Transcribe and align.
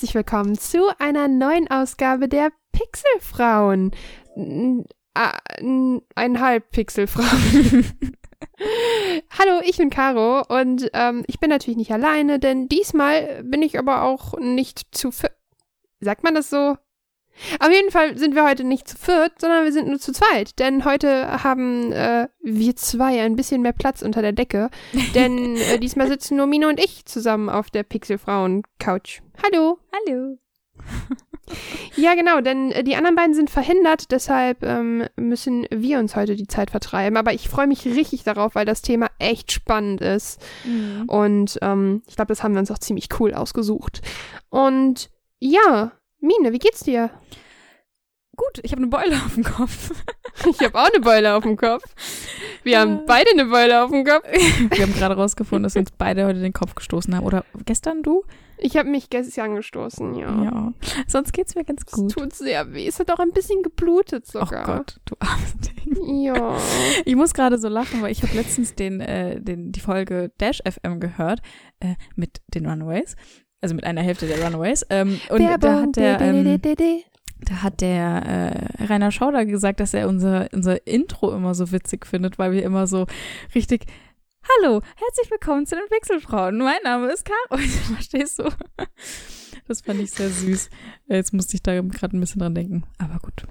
Herzlich 0.00 0.14
willkommen 0.14 0.56
zu 0.56 0.98
einer 0.98 1.28
neuen 1.28 1.70
Ausgabe 1.70 2.26
der 2.26 2.52
Pixelfrauen. 2.72 3.90
N- 4.34 4.86
ah, 5.12 5.36
n- 5.58 6.00
Einhalb 6.14 6.70
Pixelfrauen. 6.70 7.84
Hallo, 9.38 9.60
ich 9.62 9.76
bin 9.76 9.90
Caro 9.90 10.42
und 10.48 10.88
ähm, 10.94 11.22
ich 11.26 11.38
bin 11.38 11.50
natürlich 11.50 11.76
nicht 11.76 11.92
alleine, 11.92 12.38
denn 12.38 12.66
diesmal 12.66 13.42
bin 13.44 13.60
ich 13.60 13.78
aber 13.78 14.04
auch 14.04 14.38
nicht 14.38 14.86
zu. 14.92 15.10
Sagt 16.00 16.24
man 16.24 16.34
das 16.34 16.48
so? 16.48 16.78
Auf 17.58 17.70
jeden 17.70 17.90
Fall 17.90 18.16
sind 18.18 18.34
wir 18.34 18.44
heute 18.44 18.64
nicht 18.64 18.88
zu 18.88 18.96
viert, 18.96 19.32
sondern 19.40 19.64
wir 19.64 19.72
sind 19.72 19.88
nur 19.88 19.98
zu 19.98 20.12
zweit. 20.12 20.58
Denn 20.58 20.84
heute 20.84 21.42
haben 21.42 21.92
äh, 21.92 22.28
wir 22.42 22.76
zwei 22.76 23.22
ein 23.22 23.36
bisschen 23.36 23.62
mehr 23.62 23.72
Platz 23.72 24.02
unter 24.02 24.22
der 24.22 24.32
Decke. 24.32 24.70
Denn 25.14 25.56
äh, 25.56 25.78
diesmal 25.78 26.08
sitzen 26.08 26.36
nur 26.36 26.46
Mine 26.46 26.68
und 26.68 26.80
ich 26.80 27.04
zusammen 27.06 27.48
auf 27.48 27.70
der 27.70 27.82
Pixelfrauen-Couch. 27.82 29.20
Hallo. 29.42 29.78
Hallo. 29.92 30.38
Ja, 31.96 32.14
genau, 32.14 32.40
denn 32.40 32.70
äh, 32.70 32.84
die 32.84 32.96
anderen 32.96 33.16
beiden 33.16 33.34
sind 33.34 33.50
verhindert, 33.50 34.10
deshalb 34.12 34.62
ähm, 34.62 35.04
müssen 35.16 35.66
wir 35.70 35.98
uns 35.98 36.16
heute 36.16 36.36
die 36.36 36.46
Zeit 36.46 36.70
vertreiben. 36.70 37.16
Aber 37.16 37.32
ich 37.32 37.48
freue 37.48 37.66
mich 37.66 37.84
richtig 37.86 38.22
darauf, 38.22 38.54
weil 38.54 38.64
das 38.64 38.82
Thema 38.82 39.08
echt 39.18 39.52
spannend 39.52 40.00
ist. 40.00 40.40
Mhm. 40.64 41.04
Und 41.08 41.58
ähm, 41.62 42.02
ich 42.06 42.16
glaube, 42.16 42.28
das 42.28 42.42
haben 42.42 42.54
wir 42.54 42.60
uns 42.60 42.70
auch 42.70 42.78
ziemlich 42.78 43.08
cool 43.18 43.34
ausgesucht. 43.34 44.00
Und 44.48 45.10
ja, 45.40 45.92
Mine, 46.20 46.52
wie 46.52 46.58
geht's 46.58 46.80
dir? 46.80 47.10
Gut, 48.36 48.60
ich 48.62 48.72
habe 48.72 48.80
eine 48.82 48.90
Beule 48.90 49.16
auf 49.16 49.34
dem 49.34 49.44
Kopf. 49.44 49.92
Ich 50.48 50.60
habe 50.60 50.78
auch 50.78 50.88
eine 50.90 51.00
Beule 51.00 51.34
auf 51.34 51.42
dem 51.42 51.56
Kopf. 51.56 51.82
Wir 52.62 52.80
haben 52.80 53.04
beide 53.04 53.30
eine 53.32 53.44
Beule 53.46 53.82
auf 53.84 53.90
dem 53.90 54.04
Kopf. 54.04 54.24
Wir 54.70 54.84
haben 54.86 54.94
gerade 54.94 55.14
rausgefunden, 55.16 55.64
dass 55.64 55.74
wir 55.74 55.80
uns 55.80 55.90
beide 55.90 56.24
heute 56.24 56.40
den 56.40 56.54
Kopf 56.54 56.74
gestoßen 56.76 57.14
haben. 57.14 57.26
Oder 57.26 57.44
gestern 57.66 58.02
du? 58.02 58.22
Ich 58.56 58.76
habe 58.78 58.88
mich 58.88 59.10
gestern 59.10 59.56
gestoßen, 59.56 60.14
ja. 60.14 60.42
Ja. 60.42 60.72
Sonst 61.08 61.32
geht's 61.32 61.56
mir 61.56 61.64
ganz 61.64 61.82
Es 61.84 61.92
gut. 61.92 62.12
tut 62.12 62.32
sehr 62.32 62.72
weh. 62.72 62.86
Es 62.86 62.98
hat 63.00 63.10
auch 63.10 63.18
ein 63.18 63.32
bisschen 63.32 63.62
geblutet 63.62 64.24
Oh 64.28 64.40
sogar. 64.40 64.64
Gott, 64.64 64.96
du 65.04 65.16
armes 65.18 65.54
Ding. 65.58 66.20
Ja. 66.22 66.56
Ich 67.04 67.16
muss 67.16 67.34
gerade 67.34 67.58
so 67.58 67.68
lachen, 67.68 68.00
weil 68.00 68.12
ich 68.12 68.22
habe 68.22 68.34
letztens 68.34 68.74
den, 68.74 69.00
äh, 69.02 69.40
den, 69.42 69.72
die 69.72 69.80
Folge 69.80 70.30
Dash 70.38 70.60
FM 70.64 71.00
gehört 71.00 71.40
äh, 71.80 71.96
mit 72.14 72.40
den 72.54 72.66
Runaways. 72.66 73.14
Also 73.60 73.74
mit 73.74 73.84
einer 73.84 74.02
Hälfte 74.02 74.26
der 74.26 74.42
Runaways. 74.42 74.86
Ähm, 74.88 75.20
und 75.28 75.40
da 75.40 75.82
hat 75.82 75.96
der, 75.96 76.20
ähm, 76.20 76.60
da 77.40 77.62
hat 77.62 77.80
der 77.80 78.68
äh, 78.78 78.84
Rainer 78.84 79.10
Schauder 79.10 79.44
gesagt, 79.44 79.80
dass 79.80 79.92
er 79.92 80.08
unser, 80.08 80.48
unser 80.52 80.86
Intro 80.86 81.34
immer 81.34 81.54
so 81.54 81.70
witzig 81.72 82.06
findet, 82.06 82.38
weil 82.38 82.52
wir 82.52 82.62
immer 82.62 82.86
so 82.86 83.06
richtig 83.54 83.84
Hallo, 84.62 84.80
herzlich 84.96 85.30
willkommen 85.30 85.66
zu 85.66 85.76
den 85.76 85.84
Pixelfrauen. 85.90 86.56
Mein 86.58 86.82
Name 86.82 87.12
ist 87.12 87.26
Caro. 87.26 87.60
Verstehst 87.94 88.38
du? 88.38 88.48
Das 89.68 89.82
fand 89.82 90.00
ich 90.00 90.10
sehr 90.10 90.30
süß. 90.30 90.70
Jetzt 91.08 91.34
musste 91.34 91.56
ich 91.56 91.62
da 91.62 91.78
gerade 91.80 92.16
ein 92.16 92.20
bisschen 92.20 92.40
dran 92.40 92.54
denken. 92.54 92.84
Aber 92.98 93.18
gut. 93.18 93.44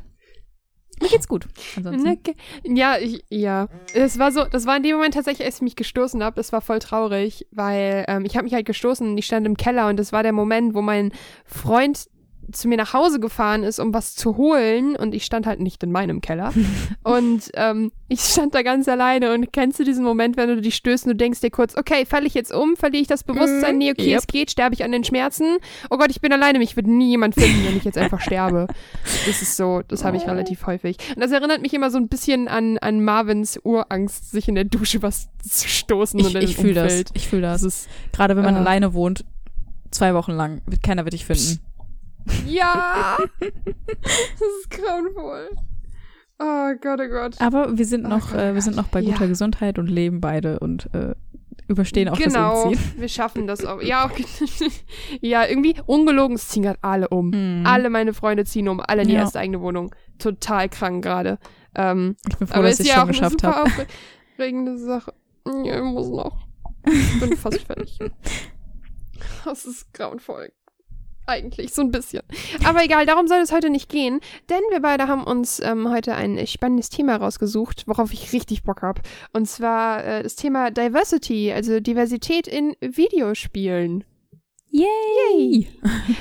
Mir 1.02 1.10
geht's 1.10 1.28
gut. 1.28 1.48
Ansonsten. 1.76 2.08
Okay. 2.08 2.36
Ja, 2.64 2.98
ich, 2.98 3.24
ja. 3.30 3.68
Es 3.94 4.20
war 4.20 4.32
so, 4.32 4.44
das 4.44 4.66
war 4.66 4.78
in 4.78 4.84
dem 4.84 4.96
Moment 4.96 5.14
tatsächlich, 5.14 5.46
als 5.46 5.56
ich 5.58 5.62
mich 5.62 5.76
gestoßen 5.76 6.24
habe, 6.24 6.36
das 6.36 6.52
war 6.52 6.62
voll 6.62 6.80
traurig, 6.80 7.48
weil 7.52 8.06
ähm, 8.08 8.26
ich 8.26 8.36
habe 8.36 8.44
mich 8.44 8.54
halt 8.54 8.66
gestoßen 8.66 9.08
und 9.08 9.18
ich 9.18 9.26
stand 9.26 9.46
im 9.46 9.58
Keller 9.58 9.88
und 9.88 9.98
das 9.98 10.12
war 10.12 10.24
der 10.24 10.34
Moment, 10.34 10.74
wo 10.74 10.82
mein 10.82 11.12
Freund 11.46 12.10
zu 12.52 12.68
mir 12.68 12.78
nach 12.78 12.94
Hause 12.94 13.20
gefahren 13.20 13.64
ist, 13.64 13.80
um 13.80 13.94
was 13.94 14.16
zu 14.16 14.38
holen 14.38 14.96
und 14.96 15.14
ich 15.14 15.26
stand 15.26 15.46
halt 15.46 15.60
nicht 15.60 15.84
in 15.84 15.92
meinem 15.92 16.22
Keller 16.22 16.54
und 17.04 17.50
ähm, 17.54 17.92
ich 18.08 18.22
stand 18.22 18.56
da 18.56 18.62
ganz 18.64 18.88
alleine 18.88 19.34
und 19.34 19.54
kennst 19.54 19.80
du 19.80 19.84
diesen 19.84 20.04
Moment, 20.04 20.36
wenn 20.38 20.50
du 20.50 20.62
dich 20.62 20.76
stößt 20.76 21.06
und 21.06 21.12
du 21.12 21.16
denkst 21.16 21.42
dir 21.42 21.52
kurz, 21.52 21.78
okay, 21.78 22.06
falle 22.06 22.26
ich 22.26 22.34
jetzt 22.34 22.52
um, 22.52 22.76
verliere 22.76 23.02
ich 23.02 23.08
das 23.08 23.24
Bewusstsein, 23.24 23.78
nee, 23.78 23.92
okay, 23.92 24.10
Yep. 24.12 24.20
es 24.20 24.28
geht, 24.28 24.52
sterbe 24.52 24.74
ich 24.74 24.84
an 24.84 24.92
den 24.92 25.04
Schmerzen, 25.04 25.58
oh 25.90 25.98
Gott, 25.98 26.10
ich 26.10 26.22
bin 26.22 26.34
alleine, 26.34 26.58
mich 26.60 26.76
wird 26.76 26.88
nie 26.88 27.10
jemand 27.10 27.36
finden, 27.36 27.66
wenn 27.68 27.78
ich 27.78 27.84
jetzt 27.84 27.98
einfach 27.98 28.20
sterbe. 28.20 28.68
Das 29.28 29.42
ist 29.42 29.56
so, 29.58 29.82
das 29.88 30.04
habe 30.04 30.18
ich 30.18 30.26
relativ 30.28 30.66
häufig. 30.66 30.98
Und 31.16 31.22
das 31.22 31.32
erinnert 31.32 31.62
mich 31.62 31.74
immer 31.74 31.92
so 31.92 31.98
ein 31.98 32.08
bisschen 32.08 32.48
an, 32.48 32.78
an 32.80 33.04
Marvins 33.04 33.60
Urangst, 33.64 34.32
sich 34.32 34.48
in 34.48 34.56
der 34.56 34.64
Dusche 34.64 35.02
was 35.04 35.30
zu 35.48 35.68
stoßen 35.68 36.20
und 36.20 36.36
Ich, 36.36 36.50
ich 36.52 36.56
fühle 36.56 36.74
das. 36.74 37.04
Ich 37.14 37.28
fühle 37.28 37.44
das. 37.44 37.62
Das 37.62 37.76
ist, 37.76 37.90
Gerade 38.12 38.36
wenn 38.36 38.44
man 38.46 38.56
äh, 38.56 38.60
alleine 38.60 38.94
wohnt, 38.94 39.26
zwei 39.92 40.14
Wochen 40.14 40.32
lang, 40.32 40.62
keiner 40.84 41.06
wird 41.06 41.14
dich 41.14 41.26
finden. 41.26 41.60
Ja, 42.48 43.18
das 43.40 44.42
ist 44.60 44.70
grauenvoll. 44.72 45.50
Oh 46.42 46.72
Gott, 46.82 47.00
oh 47.04 47.10
Gott. 47.10 47.36
Aber 47.42 47.78
wir 47.78 47.86
sind 47.86 48.06
Oh 48.06 48.10
noch, 48.10 48.32
Gott, 48.32 48.40
äh, 48.40 48.52
oh 48.52 48.54
wir 48.56 48.62
sind 48.62 48.76
noch 48.78 48.88
bei 48.88 49.02
guter 49.02 49.22
Ja. 49.22 49.28
Gesundheit 49.28 49.78
und 49.78 49.88
leben 49.88 50.22
beide 50.22 50.60
und 50.60 50.90
äh, 50.94 51.14
überstehen 51.68 52.08
auch 52.10 52.18
genau, 52.18 52.56
das 52.56 52.66
Umziehen. 52.80 52.94
wir 53.02 53.10
schaffen 53.10 53.46
das 53.48 53.66
auch. 53.66 53.82
Ja, 53.82 54.06
okay. 54.06 54.26
ja, 55.22 55.46
irgendwie 55.46 55.76
ungelogen, 55.86 56.36
es 56.36 56.48
ziehen 56.48 56.64
gerade 56.64 56.80
alle 56.82 57.10
um. 57.10 57.30
Mhm. 57.32 57.66
Alle 57.66 57.90
meine 57.90 58.14
Freunde 58.14 58.46
ziehen 58.46 58.70
um, 58.70 58.80
alle 58.80 59.02
in 59.02 59.10
die 59.10 59.14
Ja. 59.16 59.22
erste 59.22 59.40
eigene 59.40 59.60
Wohnung. 59.62 59.94
Total 60.18 60.70
krank 60.70 61.04
gerade. 61.04 61.40
Ähm, 61.76 62.16
Ich 62.30 62.38
bin 62.38 62.48
froh, 62.48 62.56
aber 62.60 62.70
dass 62.70 62.80
ich 62.80 62.88
ja 62.88 63.00
schon 63.00 63.08
geschafft 63.10 63.44
habe. 63.44 63.70
aufregende 64.34 64.78
Sache. 64.78 65.14
Ja, 65.66 65.78
ich 65.78 65.84
muss 65.84 66.08
noch. 66.10 66.38
Ich 66.86 67.20
bin 67.20 67.36
fast 67.38 67.60
fertig. 67.64 68.00
Das 69.44 69.66
ist 69.66 69.94
grauenvoll. 69.94 70.50
Eigentlich, 71.30 71.76
so 71.76 71.84
ein 71.84 71.92
bisschen. 71.92 72.24
Aber 72.66 72.84
egal, 72.84 73.06
darum 73.06 73.28
soll 73.28 73.38
es 73.38 73.52
heute 73.52 73.70
nicht 73.70 73.88
gehen, 73.88 74.20
denn 74.50 74.62
wir 74.72 74.80
beide 74.80 75.08
haben 75.08 75.24
uns 75.24 75.60
ähm, 75.60 75.88
heute 75.92 76.16
ein 76.16 76.48
spannendes 76.48 76.90
Thema 76.90 77.18
rausgesucht, 77.18 77.84
worauf 77.86 78.12
ich 78.12 78.34
richtig 78.34 78.64
Bock 78.64 78.82
habe. 78.82 79.04
Und 79.32 79.48
zwar 79.48 80.04
äh, 80.04 80.24
das 80.24 80.36
Thema 80.36 80.72
Diversity, 80.72 81.52
also 81.52 81.80
Diversität 81.80 82.48
in 82.48 82.76
Videospielen. 82.82 84.06
Yay! 84.72 85.68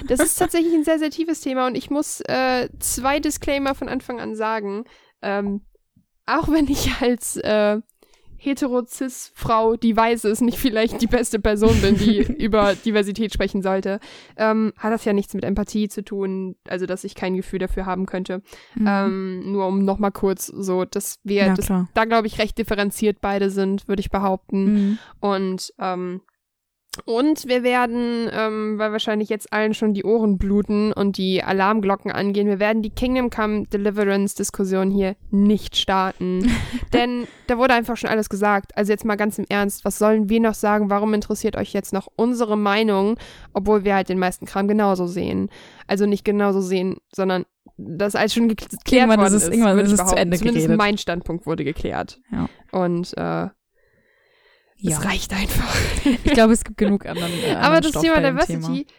Das 0.09 0.21
ist 0.21 0.37
tatsächlich 0.37 0.75
ein 0.75 0.85
sehr, 0.85 0.99
sehr 0.99 1.11
tiefes 1.11 1.41
Thema 1.41 1.67
und 1.67 1.75
ich 1.75 1.89
muss 1.89 2.21
äh, 2.23 2.69
zwei 2.79 3.19
Disclaimer 3.19 3.75
von 3.75 3.89
Anfang 3.89 4.21
an 4.21 4.35
sagen. 4.35 4.85
Ähm, 5.23 5.63
auch 6.27 6.49
wenn 6.49 6.69
ich 6.69 7.01
als 7.01 7.37
äh, 7.39 7.81
hetero-cis-Frau, 8.49 9.77
die 9.77 9.97
weiß 9.97 10.25
ist, 10.25 10.41
nicht 10.41 10.59
vielleicht 10.59 11.01
die 11.01 11.07
beste 11.07 11.39
Person 11.39 11.81
bin, 11.81 11.97
die 11.97 12.19
über 12.39 12.75
Diversität 12.75 13.33
sprechen 13.33 13.63
sollte, 13.63 14.01
ähm, 14.37 14.73
hat 14.77 14.93
das 14.93 15.05
ja 15.05 15.13
nichts 15.13 15.35
mit 15.35 15.45
Empathie 15.45 15.89
zu 15.89 16.03
tun, 16.03 16.57
also 16.69 16.87
dass 16.87 17.05
ich 17.05 17.15
kein 17.15 17.37
Gefühl 17.37 17.59
dafür 17.59 17.87
haben 17.87 18.07
könnte. 18.07 18.43
Mhm. 18.75 18.87
Ähm, 18.87 19.53
nur 19.53 19.67
um 19.67 19.85
nochmal 19.85 20.13
kurz 20.13 20.47
so, 20.47 20.85
dass 20.85 21.19
wir 21.25 21.47
ja, 21.47 21.55
das, 21.55 21.69
da, 21.95 22.05
glaube 22.05 22.27
ich, 22.27 22.39
recht 22.39 22.59
differenziert 22.59 23.21
beide 23.21 23.51
sind, 23.51 23.89
würde 23.89 24.01
ich 24.01 24.11
behaupten. 24.11 24.65
Mhm. 24.65 24.99
Und, 25.21 25.75
ähm, 25.79 26.21
und 27.05 27.47
wir 27.47 27.63
werden, 27.63 28.29
ähm, 28.33 28.79
weil 28.79 28.93
wahrscheinlich 28.93 29.29
jetzt 29.29 29.53
allen 29.53 29.75
schon 29.75 29.95
die 29.95 30.05
Ohren 30.05 30.39
bluten 30.39 30.93
und 30.93 31.17
die 31.17 31.43
Alarmglocken 31.43 32.11
angehen, 32.11 32.49
wir 32.49 32.59
werden 32.59 32.83
die 32.83 32.91
Kingdom 32.91 33.31
Come 33.31 33.67
Deliverance 33.67 34.35
Diskussion 34.35 34.91
hier 34.91 35.17
nicht 35.31 35.77
starten. 35.77 36.51
Denn 36.93 37.27
da 37.47 37.59
wurde 37.59 37.75
einfach 37.75 37.97
schon 37.97 38.11
alles 38.11 38.29
gesagt. 38.29 38.77
Also 38.77 38.93
jetzt 38.93 39.05
mal 39.05 39.17
ganz 39.17 39.39
im 39.39 39.47
Ernst, 39.49 39.85
was 39.85 39.99
sollen 39.99 40.29
wir 40.29 40.41
noch 40.41 40.55
sagen? 40.55 40.91
Warum 40.91 41.15
interessiert 41.15 41.57
euch 41.57 41.73
jetzt 41.73 41.93
noch 41.93 42.09
unsere 42.17 42.57
Meinung, 42.57 43.17
obwohl 43.53 43.85
wir 43.85 43.95
halt 43.95 44.09
den 44.09 44.19
meisten 44.19 44.47
Kram 44.47 44.67
genauso 44.67 45.07
sehen? 45.07 45.51
Also 45.87 46.07
nicht 46.07 46.25
genauso 46.25 46.61
sehen, 46.61 46.97
sondern 47.15 47.45
das 47.77 48.17
alles 48.17 48.35
schon 48.35 48.49
geklärt 48.49 48.73
Irgendwann 48.91 49.21
worden 49.21 49.35
ist 49.35 49.43
ist. 49.45 49.53
irgendwann 49.53 49.79
ist 49.79 49.93
es 49.93 50.05
zu. 50.05 50.17
Ende 50.17 50.37
Zumindest 50.37 50.67
geredet. 50.67 50.79
mein 50.79 50.99
Standpunkt 50.99 51.47
wurde 51.47 51.65
geklärt. 51.65 52.21
Ja. 52.33 52.49
Und 52.73 53.17
äh, 53.17 53.49
Ja. 54.79 54.99
es 54.99 55.05
reicht 55.05 55.33
einfach. 55.33 55.75
Ich 56.25 56.33
glaube, 56.33 56.53
es 56.53 56.65
gibt 56.65 56.79
genug 56.79 57.07
anderen. 57.07 57.33
Äh, 57.33 57.53
Aber 57.53 57.77
anderen 57.77 57.83
das 57.83 57.91
Stoff 57.91 58.03
Thema 58.03 58.21
Diversity. 58.21 58.85
Thema. 58.85 58.99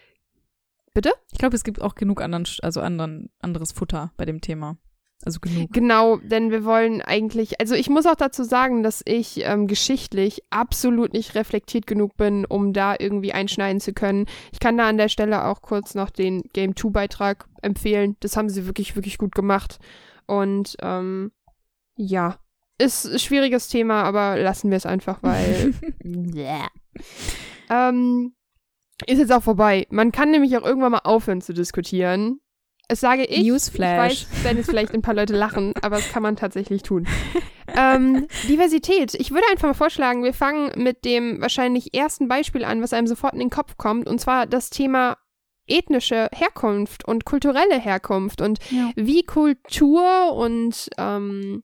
Bitte? 0.93 1.13
Ich 1.31 1.37
glaube, 1.37 1.55
es 1.55 1.63
gibt 1.63 1.81
auch 1.81 1.95
genug 1.95 2.21
anderen, 2.21 2.45
also 2.61 2.81
anderen, 2.81 3.29
anderes 3.39 3.71
Futter 3.71 4.11
bei 4.17 4.25
dem 4.25 4.41
Thema. 4.41 4.77
Also 5.25 5.39
genug. 5.41 5.71
Genau, 5.73 6.17
denn 6.17 6.49
wir 6.49 6.63
wollen 6.63 7.01
eigentlich, 7.01 7.59
also 7.59 7.75
ich 7.75 7.89
muss 7.89 8.05
auch 8.05 8.15
dazu 8.15 8.43
sagen, 8.43 8.83
dass 8.83 9.01
ich 9.05 9.41
ähm, 9.43 9.67
geschichtlich 9.67 10.43
absolut 10.49 11.11
nicht 11.11 11.35
reflektiert 11.35 11.87
genug 11.87 12.15
bin, 12.15 12.45
um 12.45 12.71
da 12.71 12.95
irgendwie 12.97 13.33
einschneiden 13.33 13.81
zu 13.81 13.91
können. 13.91 14.27
Ich 14.53 14.59
kann 14.59 14.77
da 14.77 14.87
an 14.87 14.97
der 14.97 15.09
Stelle 15.09 15.45
auch 15.45 15.61
kurz 15.61 15.93
noch 15.93 16.09
den 16.09 16.43
Game 16.53 16.75
2 16.75 16.89
Beitrag 16.89 17.47
empfehlen. 17.61 18.15
Das 18.21 18.37
haben 18.37 18.47
sie 18.49 18.65
wirklich, 18.65 18.95
wirklich 18.95 19.17
gut 19.17 19.35
gemacht. 19.35 19.79
Und 20.25 20.77
ähm, 20.81 21.31
ja, 21.97 22.37
ist 22.79 23.05
ein 23.05 23.19
schwieriges 23.19 23.67
Thema, 23.67 24.03
aber 24.03 24.37
lassen 24.37 24.69
wir 24.71 24.77
es 24.77 24.85
einfach, 24.85 25.19
weil 25.21 25.73
ähm, 27.69 28.33
ist 29.05 29.19
jetzt 29.19 29.31
auch 29.31 29.43
vorbei. 29.43 29.85
Man 29.89 30.11
kann 30.11 30.31
nämlich 30.31 30.57
auch 30.57 30.65
irgendwann 30.65 30.91
mal 30.91 31.01
aufhören 31.03 31.41
zu 31.41 31.53
diskutieren. 31.53 32.39
Es 32.87 33.01
sage 33.01 33.23
ich. 33.25 33.43
Newsflash. 33.43 34.23
Ich 34.23 34.31
weiß, 34.31 34.43
werden 34.43 34.57
jetzt 34.57 34.69
vielleicht 34.69 34.93
ein 34.93 35.03
paar 35.03 35.13
Leute 35.13 35.35
lachen, 35.35 35.73
aber 35.81 35.97
das 35.97 36.11
kann 36.11 36.23
man 36.23 36.35
tatsächlich 36.35 36.81
tun. 36.81 37.07
ähm, 37.77 38.27
Diversität. 38.47 39.13
Ich 39.13 39.29
würde 39.29 39.45
einfach 39.51 39.67
mal 39.67 39.73
vorschlagen, 39.75 40.23
wir 40.23 40.33
fangen 40.33 40.71
mit 40.75 41.05
dem 41.05 41.39
wahrscheinlich 41.39 41.93
ersten 41.93 42.27
Beispiel 42.27 42.63
an, 42.63 42.81
was 42.81 42.93
einem 42.93 43.05
sofort 43.05 43.33
in 43.33 43.39
den 43.39 43.51
Kopf 43.51 43.77
kommt, 43.77 44.07
und 44.07 44.19
zwar 44.19 44.47
das 44.47 44.71
Thema 44.71 45.17
ethnische 45.67 46.29
Herkunft 46.33 47.07
und 47.07 47.25
kulturelle 47.25 47.79
Herkunft 47.79 48.41
und 48.41 48.57
Ja. 48.71 48.89
wie 48.95 49.21
Kultur 49.23 50.33
und 50.33 50.89
ähm, 50.97 51.61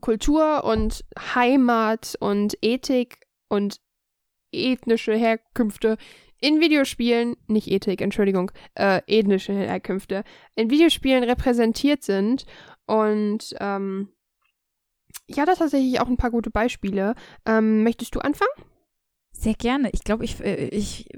Kultur 0.00 0.64
und 0.64 1.04
Heimat 1.18 2.16
und 2.20 2.56
Ethik 2.62 3.26
und 3.48 3.80
ethnische 4.52 5.14
Herkünfte 5.14 5.96
in 6.40 6.60
Videospielen, 6.60 7.36
nicht 7.46 7.70
Ethik, 7.70 8.00
Entschuldigung, 8.00 8.50
äh, 8.74 9.02
ethnische 9.06 9.52
Herkünfte, 9.52 10.24
in 10.54 10.70
Videospielen 10.70 11.24
repräsentiert 11.24 12.02
sind. 12.02 12.46
Und 12.86 13.54
ähm, 13.60 14.08
ich 15.26 15.38
hatte 15.38 15.54
tatsächlich 15.54 16.00
auch 16.00 16.08
ein 16.08 16.16
paar 16.16 16.30
gute 16.30 16.50
Beispiele. 16.50 17.14
Ähm, 17.46 17.82
möchtest 17.82 18.14
du 18.14 18.20
anfangen? 18.20 18.50
Sehr 19.32 19.54
gerne. 19.54 19.90
Ich 19.92 20.02
glaube, 20.02 20.24
ich, 20.24 20.40
äh, 20.40 20.68
ich, 20.68 21.08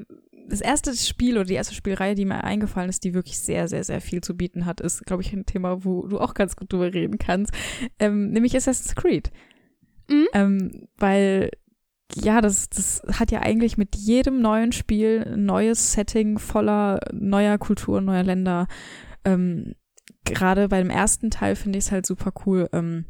das 0.48 0.60
erste 0.60 0.94
Spiel 0.94 1.36
oder 1.36 1.44
die 1.44 1.54
erste 1.54 1.74
Spielreihe, 1.74 2.14
die 2.14 2.24
mir 2.24 2.44
eingefallen 2.44 2.90
ist, 2.90 3.04
die 3.04 3.14
wirklich 3.14 3.38
sehr, 3.38 3.68
sehr, 3.68 3.84
sehr 3.84 4.00
viel 4.00 4.20
zu 4.20 4.36
bieten 4.36 4.66
hat, 4.66 4.80
ist, 4.80 5.04
glaube 5.06 5.22
ich, 5.22 5.32
ein 5.32 5.46
Thema, 5.46 5.84
wo 5.84 6.06
du 6.06 6.18
auch 6.18 6.34
ganz 6.34 6.56
gut 6.56 6.72
drüber 6.72 6.92
reden 6.92 7.18
kannst, 7.18 7.52
ähm, 7.98 8.30
nämlich 8.30 8.56
Assassin's 8.56 8.94
Creed. 8.94 9.30
Mhm. 10.08 10.26
Ähm, 10.34 10.88
weil 10.96 11.50
ja, 12.14 12.40
das, 12.40 12.68
das 12.68 13.02
hat 13.12 13.30
ja 13.30 13.40
eigentlich 13.40 13.78
mit 13.78 13.96
jedem 13.96 14.40
neuen 14.40 14.72
Spiel 14.72 15.24
ein 15.26 15.46
neues 15.46 15.92
Setting 15.92 16.38
voller 16.38 17.00
neuer 17.12 17.58
Kultur, 17.58 18.00
neuer 18.00 18.22
Länder. 18.22 18.66
Ähm, 19.24 19.74
Gerade 20.24 20.68
beim 20.68 20.90
ersten 20.90 21.30
Teil 21.30 21.56
finde 21.56 21.78
ich 21.78 21.86
es 21.86 21.92
halt 21.92 22.06
super 22.06 22.32
cool, 22.44 22.68
ähm, 22.72 23.06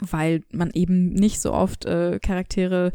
weil 0.00 0.42
man 0.50 0.70
eben 0.72 1.10
nicht 1.10 1.40
so 1.40 1.52
oft 1.52 1.86
äh, 1.86 2.18
Charaktere 2.18 2.92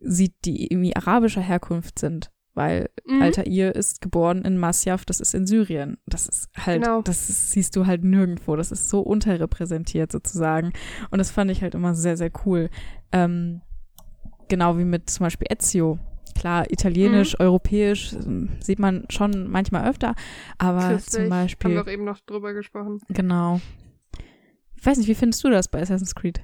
sieht, 0.00 0.34
die 0.44 0.66
irgendwie 0.66 0.96
arabischer 0.96 1.42
Herkunft 1.42 1.98
sind. 1.98 2.30
Weil 2.54 2.88
mhm. 3.06 3.22
Altair 3.22 3.74
ist 3.74 4.00
geboren 4.00 4.42
in 4.42 4.58
Masyaf, 4.58 5.04
das 5.04 5.20
ist 5.20 5.34
in 5.34 5.46
Syrien. 5.46 5.98
Das 6.06 6.28
ist 6.28 6.48
halt, 6.56 6.82
genau. 6.82 7.02
das 7.02 7.28
ist, 7.28 7.50
siehst 7.50 7.74
du 7.74 7.86
halt 7.86 8.04
nirgendwo. 8.04 8.54
Das 8.56 8.70
ist 8.70 8.88
so 8.88 9.00
unterrepräsentiert 9.00 10.12
sozusagen. 10.12 10.72
Und 11.10 11.18
das 11.18 11.30
fand 11.30 11.50
ich 11.50 11.62
halt 11.62 11.74
immer 11.74 11.94
sehr, 11.94 12.16
sehr 12.16 12.30
cool. 12.44 12.70
Ähm, 13.10 13.60
Genau 14.48 14.78
wie 14.78 14.84
mit 14.84 15.10
zum 15.10 15.24
Beispiel 15.24 15.48
Ezio. 15.50 15.98
Klar, 16.36 16.70
italienisch, 16.70 17.34
mhm. 17.34 17.44
europäisch 17.44 18.12
ähm, 18.12 18.50
sieht 18.60 18.78
man 18.78 19.04
schon 19.08 19.48
manchmal 19.48 19.88
öfter, 19.88 20.14
aber 20.58 20.88
Christlich. 20.88 21.22
zum 21.22 21.30
Beispiel. 21.30 21.70
Haben 21.70 21.74
wir 21.76 21.82
auch 21.82 21.92
eben 21.92 22.04
noch 22.04 22.20
drüber 22.20 22.52
gesprochen. 22.52 23.00
Genau. 23.08 23.60
Ich 24.74 24.84
weiß 24.84 24.98
nicht, 24.98 25.08
wie 25.08 25.14
findest 25.14 25.42
du 25.44 25.50
das 25.50 25.68
bei 25.68 25.80
Assassin's 25.80 26.14
Creed? 26.14 26.42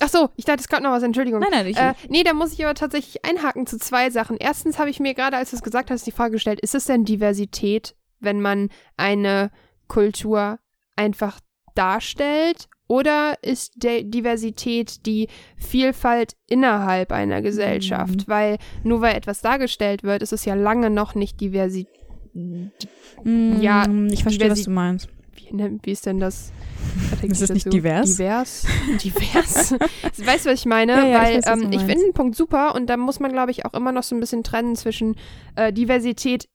Ach 0.00 0.08
so, 0.08 0.28
ich 0.36 0.44
dachte, 0.44 0.60
es 0.60 0.68
kommt 0.68 0.82
noch 0.82 0.92
was, 0.92 1.02
Entschuldigung. 1.02 1.40
Nein, 1.40 1.50
nein, 1.50 1.66
ich 1.66 1.76
äh, 1.76 1.94
Nee, 2.08 2.22
da 2.22 2.32
muss 2.32 2.52
ich 2.52 2.64
aber 2.64 2.74
tatsächlich 2.74 3.24
einhaken 3.24 3.66
zu 3.66 3.78
zwei 3.78 4.10
Sachen. 4.10 4.36
Erstens 4.38 4.78
habe 4.78 4.90
ich 4.90 5.00
mir 5.00 5.14
gerade, 5.14 5.36
als 5.36 5.50
du 5.50 5.56
es 5.56 5.62
gesagt 5.62 5.90
hast, 5.90 6.06
die 6.06 6.12
Frage 6.12 6.32
gestellt, 6.32 6.60
ist 6.60 6.74
es 6.74 6.86
denn 6.86 7.04
Diversität, 7.04 7.96
wenn 8.20 8.40
man 8.40 8.68
eine 8.96 9.50
Kultur 9.88 10.58
einfach 10.96 11.40
darstellt 11.74 12.68
oder 12.86 13.34
ist 13.42 13.74
Diversität 13.76 15.04
die 15.06 15.28
Vielfalt 15.56 16.36
innerhalb 16.48 17.12
einer 17.12 17.42
Gesellschaft? 17.42 18.26
Mhm. 18.26 18.28
Weil 18.28 18.58
nur 18.82 19.00
weil 19.00 19.14
etwas 19.14 19.40
dargestellt 19.42 20.02
wird, 20.02 20.22
ist 20.22 20.32
es 20.32 20.44
ja 20.44 20.54
lange 20.54 20.90
noch 20.90 21.14
nicht 21.14 21.40
Diversität. 21.40 21.88
Mhm, 22.34 23.60
ja, 23.60 23.86
ich 24.10 24.22
verstehe, 24.22 24.46
Diversi 24.46 24.60
was 24.60 24.64
du 24.64 24.70
meinst. 24.70 25.08
Wie, 25.38 25.78
wie 25.82 25.90
ist 25.90 26.06
denn 26.06 26.18
das? 26.18 26.52
Ist 27.22 27.42
das 27.42 27.50
nicht 27.50 27.64
so? 27.64 27.70
divers? 27.70 28.16
Divers. 28.16 28.66
Divers. 29.02 29.72
weißt 30.16 30.46
du, 30.46 30.50
was 30.50 30.60
ich 30.60 30.66
meine? 30.66 30.92
Ja, 30.92 31.06
ja, 31.06 31.22
Weil 31.22 31.38
ich, 31.38 31.46
ähm, 31.46 31.72
ich 31.72 31.80
finde 31.80 32.04
den 32.04 32.12
Punkt 32.12 32.36
super 32.36 32.74
und 32.74 32.86
da 32.86 32.96
muss 32.96 33.20
man, 33.20 33.32
glaube 33.32 33.50
ich, 33.50 33.64
auch 33.64 33.74
immer 33.74 33.92
noch 33.92 34.02
so 34.02 34.14
ein 34.14 34.20
bisschen 34.20 34.44
trennen 34.44 34.76
zwischen 34.76 35.16
äh, 35.56 35.72
Diversität 35.72 36.48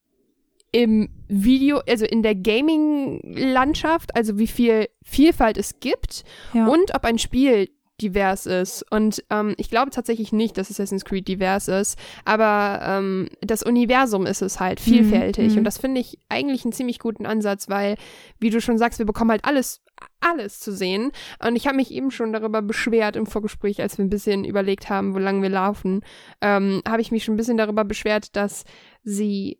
im 0.71 1.09
Video, 1.27 1.81
also 1.87 2.05
in 2.05 2.23
der 2.23 2.35
Gaming-Landschaft, 2.35 4.15
also 4.15 4.39
wie 4.39 4.47
viel 4.47 4.87
Vielfalt 5.03 5.57
es 5.57 5.79
gibt 5.79 6.23
ja. 6.53 6.67
und 6.67 6.95
ob 6.95 7.05
ein 7.05 7.19
Spiel 7.19 7.69
divers 8.01 8.45
ist. 8.45 8.85
Und 8.91 9.23
ähm, 9.29 9.53
ich 9.57 9.69
glaube 9.69 9.91
tatsächlich 9.91 10.31
nicht, 10.31 10.57
dass 10.57 10.69
Assassin's 10.69 11.05
Creed 11.05 11.27
divers 11.27 11.67
ist, 11.67 11.97
aber 12.25 12.81
ähm, 12.83 13.29
das 13.41 13.63
Universum 13.63 14.25
ist 14.25 14.41
es 14.41 14.59
halt 14.59 14.79
vielfältig. 14.79 15.53
Mhm. 15.53 15.59
Und 15.59 15.63
das 15.63 15.77
finde 15.77 16.01
ich 16.01 16.17
eigentlich 16.29 16.65
einen 16.65 16.73
ziemlich 16.73 16.99
guten 16.99 17.25
Ansatz, 17.25 17.69
weil, 17.69 17.95
wie 18.39 18.49
du 18.49 18.61
schon 18.61 18.77
sagst, 18.77 18.99
wir 18.99 19.05
bekommen 19.05 19.31
halt 19.31 19.45
alles, 19.45 19.81
alles 20.19 20.59
zu 20.59 20.71
sehen. 20.71 21.11
Und 21.45 21.55
ich 21.55 21.67
habe 21.67 21.77
mich 21.77 21.91
eben 21.91 22.11
schon 22.11 22.33
darüber 22.33 22.61
beschwert 22.61 23.15
im 23.15 23.27
Vorgespräch, 23.27 23.81
als 23.81 23.97
wir 23.97 24.05
ein 24.05 24.09
bisschen 24.09 24.43
überlegt 24.43 24.89
haben, 24.89 25.13
wo 25.13 25.19
lange 25.19 25.41
wir 25.41 25.49
laufen, 25.49 26.01
ähm, 26.41 26.81
habe 26.87 27.01
ich 27.01 27.11
mich 27.11 27.23
schon 27.23 27.35
ein 27.35 27.37
bisschen 27.37 27.57
darüber 27.57 27.85
beschwert, 27.85 28.35
dass 28.35 28.63
sie 29.03 29.59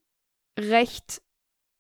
recht 0.60 1.22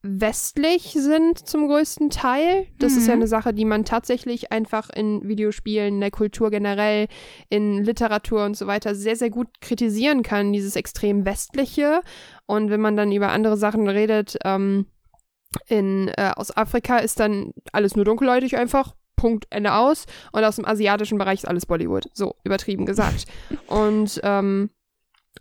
westlich 0.03 0.91
sind 0.91 1.47
zum 1.47 1.67
größten 1.67 2.09
Teil. 2.09 2.67
Das 2.77 2.91
mhm. 2.91 2.97
ist 2.97 3.07
ja 3.07 3.15
mhm. 3.15 3.21
eine 3.21 3.27
Sache, 3.27 3.53
die 3.53 3.63
man 3.63 3.85
tatsächlich 3.85 4.51
einfach 4.51 4.89
in 4.89 5.27
Videospielen, 5.27 5.95
in 5.95 6.01
der 6.01 6.11
Kultur 6.11 6.51
generell, 6.51 7.07
in 7.49 7.83
Literatur 7.83 8.45
und 8.45 8.57
so 8.57 8.67
weiter 8.67 8.95
sehr, 8.95 9.15
sehr 9.15 9.29
gut 9.29 9.61
kritisieren 9.61 10.21
kann, 10.21 10.51
dieses 10.51 10.75
extrem 10.75 11.25
westliche. 11.25 12.01
Und 12.45 12.69
wenn 12.69 12.81
man 12.81 12.97
dann 12.97 13.13
über 13.13 13.29
andere 13.29 13.55
Sachen 13.55 13.87
redet, 13.87 14.37
ähm, 14.43 14.87
in, 15.67 16.09
äh, 16.09 16.31
aus 16.35 16.55
Afrika 16.55 16.97
ist 16.97 17.19
dann 17.19 17.53
alles 17.71 17.95
nur 17.95 18.05
dunkelhäutig 18.05 18.57
einfach. 18.57 18.95
Punkt, 19.15 19.45
Ende 19.51 19.73
aus. 19.73 20.05
Und 20.33 20.43
aus 20.43 20.57
dem 20.57 20.65
asiatischen 20.65 21.17
Bereich 21.17 21.39
ist 21.39 21.47
alles 21.47 21.65
Bollywood. 21.65 22.09
So, 22.13 22.35
übertrieben 22.43 22.85
gesagt. 22.85 23.25
und 23.67 24.19
ähm, 24.23 24.69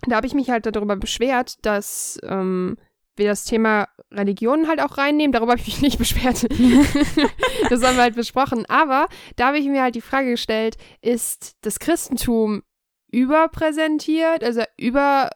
da 0.07 0.17
habe 0.17 0.27
ich 0.29 0.35
mich 0.35 0.51
halt 0.51 0.67
darüber 0.67 0.95
beschwert, 0.95 1.65
dass 1.67 2.19
ähm, 2.23 2.77
wir 3.17 3.27
das 3.27 3.45
Thema 3.45 3.89
Religion 4.11 4.69
halt 4.69 4.81
auch 4.81 4.99
reinnehmen. 4.99 5.33
Darüber 5.33 5.53
habe 5.53 5.61
ich 5.61 5.67
mich 5.67 5.83
nicht 5.83 5.99
beschwert. 5.99 6.43
das 7.71 7.83
haben 7.83 7.97
wir 7.97 8.03
halt 8.03 8.15
besprochen. 8.15 8.67
Aber 8.67 9.09
da 9.37 9.49
habe 9.49 9.59
ich 9.59 9.67
mir 9.67 9.83
halt 9.83 9.95
die 9.95 10.01
Frage 10.01 10.31
gestellt, 10.31 10.77
ist 11.01 11.57
das 11.63 11.79
Christentum 11.79 12.63
überpräsentiert, 13.11 14.43
also 14.43 14.63
über, 14.79 15.31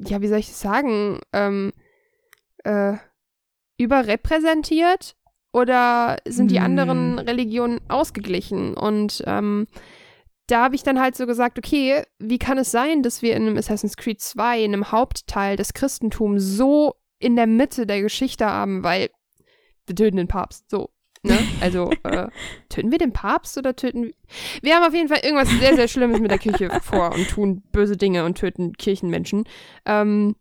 ja, 0.00 0.20
wie 0.22 0.28
soll 0.28 0.38
ich 0.38 0.48
das 0.48 0.60
sagen, 0.60 1.20
ähm, 1.32 1.72
äh, 2.64 2.94
überrepräsentiert 3.76 5.16
oder 5.52 6.16
sind 6.26 6.50
die 6.50 6.60
anderen 6.60 7.18
hm. 7.18 7.26
Religionen 7.26 7.80
ausgeglichen? 7.88 8.74
Und 8.74 9.22
ähm, 9.26 9.66
da 10.46 10.64
habe 10.64 10.74
ich 10.74 10.82
dann 10.82 11.00
halt 11.00 11.16
so 11.16 11.26
gesagt, 11.26 11.58
okay, 11.58 12.04
wie 12.18 12.38
kann 12.38 12.58
es 12.58 12.70
sein, 12.70 13.02
dass 13.02 13.22
wir 13.22 13.36
in 13.36 13.42
einem 13.42 13.56
Assassin's 13.56 13.96
Creed 13.96 14.20
2, 14.20 14.62
in 14.62 14.72
einem 14.72 14.92
Hauptteil 14.92 15.56
das 15.56 15.74
Christentum 15.74 16.38
so 16.38 16.94
in 17.24 17.36
der 17.36 17.46
Mitte 17.46 17.86
der 17.86 18.02
Geschichte 18.02 18.46
haben, 18.46 18.84
weil 18.84 19.08
wir 19.86 19.96
töten 19.96 20.18
den 20.18 20.28
Papst. 20.28 20.70
So. 20.70 20.90
Ne? 21.22 21.38
Also, 21.60 21.90
äh, 22.04 22.28
töten 22.68 22.90
wir 22.90 22.98
den 22.98 23.12
Papst 23.12 23.56
oder 23.56 23.74
töten 23.74 24.04
wir. 24.04 24.14
Wir 24.62 24.76
haben 24.76 24.84
auf 24.84 24.94
jeden 24.94 25.08
Fall 25.08 25.20
irgendwas 25.24 25.48
sehr, 25.48 25.74
sehr 25.74 25.88
Schlimmes 25.88 26.20
mit 26.20 26.30
der 26.30 26.38
Kirche 26.38 26.68
vor 26.82 27.14
und 27.14 27.28
tun 27.28 27.62
böse 27.72 27.96
Dinge 27.96 28.24
und 28.26 28.36
töten 28.36 28.74
Kirchenmenschen. 28.74 29.44
Ähm, 29.86 30.36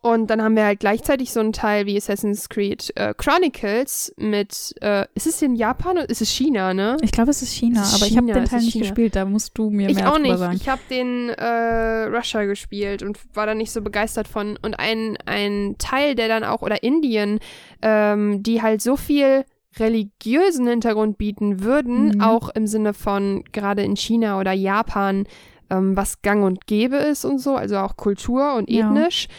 und 0.00 0.28
dann 0.28 0.42
haben 0.42 0.56
wir 0.56 0.64
halt 0.64 0.80
gleichzeitig 0.80 1.30
so 1.32 1.40
einen 1.40 1.52
Teil 1.52 1.84
wie 1.86 1.96
Assassin's 1.96 2.48
Creed 2.48 2.92
äh, 2.96 3.12
Chronicles 3.16 4.14
mit, 4.16 4.74
äh, 4.80 5.04
ist 5.14 5.26
es 5.26 5.42
in 5.42 5.56
Japan 5.56 5.98
oder 5.98 6.08
ist 6.08 6.22
es 6.22 6.30
China, 6.30 6.72
ne? 6.72 6.96
Ich 7.02 7.12
glaube, 7.12 7.30
es 7.30 7.42
ist 7.42 7.52
China, 7.52 7.82
ist 7.82 7.94
aber 7.94 8.06
China, 8.06 8.08
ich 8.08 8.16
habe 8.16 8.40
den 8.40 8.48
Teil 8.48 8.60
nicht 8.60 8.72
China. 8.72 8.84
gespielt, 8.84 9.16
da 9.16 9.24
musst 9.26 9.56
du 9.58 9.70
mir 9.70 9.90
ich 9.90 9.96
mehr 9.96 10.12
auch 10.12 10.18
nicht. 10.18 10.38
sagen. 10.38 10.56
Ich 10.56 10.68
habe 10.68 10.80
den 10.88 11.28
äh, 11.30 12.04
Russia 12.04 12.44
gespielt 12.44 13.02
und 13.02 13.18
war 13.34 13.46
da 13.46 13.54
nicht 13.54 13.72
so 13.72 13.82
begeistert 13.82 14.26
von. 14.26 14.58
Und 14.62 14.74
ein, 14.74 15.18
ein 15.26 15.76
Teil, 15.78 16.14
der 16.14 16.28
dann 16.28 16.44
auch, 16.44 16.62
oder 16.62 16.82
Indien, 16.82 17.38
ähm, 17.82 18.42
die 18.42 18.62
halt 18.62 18.80
so 18.80 18.96
viel 18.96 19.44
religiösen 19.78 20.66
Hintergrund 20.66 21.18
bieten 21.18 21.62
würden, 21.62 22.12
mhm. 22.14 22.20
auch 22.22 22.48
im 22.50 22.66
Sinne 22.66 22.94
von 22.94 23.44
gerade 23.52 23.82
in 23.82 23.96
China 23.96 24.40
oder 24.40 24.52
Japan, 24.52 25.26
ähm, 25.68 25.94
was 25.94 26.22
gang 26.22 26.44
und 26.44 26.66
gäbe 26.66 26.96
ist 26.96 27.24
und 27.24 27.38
so, 27.38 27.56
also 27.56 27.78
auch 27.78 27.96
Kultur 27.96 28.54
und 28.54 28.70
ethnisch. 28.70 29.28
Ja 29.28 29.34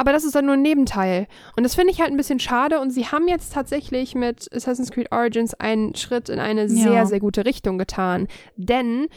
aber 0.00 0.12
das 0.12 0.24
ist 0.24 0.34
dann 0.34 0.46
nur 0.46 0.54
ein 0.54 0.62
Nebenteil. 0.62 1.26
Und 1.56 1.62
das 1.62 1.74
finde 1.74 1.92
ich 1.92 2.00
halt 2.00 2.10
ein 2.10 2.16
bisschen 2.16 2.40
schade. 2.40 2.80
Und 2.80 2.88
sie 2.88 3.08
haben 3.08 3.28
jetzt 3.28 3.52
tatsächlich 3.52 4.14
mit 4.14 4.50
Assassin's 4.50 4.90
Creed 4.90 5.12
Origins 5.12 5.52
einen 5.52 5.94
Schritt 5.94 6.30
in 6.30 6.38
eine 6.40 6.62
ja. 6.62 6.68
sehr, 6.68 7.06
sehr 7.06 7.20
gute 7.20 7.44
Richtung 7.44 7.76
getan. 7.76 8.26
Denn 8.56 9.08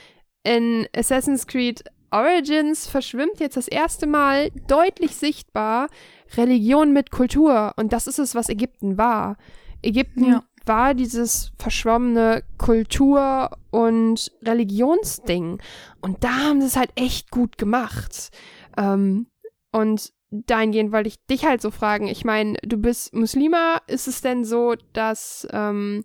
in 0.43 0.85
Assassin's 0.93 1.47
Creed 1.47 1.85
Origins 2.11 2.85
verschwimmt 2.85 3.39
jetzt 3.39 3.55
das 3.55 3.69
erste 3.69 4.07
Mal 4.07 4.49
deutlich 4.67 5.15
sichtbar 5.15 5.87
Religion 6.35 6.91
mit 6.91 7.11
Kultur. 7.11 7.71
Und 7.77 7.93
das 7.93 8.05
ist 8.05 8.19
es, 8.19 8.35
was 8.35 8.49
Ägypten 8.49 8.97
war. 8.97 9.37
Ägypten 9.81 10.25
ja. 10.25 10.43
war 10.65 10.95
dieses 10.95 11.53
verschwommene 11.59 12.43
Kultur- 12.57 13.51
und 13.71 14.33
Religionsding. 14.41 15.61
Und 16.01 16.25
da 16.25 16.39
haben 16.39 16.59
sie 16.59 16.67
es 16.67 16.75
halt 16.75 16.91
echt 16.95 17.31
gut 17.31 17.57
gemacht. 17.57 18.31
Ähm, 18.75 19.27
und 19.71 20.11
dahingehend 20.33 20.91
wollte 20.91 21.09
ich 21.09 21.23
dich 21.25 21.45
halt 21.45 21.61
so 21.61 21.71
fragen. 21.71 22.07
Ich 22.07 22.25
meine, 22.25 22.57
du 22.63 22.77
bist 22.77 23.13
Muslima. 23.13 23.81
Ist 23.87 24.07
es 24.07 24.21
denn 24.21 24.43
so, 24.43 24.75
dass 24.93 25.47
ähm, 25.51 26.03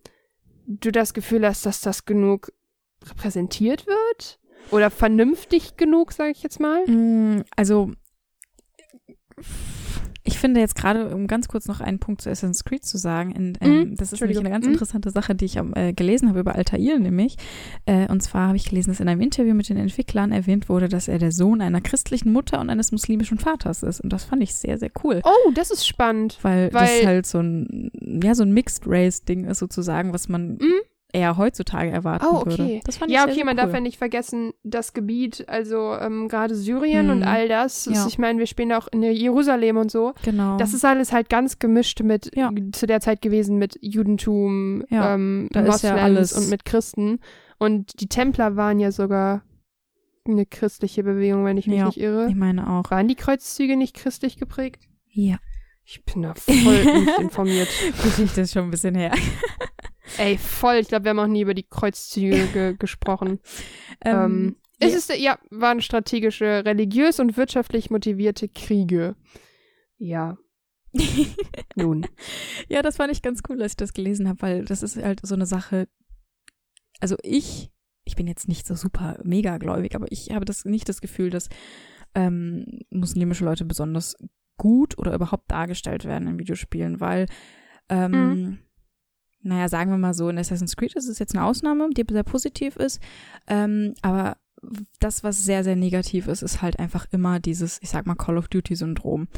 du 0.66 0.92
das 0.92 1.14
Gefühl 1.14 1.46
hast, 1.46 1.64
dass 1.64 1.80
das 1.80 2.04
genug 2.04 2.52
repräsentiert 3.08 3.86
wird? 3.86 4.38
Oder 4.70 4.90
vernünftig 4.90 5.76
genug, 5.76 6.12
sage 6.12 6.32
ich 6.32 6.42
jetzt 6.42 6.60
mal? 6.60 6.84
Mm, 6.86 7.42
also, 7.56 7.90
ich 10.28 10.38
finde 10.38 10.60
jetzt 10.60 10.74
gerade, 10.74 11.14
um 11.14 11.26
ganz 11.26 11.48
kurz 11.48 11.66
noch 11.68 11.80
einen 11.80 11.98
Punkt 11.98 12.20
zu 12.20 12.28
Assassin's 12.28 12.62
Creed 12.62 12.84
zu 12.84 12.98
sagen, 12.98 13.32
in, 13.32 13.58
ähm, 13.62 13.70
mhm. 13.70 13.96
das 13.96 14.12
ist 14.12 14.20
nämlich 14.20 14.38
eine 14.38 14.50
ganz 14.50 14.66
interessante 14.66 15.10
Sache, 15.10 15.34
die 15.34 15.46
ich 15.46 15.56
äh, 15.56 15.94
gelesen 15.94 16.28
habe 16.28 16.40
über 16.40 16.54
Altair 16.54 16.98
nämlich. 16.98 17.38
Äh, 17.86 18.08
und 18.08 18.22
zwar 18.22 18.48
habe 18.48 18.58
ich 18.58 18.68
gelesen, 18.68 18.90
dass 18.90 19.00
in 19.00 19.08
einem 19.08 19.22
Interview 19.22 19.54
mit 19.54 19.70
den 19.70 19.78
Entwicklern 19.78 20.30
erwähnt 20.30 20.68
wurde, 20.68 20.88
dass 20.88 21.08
er 21.08 21.18
der 21.18 21.32
Sohn 21.32 21.62
einer 21.62 21.80
christlichen 21.80 22.30
Mutter 22.30 22.60
und 22.60 22.68
eines 22.68 22.92
muslimischen 22.92 23.38
Vaters 23.38 23.82
ist. 23.82 24.00
Und 24.00 24.12
das 24.12 24.24
fand 24.24 24.42
ich 24.42 24.54
sehr, 24.54 24.76
sehr 24.76 24.90
cool. 25.02 25.22
Oh, 25.24 25.50
das 25.54 25.70
ist 25.70 25.86
spannend. 25.86 26.38
Weil, 26.42 26.72
weil 26.74 26.98
das 26.98 27.06
halt 27.06 27.26
so 27.26 27.38
ein, 27.38 27.90
ja, 28.22 28.34
so 28.34 28.42
ein 28.42 28.52
Mixed-Race-Ding 28.52 29.46
ist 29.46 29.60
sozusagen, 29.60 30.12
was 30.12 30.28
man 30.28 30.56
mhm 30.56 30.80
eher 31.12 31.36
heutzutage 31.36 31.90
erwarten 31.90 32.26
oh, 32.30 32.40
okay. 32.40 32.50
würde. 32.50 32.80
Das 32.84 32.98
fand 32.98 33.10
ich 33.10 33.16
ja, 33.16 33.24
okay, 33.24 33.34
sehr, 33.34 33.44
man 33.44 33.56
cool. 33.56 33.64
darf 33.64 33.74
ja 33.74 33.80
nicht 33.80 33.98
vergessen, 33.98 34.52
das 34.62 34.92
Gebiet, 34.92 35.48
also 35.48 35.94
ähm, 35.94 36.28
gerade 36.28 36.54
Syrien 36.54 37.06
mhm. 37.06 37.12
und 37.12 37.22
all 37.22 37.48
das, 37.48 37.86
ja. 37.86 38.06
ich 38.06 38.18
meine, 38.18 38.38
wir 38.38 38.46
spielen 38.46 38.72
auch 38.72 38.88
in 38.88 39.02
Jerusalem 39.02 39.78
und 39.78 39.90
so. 39.90 40.12
Genau. 40.22 40.58
Das 40.58 40.74
ist 40.74 40.84
alles 40.84 41.12
halt 41.12 41.30
ganz 41.30 41.58
gemischt 41.58 42.02
mit, 42.02 42.34
ja. 42.36 42.50
zu 42.72 42.86
der 42.86 43.00
Zeit 43.00 43.22
gewesen 43.22 43.58
mit 43.58 43.78
Judentum, 43.80 44.84
ja, 44.90 45.14
ähm, 45.14 45.48
Moslems 45.54 45.82
ja 46.32 46.40
und 46.40 46.50
mit 46.50 46.64
Christen. 46.64 47.20
Und 47.58 48.00
die 48.00 48.08
Templer 48.08 48.56
waren 48.56 48.78
ja 48.78 48.92
sogar 48.92 49.42
eine 50.26 50.44
christliche 50.44 51.02
Bewegung, 51.02 51.44
wenn 51.44 51.56
ich 51.56 51.66
mich 51.66 51.82
nicht 51.82 51.96
irre. 51.96 52.28
ich 52.28 52.36
meine 52.36 52.68
auch. 52.68 52.90
Waren 52.90 53.08
die 53.08 53.14
Kreuzzüge 53.14 53.76
nicht 53.76 53.96
christlich 53.96 54.36
geprägt? 54.36 54.88
Ja. 55.08 55.38
Ich 55.84 56.04
bin 56.04 56.22
da 56.22 56.34
voll 56.34 56.84
nicht 57.00 57.18
informiert. 57.18 57.68
Geschichte 58.02 58.42
ist 58.42 58.52
schon 58.52 58.64
ein 58.64 58.70
bisschen 58.70 58.94
her. 58.94 59.12
Ey, 60.16 60.38
voll. 60.38 60.76
Ich 60.76 60.88
glaube, 60.88 61.04
wir 61.04 61.10
haben 61.10 61.18
auch 61.18 61.26
nie 61.26 61.42
über 61.42 61.54
die 61.54 61.66
Kreuzzüge 61.68 62.46
ge 62.52 62.74
gesprochen. 62.78 63.40
ähm, 64.04 64.14
ähm, 64.14 64.56
ist 64.80 65.08
ja. 65.08 65.14
es, 65.14 65.20
ja, 65.20 65.38
waren 65.50 65.80
strategische, 65.80 66.64
religiös 66.64 67.18
und 67.20 67.36
wirtschaftlich 67.36 67.90
motivierte 67.90 68.48
Kriege. 68.48 69.16
Ja. 69.98 70.38
Nun. 71.74 72.06
Ja, 72.68 72.82
das 72.82 72.96
fand 72.96 73.12
ich 73.12 73.22
ganz 73.22 73.42
cool, 73.48 73.60
als 73.60 73.72
ich 73.72 73.76
das 73.76 73.92
gelesen 73.92 74.28
habe, 74.28 74.40
weil 74.42 74.64
das 74.64 74.82
ist 74.82 74.96
halt 74.96 75.20
so 75.22 75.34
eine 75.34 75.46
Sache. 75.46 75.88
Also 77.00 77.16
ich, 77.22 77.70
ich 78.04 78.16
bin 78.16 78.26
jetzt 78.26 78.48
nicht 78.48 78.66
so 78.66 78.74
super 78.74 79.18
mega 79.24 79.58
gläubig, 79.58 79.94
aber 79.94 80.10
ich 80.10 80.30
habe 80.30 80.44
das 80.44 80.64
nicht 80.64 80.88
das 80.88 81.00
Gefühl, 81.00 81.30
dass 81.30 81.48
ähm, 82.14 82.80
muslimische 82.90 83.44
Leute 83.44 83.64
besonders 83.64 84.16
gut 84.56 84.96
oder 84.96 85.14
überhaupt 85.14 85.50
dargestellt 85.50 86.04
werden 86.04 86.28
in 86.28 86.38
Videospielen, 86.38 87.00
weil 87.00 87.26
ähm, 87.88 88.10
mhm 88.12 88.58
naja, 89.42 89.68
sagen 89.68 89.90
wir 89.90 89.98
mal 89.98 90.14
so, 90.14 90.28
in 90.28 90.38
Assassin's 90.38 90.76
Creed 90.76 90.94
ist 90.96 91.08
es 91.08 91.18
jetzt 91.18 91.34
eine 91.34 91.44
Ausnahme, 91.44 91.88
die 91.90 92.04
sehr 92.08 92.22
positiv 92.24 92.76
ist. 92.76 93.00
Ähm, 93.46 93.94
aber 94.02 94.36
das, 94.98 95.22
was 95.22 95.44
sehr, 95.44 95.62
sehr 95.64 95.76
negativ 95.76 96.26
ist, 96.26 96.42
ist 96.42 96.62
halt 96.62 96.78
einfach 96.78 97.06
immer 97.12 97.40
dieses, 97.40 97.78
ich 97.82 97.90
sag 97.90 98.06
mal, 98.06 98.16
Call 98.16 98.38
of 98.38 98.48
Duty-Syndrom. 98.48 99.28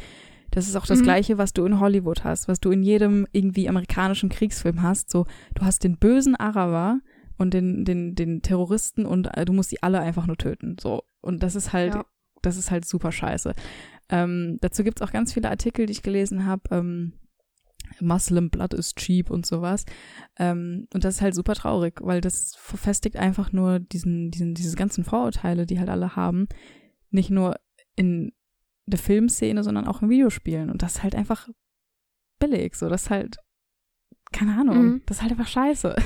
Das 0.50 0.66
ist 0.66 0.76
auch 0.76 0.86
das 0.86 1.00
mhm. 1.00 1.04
Gleiche, 1.04 1.38
was 1.38 1.52
du 1.52 1.64
in 1.64 1.78
Hollywood 1.78 2.24
hast, 2.24 2.48
was 2.48 2.60
du 2.60 2.70
in 2.70 2.82
jedem 2.82 3.26
irgendwie 3.32 3.68
amerikanischen 3.68 4.30
Kriegsfilm 4.30 4.82
hast. 4.82 5.10
So, 5.10 5.26
du 5.54 5.64
hast 5.64 5.84
den 5.84 5.96
bösen 5.96 6.34
Araber 6.34 7.00
und 7.38 7.54
den, 7.54 7.84
den, 7.84 8.14
den 8.14 8.42
Terroristen 8.42 9.06
und 9.06 9.26
äh, 9.36 9.44
du 9.44 9.52
musst 9.52 9.70
die 9.70 9.82
alle 9.82 10.00
einfach 10.00 10.26
nur 10.26 10.36
töten. 10.36 10.76
So. 10.80 11.04
Und 11.20 11.42
das 11.42 11.54
ist 11.54 11.72
halt, 11.72 11.94
ja. 11.94 12.04
das 12.42 12.56
ist 12.56 12.70
halt 12.70 12.84
super 12.84 13.12
scheiße. 13.12 13.54
Ähm, 14.08 14.58
dazu 14.60 14.82
gibt's 14.82 15.02
auch 15.02 15.12
ganz 15.12 15.32
viele 15.32 15.50
Artikel, 15.50 15.86
die 15.86 15.92
ich 15.92 16.02
gelesen 16.02 16.46
habe. 16.46 16.62
Ähm, 16.70 17.12
Muslim 18.00 18.50
Blood 18.50 18.74
is 18.74 18.94
cheap 18.94 19.30
und 19.30 19.46
sowas. 19.46 19.84
Ähm, 20.38 20.86
und 20.94 21.04
das 21.04 21.16
ist 21.16 21.20
halt 21.20 21.34
super 21.34 21.54
traurig, 21.54 22.00
weil 22.02 22.20
das 22.20 22.54
verfestigt 22.56 23.16
einfach 23.16 23.52
nur 23.52 23.80
diesen, 23.80 24.30
diesen, 24.30 24.54
diese 24.54 24.76
ganzen 24.76 25.04
Vorurteile, 25.04 25.66
die 25.66 25.78
halt 25.78 25.88
alle 25.88 26.16
haben. 26.16 26.48
Nicht 27.10 27.30
nur 27.30 27.56
in 27.96 28.32
der 28.86 28.98
Filmszene, 28.98 29.62
sondern 29.64 29.86
auch 29.86 30.02
in 30.02 30.10
Videospielen. 30.10 30.70
Und 30.70 30.82
das 30.82 30.96
ist 30.96 31.02
halt 31.02 31.14
einfach 31.14 31.48
billig. 32.38 32.74
So, 32.74 32.88
das 32.88 33.02
ist 33.02 33.10
halt, 33.10 33.36
keine 34.32 34.58
Ahnung, 34.58 34.82
mhm. 34.82 35.02
das 35.06 35.18
ist 35.18 35.22
halt 35.22 35.32
einfach 35.32 35.48
scheiße. 35.48 35.96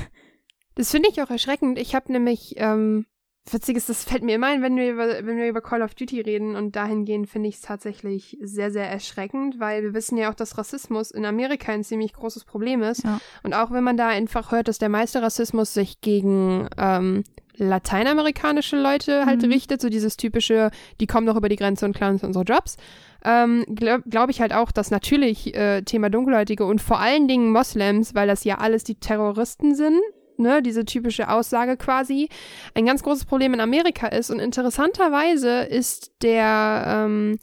Das 0.76 0.90
finde 0.90 1.08
ich 1.08 1.22
auch 1.22 1.30
erschreckend. 1.30 1.78
Ich 1.78 1.94
habe 1.94 2.10
nämlich 2.10 2.54
ähm, 2.56 3.06
Witzig 3.50 3.76
ist, 3.76 3.90
das 3.90 4.04
fällt 4.04 4.22
mir 4.22 4.36
immer 4.36 4.46
ein, 4.46 4.62
wenn 4.62 4.76
wir 4.76 4.90
über, 4.90 5.06
wenn 5.06 5.36
wir 5.36 5.48
über 5.48 5.60
Call 5.60 5.82
of 5.82 5.94
Duty 5.94 6.22
reden 6.22 6.56
und 6.56 6.76
dahingehend 6.76 7.28
finde 7.28 7.50
ich 7.50 7.56
es 7.56 7.60
tatsächlich 7.60 8.38
sehr, 8.40 8.70
sehr 8.70 8.88
erschreckend, 8.88 9.60
weil 9.60 9.82
wir 9.82 9.92
wissen 9.92 10.16
ja 10.16 10.30
auch, 10.30 10.34
dass 10.34 10.56
Rassismus 10.56 11.10
in 11.10 11.26
Amerika 11.26 11.70
ein 11.70 11.84
ziemlich 11.84 12.14
großes 12.14 12.46
Problem 12.46 12.82
ist. 12.82 13.04
Ja. 13.04 13.20
Und 13.42 13.52
auch 13.52 13.70
wenn 13.70 13.84
man 13.84 13.98
da 13.98 14.08
einfach 14.08 14.50
hört, 14.50 14.68
dass 14.68 14.78
der 14.78 14.88
meiste 14.88 15.20
Rassismus 15.20 15.74
sich 15.74 16.00
gegen 16.00 16.68
ähm, 16.78 17.22
lateinamerikanische 17.56 18.80
Leute 18.80 19.26
halt 19.26 19.42
mhm. 19.42 19.52
richtet, 19.52 19.80
so 19.82 19.90
dieses 19.90 20.16
typische, 20.16 20.70
die 21.00 21.06
kommen 21.06 21.26
doch 21.26 21.36
über 21.36 21.50
die 21.50 21.56
Grenze 21.56 21.84
und 21.84 21.94
klauen 21.94 22.14
uns 22.14 22.24
unsere 22.24 22.44
Jobs, 22.44 22.78
ähm, 23.24 23.64
glaube 23.74 24.04
glaub 24.08 24.30
ich 24.30 24.40
halt 24.40 24.54
auch, 24.54 24.72
dass 24.72 24.90
natürlich 24.90 25.54
äh, 25.54 25.82
Thema 25.82 26.10
Dunkelhäutige 26.10 26.64
und 26.64 26.80
vor 26.80 26.98
allen 26.98 27.28
Dingen 27.28 27.52
Moslems, 27.52 28.14
weil 28.14 28.26
das 28.26 28.44
ja 28.44 28.58
alles 28.58 28.84
die 28.84 28.96
Terroristen 28.96 29.74
sind, 29.74 30.00
ne, 30.38 30.62
diese 30.62 30.84
typische 30.84 31.28
Aussage 31.28 31.76
quasi, 31.76 32.28
ein 32.74 32.86
ganz 32.86 33.02
großes 33.02 33.24
Problem 33.24 33.54
in 33.54 33.60
Amerika 33.60 34.06
ist. 34.08 34.30
Und 34.30 34.40
interessanterweise 34.40 35.62
ist 35.62 36.12
der 36.22 36.84
ähm, 36.86 37.38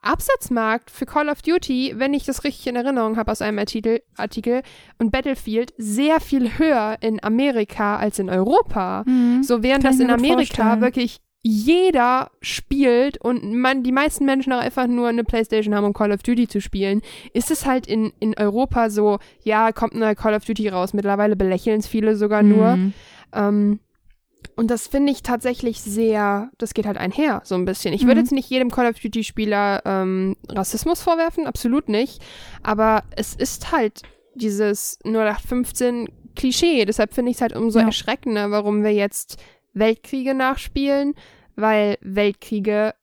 Absatzmarkt 0.00 0.90
für 0.90 1.06
Call 1.06 1.28
of 1.28 1.42
Duty, 1.42 1.94
wenn 1.96 2.14
ich 2.14 2.24
das 2.24 2.44
richtig 2.44 2.66
in 2.68 2.76
Erinnerung 2.76 3.16
habe 3.16 3.32
aus 3.32 3.42
einem 3.42 3.58
Artikel, 3.58 4.02
Artikel 4.16 4.62
und 4.98 5.10
Battlefield, 5.10 5.72
sehr 5.76 6.20
viel 6.20 6.58
höher 6.58 6.96
in 7.00 7.22
Amerika 7.22 7.96
als 7.96 8.18
in 8.18 8.30
Europa. 8.30 9.02
Mhm, 9.06 9.42
so 9.42 9.62
während 9.62 9.84
das 9.84 9.98
in 9.98 10.10
Amerika 10.10 10.80
wirklich 10.80 11.20
jeder 11.42 12.30
spielt 12.40 13.18
und 13.18 13.54
man, 13.54 13.82
die 13.82 13.92
meisten 13.92 14.24
Menschen 14.24 14.52
auch 14.52 14.60
einfach 14.60 14.86
nur 14.86 15.08
eine 15.08 15.24
Playstation 15.24 15.74
haben, 15.74 15.84
um 15.84 15.92
Call 15.92 16.12
of 16.12 16.22
Duty 16.22 16.48
zu 16.48 16.60
spielen, 16.60 17.00
ist 17.32 17.50
es 17.50 17.64
halt 17.64 17.86
in, 17.86 18.12
in 18.18 18.36
Europa 18.36 18.90
so, 18.90 19.18
ja, 19.44 19.72
kommt 19.72 19.94
ein 19.94 20.00
neuer 20.00 20.14
Call 20.14 20.34
of 20.34 20.44
Duty 20.44 20.68
raus. 20.68 20.92
Mittlerweile 20.94 21.36
belächeln 21.36 21.80
es 21.80 21.86
viele 21.86 22.16
sogar 22.16 22.42
nur. 22.42 22.76
Mhm. 22.76 22.92
Ähm, 23.32 23.80
und 24.56 24.72
das 24.72 24.88
finde 24.88 25.12
ich 25.12 25.22
tatsächlich 25.22 25.80
sehr, 25.80 26.50
das 26.58 26.74
geht 26.74 26.86
halt 26.86 26.98
einher, 26.98 27.42
so 27.44 27.54
ein 27.54 27.64
bisschen. 27.64 27.94
Ich 27.94 28.02
mhm. 28.02 28.08
würde 28.08 28.20
jetzt 28.20 28.32
nicht 28.32 28.50
jedem 28.50 28.70
Call 28.70 28.90
of 28.90 28.98
Duty-Spieler 28.98 29.82
ähm, 29.84 30.36
Rassismus 30.48 31.00
vorwerfen, 31.00 31.46
absolut 31.46 31.88
nicht. 31.88 32.20
Aber 32.64 33.04
es 33.14 33.36
ist 33.36 33.70
halt 33.70 34.02
dieses 34.34 34.98
0815 35.04 36.08
Klischee. 36.34 36.84
Deshalb 36.84 37.14
finde 37.14 37.30
ich 37.30 37.36
es 37.36 37.40
halt 37.40 37.54
umso 37.54 37.78
ja. 37.78 37.86
erschreckender, 37.86 38.50
warum 38.50 38.82
wir 38.82 38.92
jetzt 38.92 39.38
Weltkriege 39.72 40.34
nachspielen, 40.34 41.14
weil 41.56 41.98
Weltkriege 42.00 42.94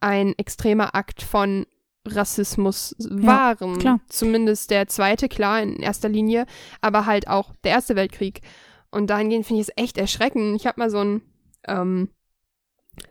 ein 0.00 0.34
extremer 0.38 0.94
Akt 0.94 1.22
von 1.22 1.66
Rassismus 2.06 2.94
waren. 2.98 3.80
Ja, 3.80 4.00
Zumindest 4.08 4.70
der 4.70 4.88
zweite, 4.88 5.28
klar, 5.28 5.62
in 5.62 5.76
erster 5.76 6.08
Linie, 6.08 6.46
aber 6.80 7.06
halt 7.06 7.28
auch 7.28 7.54
der 7.64 7.72
Erste 7.72 7.96
Weltkrieg. 7.96 8.40
Und 8.90 9.10
dahingehend 9.10 9.46
finde 9.46 9.62
ich 9.62 9.68
es 9.68 9.82
echt 9.82 9.98
erschreckend. 9.98 10.56
Ich 10.56 10.66
habe 10.66 10.80
mal 10.80 10.90
so 10.90 10.98
ein 10.98 11.22
ähm, 11.66 12.08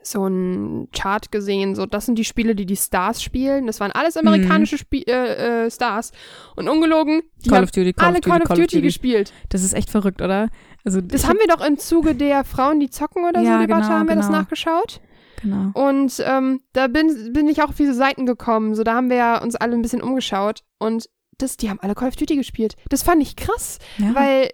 so 0.01 0.25
ein 0.27 0.89
Chart 0.91 1.31
gesehen, 1.31 1.75
so 1.75 1.85
das 1.85 2.05
sind 2.05 2.17
die 2.17 2.25
Spiele, 2.25 2.55
die 2.55 2.65
die 2.65 2.75
Stars 2.75 3.21
spielen. 3.21 3.67
Das 3.67 3.79
waren 3.79 3.91
alles 3.91 4.17
amerikanische 4.17 4.75
mhm. 4.75 4.79
Spie 4.79 5.03
äh, 5.07 5.65
äh, 5.65 5.71
Stars 5.71 6.11
und 6.55 6.69
ungelogen. 6.69 7.21
Die 7.43 7.49
Call 7.49 7.63
of 7.63 7.71
Duty, 7.71 7.93
Call 7.93 8.07
alle 8.07 8.17
of 8.17 8.21
Duty, 8.21 8.29
Call 8.29 8.41
of 8.41 8.47
Duty, 8.49 8.61
Duty 8.61 8.81
gespielt. 8.81 9.33
Das 9.49 9.63
ist 9.63 9.73
echt 9.73 9.89
verrückt, 9.89 10.21
oder? 10.21 10.49
Also 10.83 11.01
das 11.01 11.27
haben 11.27 11.39
wir 11.39 11.53
doch 11.53 11.65
im 11.65 11.77
Zuge 11.77 12.15
der 12.15 12.43
Frauen, 12.43 12.79
die 12.79 12.89
zocken 12.89 13.25
oder 13.25 13.41
ja, 13.41 13.55
so 13.55 13.65
Debatte 13.65 13.81
genau, 13.83 13.93
haben 13.93 14.07
wir 14.07 14.15
genau. 14.15 14.27
das 14.27 14.31
nachgeschaut. 14.31 15.01
Genau. 15.41 15.71
Und 15.73 16.23
ähm, 16.25 16.61
da 16.73 16.87
bin, 16.87 17.33
bin 17.33 17.47
ich 17.47 17.61
auch 17.61 17.69
auf 17.69 17.75
diese 17.75 17.93
Seiten 17.93 18.25
gekommen. 18.25 18.75
So, 18.75 18.83
da 18.83 18.95
haben 18.95 19.09
wir 19.09 19.17
ja 19.17 19.41
uns 19.41 19.55
alle 19.55 19.73
ein 19.73 19.81
bisschen 19.81 20.01
umgeschaut 20.01 20.63
und 20.79 21.09
das, 21.37 21.57
die 21.57 21.69
haben 21.69 21.79
alle 21.79 21.93
Call 21.93 22.09
of 22.09 22.15
Duty 22.15 22.35
gespielt. 22.35 22.75
Das 22.89 23.03
fand 23.03 23.21
ich 23.21 23.35
krass, 23.35 23.79
ja. 23.97 24.15
weil 24.15 24.49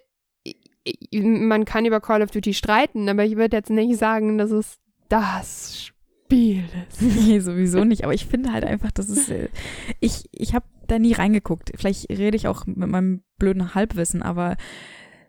man 1.12 1.64
kann 1.64 1.86
über 1.86 2.00
Call 2.00 2.22
of 2.22 2.30
Duty 2.30 2.52
streiten, 2.52 3.08
aber 3.08 3.24
ich 3.24 3.36
würde 3.36 3.56
jetzt 3.56 3.70
nicht 3.70 3.98
sagen, 3.98 4.36
dass 4.36 4.50
es 4.50 4.78
das 5.08 5.84
Spiel 5.84 6.64
ist. 6.88 7.02
nee, 7.26 7.40
sowieso 7.40 7.84
nicht. 7.84 8.04
Aber 8.04 8.14
ich 8.14 8.26
finde 8.26 8.52
halt 8.52 8.64
einfach, 8.64 8.90
dass 8.90 9.08
es. 9.08 9.28
Äh, 9.28 9.48
ich 10.00 10.28
ich 10.32 10.54
habe 10.54 10.66
da 10.86 10.98
nie 10.98 11.12
reingeguckt. 11.12 11.72
Vielleicht 11.76 12.10
rede 12.10 12.36
ich 12.36 12.48
auch 12.48 12.66
mit 12.66 12.88
meinem 12.88 13.22
blöden 13.38 13.74
Halbwissen, 13.74 14.22
aber 14.22 14.56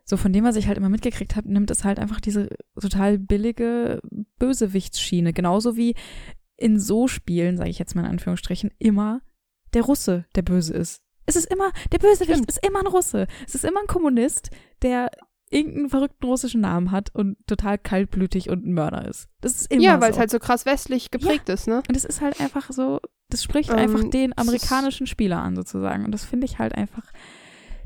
so 0.03 0.17
von 0.17 0.31
dem, 0.31 0.43
was 0.43 0.55
ich 0.55 0.67
halt 0.67 0.77
immer 0.77 0.89
mitgekriegt 0.89 1.35
habe, 1.35 1.51
nimmt 1.51 1.71
es 1.71 1.83
halt 1.83 1.99
einfach 1.99 2.21
diese 2.21 2.49
total 2.79 3.17
billige 3.17 4.01
Bösewichtsschiene. 4.37 5.33
Genauso 5.33 5.75
wie 5.75 5.95
in 6.57 6.79
so 6.79 7.07
Spielen, 7.07 7.57
sage 7.57 7.69
ich 7.69 7.79
jetzt 7.79 7.95
mal 7.95 8.03
in 8.03 8.11
Anführungsstrichen, 8.11 8.71
immer 8.77 9.21
der 9.73 9.81
Russe 9.83 10.25
der 10.35 10.43
Böse 10.43 10.73
ist. 10.73 11.01
Es 11.25 11.35
ist 11.35 11.51
immer, 11.51 11.71
der 11.91 11.97
Bösewicht 11.97 12.31
Stimmt. 12.31 12.49
ist 12.49 12.65
immer 12.65 12.79
ein 12.79 12.87
Russe. 12.87 13.25
Es 13.47 13.55
ist 13.55 13.65
immer 13.65 13.81
ein 13.81 13.87
Kommunist, 13.87 14.51
der 14.83 15.09
irgendeinen 15.49 15.89
verrückten 15.89 16.25
russischen 16.25 16.61
Namen 16.61 16.91
hat 16.91 17.13
und 17.13 17.37
total 17.47 17.77
kaltblütig 17.77 18.49
und 18.49 18.65
ein 18.65 18.73
Mörder 18.73 19.07
ist. 19.07 19.29
Das 19.41 19.61
ist 19.61 19.71
immer 19.71 19.81
Ja, 19.81 20.01
weil 20.01 20.11
so. 20.11 20.15
es 20.15 20.19
halt 20.19 20.31
so 20.31 20.39
krass 20.39 20.65
westlich 20.65 21.11
geprägt 21.11 21.47
ja. 21.49 21.53
ist, 21.53 21.67
ne? 21.67 21.83
Und 21.87 21.95
es 21.95 22.05
ist 22.05 22.21
halt 22.21 22.39
einfach 22.41 22.71
so, 22.71 22.99
das 23.29 23.43
spricht 23.43 23.69
ähm, 23.69 23.77
einfach 23.77 24.03
den 24.09 24.37
amerikanischen 24.37 25.07
Spieler 25.07 25.41
an 25.41 25.55
sozusagen. 25.55 26.05
Und 26.05 26.11
das 26.11 26.25
finde 26.25 26.45
ich 26.45 26.59
halt 26.59 26.73
einfach, 26.75 27.03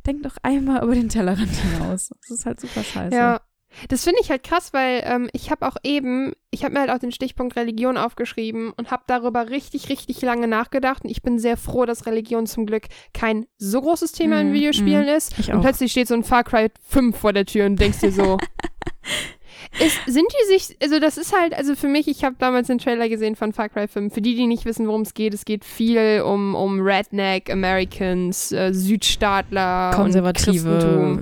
denk 0.05 0.23
doch 0.23 0.37
einmal 0.41 0.83
über 0.83 0.95
den 0.95 1.09
Tellerrand 1.09 1.49
hinaus. 1.49 2.09
Das 2.21 2.37
ist 2.39 2.45
halt 2.45 2.59
super 2.61 2.83
scheiße. 2.83 3.15
Ja, 3.15 3.41
Das 3.87 4.03
finde 4.03 4.19
ich 4.21 4.29
halt 4.29 4.43
krass, 4.43 4.73
weil 4.73 5.03
ähm, 5.05 5.29
ich 5.31 5.51
habe 5.51 5.67
auch 5.67 5.77
eben, 5.83 6.33
ich 6.51 6.63
habe 6.63 6.73
mir 6.73 6.81
halt 6.81 6.89
auch 6.89 6.99
den 6.99 7.11
Stichpunkt 7.11 7.55
Religion 7.55 7.97
aufgeschrieben 7.97 8.73
und 8.75 8.91
habe 8.91 9.03
darüber 9.07 9.49
richtig, 9.49 9.89
richtig 9.89 10.21
lange 10.21 10.47
nachgedacht. 10.47 11.03
Und 11.03 11.09
ich 11.09 11.21
bin 11.21 11.39
sehr 11.39 11.55
froh, 11.55 11.85
dass 11.85 12.05
Religion 12.05 12.47
zum 12.47 12.65
Glück 12.65 12.87
kein 13.13 13.45
so 13.57 13.81
großes 13.81 14.11
Thema 14.11 14.37
mm, 14.37 14.47
in 14.47 14.53
Videospielen 14.53 15.05
mm, 15.05 15.17
ist. 15.17 15.49
und 15.49 15.61
plötzlich 15.61 15.91
steht 15.91 16.07
so 16.07 16.15
ein 16.15 16.23
Far 16.23 16.43
Cry 16.43 16.69
5 16.89 17.15
vor 17.15 17.33
der 17.33 17.45
Tür 17.45 17.65
und 17.67 17.79
denkst 17.79 17.99
dir 17.99 18.11
so, 18.11 18.37
Ist, 19.77 19.97
sind 20.07 20.25
die 20.31 20.57
sich, 20.57 20.77
also 20.81 20.99
das 20.99 21.17
ist 21.17 21.37
halt, 21.37 21.53
also 21.53 21.75
für 21.75 21.87
mich, 21.87 22.07
ich 22.07 22.23
habe 22.23 22.35
damals 22.39 22.67
den 22.67 22.79
Trailer 22.79 23.07
gesehen 23.07 23.35
von 23.35 23.53
Far 23.53 23.69
Cry 23.69 23.87
5. 23.87 24.13
Für 24.13 24.21
die, 24.21 24.35
die 24.35 24.47
nicht 24.47 24.65
wissen, 24.65 24.87
worum 24.87 25.01
es 25.01 25.13
geht, 25.13 25.33
es 25.33 25.45
geht 25.45 25.63
viel 25.63 26.21
um, 26.25 26.55
um 26.55 26.81
Redneck, 26.81 27.51
Americans, 27.51 28.51
äh, 28.51 28.73
Südstaatler, 28.73 29.91
konservative, 29.93 31.21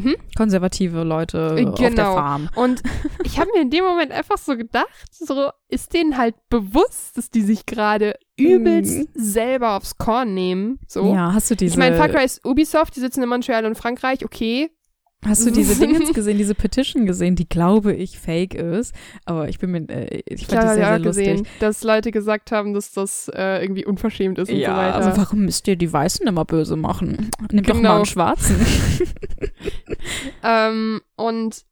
hm? 0.00 0.16
konservative 0.36 1.02
Leute 1.02 1.54
genau. 1.56 1.70
auf 1.70 1.78
der 1.78 1.90
genau. 1.90 2.14
Farm. 2.14 2.48
Und 2.54 2.82
ich 3.24 3.38
habe 3.38 3.50
mir 3.54 3.62
in 3.62 3.70
dem 3.70 3.84
Moment 3.84 4.12
einfach 4.12 4.38
so 4.38 4.56
gedacht, 4.56 4.86
so 5.10 5.50
ist 5.68 5.92
denen 5.94 6.16
halt 6.16 6.34
bewusst, 6.48 7.16
dass 7.16 7.30
die 7.30 7.42
sich 7.42 7.66
gerade 7.66 8.14
übelst 8.36 9.00
mm. 9.00 9.04
selber 9.14 9.76
aufs 9.76 9.98
Korn 9.98 10.34
nehmen. 10.34 10.78
So. 10.86 11.12
Ja, 11.14 11.32
hast 11.32 11.50
du 11.50 11.56
diese. 11.56 11.74
Ich 11.74 11.78
meine, 11.78 11.96
Far 11.96 12.08
Cry 12.08 12.24
ist 12.24 12.44
Ubisoft, 12.44 12.96
die 12.96 13.00
sitzen 13.00 13.22
in 13.22 13.28
Montreal 13.28 13.66
und 13.66 13.76
Frankreich, 13.76 14.24
okay. 14.24 14.70
Hast 15.24 15.44
du 15.44 15.50
diese 15.50 15.74
Dingens 15.74 16.12
gesehen, 16.14 16.38
diese 16.38 16.54
Petition 16.54 17.04
gesehen, 17.04 17.34
die 17.34 17.48
glaube 17.48 17.92
ich 17.92 18.18
fake 18.18 18.54
ist, 18.54 18.94
aber 19.24 19.48
ich 19.48 19.58
bin 19.58 19.72
mir, 19.72 19.88
äh, 19.88 20.22
ich 20.26 20.46
fand 20.46 20.52
ja, 20.52 20.62
die 20.62 20.68
sehr, 20.68 20.78
ja, 20.78 20.88
sehr 20.90 20.98
lustig. 21.00 21.26
Gesehen, 21.26 21.46
dass 21.58 21.82
Leute 21.82 22.12
gesagt 22.12 22.52
haben, 22.52 22.72
dass 22.72 22.92
das 22.92 23.28
äh, 23.34 23.60
irgendwie 23.60 23.84
unverschämt 23.84 24.38
ist 24.38 24.48
und 24.48 24.56
ja, 24.56 24.70
so 24.70 24.76
weiter. 24.76 24.94
also 24.94 25.20
warum 25.20 25.40
müsst 25.44 25.66
ihr 25.66 25.74
die 25.74 25.92
Weißen 25.92 26.26
immer 26.26 26.44
böse 26.44 26.76
machen? 26.76 27.30
Nimm 27.50 27.64
genau. 27.64 27.74
doch 27.74 27.82
mal 27.82 27.96
einen 27.96 28.06
Schwarzen. 28.06 28.64
ähm, 30.44 31.00
und 31.16 31.64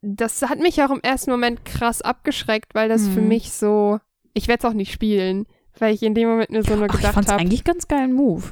das 0.00 0.42
hat 0.42 0.58
mich 0.58 0.82
auch 0.82 0.90
im 0.90 1.00
ersten 1.02 1.30
Moment 1.30 1.64
krass 1.64 2.02
abgeschreckt, 2.02 2.74
weil 2.74 2.88
das 2.88 3.06
hm. 3.06 3.12
für 3.14 3.20
mich 3.20 3.52
so, 3.52 4.00
ich 4.34 4.48
werde 4.48 4.66
es 4.66 4.70
auch 4.70 4.76
nicht 4.76 4.92
spielen, 4.92 5.46
weil 5.78 5.94
ich 5.94 6.02
in 6.02 6.14
dem 6.14 6.28
Moment 6.28 6.50
nur 6.50 6.64
so 6.64 6.74
nur 6.74 6.88
gedacht 6.88 7.04
habe. 7.04 7.10
Ich 7.10 7.14
fand's 7.14 7.30
hab, 7.30 7.40
eigentlich 7.40 7.62
ganz 7.62 7.86
geilen 7.86 8.12
Move. 8.12 8.42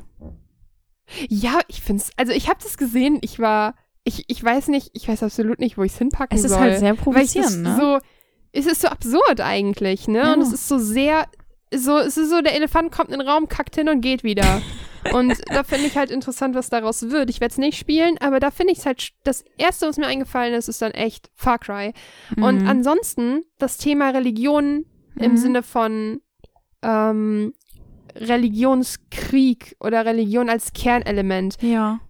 Ja, 1.29 1.59
ich 1.67 1.83
find's, 1.83 2.13
also 2.17 2.33
ich 2.33 2.49
habe 2.49 2.61
das 2.63 2.79
gesehen, 2.79 3.19
ich 3.23 3.41
war 3.41 3.75
ich, 4.05 4.25
ich 4.29 4.43
weiß 4.43 4.69
nicht, 4.69 4.91
ich 4.95 5.09
weiß 5.09 5.23
absolut 5.23 5.59
nicht, 5.59 5.77
wo 5.77 5.83
ich 5.83 5.93
es 5.93 5.99
hinpacken 5.99 6.37
soll. 6.37 6.47
Es 6.47 6.51
ist 6.51 6.57
soll, 6.57 6.61
halt 6.61 6.79
sehr 6.79 6.95
provozierend, 6.95 7.63
ne? 7.63 7.77
So, 7.79 7.99
es 8.53 8.67
ist 8.67 8.83
so 8.83 8.89
absurd 8.89 9.41
eigentlich, 9.41 10.09
ne? 10.09 10.19
Ja. 10.19 10.33
Und 10.33 10.41
es 10.41 10.53
ist 10.53 10.69
so 10.69 10.79
sehr, 10.79 11.27
so, 11.73 11.99
es 11.99 12.17
ist 12.17 12.31
so, 12.31 12.41
der 12.41 12.55
Elefant 12.55 12.93
kommt 12.93 13.11
in 13.11 13.19
den 13.19 13.29
Raum, 13.29 13.49
kackt 13.49 13.77
hin 13.77 13.89
und 13.89 14.01
geht 14.01 14.25
wieder. 14.25 14.63
und 15.13 15.39
da 15.49 15.63
finde 15.65 15.87
ich 15.87 15.97
halt 15.97 16.11
interessant, 16.11 16.55
was 16.55 16.71
daraus 16.71 17.11
wird. 17.11 17.31
Ich 17.31 17.41
werde 17.41 17.53
es 17.53 17.59
nicht 17.59 17.79
spielen, 17.79 18.17
aber 18.21 18.41
da 18.41 18.51
finde 18.51 18.73
ich 18.73 18.79
es 18.79 18.87
halt, 18.87 19.11
das 19.23 19.45
Erste, 19.59 19.87
was 19.87 19.99
mir 19.99 20.07
eingefallen 20.07 20.55
ist, 20.55 20.69
ist 20.69 20.83
dann 20.83 20.93
echt 20.93 21.31
Far 21.35 21.59
Cry. 21.59 21.93
Mhm. 22.37 22.43
Und 22.43 22.67
ansonsten 22.67 23.45
das 23.59 23.77
Thema 23.77 24.11
Religion 24.11 24.87
mhm. 25.15 25.23
im 25.23 25.37
Sinne 25.37 25.63
von 25.63 26.21
ähm, 26.83 27.53
Religionskrieg 28.17 29.77
oder 29.79 30.07
Religion 30.07 30.49
als 30.49 30.73
Kernelement. 30.73 31.59
Ja 31.61 32.01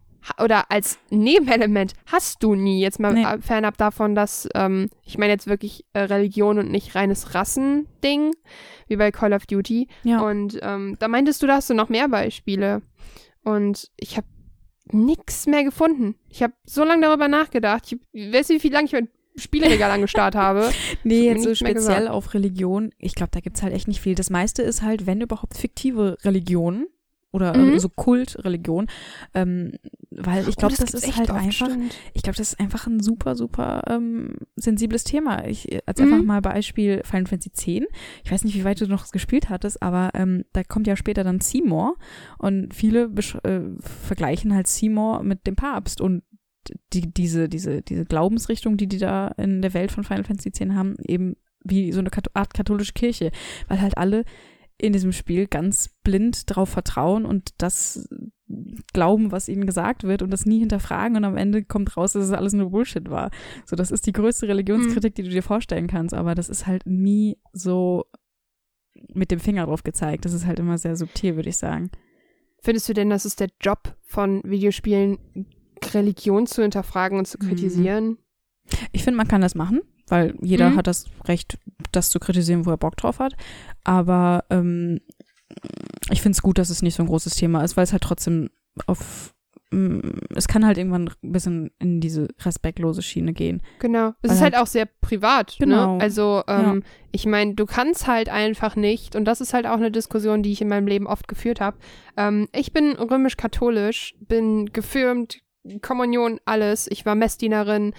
oder 0.42 0.70
als 0.70 0.98
Nebenelement 1.10 1.94
hast 2.06 2.42
du 2.42 2.54
nie. 2.54 2.80
Jetzt 2.80 3.00
mal 3.00 3.14
nee. 3.14 3.26
fernab 3.40 3.76
davon, 3.76 4.14
dass 4.14 4.48
ähm, 4.54 4.88
ich 5.02 5.18
meine 5.18 5.32
jetzt 5.32 5.46
wirklich 5.46 5.84
äh, 5.92 6.00
Religion 6.00 6.58
und 6.58 6.70
nicht 6.70 6.94
reines 6.94 7.34
Rassending, 7.34 8.32
wie 8.88 8.96
bei 8.96 9.10
Call 9.10 9.32
of 9.32 9.46
Duty. 9.46 9.88
Ja. 10.04 10.20
Und 10.20 10.58
ähm, 10.62 10.96
da 10.98 11.08
meintest 11.08 11.42
du, 11.42 11.46
da 11.46 11.56
hast 11.56 11.70
du 11.70 11.74
noch 11.74 11.88
mehr 11.88 12.08
Beispiele. 12.08 12.82
Und 13.42 13.90
ich 13.96 14.16
habe 14.16 14.26
nichts 14.92 15.46
mehr 15.46 15.64
gefunden. 15.64 16.16
Ich 16.28 16.42
habe 16.42 16.54
so 16.64 16.84
lange 16.84 17.02
darüber 17.02 17.28
nachgedacht. 17.28 17.92
Ich 18.12 18.32
weiß 18.32 18.50
nicht, 18.50 18.64
wie 18.64 18.68
lange 18.68 18.86
ich 18.86 18.92
mein 18.92 19.08
Spielregal 19.36 19.90
angestarrt 19.90 20.34
habe. 20.36 20.70
nee, 21.04 21.26
jetzt 21.26 21.44
so 21.44 21.54
speziell 21.54 22.08
auf 22.08 22.34
Religion. 22.34 22.92
Ich 22.98 23.14
glaube, 23.14 23.30
da 23.32 23.40
gibt's 23.40 23.62
halt 23.62 23.72
echt 23.72 23.88
nicht 23.88 24.00
viel. 24.00 24.14
Das 24.14 24.30
meiste 24.30 24.62
ist 24.62 24.82
halt, 24.82 25.06
wenn 25.06 25.20
überhaupt, 25.20 25.56
fiktive 25.56 26.16
Religionen 26.22 26.86
oder 27.32 27.56
mhm. 27.56 27.78
so 27.78 27.88
Kultreligion, 27.88 28.88
ähm, 29.34 29.72
weil 30.10 30.48
ich 30.48 30.56
glaube, 30.56 30.74
oh, 30.74 30.80
das, 30.80 30.92
das 30.92 31.04
ist 31.04 31.16
halt 31.16 31.30
einfach, 31.30 31.68
stimmt. 31.68 31.94
ich 32.12 32.22
glaube, 32.22 32.36
das 32.36 32.52
ist 32.52 32.60
einfach 32.60 32.86
ein 32.86 33.00
super, 33.00 33.36
super 33.36 33.82
ähm, 33.88 34.34
sensibles 34.56 35.04
Thema. 35.04 35.46
Ich 35.46 35.68
als 35.86 36.00
mhm. 36.00 36.12
einfach 36.12 36.24
mal 36.24 36.40
Beispiel 36.40 37.02
Final 37.04 37.26
Fantasy 37.26 37.76
X. 37.78 37.86
Ich 38.24 38.32
weiß 38.32 38.44
nicht, 38.44 38.56
wie 38.56 38.64
weit 38.64 38.80
du 38.80 38.86
noch 38.86 39.10
gespielt 39.10 39.48
hattest, 39.48 39.82
aber 39.82 40.10
ähm, 40.14 40.44
da 40.52 40.64
kommt 40.64 40.86
ja 40.86 40.96
später 40.96 41.24
dann 41.24 41.40
Seymour 41.40 41.96
und 42.38 42.74
viele 42.74 43.04
äh, 43.44 43.60
vergleichen 43.78 44.54
halt 44.54 44.66
Seymour 44.66 45.22
mit 45.22 45.46
dem 45.46 45.56
Papst 45.56 46.00
und 46.00 46.22
die, 46.92 47.12
diese, 47.12 47.48
diese, 47.48 47.82
diese 47.82 48.04
Glaubensrichtung, 48.04 48.76
die 48.76 48.86
die 48.86 48.98
da 48.98 49.28
in 49.36 49.62
der 49.62 49.74
Welt 49.74 49.92
von 49.92 50.04
Final 50.04 50.24
Fantasy 50.24 50.48
X 50.48 50.60
haben, 50.74 50.96
eben 51.06 51.36
wie 51.62 51.92
so 51.92 52.00
eine 52.00 52.10
Art 52.34 52.54
katholische 52.54 52.92
Kirche, 52.92 53.30
weil 53.68 53.80
halt 53.80 53.98
alle 53.98 54.24
in 54.80 54.92
diesem 54.92 55.12
Spiel 55.12 55.46
ganz 55.46 55.90
blind 56.02 56.50
darauf 56.50 56.68
vertrauen 56.68 57.26
und 57.26 57.50
das 57.58 58.08
glauben, 58.92 59.30
was 59.30 59.48
ihnen 59.48 59.66
gesagt 59.66 60.04
wird 60.04 60.22
und 60.22 60.30
das 60.30 60.46
nie 60.46 60.58
hinterfragen 60.58 61.16
und 61.16 61.24
am 61.24 61.36
Ende 61.36 61.64
kommt 61.64 61.96
raus, 61.96 62.12
dass 62.12 62.24
es 62.24 62.32
alles 62.32 62.52
nur 62.52 62.70
Bullshit 62.70 63.08
war. 63.10 63.30
So, 63.64 63.76
das 63.76 63.90
ist 63.90 64.06
die 64.06 64.12
größte 64.12 64.48
Religionskritik, 64.48 65.14
die 65.14 65.22
du 65.22 65.30
dir 65.30 65.42
vorstellen 65.42 65.86
kannst, 65.86 66.14
aber 66.14 66.34
das 66.34 66.48
ist 66.48 66.66
halt 66.66 66.84
nie 66.86 67.38
so 67.52 68.06
mit 69.14 69.30
dem 69.30 69.38
Finger 69.38 69.66
drauf 69.66 69.84
gezeigt. 69.84 70.24
Das 70.24 70.32
ist 70.32 70.46
halt 70.46 70.58
immer 70.58 70.78
sehr 70.78 70.96
subtil, 70.96 71.36
würde 71.36 71.48
ich 71.48 71.58
sagen. 71.58 71.90
Findest 72.62 72.88
du 72.88 72.92
denn, 72.92 73.10
dass 73.10 73.24
es 73.24 73.36
der 73.36 73.48
Job 73.60 73.96
von 74.02 74.42
Videospielen, 74.44 75.18
Religion 75.94 76.46
zu 76.46 76.62
hinterfragen 76.62 77.18
und 77.18 77.26
zu 77.26 77.38
mhm. 77.40 77.48
kritisieren? 77.48 78.18
Ich 78.92 79.04
finde, 79.04 79.16
man 79.16 79.28
kann 79.28 79.40
das 79.40 79.54
machen 79.54 79.80
weil 80.10 80.34
jeder 80.40 80.70
mhm. 80.70 80.76
hat 80.76 80.86
das 80.86 81.06
Recht, 81.26 81.58
das 81.92 82.10
zu 82.10 82.18
kritisieren, 82.18 82.66
wo 82.66 82.70
er 82.70 82.76
Bock 82.76 82.96
drauf 82.96 83.18
hat. 83.18 83.34
Aber 83.84 84.44
ähm, 84.50 85.00
ich 86.10 86.22
finde 86.22 86.36
es 86.36 86.42
gut, 86.42 86.58
dass 86.58 86.70
es 86.70 86.82
nicht 86.82 86.94
so 86.94 87.02
ein 87.02 87.08
großes 87.08 87.34
Thema 87.34 87.62
ist, 87.62 87.76
weil 87.76 87.84
es 87.84 87.92
halt 87.92 88.02
trotzdem 88.02 88.50
auf 88.86 89.34
mm, 89.70 90.00
es 90.34 90.48
kann 90.48 90.66
halt 90.66 90.78
irgendwann 90.78 91.10
ein 91.22 91.32
bisschen 91.32 91.70
in 91.78 92.00
diese 92.00 92.28
respektlose 92.40 93.02
Schiene 93.02 93.32
gehen. 93.32 93.62
Genau. 93.78 94.12
Es 94.22 94.32
ist 94.32 94.40
halt, 94.40 94.54
halt, 94.54 94.62
auch 94.62 94.66
sehr 94.66 94.86
privat. 94.86 95.56
Ne? 95.58 95.66
Genau. 95.66 95.96
Ne? 95.96 96.02
Also, 96.02 96.42
ähm, 96.48 96.82
ja. 96.82 96.88
ich 97.12 97.26
meine, 97.26 97.54
du 97.54 97.66
kannst 97.66 98.06
halt 98.06 98.28
einfach 98.28 98.76
nicht, 98.76 99.16
und 99.16 99.24
das 99.24 99.40
ist 99.40 99.54
halt 99.54 99.66
auch 99.66 99.76
eine 99.76 99.90
Diskussion, 99.90 100.42
die 100.42 100.52
ich 100.52 100.60
in 100.60 100.68
meinem 100.68 100.86
Leben 100.86 101.06
oft 101.06 101.28
geführt 101.28 101.60
habe. 101.60 101.78
Ähm, 102.16 102.48
ich 102.52 102.72
bin 102.72 102.92
römisch-katholisch, 102.92 104.14
bin 104.20 104.66
gefirmt, 104.72 105.40
Kommunion, 105.82 106.40
alles. 106.44 106.88
Ich 106.90 107.04
war 107.04 107.14
Messdienerin 107.14 107.92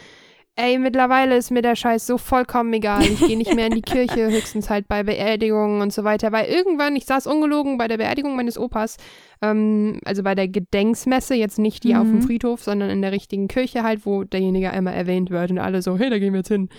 ey, 0.56 0.78
mittlerweile 0.78 1.38
ist 1.38 1.52
mir 1.52 1.62
der 1.62 1.76
Scheiß 1.76 2.06
so 2.06 2.18
vollkommen 2.18 2.74
egal. 2.74 3.04
Ich 3.04 3.20
gehe 3.20 3.38
nicht 3.38 3.56
mehr 3.56 3.68
in 3.68 3.76
die 3.76 3.82
Kirche, 3.82 4.28
höchstens 4.32 4.70
halt 4.70 4.88
bei 4.88 5.04
Beerdigungen 5.04 5.82
und 5.82 5.94
so 5.94 6.04
weiter. 6.04 6.32
Weil 6.32 6.50
irgendwann, 6.50 6.96
ich 6.96 7.06
saß 7.06 7.28
ungelogen 7.28 7.78
bei 7.78 7.88
der 7.88 7.98
Beerdigung 7.98 8.36
meines 8.36 8.58
Opas, 8.58 8.98
ähm, 9.42 10.00
also 10.06 10.24
bei 10.24 10.36
der 10.36 10.48
Gedenksmesse, 10.48 11.36
jetzt 11.36 11.60
nicht 11.60 11.84
die 11.84 11.94
mhm. 11.94 12.00
auf 12.00 12.08
dem 12.08 12.16
mhm. 12.16 12.22
Friedhof, 12.24 12.64
sondern 12.64 12.90
in 12.90 13.02
der 13.02 13.12
richtigen 13.12 13.48
Kirche 13.48 13.84
halt, 13.84 14.06
wo 14.06 14.24
derjenige 14.24 14.72
einmal 14.72 14.94
erwähnt 14.94 15.30
wird 15.30 15.52
und 15.52 15.60
alle 15.60 15.82
so, 15.82 15.98
hey, 15.98 16.10
da 16.10 16.20
gehen 16.20 16.34
wir 16.34 16.40
jetzt 16.40 16.50
hin. 16.50 16.70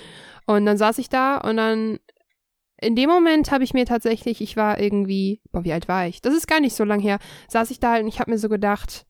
Und 0.47 0.67
dann 0.67 0.77
saß 0.77 0.99
ich 0.99 1.09
da 1.09 1.39
und 1.39 1.57
dann 1.57 1.99
in 2.81 2.97
dem 2.97 3.09
Moment 3.09 3.53
habe 3.53 3.63
ich 3.63 3.75
mir 3.75 3.87
tatsächlich, 3.87 4.41
ich 4.41 4.57
war 4.57 4.81
irgendwie, 4.81 5.41
boah, 5.53 5.65
wie 5.65 5.73
alt 5.73 5.87
war 5.87 6.09
ich? 6.09 6.21
Das 6.21 6.35
ist 6.35 6.49
gar 6.49 6.61
nicht 6.61 6.75
so 6.75 6.83
lang 6.83 7.01
her, 7.01 7.19
saß 7.49 7.71
ich 7.71 7.79
da 7.79 7.93
halt 7.93 8.03
und 8.03 8.09
ich 8.09 8.19
habe 8.19 8.31
mir 8.31 8.39
so 8.39 8.49
gedacht, 8.49 9.07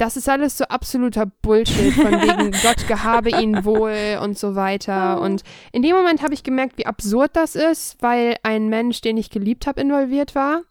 das 0.00 0.16
ist 0.16 0.28
alles 0.30 0.56
so 0.56 0.64
absoluter 0.64 1.26
Bullshit, 1.26 1.92
von 1.92 2.12
wegen 2.12 2.52
Gott 2.62 2.88
gehabe 2.88 3.30
ihn 3.30 3.66
wohl 3.66 4.18
und 4.22 4.38
so 4.38 4.54
weiter. 4.54 5.20
Und 5.20 5.42
in 5.72 5.82
dem 5.82 5.94
Moment 5.94 6.22
habe 6.22 6.32
ich 6.32 6.42
gemerkt, 6.42 6.78
wie 6.78 6.86
absurd 6.86 7.32
das 7.34 7.54
ist, 7.54 7.96
weil 8.00 8.36
ein 8.42 8.70
Mensch, 8.70 9.02
den 9.02 9.18
ich 9.18 9.28
geliebt 9.28 9.66
habe, 9.66 9.80
involviert 9.82 10.34
war. 10.34 10.62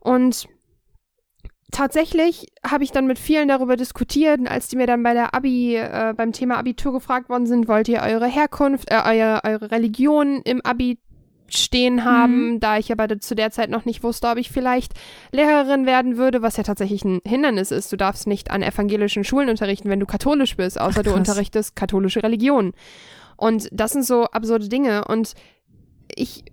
Und 0.00 0.46
tatsächlich 1.72 2.48
habe 2.66 2.84
ich 2.84 2.92
dann 2.92 3.06
mit 3.06 3.18
vielen 3.18 3.48
darüber 3.48 3.76
diskutiert, 3.76 4.46
als 4.46 4.68
die 4.68 4.76
mir 4.76 4.86
dann 4.86 5.02
bei 5.02 5.14
der 5.14 5.34
Abi, 5.34 5.76
äh, 5.76 6.12
beim 6.14 6.32
Thema 6.32 6.58
Abitur 6.58 6.92
gefragt 6.92 7.30
worden 7.30 7.46
sind, 7.46 7.66
wollt 7.66 7.88
ihr 7.88 8.02
eure 8.02 8.26
Herkunft, 8.26 8.90
äh, 8.90 9.00
eure, 9.04 9.40
eure 9.44 9.70
Religion 9.70 10.42
im 10.44 10.60
Abi 10.66 10.98
stehen 11.48 12.04
haben, 12.04 12.52
mhm. 12.52 12.60
da 12.60 12.78
ich 12.78 12.92
aber 12.92 13.20
zu 13.20 13.34
der 13.34 13.50
Zeit 13.50 13.70
noch 13.70 13.84
nicht 13.84 14.02
wusste, 14.02 14.28
ob 14.28 14.38
ich 14.38 14.50
vielleicht 14.50 14.92
Lehrerin 15.32 15.86
werden 15.86 16.16
würde, 16.16 16.42
was 16.42 16.56
ja 16.56 16.62
tatsächlich 16.62 17.04
ein 17.04 17.20
Hindernis 17.26 17.70
ist. 17.70 17.92
Du 17.92 17.96
darfst 17.96 18.26
nicht 18.26 18.50
an 18.50 18.62
evangelischen 18.62 19.24
Schulen 19.24 19.48
unterrichten, 19.48 19.88
wenn 19.88 20.00
du 20.00 20.06
katholisch 20.06 20.56
bist, 20.56 20.80
außer 20.80 21.00
Ach, 21.00 21.04
du 21.04 21.14
unterrichtest 21.14 21.76
katholische 21.76 22.22
Religion. 22.22 22.72
Und 23.36 23.68
das 23.72 23.92
sind 23.92 24.04
so 24.04 24.24
absurde 24.24 24.68
Dinge. 24.68 25.04
Und 25.06 25.34
ich 26.14 26.44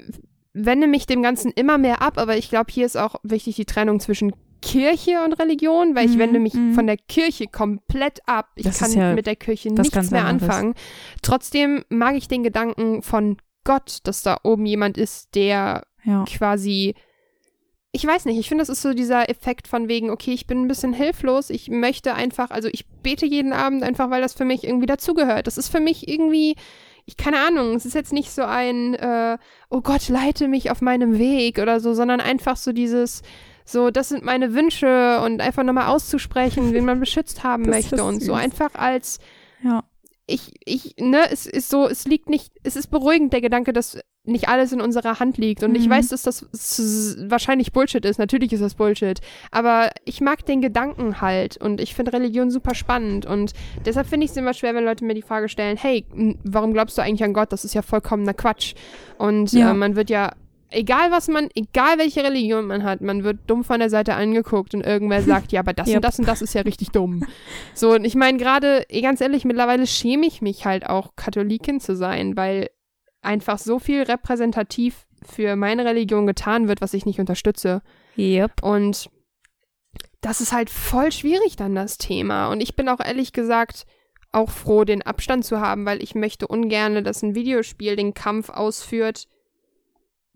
wende 0.54 0.88
mich 0.88 1.06
dem 1.06 1.22
Ganzen 1.22 1.52
immer 1.52 1.78
mehr 1.78 2.02
ab, 2.02 2.18
aber 2.18 2.38
ich 2.38 2.50
glaube, 2.50 2.72
hier 2.72 2.86
ist 2.86 2.96
auch 2.96 3.16
wichtig 3.24 3.56
die 3.56 3.66
Trennung 3.66 4.00
zwischen 4.00 4.32
Kirche 4.62 5.24
und 5.24 5.34
Religion, 5.34 5.96
weil 5.96 6.08
ich 6.08 6.16
mhm, 6.16 6.20
wende 6.20 6.40
mich 6.40 6.54
mhm. 6.54 6.74
von 6.74 6.88
der 6.88 6.98
Kirche 6.98 7.46
komplett 7.48 8.20
ab. 8.26 8.50
Ich 8.56 8.64
das 8.64 8.80
kann 8.80 8.92
ja 8.94 9.14
mit 9.14 9.28
der 9.28 9.36
Kirche 9.36 9.72
nichts 9.72 10.12
mehr 10.12 10.26
anfangen. 10.26 10.74
Trotzdem 11.22 11.84
mag 11.90 12.16
ich 12.16 12.28
den 12.28 12.42
Gedanken 12.42 13.04
von 13.04 13.38
Gott, 13.66 14.00
dass 14.04 14.22
da 14.22 14.38
oben 14.44 14.66
jemand 14.66 14.98
ist, 14.98 15.36
der 15.36 15.84
ja. 16.06 16.24
quasi 16.24 16.96
ich 17.96 18.06
weiß 18.06 18.26
nicht, 18.26 18.38
ich 18.38 18.50
finde, 18.50 18.62
das 18.62 18.68
ist 18.68 18.82
so 18.82 18.94
dieser 18.94 19.30
Effekt 19.30 19.70
von 19.70 19.88
wegen, 19.88 20.10
okay, 20.10 20.34
ich 20.34 20.48
bin 20.48 20.62
ein 20.62 20.68
bisschen 20.68 20.92
hilflos, 20.92 21.50
ich 21.50 21.70
möchte 21.70 22.14
einfach, 22.14 22.52
also 22.52 22.68
ich 22.70 22.86
bete 23.02 23.26
jeden 23.26 23.54
Abend 23.54 23.84
einfach, 23.84 24.10
weil 24.10 24.22
das 24.22 24.34
für 24.34 24.44
mich 24.44 24.66
irgendwie 24.66 24.86
dazugehört. 24.86 25.48
Das 25.48 25.58
ist 25.58 25.70
für 25.70 25.80
mich 25.80 26.10
irgendwie, 26.10 26.58
ich 27.06 27.16
keine 27.16 27.40
Ahnung, 27.40 27.74
es 27.74 27.86
ist 27.86 27.96
jetzt 27.96 28.12
nicht 28.12 28.32
so 28.32 28.44
ein, 28.44 28.96
äh, 28.96 29.38
oh 29.70 29.80
Gott, 29.80 30.10
leite 30.10 30.50
mich 30.50 30.72
auf 30.72 30.82
meinem 30.82 31.18
Weg 31.18 31.58
oder 31.58 31.80
so, 31.80 31.94
sondern 31.94 32.20
einfach 32.20 32.58
so 32.58 32.74
dieses, 32.74 33.22
so, 33.64 33.92
das 33.92 34.10
sind 34.10 34.26
meine 34.26 34.54
Wünsche 34.54 35.22
und 35.22 35.40
einfach 35.40 35.64
nochmal 35.64 35.88
auszusprechen, 35.88 36.74
wen 36.74 36.84
man 36.84 37.00
beschützt 37.00 37.46
haben 37.46 37.64
möchte 37.64 38.04
und 38.04 38.22
so 38.22 38.34
einfach 38.34 38.76
als, 38.76 39.20
ja. 39.64 39.86
Ich, 40.28 40.54
ich, 40.66 40.96
ne, 41.00 41.30
es 41.32 41.46
ist 41.46 41.70
so, 41.70 41.88
es 41.88 42.06
liegt 42.06 42.30
nicht, 42.30 42.52
es 42.64 42.76
ist 42.76 42.88
beruhigend 42.88 43.32
der 43.32 43.42
Gedanke, 43.42 43.74
dass 43.74 44.00
nicht 44.24 44.48
alles 44.48 44.72
in 44.72 44.82
unserer 44.82 45.20
Hand 45.20 45.38
liegt. 45.38 45.64
Und 45.64 45.72
mhm. 45.72 45.76
ich 45.76 45.90
weiß, 45.90 46.10
dass 46.10 46.24
das 46.24 46.48
wahrscheinlich 47.30 47.72
Bullshit 47.72 48.04
ist. 48.06 48.18
Natürlich 48.18 48.52
ist 48.54 48.62
das 48.62 48.74
Bullshit. 48.74 49.20
Aber 49.52 49.92
ich 50.04 50.22
mag 50.22 50.44
den 50.46 50.62
Gedanken 50.62 51.22
halt. 51.22 51.58
Und 51.58 51.80
ich 51.80 51.94
finde 51.94 52.14
Religion 52.14 52.50
super 52.50 52.74
spannend. 52.74 53.28
Und 53.28 53.54
deshalb 53.86 54.08
finde 54.08 54.26
ich 54.26 54.32
es 54.32 54.38
immer 54.38 54.54
schwer, 54.54 54.74
wenn 54.74 54.84
Leute 54.84 55.06
mir 55.06 55.14
die 55.14 55.22
Frage 55.22 55.48
stellen, 55.48 55.78
hey, 55.78 56.06
warum 56.44 56.74
glaubst 56.74 56.98
du 56.98 57.04
eigentlich 57.04 57.24
an 57.24 57.34
Gott? 57.34 57.52
Das 57.52 57.66
ist 57.66 57.76
ja 57.76 57.84
vollkommener 57.84 58.34
Quatsch. 58.34 58.74
Und 59.20 59.54
ja. 59.54 59.72
äh, 59.72 59.74
man 59.76 59.96
wird 59.96 60.10
ja 60.10 60.32
egal 60.72 61.12
was 61.12 61.28
man, 61.28 61.50
egal 61.56 61.98
welche 61.98 62.24
Religion 62.24 62.66
man 62.66 62.84
hat, 62.84 63.02
man 63.02 63.24
wird 63.24 63.40
dumm 63.48 63.64
von 63.64 63.80
der 63.80 63.90
Seite 63.90 64.16
angeguckt 64.16 64.74
und 64.74 64.82
irgendwer 64.82 65.22
sagt, 65.24 65.52
ja, 65.52 65.62
aber 65.62 65.74
das 65.74 65.88
yep. 65.88 65.98
und 65.98 66.06
das 66.06 66.20
und 66.20 66.28
das 66.28 66.42
ist 66.42 66.54
ja 66.54 66.62
richtig 66.62 66.90
dumm. 66.90 67.26
So, 67.74 67.94
und 67.94 68.06
ich 68.06 68.16
meine 68.16 68.38
gerade, 68.38 68.86
ganz 69.02 69.22
ehrlich, 69.22 69.46
mittlerweile 69.46 69.88
schäme 69.88 70.26
ich 70.26 70.42
mich 70.42 70.66
halt 70.66 70.88
auch, 70.88 71.16
Katholikin 71.16 71.80
zu 71.80 71.96
sein, 71.96 72.36
weil 72.38 72.70
einfach 73.22 73.58
so 73.58 73.80
viel 73.80 74.04
repräsentativ 74.04 75.06
für 75.24 75.56
meine 75.56 75.86
Religion 75.86 76.28
getan 76.28 76.68
wird, 76.68 76.82
was 76.82 76.94
ich 76.94 77.06
nicht 77.06 77.20
unterstütze. 77.20 77.82
Yep. 78.18 78.64
Und 78.64 79.10
das 80.22 80.42
ist 80.42 80.54
halt 80.54 80.70
voll 80.70 81.12
schwierig 81.12 81.56
dann 81.56 81.76
das 81.76 81.98
Thema. 81.98 82.50
Und 82.50 82.62
ich 82.62 82.76
bin 82.76 82.90
auch 82.90 83.00
ehrlich 83.00 83.34
gesagt 83.34 83.86
auch 84.32 84.50
froh, 84.50 84.84
den 84.84 85.02
Abstand 85.02 85.46
zu 85.46 85.62
haben, 85.62 85.86
weil 85.86 86.04
ich 86.04 86.14
möchte 86.14 86.48
ungern, 86.48 87.04
dass 87.04 87.24
ein 87.24 87.36
Videospiel 87.36 87.96
den 87.96 88.14
Kampf 88.14 88.50
ausführt, 88.50 89.28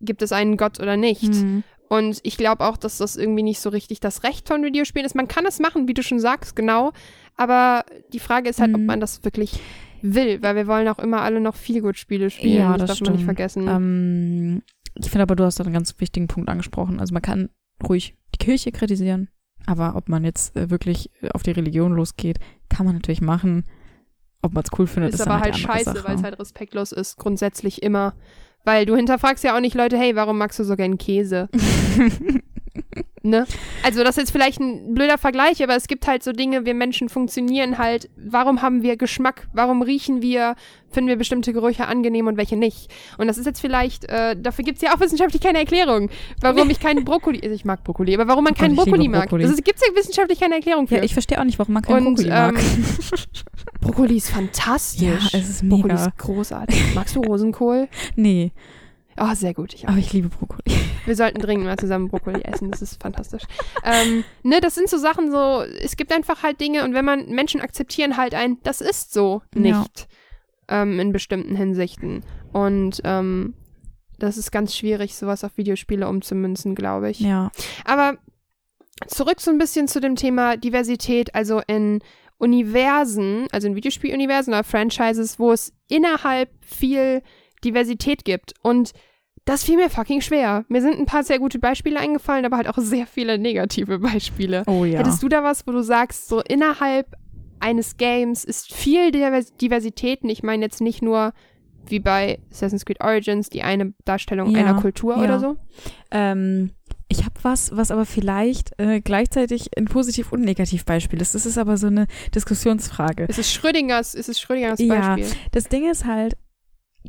gibt 0.02 0.22
es 0.22 0.32
einen 0.32 0.58
Gott 0.58 0.80
oder 0.80 0.98
nicht. 0.98 1.24
Mhm. 1.24 1.64
Und 1.90 2.20
ich 2.24 2.38
glaube 2.38 2.66
auch, 2.66 2.78
dass 2.78 3.00
das 3.00 3.16
irgendwie 3.16 3.42
nicht 3.42 3.60
so 3.60 3.70
richtig 3.70 4.00
das 4.00 4.24
Recht 4.24 4.48
von 4.48 4.64
Videospielen 4.64 5.06
ist. 5.06 5.16
Man 5.16 5.28
kann 5.28 5.46
es 5.48 5.60
machen, 5.60 5.88
wie 5.88 5.96
du 5.96 6.04
schon 6.04 6.20
sagst, 6.20 6.56
genau. 6.56 6.92
Aber 7.36 7.84
die 8.14 8.20
Frage 8.20 8.50
ist 8.50 8.62
halt, 8.62 8.70
mhm. 8.70 8.76
ob 8.76 8.82
man 8.82 9.00
das 9.00 9.24
wirklich 9.24 9.60
will, 10.02 10.42
weil 10.42 10.56
wir 10.56 10.68
wollen 10.68 10.88
auch 10.88 11.00
immer 11.00 11.22
alle 11.22 11.42
noch 11.42 11.56
viel 11.56 11.82
gut 11.82 11.98
Spiele 11.98 12.30
spielen. 12.30 12.60
Ja, 12.60 12.72
das, 12.74 12.80
das 12.80 12.88
darf 12.88 12.96
stimmt. 12.98 13.10
man 13.10 13.16
nicht 13.18 13.26
vergessen. 13.26 13.68
Ähm, 13.68 14.62
ich 14.96 15.10
finde 15.10 15.24
aber, 15.24 15.36
du 15.36 15.44
hast 15.44 15.60
da 15.60 15.64
einen 15.64 15.74
ganz 15.74 15.96
wichtigen 16.00 16.28
Punkt 16.28 16.50
angesprochen. 16.50 17.00
Also 17.00 17.14
man 17.14 17.22
kann 17.22 17.50
ruhig 17.88 18.16
die 18.36 18.46
Kirche 18.46 18.72
kritisieren, 18.72 19.30
aber 19.66 19.96
ob 19.96 20.10
man 20.10 20.24
jetzt 20.24 20.56
äh, 20.56 20.70
wirklich 20.70 21.10
auf 21.34 21.44
die 21.44 21.52
Religion 21.52 21.94
losgeht, 21.94 22.40
kann 22.70 22.86
man 22.86 22.96
natürlich 22.96 23.22
machen. 23.22 23.64
Ob 24.42 24.54
man 24.54 24.64
es 24.64 24.78
cool 24.78 24.88
findet, 24.88 25.14
ist, 25.14 25.20
ist 25.20 25.28
aber 25.28 25.42
halt 25.42 25.58
scheiße, 25.58 26.04
weil 26.06 26.16
es 26.16 26.24
halt 26.24 26.40
respektlos 26.40 26.92
ist, 26.92 27.18
grundsätzlich 27.18 27.84
immer. 27.84 28.14
Weil 28.70 28.86
du 28.86 28.96
hinterfragst 28.96 29.44
ja 29.44 29.56
auch 29.56 29.62
nicht 29.62 29.74
Leute, 29.74 29.98
hey, 29.98 30.16
warum 30.16 30.38
magst 30.38 30.60
du 30.60 30.64
so 30.64 30.76
gern 30.76 31.00
Käse? 31.00 31.50
Ne? 33.22 33.46
Also 33.84 34.04
das 34.04 34.12
ist 34.12 34.18
jetzt 34.18 34.32
vielleicht 34.32 34.62
ein 34.62 34.94
blöder 34.94 35.18
Vergleich, 35.18 35.62
aber 35.62 35.76
es 35.76 35.88
gibt 35.88 36.08
halt 36.08 36.24
so 36.24 36.32
Dinge, 36.32 36.66
wir 36.66 36.74
Menschen 36.74 37.10
funktionieren 37.10 37.78
halt. 37.78 38.10
Warum 38.16 38.62
haben 38.62 38.82
wir 38.82 38.96
Geschmack? 38.96 39.48
Warum 39.52 39.82
riechen 39.82 40.22
wir? 40.22 40.56
Finden 40.90 41.10
wir 41.10 41.18
bestimmte 41.18 41.52
Gerüche 41.54 41.88
angenehm 41.88 42.28
und 42.28 42.38
welche 42.38 42.56
nicht? 42.56 42.90
Und 43.18 43.28
das 43.28 43.38
ist 43.38 43.46
jetzt 43.46 43.60
vielleicht, 43.60 44.06
äh, 44.06 44.36
dafür 44.36 44.64
gibt 44.64 44.78
es 44.78 44.82
ja 44.82 44.96
auch 44.96 45.00
wissenschaftlich 45.00 45.42
keine 45.42 45.60
Erklärung, 45.60 46.10
warum 46.42 46.70
ich 46.70 46.80
keinen 46.80 47.06
Brokkoli, 47.06 47.42
also 47.44 47.54
ich 47.54 47.66
mag 47.66 47.84
Brokkoli, 47.84 48.16
aber 48.16 48.28
warum 48.28 48.46
man 48.46 48.56
keinen 48.56 48.76
Brokkoli 48.76 49.08
mag. 49.08 49.24
Brokkoli. 49.24 49.44
Das 49.44 49.56
gibt 49.58 49.80
es 49.80 49.88
ja 49.88 49.96
wissenschaftlich 49.96 50.40
keine 50.40 50.56
Erklärung 50.56 50.88
für. 50.88 50.96
Ja, 50.96 51.04
ich 51.04 51.14
verstehe 51.14 51.40
auch 51.40 51.44
nicht, 51.44 51.60
warum 51.60 51.74
man 51.74 51.84
keinen 51.84 52.08
und, 52.08 52.16
Brokkoli 52.16 52.30
mag. 52.30 52.56
Ähm, 52.58 52.86
Brokkoli 53.82 54.18
ist 54.18 54.30
fantastisch. 54.30 55.34
Ja, 55.34 55.40
es 55.40 55.50
ist 55.50 55.64
mega. 55.64 55.76
Brokkoli 55.76 55.94
ist 55.96 56.18
großartig. 56.18 56.96
Magst 56.96 57.16
du 57.16 57.22
Rosenkohl? 57.22 57.88
Nee. 58.16 58.52
Oh, 59.17 59.34
sehr 59.34 59.54
gut. 59.54 59.74
Ich 59.74 59.88
Aber 59.88 59.98
ich 59.98 60.13
liebe 60.13 60.30
Brokkoli. 60.30 60.62
Wir 61.06 61.15
sollten 61.15 61.39
dringend 61.39 61.65
mal 61.65 61.78
zusammen 61.78 62.08
Brokkoli 62.08 62.41
essen. 62.41 62.72
Das 62.72 62.82
ist 62.82 63.02
fantastisch. 63.02 63.43
Ähm, 63.84 64.24
ne, 64.43 64.62
das 64.62 64.76
sind 64.76 64.89
so 64.89 64.98
Sachen 64.98 65.32
so, 65.32 65.62
es 65.62 65.98
gibt 65.98 66.13
einfach 66.13 66.43
halt 66.43 66.62
Dinge 66.62 66.84
und 66.84 66.93
wenn 66.93 67.06
man 67.06 67.30
Menschen 67.30 67.62
akzeptieren 67.62 68.17
halt 68.17 68.36
ein, 68.36 68.58
das 68.63 68.82
ist 68.82 69.13
so 69.13 69.41
nicht. 69.56 70.08
Ja. 70.69 70.84
Ähm, 70.84 71.00
in 71.00 71.12
bestimmten 71.12 71.56
Hinsichten. 71.56 72.24
Und 72.54 73.02
ähm, 73.04 73.56
das 74.19 74.38
ist 74.38 74.52
ganz 74.52 74.76
schwierig, 74.76 75.15
sowas 75.15 75.43
auf 75.43 75.58
Videospiele 75.58 76.08
umzumünzen, 76.08 76.76
glaube 76.76 77.10
ich. 77.10 77.19
Ja. 77.19 77.52
Aber 77.86 78.17
zurück 79.08 79.41
so 79.41 79.52
ein 79.52 79.58
bisschen 79.58 79.88
zu 79.88 80.00
dem 80.00 80.15
Thema 80.15 80.58
Diversität, 80.58 81.34
also 81.34 81.62
in 81.67 82.02
Universen, 82.38 83.48
also 83.52 83.67
in 83.67 83.76
Videospieluniversen 83.76 84.54
oder 84.54 84.63
Franchises, 84.63 85.39
wo 85.39 85.52
es 85.52 85.74
innerhalb 85.88 86.50
viel 86.63 87.22
Diversität 87.63 88.26
gibt. 88.26 88.54
Und 88.62 88.91
das 89.45 89.63
fiel 89.63 89.78
mir 89.78 89.89
fucking 89.89 90.22
schwer. 90.22 90.65
Mir 90.67 90.82
sind 90.82 91.00
ein 91.00 91.06
paar 91.06 91.24
sehr 91.24 91.39
gute 91.39 91.60
Beispiele 91.60 92.00
eingefallen, 92.00 92.45
aber 92.45 92.58
halt 92.58 92.67
auch 92.67 92.78
sehr 92.78 93.08
viele 93.08 93.38
negative 93.38 94.00
Beispiele. 94.00 94.63
Oh 94.67 94.86
ja. 94.86 95.00
Hättest 95.00 95.24
du 95.24 95.30
da 95.30 95.43
was, 95.43 95.65
wo 95.65 95.72
du 95.72 95.82
sagst, 95.82 96.28
so 96.28 96.41
innerhalb 96.41 97.15
eines 97.60 97.98
Games 97.98 98.45
ist 98.45 98.74
viel 98.74 99.12
Diversität, 99.12 100.24
und 100.24 100.30
ich 100.30 100.43
meine 100.43 100.63
jetzt 100.63 100.82
nicht 100.82 101.02
nur 101.02 101.34
wie 101.88 102.00
bei 102.00 102.39
Assassin's 102.52 102.86
Creed 102.86 103.02
Origins 103.02 103.50
die 103.50 103.63
eine 103.63 103.93
Darstellung 104.06 104.52
ja, 104.52 104.60
einer 104.60 104.80
Kultur 104.80 105.15
ja. 105.17 105.24
oder 105.24 105.39
so? 105.39 105.58
Ähm, 106.12 106.72
ich 107.08 107.22
habe 107.22 107.34
was, 107.41 107.76
was 107.76 107.89
aber 107.89 108.06
vielleicht 108.06 108.80
äh, 108.80 109.02
gleichzeitig 109.02 109.76
ein 109.78 109.86
positiv 109.86 110.32
und 110.32 110.41
negativ 110.41 110.86
Beispiel 110.86 111.19
ist. 111.22 111.34
Das 111.34 111.45
ist 111.45 111.58
aber 111.58 111.76
so 111.78 111.88
eine 111.88 112.06
Diskussionsfrage. 112.36 113.26
Es 113.28 113.39
ist 113.39 113.52
Schrödingers, 113.52 114.13
es 114.13 114.30
ist 114.30 114.39
Schrödingers 114.39 114.78
Beispiel. 114.78 115.26
Ja, 115.26 115.36
das 115.52 115.69
Ding 115.69 115.89
ist 115.89 116.06
halt, 116.06 116.38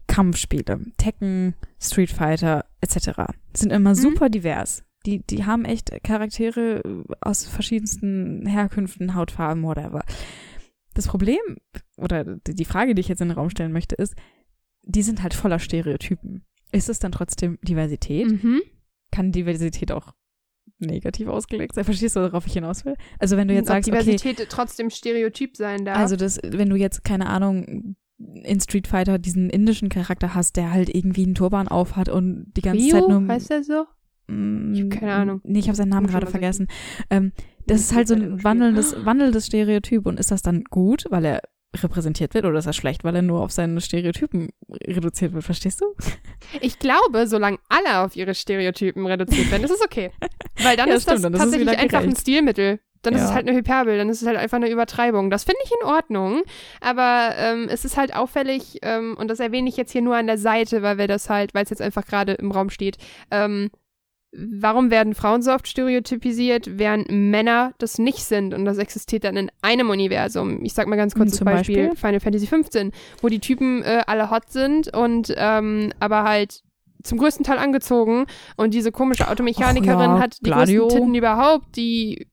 Kampfspiele, 0.06 0.80
Tekken, 0.96 1.54
Street 1.80 2.10
Fighter 2.10 2.66
etc. 2.80 3.32
sind 3.54 3.72
immer 3.72 3.90
mhm. 3.90 3.94
super 3.94 4.28
divers. 4.28 4.84
Die, 5.06 5.24
die 5.26 5.46
haben 5.46 5.64
echt 5.64 5.90
Charaktere 6.04 6.82
aus 7.20 7.46
verschiedensten 7.46 8.46
Herkünften, 8.46 9.14
Hautfarben, 9.14 9.62
whatever. 9.62 10.04
Das 10.94 11.06
Problem 11.06 11.40
oder 11.96 12.24
die 12.24 12.64
Frage, 12.64 12.94
die 12.94 13.00
ich 13.00 13.08
jetzt 13.08 13.22
in 13.22 13.28
den 13.28 13.36
Raum 13.36 13.50
stellen 13.50 13.72
möchte, 13.72 13.94
ist, 13.94 14.14
die 14.82 15.02
sind 15.02 15.22
halt 15.22 15.34
voller 15.34 15.58
Stereotypen. 15.58 16.44
Ist 16.72 16.88
es 16.88 16.98
dann 16.98 17.12
trotzdem 17.12 17.58
Diversität? 17.62 18.30
Mhm. 18.30 18.60
Kann 19.10 19.32
Diversität 19.32 19.92
auch 19.92 20.14
negativ 20.78 21.28
ausgelegt 21.28 21.74
sein. 21.74 21.84
Verstehst 21.84 22.16
du, 22.16 22.20
worauf 22.20 22.46
ich 22.46 22.52
hinaus 22.52 22.84
will? 22.84 22.94
Also 23.18 23.36
wenn 23.36 23.48
du 23.48 23.54
jetzt 23.54 23.68
Ob 23.68 23.76
sagst, 23.76 23.88
Diversität 23.88 24.38
okay, 24.38 24.48
trotzdem 24.48 24.90
Stereotyp 24.90 25.56
sein 25.56 25.84
darf. 25.84 25.98
Also 25.98 26.16
das, 26.16 26.40
wenn 26.42 26.70
du 26.70 26.76
jetzt 26.76 27.04
keine 27.04 27.26
Ahnung 27.26 27.96
in 28.42 28.60
Street 28.60 28.86
Fighter 28.86 29.18
diesen 29.18 29.50
indischen 29.50 29.88
Charakter 29.88 30.34
hast, 30.34 30.56
der 30.56 30.70
halt 30.72 30.94
irgendwie 30.94 31.24
einen 31.24 31.34
Turban 31.34 31.68
aufhat 31.68 32.08
und 32.08 32.52
die 32.56 32.62
ganze 32.62 32.84
Ryu? 32.84 32.90
Zeit 32.90 33.08
nur. 33.08 33.28
Heißt 33.28 33.50
der 33.50 33.64
so? 33.64 33.86
Mm, 34.28 34.74
ich 34.74 34.82
hab 34.82 34.90
keine 34.90 35.12
Ahnung. 35.12 35.40
Nee, 35.44 35.60
ich 35.60 35.68
habe 35.68 35.76
seinen 35.76 35.88
Namen 35.88 36.06
gerade 36.06 36.26
vergessen. 36.26 36.68
Ähm, 37.08 37.32
das 37.66 37.80
ist 37.80 37.94
halt 37.94 38.08
so 38.08 38.14
ein 38.14 38.42
wandelndes, 38.42 38.94
wandelndes 39.04 39.46
Stereotyp. 39.46 40.06
Und 40.06 40.20
ist 40.20 40.30
das 40.30 40.42
dann 40.42 40.64
gut, 40.64 41.06
weil 41.10 41.24
er 41.24 41.42
repräsentiert 41.76 42.34
wird, 42.34 42.44
oder 42.44 42.58
ist 42.58 42.66
das 42.66 42.74
schlecht, 42.74 43.04
weil 43.04 43.14
er 43.14 43.22
nur 43.22 43.40
auf 43.40 43.52
seine 43.52 43.80
Stereotypen 43.80 44.50
reduziert 44.86 45.32
wird? 45.32 45.44
Verstehst 45.44 45.80
du? 45.80 45.94
Ich 46.60 46.80
glaube, 46.80 47.28
solange 47.28 47.58
alle 47.68 48.00
auf 48.00 48.16
ihre 48.16 48.34
Stereotypen 48.34 49.06
reduziert 49.06 49.52
werden, 49.52 49.62
ist 49.62 49.70
es 49.70 49.82
okay. 49.82 50.10
Weil 50.62 50.76
dann 50.76 50.88
ja, 50.88 50.96
ist 50.96 51.04
stimmt, 51.04 51.24
das 51.24 51.32
tatsächlich 51.32 51.78
einfach 51.78 52.02
ein 52.02 52.16
Stilmittel. 52.16 52.80
Dann 53.02 53.14
ja. 53.14 53.20
ist 53.20 53.26
es 53.26 53.34
halt 53.34 53.48
eine 53.48 53.56
Hyperbel, 53.56 53.96
dann 53.96 54.08
ist 54.08 54.20
es 54.20 54.28
halt 54.28 54.36
einfach 54.36 54.56
eine 54.56 54.70
Übertreibung. 54.70 55.30
Das 55.30 55.44
finde 55.44 55.60
ich 55.64 55.70
in 55.80 55.86
Ordnung, 55.86 56.42
aber 56.80 57.34
ähm, 57.36 57.66
es 57.70 57.84
ist 57.84 57.96
halt 57.96 58.14
auffällig, 58.14 58.78
ähm, 58.82 59.16
und 59.18 59.28
das 59.28 59.40
erwähne 59.40 59.68
ich 59.68 59.76
jetzt 59.76 59.92
hier 59.92 60.02
nur 60.02 60.16
an 60.16 60.26
der 60.26 60.38
Seite, 60.38 60.82
weil 60.82 60.98
wir 60.98 61.08
das 61.08 61.30
halt, 61.30 61.54
weil 61.54 61.64
es 61.64 61.70
jetzt 61.70 61.82
einfach 61.82 62.04
gerade 62.04 62.32
im 62.34 62.50
Raum 62.50 62.70
steht, 62.70 62.98
ähm, 63.30 63.70
warum 64.32 64.90
werden 64.90 65.14
Frauen 65.14 65.42
so 65.42 65.52
oft 65.52 65.66
stereotypisiert, 65.66 66.78
während 66.78 67.10
Männer 67.10 67.72
das 67.78 67.98
nicht 67.98 68.24
sind 68.24 68.54
und 68.54 68.64
das 68.64 68.78
existiert 68.78 69.24
dann 69.24 69.36
in 69.36 69.50
einem 69.62 69.90
Universum. 69.90 70.64
Ich 70.64 70.74
sag 70.74 70.86
mal 70.86 70.96
ganz 70.96 71.14
kurz 71.14 71.32
das 71.32 71.40
Beispiel, 71.40 71.88
Beispiel, 71.88 71.96
Final 71.96 72.20
Fantasy 72.20 72.46
15, 72.46 72.92
wo 73.22 73.28
die 73.28 73.40
Typen 73.40 73.82
äh, 73.82 74.02
alle 74.06 74.30
hot 74.30 74.50
sind 74.50 74.94
und 74.94 75.34
ähm, 75.36 75.92
aber 75.98 76.22
halt 76.22 76.62
zum 77.02 77.18
größten 77.18 77.44
Teil 77.44 77.58
angezogen 77.58 78.26
und 78.56 78.74
diese 78.74 78.92
komische 78.92 79.28
Automechanikerin 79.28 80.00
ja, 80.00 80.18
hat 80.18 80.36
die 80.40 80.44
Gladio. 80.44 80.82
größten 80.82 81.00
Titten 81.00 81.14
überhaupt, 81.14 81.76
die 81.76 82.28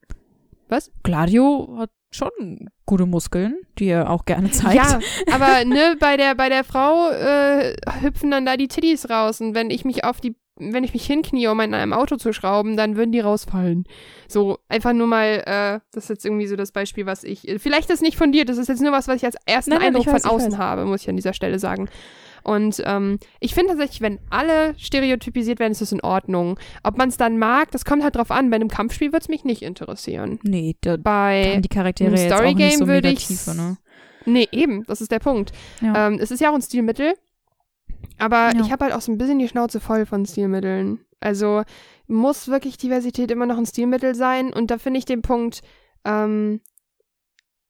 was? 0.70 0.92
Gladio 1.04 1.76
hat 1.78 1.90
schon 2.12 2.70
gute 2.86 3.06
Muskeln, 3.06 3.56
die 3.78 3.88
er 3.88 4.10
auch 4.10 4.26
gerne 4.26 4.52
zeigt. 4.52 4.76
Ja, 4.76 5.00
aber 5.32 5.66
ne, 5.66 5.96
bei 6.00 6.18
der, 6.18 6.36
bei 6.36 6.50
der 6.50 6.64
Frau 6.64 7.10
äh, 7.10 7.76
hüpfen 8.02 8.32
dann 8.32 8.46
da 8.46 8.58
die 8.58 8.68
Titties 8.68 9.10
raus 9.10 9.42
und 9.42 9.56
wenn 9.56 9.70
ich 9.70 9.86
mich 9.86 10.04
auf 10.04 10.22
die, 10.22 10.36
wenn 10.56 10.84
ich 10.84 10.94
mich 10.94 11.06
hinknie, 11.06 11.48
um 11.48 11.60
in 11.60 11.74
einem 11.74 11.94
Auto 11.94 12.16
zu 12.16 12.34
schrauben, 12.34 12.78
dann 12.78 12.96
würden 12.96 13.12
die 13.12 13.20
rausfallen. 13.20 13.86
So, 14.28 14.58
einfach 14.70 14.94
nur 14.94 15.08
mal, 15.08 15.44
äh, 15.46 15.80
das 15.92 16.06
ist 16.06 16.10
jetzt 16.10 16.26
irgendwie 16.26 16.48
so 16.48 16.56
das 16.56 16.72
Beispiel, 16.72 17.06
was 17.06 17.24
ich, 17.24 17.42
vielleicht 17.58 17.90
ist 17.90 18.02
nicht 18.02 18.18
von 18.18 18.32
dir, 18.32 18.46
das 18.46 18.58
ist 18.58 18.68
jetzt 18.68 18.82
nur 18.82 18.92
was, 18.92 19.08
was 19.08 19.18
ich 19.18 19.26
als 19.26 19.36
ersten 19.46 19.72
nein, 19.72 19.80
nein, 19.80 19.88
Eindruck 19.96 20.08
weiß, 20.08 20.24
von 20.24 20.32
außen 20.32 20.58
habe, 20.58 20.86
muss 20.86 21.02
ich 21.02 21.10
an 21.10 21.16
dieser 21.16 21.34
Stelle 21.34 21.60
sagen. 21.60 21.90
Und 22.48 22.82
ähm, 22.86 23.20
ich 23.42 23.54
finde 23.54 23.72
tatsächlich, 23.72 24.00
wenn 24.00 24.20
alle 24.30 24.74
stereotypisiert 24.80 25.60
werden, 25.60 25.74
ist 25.74 25.82
das 25.82 25.92
in 25.92 26.00
Ordnung. 26.02 26.58
Ob 26.82 26.98
man 26.98 27.10
es 27.10 27.18
dann 27.18 27.38
mag, 27.38 27.72
das 27.72 27.84
kommt 27.84 28.04
halt 28.04 28.16
drauf 28.16 28.32
an. 28.32 28.50
Bei 28.50 28.56
einem 28.56 28.70
Kampfspiel 28.70 29.10
würde 29.10 29.20
es 29.24 29.28
mich 29.28 29.44
nicht 29.44 29.62
interessieren. 29.62 30.40
Nee, 30.44 30.78
da, 30.80 30.96
Bei 30.96 31.52
haben 31.56 31.62
die 31.62 31.68
Charaktere 31.68 32.08
einem 32.08 32.18
jetzt 32.18 32.32
auch 32.32 32.38
Storygame 32.38 32.66
nicht 32.66 32.78
so 32.78 32.88
würde 32.88 33.14
Tiefe, 33.14 33.54
ne? 33.54 33.78
Nee, 34.26 34.48
eben, 34.54 34.86
das 34.86 35.02
ist 35.02 35.12
der 35.12 35.20
Punkt. 35.20 35.52
Ja. 35.82 36.08
Ähm, 36.08 36.20
es 36.22 36.32
ist 36.32 36.40
ja 36.40 36.50
auch 36.50 36.56
ein 36.56 36.62
Stilmittel, 36.62 37.16
aber 38.18 38.52
Ja. 38.56 38.62
ich 38.62 38.72
habe 38.72 38.86
halt 38.86 38.94
auch 38.94 39.02
so 39.02 39.12
ein 39.12 39.18
bisschen 39.18 39.40
die 39.40 39.48
Schnauze 39.50 39.82
voll 39.82 40.06
von 40.06 40.26
Stilmitteln. 40.26 41.02
Also 41.20 41.64
muss 42.08 42.48
wirklich 42.48 42.78
Diversität 42.78 43.30
immer 43.30 43.46
noch 43.46 43.58
ein 43.58 43.66
Stilmittel 43.66 44.16
sein 44.16 44.54
und 44.54 44.72
da 44.72 44.78
finde 44.78 45.00
ich 45.00 45.06
den 45.06 45.22
Punkt 45.22 45.62
ähm, 46.06 46.62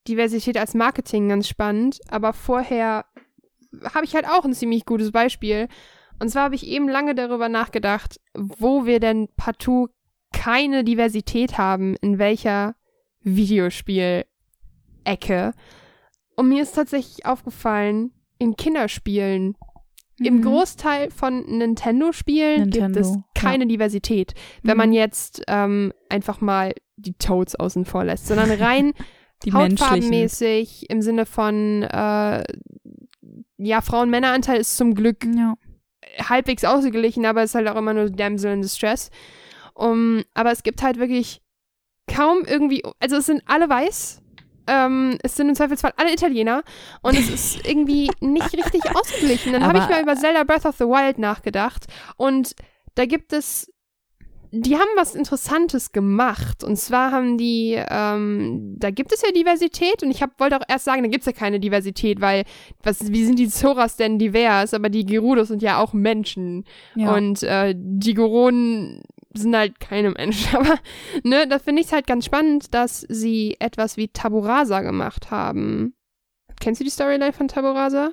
Diversität 0.08 0.58
als 0.58 0.74
Marketing 0.74 1.30
ganz 1.30 1.48
spannend, 1.48 2.00
aber 2.10 2.34
vorher 2.34 3.06
habe 3.94 4.06
ich 4.06 4.16
halt 4.16 4.28
auch 4.28 4.46
ein 4.46 4.54
ziemlich 4.54 4.86
gutes 4.86 5.12
Beispiel. 5.12 5.68
Und 6.20 6.30
zwar 6.30 6.44
habe 6.46 6.56
ich 6.56 6.66
eben 6.68 6.90
lange 6.90 7.16
darüber 7.16 7.48
nachgedacht, 7.50 8.20
wo 8.34 8.86
wir 8.86 9.00
denn 9.00 9.28
partout 9.38 9.90
keine 10.34 10.84
Diversität 10.84 11.58
haben, 11.58 11.96
in 12.02 12.18
welcher 12.20 12.76
Videospiel-Ecke. 13.22 15.54
Und 16.36 16.50
mir 16.50 16.62
ist 16.64 16.76
tatsächlich 16.76 17.26
aufgefallen, 17.26 18.12
in 18.40 18.56
Kinderspielen, 18.56 19.56
im 20.20 20.38
Mhm. 20.38 20.42
Großteil 20.44 21.10
von 21.12 21.46
Nintendo-Spielen 21.46 22.70
gibt 22.70 22.84
Nintendo, 22.84 23.00
es 23.02 23.18
keine 23.36 23.68
Diversität. 23.68 24.34
Wenn 24.64 24.74
Mhm. 24.74 24.78
man 24.78 24.94
jetzt 24.94 25.44
ähm, 25.48 25.94
einfach 26.10 26.42
mal 26.42 26.74
die 26.96 27.14
Toads 27.14 27.56
außen 27.56 27.86
vor 27.86 28.04
lässt, 28.06 28.26
sondern 28.28 28.50
rein 28.52 28.94
die 29.46 29.54
hautfarbenmäßig 29.54 30.90
im 30.90 31.02
Sinne 31.04 31.26
von 31.28 31.84
äh, 31.84 32.44
ja, 33.58 33.82
Frauen-Männer-Anteil 33.82 34.60
ist 34.60 34.78
zum 34.78 34.94
Glück 34.96 35.26
Ja. 35.26 35.56
halbwegs 36.30 36.64
ausgeglichen, 36.64 37.26
aber 37.26 37.44
es 37.44 37.52
ist 37.52 37.56
halt 37.56 37.68
auch 37.68 37.76
immer 37.76 37.94
nur 37.94 38.10
Damsel 38.10 38.54
in 38.54 38.62
Distress. 38.62 39.10
Um, 39.74 40.24
aber 40.34 40.52
es 40.52 40.64
gibt 40.64 40.82
halt 40.82 40.98
wirklich 40.98 41.42
kaum 42.12 42.46
irgendwie, 42.46 42.84
also 43.00 43.18
es 43.18 43.26
sind 43.28 43.44
alle 43.46 43.70
weiß, 43.70 44.22
ähm, 44.68 45.18
es 45.24 45.36
sind 45.36 45.50
im 45.50 45.56
Zweifelsfall 45.56 45.94
alle 45.98 46.12
Italiener 46.14 46.64
und 47.02 47.16
es 47.18 47.30
ist 47.30 47.66
irgendwie 47.68 48.10
nicht 48.22 48.54
richtig 48.54 48.84
ausgeglichen. 48.96 49.54
Dann 49.54 49.66
habe 49.66 49.78
ich 49.80 49.88
mal 49.88 50.02
über 50.02 50.16
Zelda 50.16 50.44
Breath 50.44 50.66
of 50.66 50.76
the 50.78 50.86
Wild 50.86 51.20
nachgedacht 51.20 51.86
und 52.16 52.54
da 52.96 53.06
gibt 53.06 53.34
es, 53.34 53.72
die 54.52 54.76
haben 54.76 54.90
was 54.96 55.16
Interessantes 55.16 55.92
gemacht 55.92 56.64
und 56.64 56.78
zwar 56.78 57.12
haben 57.12 57.38
die, 57.38 57.82
ähm, 57.90 58.76
da 58.78 58.92
gibt 58.92 59.12
es 59.12 59.22
ja 59.22 59.32
Diversität 59.32 60.04
und 60.04 60.12
ich 60.12 60.22
hab, 60.22 60.40
wollte 60.40 60.58
auch 60.58 60.66
erst 60.68 60.86
sagen, 60.86 61.04
da 61.04 61.10
gibt 61.10 61.22
es 61.22 61.26
ja 61.26 61.32
keine 61.32 61.60
Diversität, 61.60 62.22
weil 62.22 62.44
was, 62.84 63.12
wie 63.12 63.26
sind 63.26 63.40
die 63.40 63.50
Zoras 63.50 63.98
denn 63.98 64.20
divers? 64.20 64.74
Aber 64.74 64.90
die 64.90 65.06
Gerudos 65.06 65.50
sind 65.50 65.62
ja 65.62 65.80
auch 65.80 65.94
Menschen. 65.94 66.64
ja. 66.96 67.14
Und 67.14 67.44
äh, 67.44 67.74
die 67.78 68.14
Goronen 68.14 69.02
sind 69.34 69.56
halt 69.56 69.80
keine 69.80 70.12
Menschen. 70.12 70.56
Aber 70.56 70.78
ne, 71.24 71.48
da 71.48 71.60
finde 71.60 71.82
ich 71.82 71.88
es 71.88 71.94
halt 71.94 72.08
ganz 72.08 72.26
spannend, 72.26 72.74
dass 72.74 73.02
sie 73.02 73.56
etwas 73.60 73.98
wie 73.98 74.08
Taburasa 74.08 74.82
gemacht 74.82 75.32
haben. 75.32 75.94
Kennst 76.60 76.82
du 76.82 76.86
die 76.86 76.92
Storyline 76.92 77.34
von 77.34 77.48
Taburasa? 77.48 78.12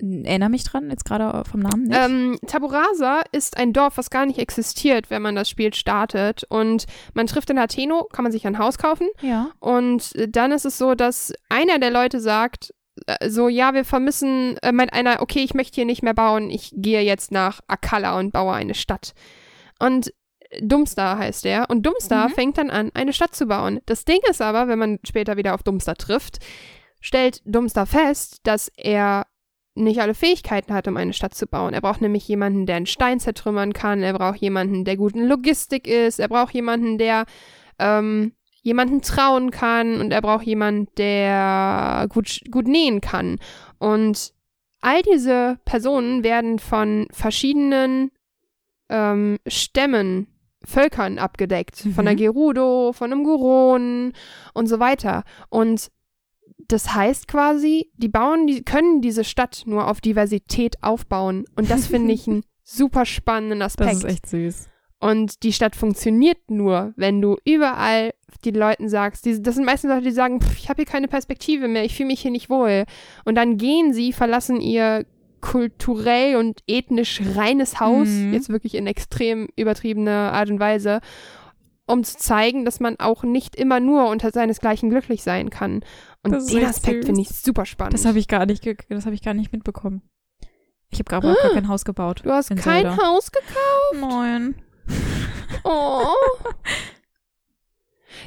Erinnere 0.00 0.48
mich 0.48 0.64
dran, 0.64 0.90
jetzt 0.90 1.04
gerade 1.04 1.42
vom 1.48 1.60
Namen 1.60 1.84
nicht. 1.84 1.98
Ähm, 1.98 2.38
Taburasa 2.46 3.22
ist 3.32 3.56
ein 3.56 3.72
Dorf, 3.72 3.96
was 3.96 4.10
gar 4.10 4.26
nicht 4.26 4.38
existiert, 4.38 5.10
wenn 5.10 5.22
man 5.22 5.34
das 5.34 5.48
Spiel 5.50 5.74
startet. 5.74 6.44
Und 6.48 6.86
man 7.14 7.26
trifft 7.26 7.50
in 7.50 7.58
Atheno, 7.58 8.04
kann 8.12 8.22
man 8.22 8.32
sich 8.32 8.46
ein 8.46 8.58
Haus 8.58 8.78
kaufen. 8.78 9.08
ja. 9.22 9.50
Und 9.60 10.14
äh, 10.16 10.28
dann 10.28 10.52
ist 10.52 10.64
es 10.64 10.78
so, 10.78 10.94
dass 10.94 11.32
einer 11.48 11.78
der 11.78 11.90
Leute 11.90 12.20
sagt, 12.20 12.72
äh, 13.06 13.28
so, 13.28 13.48
ja, 13.48 13.74
wir 13.74 13.84
vermissen, 13.84 14.56
äh, 14.62 14.72
meint 14.72 14.92
einer, 14.92 15.20
okay, 15.22 15.40
ich 15.40 15.54
möchte 15.54 15.76
hier 15.76 15.84
nicht 15.84 16.02
mehr 16.02 16.14
bauen, 16.14 16.50
ich 16.50 16.72
gehe 16.76 17.02
jetzt 17.02 17.32
nach 17.32 17.60
Akalla 17.66 18.18
und 18.18 18.32
baue 18.32 18.52
eine 18.54 18.74
Stadt. 18.74 19.12
Und 19.78 20.12
Dumstar 20.62 21.18
heißt 21.18 21.44
er. 21.44 21.68
Und 21.68 21.84
Dumstar 21.84 22.28
Mhm. 22.28 22.32
fängt 22.32 22.58
dann 22.58 22.70
an, 22.70 22.90
eine 22.94 23.12
Stadt 23.12 23.34
zu 23.34 23.46
bauen. 23.46 23.80
Das 23.86 24.04
Ding 24.04 24.18
ist 24.30 24.40
aber, 24.40 24.66
wenn 24.68 24.78
man 24.78 24.98
später 25.06 25.36
wieder 25.36 25.54
auf 25.54 25.62
Dumstar 25.62 25.96
trifft, 25.96 26.38
stellt 27.00 27.42
Dumstar 27.44 27.86
fest, 27.86 28.38
dass 28.44 28.70
er 28.76 29.26
nicht 29.82 30.00
alle 30.00 30.14
Fähigkeiten 30.14 30.74
hat, 30.74 30.88
um 30.88 30.96
eine 30.96 31.12
Stadt 31.12 31.34
zu 31.34 31.46
bauen. 31.46 31.74
Er 31.74 31.80
braucht 31.80 32.00
nämlich 32.00 32.26
jemanden, 32.28 32.66
der 32.66 32.76
einen 32.76 32.86
Stein 32.86 33.20
zertrümmern 33.20 33.72
kann. 33.72 34.02
Er 34.02 34.12
braucht 34.14 34.38
jemanden, 34.38 34.84
der 34.84 34.96
gut 34.96 35.14
in 35.14 35.26
Logistik 35.26 35.86
ist. 35.86 36.18
Er 36.18 36.28
braucht 36.28 36.54
jemanden, 36.54 36.98
der 36.98 37.24
ähm, 37.78 38.32
jemanden 38.62 39.00
trauen 39.02 39.50
kann. 39.50 40.00
Und 40.00 40.12
er 40.12 40.20
braucht 40.20 40.44
jemanden, 40.44 40.88
der 40.96 42.06
gut, 42.08 42.40
gut 42.50 42.66
nähen 42.66 43.00
kann. 43.00 43.38
Und 43.78 44.32
all 44.80 45.02
diese 45.02 45.58
Personen 45.64 46.22
werden 46.22 46.58
von 46.58 47.06
verschiedenen 47.10 48.10
ähm, 48.88 49.38
Stämmen, 49.46 50.26
Völkern 50.64 51.18
abgedeckt. 51.18 51.76
Von 51.94 52.04
der 52.04 52.14
Mhm. 52.14 52.18
Gerudo, 52.18 52.92
von 52.92 53.12
einem 53.12 53.24
Guron 53.24 54.12
und 54.54 54.66
so 54.66 54.80
weiter. 54.80 55.24
Und 55.50 55.90
das 56.68 56.94
heißt 56.94 57.28
quasi, 57.28 57.90
die 57.96 58.08
bauen, 58.08 58.46
die 58.46 58.62
können 58.62 59.00
diese 59.00 59.24
Stadt 59.24 59.62
nur 59.66 59.88
auf 59.88 60.00
Diversität 60.00 60.82
aufbauen. 60.82 61.44
Und 61.56 61.70
das 61.70 61.86
finde 61.86 62.12
ich 62.14 62.26
einen 62.28 62.42
super 62.62 63.04
spannenden 63.06 63.62
Aspekt. 63.62 63.90
Das 63.90 63.98
ist 63.98 64.04
echt 64.04 64.26
süß. 64.28 64.68
Und 65.00 65.42
die 65.44 65.52
Stadt 65.52 65.76
funktioniert 65.76 66.50
nur, 66.50 66.92
wenn 66.96 67.20
du 67.22 67.36
überall 67.44 68.12
den 68.44 68.56
Leuten 68.56 68.88
sagst, 68.88 69.24
die, 69.24 69.40
das 69.40 69.54
sind 69.54 69.64
meistens 69.64 69.90
Leute, 69.90 70.04
die 70.04 70.10
sagen, 70.10 70.40
"Pff, 70.40 70.58
ich 70.58 70.68
habe 70.68 70.82
hier 70.82 70.90
keine 70.90 71.08
Perspektive 71.08 71.68
mehr, 71.68 71.84
ich 71.84 71.94
fühle 71.96 72.08
mich 72.08 72.20
hier 72.20 72.30
nicht 72.32 72.50
wohl. 72.50 72.84
Und 73.24 73.36
dann 73.36 73.56
gehen 73.58 73.92
sie, 73.92 74.12
verlassen 74.12 74.60
ihr 74.60 75.06
kulturell 75.40 76.36
und 76.36 76.60
ethnisch 76.66 77.20
reines 77.36 77.80
Haus, 77.80 78.08
Mhm. 78.08 78.32
jetzt 78.34 78.48
wirklich 78.48 78.74
in 78.74 78.86
extrem 78.88 79.48
übertriebener 79.56 80.32
Art 80.32 80.50
und 80.50 80.60
Weise, 80.60 81.00
um 81.86 82.04
zu 82.04 82.16
zeigen, 82.18 82.64
dass 82.64 82.80
man 82.80 82.96
auch 82.98 83.22
nicht 83.22 83.56
immer 83.56 83.80
nur 83.80 84.08
unter 84.08 84.30
seinesgleichen 84.30 84.90
glücklich 84.90 85.22
sein 85.22 85.48
kann. 85.48 85.82
Und 86.22 86.32
den 86.50 86.64
Aspekt 86.64 87.04
finde 87.04 87.20
ich 87.20 87.28
super 87.30 87.64
spannend. 87.64 87.94
Das 87.94 88.04
habe 88.04 88.18
ich 88.18 88.28
gar 88.28 88.44
nicht, 88.46 88.62
ge- 88.62 88.76
das 88.88 89.04
habe 89.06 89.14
ich 89.14 89.22
gar 89.22 89.34
nicht 89.34 89.52
mitbekommen. 89.52 90.02
Ich 90.90 90.98
habe 90.98 91.04
gerade 91.08 91.34
gar 91.42 91.52
kein 91.52 91.68
Haus 91.68 91.84
gebaut. 91.84 92.22
du 92.24 92.30
hast 92.32 92.50
in 92.50 92.56
kein 92.58 92.82
Zelda. 92.84 92.96
Haus 93.02 93.30
gekauft? 93.30 94.00
Nein. 94.00 94.54
Oh. 95.64 96.02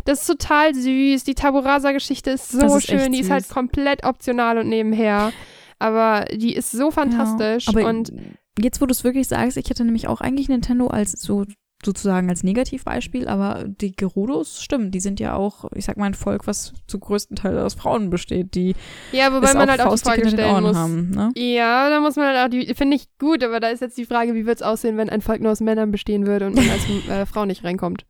Das 0.06 0.22
ist 0.22 0.28
total 0.28 0.74
süß. 0.74 1.24
Die 1.26 1.34
Taburasa-Geschichte 1.36 2.32
ist 2.32 2.50
so 2.52 2.78
ist 2.78 2.88
schön. 2.88 3.12
Die 3.12 3.20
ist 3.20 3.30
halt 3.30 3.50
komplett 3.50 4.06
optional 4.06 4.58
und 4.60 4.70
nebenher. 4.70 5.34
Aber 5.80 6.26
die 6.34 6.54
ist 6.56 6.72
so 6.72 6.92
fantastisch. 6.92 7.66
Ja, 7.68 7.74
aber 7.74 7.90
und 7.90 8.12
jetzt, 8.60 8.80
wo 8.80 8.86
du 8.86 8.92
es 8.92 9.04
wirklich 9.04 9.28
sagst, 9.28 9.58
ich 9.58 9.70
hätte 9.70 9.84
nämlich 9.84 10.08
auch 10.08 10.22
eigentlich 10.22 10.48
Nintendo 10.50 10.88
als 10.88 11.12
so 11.14 11.46
sozusagen 11.86 12.30
als 12.30 12.44
Negativbeispiel, 12.44 13.28
aber 13.28 13.66
die 13.66 13.96
Gerudos, 13.96 14.62
stimmt, 14.62 14.94
die 14.94 15.00
sind 15.00 15.20
ja 15.20 15.36
auch, 15.36 15.66
ich 15.76 15.86
sag 15.86 15.98
mal, 15.98 16.06
ein 16.06 16.14
Volk, 16.14 16.48
was 16.48 16.74
zu 16.88 17.00
größten 17.00 17.36
Teil 17.36 17.58
aus 17.60 17.74
Frauen 17.74 18.10
besteht, 18.10 18.56
die 18.56 18.76
ja, 19.12 19.34
wobei 19.34 19.54
man 19.54 19.70
auch 19.70 19.72
halt 19.72 19.82
auch 19.82 19.96
die 19.96 20.02
Frage 20.02 20.30
stellen 20.30 20.64
muss. 20.64 20.76
haben. 20.76 21.10
Ne? 21.12 21.32
Ja, 21.36 21.90
da 21.90 22.00
muss 22.00 22.16
man 22.16 22.28
halt 22.28 22.46
auch 22.46 22.50
die, 22.50 22.74
finde 22.76 22.98
ich 22.98 23.08
gut, 23.18 23.44
aber 23.44 23.60
da 23.60 23.70
ist 23.70 23.82
jetzt 23.82 23.98
die 23.98 24.06
Frage, 24.06 24.34
wie 24.34 24.46
wird 24.46 24.58
es 24.58 24.64
aussehen, 24.64 24.98
wenn 24.98 25.10
ein 25.10 25.22
Volk 25.22 25.42
nur 25.42 25.52
aus 25.52 25.60
Männern 25.60 25.92
bestehen 25.92 26.26
würde 26.28 26.48
und 26.48 26.56
man 26.56 26.70
als 26.70 26.84
äh, 27.10 27.26
Frau 27.26 27.46
nicht 27.46 27.64
reinkommt. 27.64 28.06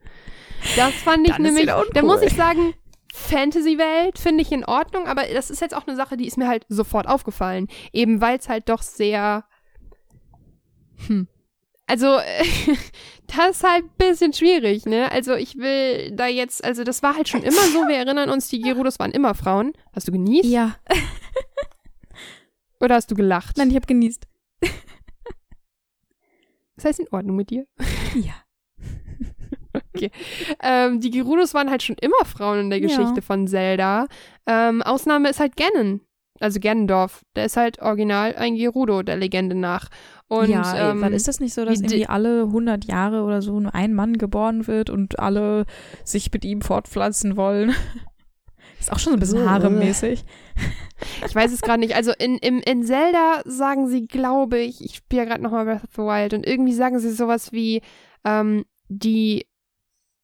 Das 0.76 0.94
fand 0.94 1.28
ich 1.28 1.34
Dann 1.34 1.42
nämlich, 1.42 1.66
da 1.66 2.02
muss 2.04 2.22
ich 2.22 2.34
sagen, 2.34 2.74
Fantasy-Welt 3.14 4.18
finde 4.18 4.42
ich 4.42 4.52
in 4.52 4.66
Ordnung, 4.66 5.08
aber 5.08 5.24
das 5.34 5.50
ist 5.50 5.62
jetzt 5.62 5.76
auch 5.76 5.86
eine 5.88 5.96
Sache, 5.96 6.18
die 6.18 6.28
ist 6.28 6.38
mir 6.38 6.48
halt 6.48 6.66
sofort 6.70 7.08
aufgefallen. 7.08 7.68
Eben 7.92 8.22
weil 8.22 8.38
es 8.38 8.48
halt 8.48 8.70
doch 8.70 8.82
sehr. 8.82 9.44
Hm. 11.08 11.28
Also, 11.92 12.20
das 13.28 13.58
ist 13.58 13.64
halt 13.66 13.84
ein 13.84 13.90
bisschen 13.98 14.32
schwierig, 14.32 14.86
ne? 14.86 15.12
Also, 15.12 15.34
ich 15.36 15.58
will 15.58 16.12
da 16.16 16.26
jetzt, 16.28 16.64
also, 16.64 16.86
das 16.86 17.04
war 17.04 17.18
halt 17.18 17.28
schon 17.28 17.44
immer 17.44 17.62
so. 17.74 17.86
Wir 17.88 17.98
erinnern 17.98 18.30
uns, 18.30 18.48
die 18.48 18.62
Gerudos 18.62 18.98
waren 18.98 19.12
immer 19.12 19.36
Frauen. 19.36 19.74
Hast 19.94 20.08
du 20.08 20.14
genießt? 20.14 20.48
Ja, 20.50 20.78
Oder 22.80 22.96
hast 22.96 23.12
du 23.12 23.16
gelacht? 23.16 23.58
nein, 23.58 23.70
ich 23.70 23.76
habe 23.76 23.88
genießt. 23.88 24.26
Das 26.78 26.86
heißt 26.86 27.00
in 27.02 27.10
Ordnung 27.12 27.36
mit 27.36 27.52
dir. 27.52 27.68
Ja. 28.16 28.34
Ähm, 30.64 31.00
die 31.00 31.12
Gerudos 31.12 31.54
waren 31.54 31.70
halt 31.70 31.84
schon 31.84 31.96
immer 32.02 32.26
Frauen 32.26 32.60
in 32.62 32.70
der 32.72 32.80
Ja. 32.80 32.88
Geschichte 32.88 33.22
von 33.22 33.48
Zelda. 33.48 34.08
Ähm, 34.48 34.82
Ausnahme 34.82 35.30
ist 35.30 35.40
halt 35.40 35.56
Ganon. 35.58 36.02
Also 36.40 36.60
Ganondorf. 36.60 37.22
Der 37.36 37.46
ist 37.46 37.56
halt 37.56 37.80
original 37.84 38.36
ein 38.36 38.56
Gerudo, 38.56 39.04
der 39.04 39.18
Legende 39.18 39.54
nach. 39.56 39.90
Und 40.32 40.50
ja, 40.50 40.92
ähm, 40.92 41.02
weil 41.02 41.14
ist 41.14 41.28
das 41.28 41.42
nicht 41.42 41.54
so, 41.54 41.66
dass 41.66 41.82
wie 41.82 41.84
irgendwie 41.84 42.08
alle 42.08 42.44
100 42.44 42.86
Jahre 42.86 43.24
oder 43.24 43.42
so 43.42 43.60
nur 43.60 43.76
ein 43.76 43.94
Mann 43.94 44.18
geboren 44.18 44.66
wird 44.66 44.90
und 44.90 45.20
alle 45.20 45.66
sich 46.06 46.32
mit 46.32 46.46
ihm 46.46 46.62
fortpflanzen 46.62 47.36
wollen? 47.36 47.76
Ist 48.80 48.94
auch 48.94 48.98
schon 48.98 49.12
so 49.12 49.18
ein 49.18 49.20
bisschen 49.20 49.40
So. 49.40 49.50
haremmäßig. 49.50 50.24
ich 51.28 51.36
weiß 51.36 51.52
es 51.52 51.62
gerade 51.62 51.82
nicht. 51.82 51.96
Also 51.96 52.14
in, 52.18 52.38
im, 52.38 52.60
in 52.62 52.84
Zelda 52.84 53.42
sagen 53.46 53.90
sie, 53.90 54.08
glaube 54.08 54.58
ich, 54.60 54.84
ich 54.84 54.96
spiele 54.96 55.24
ja 55.24 55.28
gerade 55.28 55.44
nochmal 55.44 55.66
Breath 55.66 55.84
of 55.84 55.90
the 55.96 56.02
Wild 56.02 56.34
und 56.34 56.48
irgendwie 56.48 56.74
sagen 56.74 56.98
sie 57.00 57.12
sowas 57.12 57.52
wie, 57.52 57.82
ähm, 58.24 58.64
die 58.88 59.46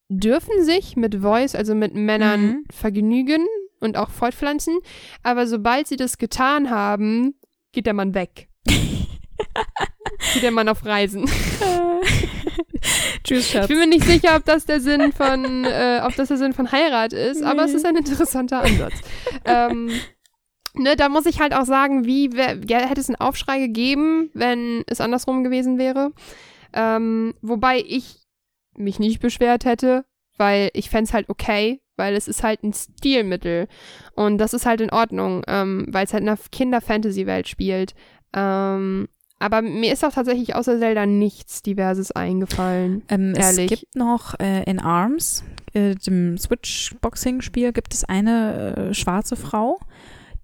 dürfen 0.07 0.63
sich 0.63 0.95
mit 0.95 1.15
Voice, 1.15 1.53
also 1.53 1.75
mit 1.75 1.93
Männern, 1.95 2.41
Mhm. 2.41 2.63
vergnügen 2.71 3.45
und 3.81 3.97
auch 3.97 4.09
fortpflanzen, 4.09 4.77
aber 5.21 5.47
sobald 5.47 5.87
sie 5.87 5.97
das 5.97 6.17
getan 6.17 6.69
haben, 6.69 7.35
geht 7.73 7.85
der 7.85 7.93
Mann 7.93 8.13
weg. 8.15 8.47
Wie 10.33 10.39
der 10.39 10.51
Mann 10.51 10.69
auf 10.69 10.85
Reisen. 10.85 11.29
Tschüss, 13.23 13.49
Schatz. 13.49 13.63
Ich 13.63 13.69
bin 13.69 13.79
mir 13.79 13.87
nicht 13.87 14.05
sicher, 14.05 14.35
ob 14.35 14.45
das 14.45 14.65
der 14.65 14.79
Sinn 14.79 15.11
von, 15.11 15.65
äh, 15.65 16.01
ob 16.03 16.15
das 16.15 16.29
der 16.29 16.37
Sinn 16.37 16.53
von 16.53 16.71
Heirat 16.71 17.13
ist, 17.13 17.43
aber 17.43 17.65
es 17.65 17.73
ist 17.73 17.85
ein 17.85 17.95
interessanter 17.95 18.61
Ansatz. 18.61 18.93
ähm, 19.45 19.91
ne, 20.73 20.95
da 20.95 21.09
muss 21.09 21.25
ich 21.25 21.39
halt 21.39 21.53
auch 21.53 21.65
sagen, 21.65 22.05
wie 22.05 22.33
wär, 22.33 22.57
hätte 22.87 23.01
es 23.01 23.09
einen 23.09 23.17
Aufschrei 23.17 23.59
gegeben, 23.59 24.29
wenn 24.33 24.83
es 24.87 25.01
andersrum 25.01 25.43
gewesen 25.43 25.77
wäre. 25.77 26.11
Ähm, 26.73 27.33
wobei 27.41 27.83
ich 27.85 28.19
mich 28.75 28.99
nicht 28.99 29.19
beschwert 29.19 29.65
hätte, 29.65 30.05
weil 30.37 30.69
ich 30.73 30.89
fände 30.89 31.05
es 31.05 31.13
halt 31.13 31.29
okay, 31.29 31.81
weil 31.95 32.15
es 32.15 32.27
ist 32.27 32.43
halt 32.43 32.63
ein 32.63 32.73
Stilmittel. 32.73 33.67
Und 34.13 34.37
das 34.37 34.53
ist 34.53 34.65
halt 34.65 34.81
in 34.81 34.91
Ordnung, 34.91 35.43
ähm, 35.47 35.87
weil 35.89 36.05
es 36.05 36.13
halt 36.13 36.23
in 36.23 36.29
einer 36.29 36.39
Kinder-Fantasy-Welt 36.51 37.47
spielt. 37.47 37.95
Ähm, 38.33 39.07
aber 39.39 39.61
mir 39.61 39.93
ist 39.93 40.03
auch 40.03 40.13
tatsächlich 40.13 40.55
außer 40.55 40.79
Zelda 40.79 41.05
nichts 41.05 41.61
Diverses 41.61 42.11
eingefallen. 42.11 43.03
Ähm, 43.09 43.33
es 43.35 43.57
Ehrlich. 43.57 43.69
gibt 43.69 43.95
noch 43.95 44.39
äh, 44.39 44.63
in 44.63 44.79
ARMS, 44.79 45.43
äh, 45.73 45.95
dem 45.95 46.37
Switch-Boxing-Spiel, 46.37 47.71
gibt 47.73 47.93
es 47.93 48.03
eine 48.03 48.75
äh, 48.89 48.93
schwarze 48.93 49.35
Frau, 49.35 49.79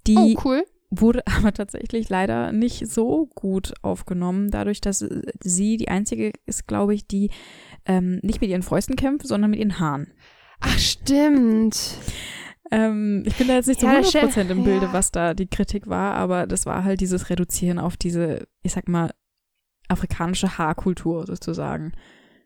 die 0.08 0.16
Oh, 0.18 0.36
cool. 0.46 0.64
wurde 0.92 1.24
aber 1.38 1.54
tatsächlich 1.54 2.10
leider 2.10 2.52
nicht 2.52 2.88
so 2.88 3.30
gut 3.34 3.74
aufgenommen, 3.82 4.52
dadurch, 4.52 4.82
dass 4.82 5.02
äh, 5.02 5.22
sie 5.44 5.78
die 5.78 5.88
einzige 5.90 6.32
ist, 6.46 6.68
glaube 6.68 6.94
ich, 6.94 7.08
die 7.08 7.32
ähm, 7.86 8.20
nicht 8.22 8.42
mit 8.42 8.50
ihren 8.50 8.64
Fäusten 8.64 8.96
kämpft, 8.96 9.28
sondern 9.28 9.52
mit 9.52 9.60
ihren 9.60 9.80
Haaren. 9.80 10.14
Ach, 10.60 10.78
stimmt. 10.80 11.98
Ähm, 12.74 13.24
ich 13.26 13.36
bin 13.38 13.48
da 13.48 13.54
jetzt 13.54 13.68
nicht 13.68 13.80
zu 13.80 13.86
Ja, 13.86 13.98
das 14.00 14.14
100% 14.14 14.32
stimmt. 14.32 14.50
im 14.52 14.64
Bilde, 14.64 14.88
Ja. 14.88 14.94
was 14.94 15.12
da 15.12 15.34
die 15.36 15.48
Kritik 15.48 15.88
war, 15.88 16.16
aber 16.16 16.48
das 16.48 16.66
war 16.66 16.84
halt 16.84 17.02
dieses 17.02 17.30
Reduzieren 17.30 17.78
auf 17.78 17.98
diese, 17.98 18.48
ich 18.64 18.74
sag 18.74 18.88
mal, 18.88 19.14
afrikanische 19.90 20.58
Haarkultur 20.58 21.28
sozusagen. 21.28 21.92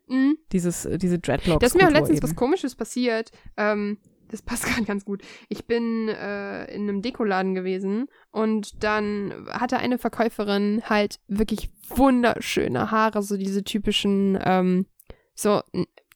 Mhm. 0.08 0.38
Dieses, 0.52 0.86
äh, 0.86 0.98
diese 0.98 1.20
Dreadlocks. 1.20 1.62
Das 1.62 1.74
ist 1.76 1.82
mir 1.82 1.88
auch 1.88 1.92
letztens 1.94 2.22
was 2.24 2.36
Komisches 2.36 2.76
passiert. 2.76 3.32
Ähm, 3.56 4.00
das 4.30 4.42
passt 4.42 4.64
gerade 4.66 4.84
ganz 4.86 5.06
gut. 5.06 5.22
Ich 5.48 5.66
bin 5.66 6.10
äh, 6.10 6.66
in 6.74 6.84
einem 6.90 7.02
Dekoladen 7.02 7.56
gewesen 7.56 8.08
und 8.32 8.84
dann 8.84 9.34
hatte 9.50 9.78
eine 9.78 9.98
Verkäuferin 9.98 10.82
halt 10.84 11.20
wirklich 11.28 11.72
wunderschöne 11.90 12.92
Haare, 12.92 13.22
so 13.24 13.38
diese 13.38 13.64
typischen, 13.64 14.38
ähm, 14.44 14.88
so 15.36 15.62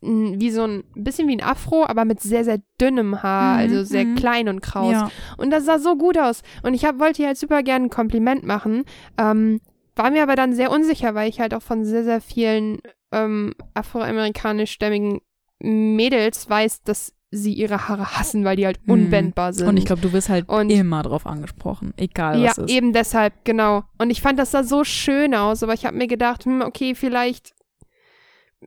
wie 0.01 0.49
so 0.49 0.63
ein 0.63 0.83
bisschen 0.95 1.27
wie 1.27 1.33
ein 1.37 1.43
Afro, 1.43 1.85
aber 1.85 2.05
mit 2.05 2.19
sehr, 2.21 2.43
sehr 2.43 2.59
dünnem 2.79 3.21
Haar, 3.21 3.55
Mhm, 3.55 3.59
also 3.61 3.83
sehr 3.83 4.05
mhm. 4.05 4.15
klein 4.15 4.49
und 4.49 4.61
kraus. 4.61 4.93
Ja. 4.93 5.11
Und 5.37 5.51
das 5.51 5.65
sah 5.65 5.77
so 5.79 5.95
gut 5.95 6.17
aus. 6.17 6.41
Und 6.63 6.73
ich 6.73 6.85
hab, 6.85 6.99
wollte 6.99 7.21
ihr 7.21 7.27
halt 7.27 7.37
super 7.37 7.61
gerne 7.63 7.85
ein 7.85 7.89
Kompliment 7.89 8.43
machen. 8.43 8.83
Ähm, 9.17 9.61
war 9.95 10.09
mir 10.09 10.23
aber 10.23 10.35
dann 10.35 10.53
sehr 10.55 10.71
unsicher, 10.71 11.13
weil 11.15 11.29
ich 11.29 11.39
halt 11.39 11.53
auch 11.53 11.61
von 11.61 11.85
sehr, 11.85 12.03
sehr 12.03 12.21
vielen 12.21 12.79
ähm, 13.11 13.53
afroamerikanischstämmigen 13.75 15.19
Mädels 15.59 16.49
weiß, 16.49 16.83
dass 16.83 17.13
sie 17.33 17.53
ihre 17.53 17.87
Haare 17.87 18.17
hassen, 18.17 18.43
weil 18.43 18.57
die 18.57 18.65
halt 18.65 18.79
Mhm. 18.85 18.93
unwendbar 18.93 19.53
sind. 19.53 19.67
Und 19.67 19.77
ich 19.77 19.85
glaube, 19.85 20.01
du 20.01 20.11
wirst 20.11 20.27
halt 20.29 20.49
Und- 20.49 20.69
immer 20.69 21.01
drauf 21.03 21.25
angesprochen, 21.25 21.93
egal 21.97 22.39
ja, 22.41 22.49
was 22.49 22.57
ist. 22.57 22.69
eben 22.69 22.91
deshalb, 22.91 23.33
genau. 23.45 23.83
Und 23.97 24.09
ich 24.09 24.21
fand, 24.21 24.37
das 24.37 24.51
sah 24.51 24.63
so 24.63 24.83
schön 24.83 25.33
aus, 25.33 25.63
aber 25.63 25.73
ich 25.73 25.85
habe 25.85 25.95
mir 25.97 26.07
gedacht, 26.07 26.43
hm, 26.45 26.61
okay, 26.61 26.93
vielleicht 26.95 27.53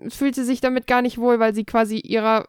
fühlt 0.08 0.34
sie 0.34 0.44
sich 0.44 0.60
damit 0.60 0.86
gar 0.86 1.02
nicht 1.02 1.18
wohl, 1.18 1.38
weil 1.40 1.54
sie 1.54 1.64
quasi 1.64 1.98
ihrer 1.98 2.46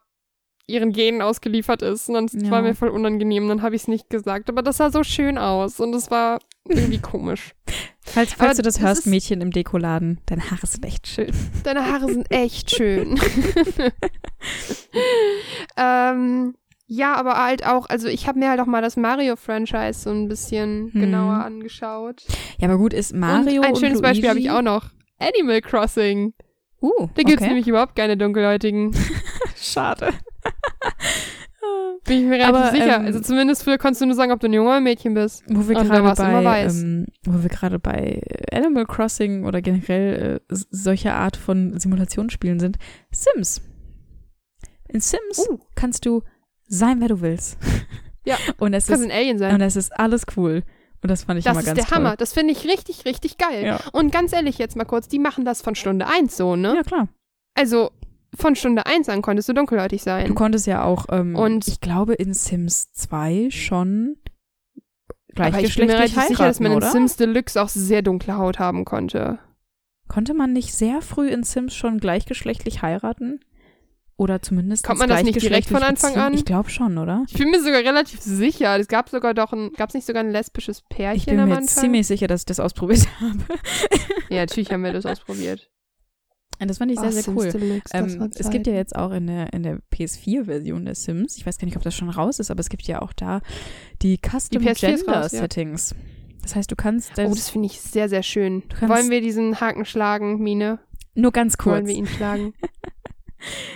ihren 0.67 0.93
Genen 0.93 1.21
ausgeliefert 1.21 1.83
ist. 1.83 2.09
Und 2.09 2.15
dann 2.15 2.41
Ja. 2.45 2.49
war 2.49 2.61
mir 2.63 2.73
voll 2.73 2.89
unangenehm, 2.89 3.47
dann 3.47 3.61
habe 3.61 3.75
ich 3.75 3.83
es 3.83 3.87
nicht 3.87 4.09
gesagt. 4.09 4.49
Aber 4.49 4.63
das 4.63 4.77
sah 4.77 4.89
so 4.89 5.03
schön 5.03 5.37
aus 5.37 5.79
und 5.79 5.93
es 5.93 6.09
war 6.09 6.39
irgendwie 6.67 6.97
komisch. 7.01 7.53
Falls, 8.03 8.33
Aber 8.33 8.45
falls 8.45 8.57
du 8.57 8.63
das 8.63 8.75
das 8.75 8.83
hörst, 8.83 9.05
Mädchen 9.07 9.41
im 9.41 9.51
Dekoladen, 9.51 10.21
deine 10.25 10.49
Haare 10.49 10.65
sind 10.65 10.83
echt 10.85 11.05
schön. 11.07 11.31
Deine 11.63 11.85
Haare 11.91 12.07
sind 12.11 12.31
echt 12.31 12.71
schön. 12.75 13.19
ähm, 15.77 16.55
ja, 16.87 17.15
aber 17.15 17.43
halt 17.43 17.65
auch, 17.65 17.87
also 17.89 18.07
ich 18.07 18.27
habe 18.27 18.39
mir 18.39 18.49
halt 18.49 18.59
auch 18.59 18.65
mal 18.67 18.81
das 18.81 18.95
Mario-Franchise 18.95 19.99
so 19.99 20.11
ein 20.11 20.27
bisschen 20.27 20.91
Hm. 20.93 21.01
genauer 21.01 21.43
angeschaut. 21.43 22.23
Ja, 22.59 22.67
aber 22.69 22.77
gut, 22.77 22.93
ist 22.93 23.13
Mario 23.13 23.61
und 23.61 23.67
ein 23.67 23.73
und 23.73 23.79
schönes 23.79 23.93
Luigi, 23.99 24.01
Beispiel 24.01 24.29
habe 24.29 24.39
ich 24.39 24.51
auch 24.51 24.61
noch. 24.61 24.85
Animal 25.19 25.61
Crossing. 25.61 26.33
Uh, 26.85 27.07
Da 27.15 27.23
gibt's 27.23 27.41
okay. 27.41 27.47
nämlich 27.47 27.67
überhaupt 27.67 27.95
keine 27.95 28.17
Dunkelhäutigen. 28.17 28.93
Schade. 29.55 30.13
Bin 32.07 32.19
ich 32.19 32.25
mir 32.25 32.35
relativ 32.37 32.71
sicher. 32.79 32.97
ähm, 32.97 33.05
also 33.05 33.19
zumindest 33.19 33.63
früher 33.63 33.79
konntest 33.79 34.01
du 34.01 34.05
nur 34.05 34.13
sagen, 34.15 34.31
ob 34.31 34.39
du 34.39 34.47
ein 34.47 34.53
Junge 34.53 34.67
oder 34.69 34.77
ein 34.77 34.83
Mädchen 34.83 35.15
bist. 35.15 35.43
Wo 35.47 35.67
wir 35.67 35.75
wer 35.75 35.83
gerade 35.83 36.43
bei, 36.43 36.63
ähm, 36.65 37.07
wo 37.23 37.41
wir 37.41 37.49
gerade 37.49 37.79
bei 37.79 38.21
Animal 38.51 38.85
Crossing 38.85 39.43
oder 39.45 39.61
generell 39.63 40.39
äh, 40.49 40.53
s- 40.53 40.67
solcher 40.69 41.15
Art 41.15 41.35
von 41.35 41.79
Simulationsspielen 41.79 42.59
sind, 42.59 42.77
Sims. 43.11 43.61
In 44.87 44.99
Sims 45.01 45.47
Uh. 45.49 45.57
kannst 45.73 46.05
du 46.05 46.21
sein, 46.67 47.01
wer 47.01 47.07
du 47.07 47.21
willst. 47.21 47.57
Ja. 48.23 48.37
Und 48.59 48.73
es 48.75 48.87
Kann 48.87 48.99
ist 48.99 49.05
ein 49.05 49.11
Alien 49.11 49.37
sein. 49.39 49.55
und 49.55 49.61
es 49.61 49.75
ist 49.75 49.91
alles 49.99 50.25
cool. 50.37 50.63
Und 51.05 51.11
das 51.11 51.23
fand 51.23 51.37
ich 51.39 51.45
Das 51.45 51.51
immer 51.53 51.59
ist 51.61 51.65
ganz 51.67 51.77
der 51.79 51.85
toll. 51.85 51.97
Hammer. 51.97 52.15
Das 52.17 52.33
finde 52.33 52.51
ich 52.53 52.65
richtig, 52.67 53.05
richtig 53.05 53.37
geil. 53.37 53.63
Ja. 53.65 53.79
Und 53.93 54.11
ganz 54.11 54.33
ehrlich, 54.33 54.57
jetzt 54.57 54.75
mal 54.75 54.85
kurz, 54.85 55.07
die 55.07 55.19
machen 55.19 55.45
das 55.45 55.61
von 55.61 55.75
Stunde 55.75 56.07
1 56.07 56.35
so, 56.35 56.55
ne? 56.55 56.75
ja, 56.75 56.83
klar. 56.83 57.07
Also 57.53 57.91
von 58.35 58.55
Stunde 58.55 58.85
1 58.85 59.07
an 59.09 59.21
konntest 59.21 59.47
du 59.49 59.53
dunkelhäutig 59.53 60.01
sein. 60.03 60.27
Du 60.27 60.33
konntest 60.33 60.67
ja 60.67 60.83
auch, 60.83 61.05
ähm, 61.11 61.35
Und- 61.35 61.67
ich 61.67 61.79
glaube, 61.79 62.13
in 62.15 62.33
Sims 62.33 62.91
2 62.93 63.49
schon 63.51 64.17
Aber 65.35 65.47
ich 65.59 65.75
bin 65.75 65.87
mir 65.87 65.93
gleichgeschlechtlich 65.95 66.15
heiraten, 66.17 66.27
sicher, 66.33 66.45
dass 66.47 66.59
man 66.59 66.71
oder? 66.73 66.87
in 66.87 66.91
Sims 66.91 67.15
Deluxe 67.17 67.61
auch 67.61 67.69
sehr 67.69 68.01
dunkle 68.01 68.37
Haut 68.37 68.59
haben 68.59 68.83
konnte. 68.83 69.39
Konnte 70.07 70.33
man 70.33 70.53
nicht 70.53 70.73
sehr 70.73 71.01
früh 71.01 71.29
in 71.29 71.43
Sims 71.43 71.75
schon 71.75 71.99
gleichgeschlechtlich 71.99 72.81
heiraten? 72.81 73.39
Oder 74.17 74.41
zumindest 74.41 74.85
Kommt 74.85 74.99
man 74.99 75.09
das 75.09 75.23
nicht 75.23 75.41
direkt 75.41 75.67
von 75.67 75.83
Anfang 75.83 76.11
Beziehung? 76.11 76.25
an? 76.27 76.33
Ich 76.33 76.45
glaube 76.45 76.69
schon, 76.69 76.97
oder? 76.97 77.25
Ich 77.27 77.33
bin 77.33 77.49
mir 77.51 77.59
sogar 77.61 77.79
relativ 77.81 78.21
sicher. 78.21 78.79
Es 78.79 78.87
gab 78.87 79.09
sogar 79.09 79.33
doch 79.33 79.51
ein, 79.51 79.71
gab 79.73 79.89
es 79.89 79.95
nicht 79.95 80.05
sogar 80.07 80.23
ein 80.23 80.31
lesbisches 80.31 80.81
Pärchen 80.83 81.17
Ich 81.17 81.25
bin 81.25 81.39
am 81.39 81.49
mir 81.49 81.57
Anfang? 81.57 81.67
ziemlich 81.83 82.07
sicher, 82.07 82.27
dass 82.27 82.41
ich 82.41 82.45
das 82.45 82.61
ausprobiert 82.61 83.05
habe. 83.19 83.37
Ja, 84.29 84.37
natürlich 84.41 84.71
haben 84.71 84.83
wir 84.83 84.93
das 84.93 85.05
ausprobiert. 85.05 85.69
Und 86.61 86.69
das 86.69 86.77
fand 86.77 86.89
ich 86.93 86.99
sehr, 86.99 87.09
Oh, 87.09 87.11
sehr 87.11 87.23
Sims 87.23 87.37
cool. 87.43 87.51
Deluxe, 87.59 87.93
Ähm, 87.97 88.31
es 88.33 88.49
gibt 88.49 88.67
ja 88.67 88.73
jetzt 88.73 88.95
auch 88.95 89.11
in 89.11 89.27
der, 89.27 89.51
in 89.51 89.63
der 89.63 89.79
PS4-Version 89.93 90.85
der 90.85 90.95
Sims, 90.95 91.35
ich 91.35 91.45
weiß 91.45 91.57
gar 91.57 91.65
nicht, 91.65 91.75
ob 91.75 91.83
das 91.83 91.93
schon 91.93 92.09
raus 92.09 92.39
ist, 92.39 92.49
aber 92.49 92.61
es 92.61 92.69
gibt 92.69 92.83
ja 92.83 93.01
auch 93.01 93.11
da 93.11 93.41
die 94.01 94.17
Custom 94.17 94.61
Die 94.61 94.69
PS4 94.69 94.71
ist 94.93 95.05
Gender 95.05 95.21
raus, 95.23 95.31
ja. 95.33 95.39
Settings. 95.41 95.93
Das 96.41 96.55
heißt, 96.55 96.71
du 96.71 96.77
kannst 96.77 97.11
Oh, 97.17 97.23
das, 97.23 97.31
das 97.35 97.49
finde 97.49 97.65
ich 97.65 97.81
sehr, 97.81 98.07
sehr 98.07 98.23
schön. 98.23 98.63
Wollen 98.79 99.09
wir 99.09 99.19
diesen 99.19 99.59
Haken 99.59 99.83
schlagen, 99.83 100.39
Mine? 100.41 100.79
nur 101.15 101.33
ganz 101.33 101.55
Wollen 101.59 101.79
kurz. 101.83 101.87
wir 101.89 101.95
ihn 101.95 102.07
schlagen? 102.07 102.53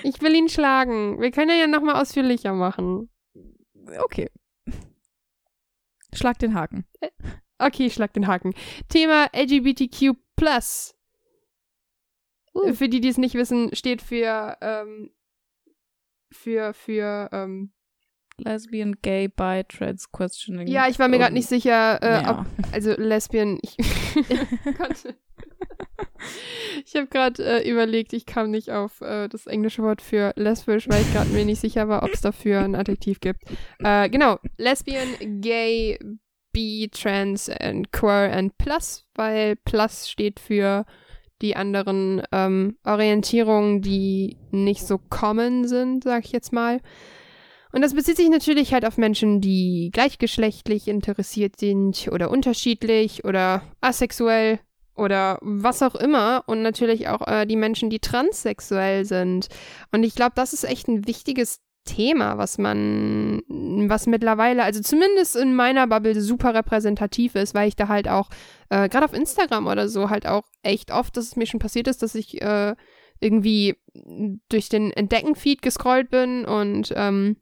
ich 0.03 0.21
will 0.21 0.35
ihn 0.35 0.49
schlagen. 0.49 1.19
Wir 1.19 1.31
können 1.31 1.57
ja 1.57 1.67
nochmal 1.67 2.01
ausführlicher 2.01 2.53
machen. 2.53 3.09
Okay. 3.99 4.29
Schlag 6.13 6.39
den 6.39 6.53
Haken. 6.55 6.85
Okay, 7.57 7.87
ich 7.87 7.93
schlag 7.93 8.13
den 8.13 8.27
Haken. 8.27 8.53
Thema 8.87 9.29
LGBTQ+. 9.33 10.15
Uh. 12.53 12.73
Für 12.73 12.89
die, 12.89 13.01
die 13.01 13.09
es 13.09 13.17
nicht 13.17 13.35
wissen, 13.35 13.75
steht 13.75 14.01
für, 14.01 14.57
ähm, 14.61 15.11
für, 16.31 16.73
für, 16.73 17.29
ähm, 17.31 17.71
Lesbian, 18.39 18.95
Gay, 19.01 19.27
Bi, 19.27 19.63
Trans, 19.67 20.11
Questioning. 20.11 20.67
ja, 20.67 20.87
ich 20.87 20.97
war 20.99 21.07
mir 21.07 21.19
gerade 21.19 21.33
nicht 21.33 21.49
sicher, 21.49 22.01
äh, 22.01 22.23
ja. 22.23 22.39
ob, 22.39 22.73
also 22.73 22.93
Lesbian, 22.93 23.59
ich, 23.61 23.77
Gott. 24.77 25.15
Ich 26.85 26.95
habe 26.95 27.07
gerade 27.07 27.43
äh, 27.43 27.69
überlegt, 27.69 28.13
ich 28.13 28.25
kam 28.25 28.51
nicht 28.51 28.71
auf 28.71 29.01
äh, 29.01 29.27
das 29.27 29.47
englische 29.47 29.83
Wort 29.83 30.01
für 30.01 30.33
lesbisch, 30.35 30.87
weil 30.89 31.01
ich 31.01 31.13
gerade 31.13 31.29
mir 31.29 31.45
nicht 31.45 31.61
sicher 31.61 31.87
war, 31.87 32.03
ob 32.03 32.13
es 32.13 32.21
dafür 32.21 32.59
ein 32.59 32.75
Adjektiv 32.75 33.19
gibt. 33.19 33.41
Äh, 33.79 34.09
genau, 34.09 34.37
Lesbian, 34.57 35.41
Gay, 35.41 35.99
Bi, 36.51 36.89
Trans 36.91 37.49
and 37.49 37.91
Queer 37.91 38.33
and 38.33 38.57
Plus, 38.57 39.05
weil 39.15 39.55
Plus 39.55 40.09
steht 40.09 40.39
für 40.39 40.85
die 41.41 41.55
anderen 41.55 42.21
ähm, 42.31 42.77
Orientierungen, 42.83 43.81
die 43.81 44.37
nicht 44.51 44.85
so 44.85 44.97
common 44.97 45.67
sind, 45.67 46.03
sag 46.03 46.25
ich 46.25 46.31
jetzt 46.31 46.51
mal. 46.51 46.81
Und 47.71 47.81
das 47.81 47.93
bezieht 47.93 48.17
sich 48.17 48.29
natürlich 48.29 48.73
halt 48.73 48.83
auf 48.83 48.97
Menschen, 48.97 49.41
die 49.41 49.91
gleichgeschlechtlich 49.93 50.87
interessiert 50.87 51.59
sind 51.59 52.09
oder 52.11 52.31
unterschiedlich 52.31 53.25
oder 53.25 53.61
asexuell 53.79 54.59
oder 54.99 55.39
was 55.41 55.81
auch 55.81 55.95
immer 55.95 56.43
und 56.45 56.61
natürlich 56.61 57.07
auch 57.07 57.27
äh, 57.27 57.45
die 57.45 57.55
Menschen, 57.55 57.89
die 57.89 57.99
transsexuell 57.99 59.05
sind. 59.05 59.47
Und 59.91 60.03
ich 60.03 60.15
glaube, 60.15 60.33
das 60.35 60.53
ist 60.53 60.63
echt 60.63 60.87
ein 60.87 61.07
wichtiges 61.07 61.61
Thema, 61.85 62.37
was 62.37 62.57
man, 62.57 63.41
was 63.47 64.05
mittlerweile, 64.05 64.63
also 64.63 64.81
zumindest 64.81 65.35
in 65.35 65.55
meiner 65.55 65.87
Bubble 65.87 66.19
super 66.21 66.53
repräsentativ 66.53 67.35
ist, 67.35 67.55
weil 67.55 67.67
ich 67.67 67.75
da 67.75 67.87
halt 67.87 68.07
auch, 68.07 68.29
äh, 68.69 68.89
gerade 68.89 69.05
auf 69.05 69.13
Instagram 69.13 69.65
oder 69.65 69.89
so, 69.89 70.09
halt 70.09 70.27
auch 70.27 70.43
echt 70.61 70.91
oft, 70.91 71.17
dass 71.17 71.25
es 71.25 71.35
mir 71.35 71.47
schon 71.47 71.59
passiert 71.59 71.87
ist, 71.87 72.03
dass 72.03 72.13
ich 72.15 72.41
äh, 72.41 72.75
irgendwie 73.19 73.75
durch 74.49 74.69
den 74.69 74.91
Entdecken-Feed 74.91 75.61
gescrollt 75.61 76.09
bin 76.09 76.45
und 76.45 76.93
ähm, 76.95 77.37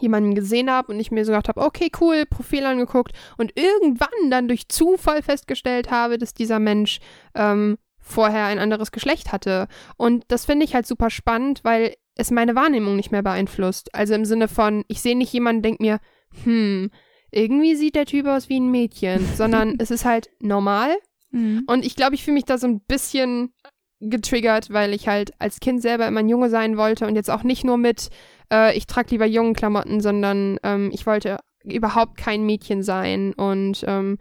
jemanden 0.00 0.34
gesehen 0.34 0.70
habe 0.70 0.92
und 0.92 1.00
ich 1.00 1.10
mir 1.10 1.24
so 1.24 1.32
gedacht 1.32 1.48
habe, 1.48 1.60
okay, 1.60 1.90
cool, 2.00 2.24
Profil 2.26 2.64
angeguckt 2.64 3.12
und 3.36 3.52
irgendwann 3.56 4.30
dann 4.30 4.48
durch 4.48 4.68
Zufall 4.68 5.22
festgestellt 5.22 5.90
habe, 5.90 6.18
dass 6.18 6.34
dieser 6.34 6.58
Mensch 6.58 7.00
ähm, 7.34 7.78
vorher 7.98 8.46
ein 8.46 8.58
anderes 8.58 8.92
Geschlecht 8.92 9.32
hatte. 9.32 9.68
Und 9.96 10.24
das 10.28 10.44
finde 10.44 10.64
ich 10.64 10.74
halt 10.74 10.86
super 10.86 11.10
spannend, 11.10 11.60
weil 11.62 11.94
es 12.16 12.30
meine 12.30 12.54
Wahrnehmung 12.54 12.96
nicht 12.96 13.12
mehr 13.12 13.22
beeinflusst. 13.22 13.94
Also 13.94 14.14
im 14.14 14.24
Sinne 14.24 14.48
von, 14.48 14.84
ich 14.88 15.00
sehe 15.00 15.16
nicht 15.16 15.32
jemanden, 15.32 15.62
denke 15.62 15.82
mir, 15.82 16.00
hm, 16.44 16.90
irgendwie 17.30 17.74
sieht 17.74 17.94
der 17.94 18.06
Typ 18.06 18.26
aus 18.26 18.48
wie 18.48 18.60
ein 18.60 18.70
Mädchen, 18.70 19.26
sondern 19.34 19.76
es 19.78 19.90
ist 19.90 20.04
halt 20.04 20.30
normal. 20.40 20.94
Mhm. 21.30 21.64
Und 21.66 21.84
ich 21.86 21.96
glaube, 21.96 22.14
ich 22.14 22.24
fühle 22.24 22.34
mich 22.34 22.44
da 22.44 22.58
so 22.58 22.66
ein 22.66 22.80
bisschen 22.80 23.54
getriggert, 24.02 24.70
weil 24.70 24.92
ich 24.94 25.08
halt 25.08 25.32
als 25.38 25.60
Kind 25.60 25.80
selber 25.80 26.06
immer 26.06 26.20
ein 26.20 26.28
Junge 26.28 26.50
sein 26.50 26.76
wollte 26.76 27.06
und 27.06 27.14
jetzt 27.14 27.30
auch 27.30 27.44
nicht 27.44 27.64
nur 27.64 27.78
mit, 27.78 28.10
äh, 28.52 28.76
ich 28.76 28.86
trage 28.86 29.10
lieber 29.10 29.26
jungen 29.26 29.54
Klamotten, 29.54 30.00
sondern 30.00 30.58
ähm, 30.62 30.90
ich 30.92 31.06
wollte 31.06 31.38
überhaupt 31.64 32.16
kein 32.16 32.44
Mädchen 32.44 32.82
sein 32.82 33.32
und 33.34 33.84
ähm, 33.86 34.18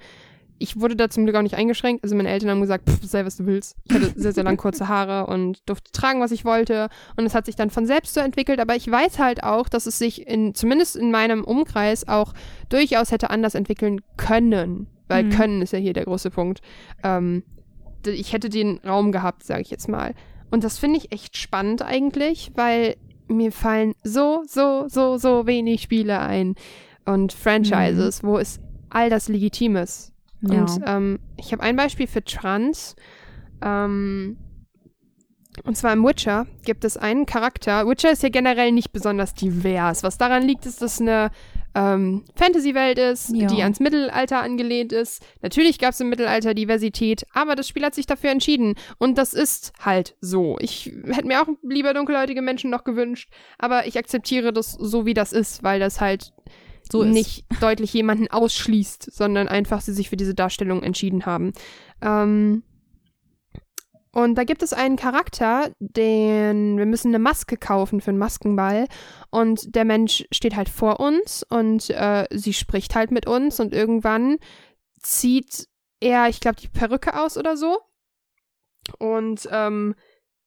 ich 0.62 0.80
wurde 0.80 0.96
da 0.96 1.10
zum 1.10 1.26
Glück 1.26 1.36
auch 1.36 1.42
nicht 1.42 1.56
eingeschränkt. 1.56 2.04
Also 2.04 2.16
meine 2.16 2.30
Eltern 2.30 2.52
haben 2.52 2.62
gesagt, 2.62 2.88
pff, 2.88 3.04
sei 3.04 3.26
was 3.26 3.38
du 3.38 3.48
willst. 3.48 3.76
Ich 3.86 3.96
hatte 3.96 4.14
sehr, 4.16 4.32
sehr 4.32 4.44
lang 4.44 4.58
kurze 4.58 4.88
Haare 4.88 5.26
und 5.26 5.58
durfte 5.68 5.92
tragen, 5.92 6.22
was 6.22 6.32
ich 6.32 6.46
wollte. 6.46 6.90
Und 7.18 7.26
es 7.26 7.34
hat 7.34 7.48
sich 7.48 7.56
dann 7.56 7.72
von 7.72 7.88
selbst 7.88 8.14
so 8.14 8.20
entwickelt. 8.20 8.60
Aber 8.60 8.76
ich 8.76 8.90
weiß 8.90 9.18
halt 9.18 9.44
auch, 9.44 9.68
dass 9.70 9.88
es 9.88 9.98
sich 9.98 10.28
in, 10.28 10.54
zumindest 10.54 10.96
in 10.96 11.10
meinem 11.10 11.44
Umkreis 11.44 12.08
auch 12.08 12.34
durchaus 12.70 13.12
hätte 13.12 13.32
anders 13.32 13.56
entwickeln 13.56 14.02
können. 14.18 14.86
Weil 15.08 15.24
mhm. 15.24 15.30
können 15.32 15.62
ist 15.64 15.74
ja 15.74 15.80
hier 15.80 15.94
der 15.94 16.06
große 16.06 16.30
Punkt. 16.30 16.62
Ähm, 17.04 17.44
ich 18.06 18.34
hätte 18.34 18.49
den 18.49 18.80
Raum 18.80 19.12
gehabt, 19.12 19.43
sage 19.43 19.62
ich 19.62 19.70
jetzt 19.70 19.88
mal. 19.88 20.14
Und 20.49 20.64
das 20.64 20.78
finde 20.78 20.97
ich 20.97 21.12
echt 21.12 21.38
spannend 21.38 21.82
eigentlich, 21.82 22.52
weil 22.56 22.95
mir 23.28 23.52
fallen 23.52 23.93
so, 24.04 24.43
so, 24.45 24.88
so, 24.88 25.18
so 25.18 25.47
wenig 25.47 25.82
Spiele 25.82 26.20
ein 26.20 26.56
und 27.06 27.34
Franchises, 27.34 28.22
mhm. 28.22 28.28
wo 28.28 28.38
es 28.38 28.60
all 28.89 29.10
das 29.10 29.30
legitim 29.30 29.78
ist. 29.78 30.12
Ja. 30.41 30.62
Und 30.62 30.82
ähm, 30.86 31.20
ich 31.38 31.52
habe 31.52 31.64
ein 31.64 31.76
Beispiel 31.76 32.08
für 32.08 32.24
Trans. 32.24 32.95
Ähm, 33.62 34.38
und 35.64 35.76
zwar 35.76 35.93
im 35.93 36.04
Witcher 36.04 36.47
gibt 36.64 36.84
es 36.84 36.97
einen 36.97 37.26
Charakter. 37.26 37.88
Witcher 37.88 38.12
ist 38.12 38.24
ja 38.24 38.30
generell 38.30 38.72
nicht 38.72 38.91
besonders 38.91 39.34
divers. 39.34 40.04
Was 40.04 40.18
daran 40.18 40.43
liegt, 40.43 40.66
ist, 40.66 40.82
dass 40.82 41.02
eine 41.02 41.30
ähm, 41.76 42.24
Fantasy-Welt 42.36 42.98
ist, 42.98 43.30
ja. 43.36 43.48
die 43.48 43.62
ans 43.62 43.80
Mittelalter 43.80 44.42
angelehnt 44.42 44.92
ist. 44.92 45.24
Natürlich 45.42 45.80
gab 45.80 45.92
es 45.92 46.00
im 46.00 46.10
Mittelalter 46.10 46.54
Diversität, 46.54 47.26
aber 47.34 47.56
das 47.56 47.68
Spiel 47.68 47.84
hat 47.84 47.96
sich 47.96 48.06
dafür 48.06 48.32
entschieden. 48.32 48.76
Und 48.98 49.18
das 49.18 49.34
ist 49.34 49.74
halt 49.80 50.16
so. 50.22 50.58
Ich 50.60 50.92
hätte 51.06 51.28
mir 51.28 51.42
auch 51.42 51.48
lieber 51.64 51.94
dunkelhäutige 51.94 52.42
Menschen 52.42 52.70
noch 52.70 52.84
gewünscht, 52.84 53.32
aber 53.58 53.88
ich 53.88 53.98
akzeptiere 53.98 54.54
das 54.54 54.74
so, 54.74 55.06
wie 55.06 55.14
das 55.14 55.34
ist, 55.34 55.64
weil 55.64 55.80
das 55.80 56.02
halt 56.02 56.34
so 56.92 57.04
nicht 57.04 57.46
deutlich 57.62 57.94
jemanden 57.94 58.28
ausschließt, 58.28 59.14
sondern 59.14 59.48
einfach 59.48 59.82
sie 59.82 59.94
sich 59.94 60.10
für 60.10 60.18
diese 60.18 60.36
Darstellung 60.36 60.84
entschieden 60.84 61.26
haben. 61.26 61.54
Ähm, 62.02 62.64
und 64.14 64.36
da 64.36 64.43
gibt 64.43 64.62
es 64.62 64.74
einen 64.74 64.97
Charakter, 64.97 65.72
den 65.80 66.78
wir 66.78 66.86
müssen 66.86 67.09
eine 67.09 67.20
Maske 67.20 67.55
kaufen 67.55 68.01
für 68.01 68.12
einen 68.12 68.18
Maskenball. 68.18 68.88
Und 69.30 69.74
der 69.74 69.86
Mensch 69.86 70.26
steht 70.32 70.55
halt 70.55 70.68
vor 70.68 70.99
uns 70.99 71.43
und 71.49 71.89
äh, 71.89 72.26
sie 72.32 72.53
spricht 72.53 72.93
halt 72.93 73.12
mit 73.12 73.26
uns 73.26 73.62
und 73.62 73.74
irgendwann 73.74 74.38
zieht 74.99 75.68
er, 76.01 76.28
ich 76.28 76.41
glaube, 76.41 76.57
die 76.59 76.68
Perücke 76.68 77.22
aus 77.22 77.38
oder 77.38 77.55
so. 77.55 77.80
Und 78.99 79.47
ähm, 79.49 79.95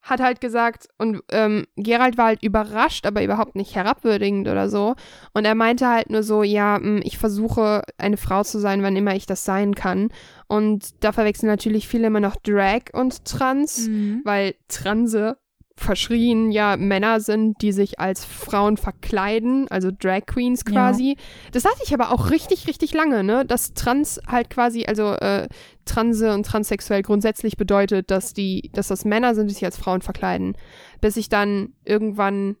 hat 0.05 0.21
halt 0.21 0.39
gesagt, 0.39 0.87
und 0.99 1.21
ähm, 1.31 1.65
Gerald 1.75 2.17
war 2.17 2.27
halt 2.27 2.43
überrascht, 2.43 3.07
aber 3.07 3.23
überhaupt 3.23 3.55
nicht 3.55 3.75
herabwürdigend 3.75 4.47
oder 4.47 4.69
so. 4.69 4.95
Und 5.33 5.45
er 5.45 5.55
meinte 5.55 5.89
halt 5.89 6.11
nur 6.11 6.21
so, 6.21 6.43
ja, 6.43 6.77
hm, 6.77 7.01
ich 7.03 7.17
versuche 7.17 7.81
eine 7.97 8.17
Frau 8.17 8.43
zu 8.43 8.59
sein, 8.59 8.83
wann 8.83 8.95
immer 8.95 9.15
ich 9.15 9.25
das 9.25 9.43
sein 9.43 9.73
kann. 9.73 10.09
Und 10.47 11.03
da 11.03 11.11
verwechseln 11.11 11.49
natürlich 11.49 11.87
viele 11.87 12.07
immer 12.07 12.19
noch 12.19 12.35
Drag 12.35 12.83
und 12.93 13.25
Trans, 13.25 13.87
mhm. 13.87 14.21
weil 14.23 14.53
Transe 14.67 15.37
verschrien 15.77 16.51
ja 16.51 16.77
Männer 16.77 17.19
sind, 17.19 17.61
die 17.61 17.71
sich 17.71 17.99
als 17.99 18.23
Frauen 18.23 18.77
verkleiden, 18.77 19.67
also 19.69 19.91
Drag 19.91 20.25
Queens 20.25 20.63
quasi. 20.63 21.15
Ja. 21.17 21.23
Das 21.51 21.65
hatte 21.65 21.81
ich 21.83 21.93
aber 21.93 22.11
auch 22.11 22.31
richtig, 22.31 22.67
richtig 22.67 22.93
lange, 22.93 23.23
ne? 23.23 23.45
Dass 23.45 23.73
Trans 23.73 24.21
halt 24.27 24.49
quasi, 24.49 24.85
also 24.85 25.13
äh, 25.13 25.47
Transe 25.83 26.33
und 26.33 26.45
transsexuell 26.45 27.01
grundsätzlich 27.01 27.57
bedeutet, 27.57 28.09
dass 28.09 28.33
die, 28.33 28.71
dass 28.73 28.87
das 28.87 29.03
Männer 29.05 29.35
sind, 29.35 29.49
die 29.49 29.53
sich 29.53 29.65
als 29.65 29.77
Frauen 29.77 30.01
verkleiden. 30.01 30.57
Bis 31.01 31.17
ich 31.17 31.27
dann 31.27 31.73
irgendwann 31.83 32.55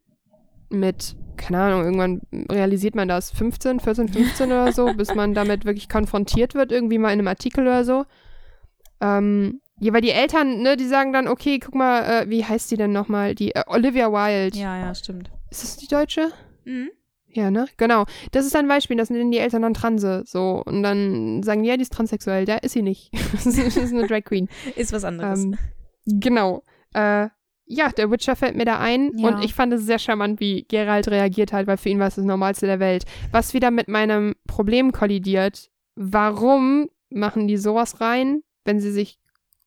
mit, 0.69 1.15
keine 1.37 1.61
Ahnung, 1.61 1.85
irgendwann 1.85 2.21
realisiert 2.51 2.95
man 2.95 3.07
das, 3.07 3.31
15, 3.31 3.79
14, 3.79 4.09
15 4.09 4.47
oder 4.47 4.73
so, 4.73 4.93
bis 4.97 5.15
man 5.15 5.33
damit 5.33 5.63
wirklich 5.63 5.87
konfrontiert 5.87 6.53
wird, 6.53 6.73
irgendwie 6.73 6.97
mal 6.97 7.13
in 7.13 7.19
einem 7.19 7.29
Artikel 7.29 7.61
oder 7.61 7.85
so. 7.85 8.05
Ähm, 8.99 9.61
ja, 9.79 9.93
weil 9.93 10.01
die 10.01 10.11
Eltern, 10.11 10.61
ne, 10.61 10.77
die 10.77 10.87
sagen 10.87 11.11
dann, 11.11 11.27
okay, 11.27 11.59
guck 11.59 11.75
mal, 11.75 12.03
äh, 12.03 12.29
wie 12.29 12.45
heißt 12.45 12.71
die 12.71 12.77
denn 12.77 12.93
nochmal? 12.93 13.35
Die 13.35 13.53
äh, 13.53 13.63
Olivia 13.67 14.11
Wilde. 14.11 14.57
Ja, 14.57 14.77
ja, 14.77 14.95
stimmt. 14.95 15.29
Ist 15.51 15.63
das 15.63 15.77
die 15.77 15.87
Deutsche? 15.87 16.31
Mhm. 16.63 16.89
Ja, 17.27 17.51
ne? 17.51 17.67
Genau. 17.75 18.05
Das 18.31 18.45
ist 18.45 18.55
ein 18.55 18.67
Beispiel, 18.69 18.95
das 18.95 19.09
nennen 19.09 19.31
die 19.31 19.39
Eltern 19.39 19.63
dann 19.63 19.73
Transe. 19.73 20.23
So. 20.25 20.63
Und 20.65 20.83
dann 20.83 21.43
sagen 21.43 21.63
die, 21.63 21.69
ja, 21.69 21.75
die 21.75 21.81
ist 21.81 21.91
transsexuell. 21.91 22.47
Ja, 22.47 22.55
ist 22.55 22.71
sie 22.71 22.81
nicht. 22.81 23.11
das 23.33 23.45
ist 23.45 23.93
eine 23.93 24.07
Drag 24.07 24.23
Queen. 24.23 24.47
ist 24.77 24.93
was 24.93 25.03
anderes. 25.03 25.43
Ähm, 25.43 25.57
genau. 26.05 26.63
Äh, 26.93 27.27
ja, 27.65 27.89
der 27.89 28.09
Witcher 28.09 28.37
fällt 28.37 28.55
mir 28.55 28.63
da 28.63 28.79
ein 28.79 29.11
ja. 29.17 29.27
und 29.27 29.43
ich 29.43 29.53
fand 29.53 29.73
es 29.73 29.85
sehr 29.85 29.99
charmant, 29.99 30.39
wie 30.39 30.65
Geralt 30.69 31.09
reagiert 31.09 31.51
hat, 31.51 31.67
weil 31.67 31.77
für 31.77 31.89
ihn 31.89 31.99
war 31.99 32.07
es 32.07 32.15
das 32.15 32.23
Normalste 32.23 32.67
der 32.67 32.79
Welt. 32.79 33.03
Was 33.31 33.53
wieder 33.53 33.71
mit 33.71 33.89
meinem 33.89 34.35
Problem 34.47 34.93
kollidiert. 34.93 35.69
Warum 35.95 36.87
machen 37.09 37.47
die 37.47 37.57
sowas 37.57 37.99
rein, 37.99 38.43
wenn 38.63 38.79
sie 38.79 38.91
sich 38.91 39.19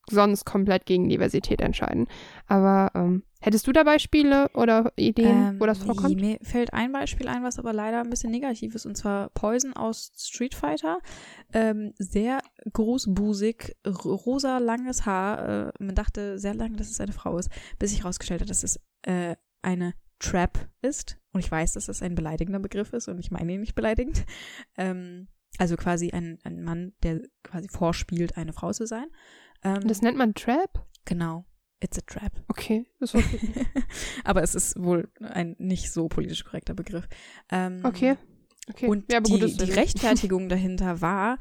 sonst 0.09 0.45
komplett 0.45 0.85
gegen 0.85 1.09
Diversität 1.09 1.61
entscheiden. 1.61 2.07
Aber 2.47 2.91
ähm, 2.95 3.23
hättest 3.41 3.67
du 3.67 3.71
da 3.71 3.83
Beispiele 3.83 4.49
oder 4.53 4.91
Ideen, 4.95 5.49
ähm, 5.49 5.59
wo 5.59 5.65
das 5.65 5.79
vorkommt? 5.79 6.19
Mir 6.19 6.37
fällt 6.41 6.73
ein 6.73 6.91
Beispiel 6.91 7.27
ein, 7.27 7.43
was 7.43 7.59
aber 7.59 7.73
leider 7.73 8.01
ein 8.01 8.09
bisschen 8.09 8.31
negativ 8.31 8.75
ist, 8.75 8.85
und 8.85 8.95
zwar 8.95 9.29
Poison 9.29 9.73
aus 9.73 10.11
Street 10.17 10.55
Fighter. 10.55 10.99
Ähm, 11.53 11.93
sehr 11.97 12.39
großbusig, 12.71 13.75
rosa 13.85 14.57
langes 14.57 15.05
Haar. 15.05 15.69
Äh, 15.69 15.71
man 15.79 15.95
dachte 15.95 16.39
sehr 16.39 16.53
lange, 16.53 16.77
dass 16.77 16.89
es 16.89 16.99
eine 16.99 17.13
Frau 17.13 17.37
ist, 17.37 17.49
bis 17.77 17.91
sich 17.91 18.01
herausgestellt 18.01 18.41
hat, 18.41 18.49
dass 18.49 18.63
es 18.63 18.79
äh, 19.03 19.35
eine 19.61 19.93
Trap 20.19 20.69
ist. 20.81 21.17
Und 21.31 21.39
ich 21.39 21.51
weiß, 21.51 21.73
dass 21.73 21.85
das 21.85 22.01
ein 22.01 22.15
beleidigender 22.15 22.59
Begriff 22.59 22.93
ist 22.93 23.07
und 23.07 23.19
ich 23.19 23.31
meine 23.31 23.53
ihn 23.53 23.61
nicht 23.61 23.75
beleidigend. 23.75 24.25
Ähm, 24.77 25.27
also 25.57 25.75
quasi 25.75 26.11
ein, 26.11 26.39
ein 26.43 26.63
Mann, 26.63 26.93
der 27.03 27.21
quasi 27.43 27.67
vorspielt, 27.67 28.37
eine 28.37 28.53
Frau 28.53 28.71
zu 28.71 28.85
sein. 28.85 29.07
Ähm, 29.63 29.87
das 29.87 30.01
nennt 30.01 30.17
man 30.17 30.33
Trap? 30.33 30.85
Genau. 31.05 31.45
It's 31.81 31.97
a 31.97 32.01
trap. 32.01 32.33
Okay, 32.49 32.85
das 32.99 33.13
war 33.15 33.21
gut. 33.21 33.39
aber 34.25 34.43
es 34.43 34.53
ist 34.53 34.81
wohl 34.81 35.09
ein 35.21 35.55
nicht 35.59 35.91
so 35.91 36.09
politisch 36.09 36.43
korrekter 36.43 36.73
Begriff. 36.73 37.07
Ähm, 37.49 37.81
okay. 37.83 38.17
okay. 38.69 38.87
Und 38.87 39.11
ja, 39.11 39.21
die, 39.21 39.39
die 39.39 39.71
Rechtfertigung 39.71 40.49
dahinter 40.49 41.01
war, 41.01 41.37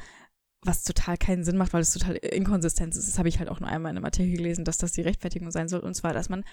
was 0.63 0.85
total 0.85 1.17
keinen 1.17 1.45
Sinn 1.45 1.57
macht, 1.57 1.73
weil 1.73 1.83
es 1.83 1.93
total 1.93 2.17
inkonsistent 2.17 2.95
ist. 2.95 3.09
Das 3.09 3.19
habe 3.19 3.29
ich 3.29 3.39
halt 3.39 3.49
auch 3.49 3.61
nur 3.61 3.69
einmal 3.69 3.91
in 3.91 3.97
einem 3.97 4.05
Artikel 4.05 4.37
gelesen, 4.37 4.65
dass 4.65 4.79
das 4.79 4.93
die 4.93 5.03
Rechtfertigung 5.03 5.51
sein 5.51 5.69
soll. 5.69 5.81
Und 5.81 5.95
zwar, 5.95 6.13
dass 6.13 6.29
man 6.29 6.45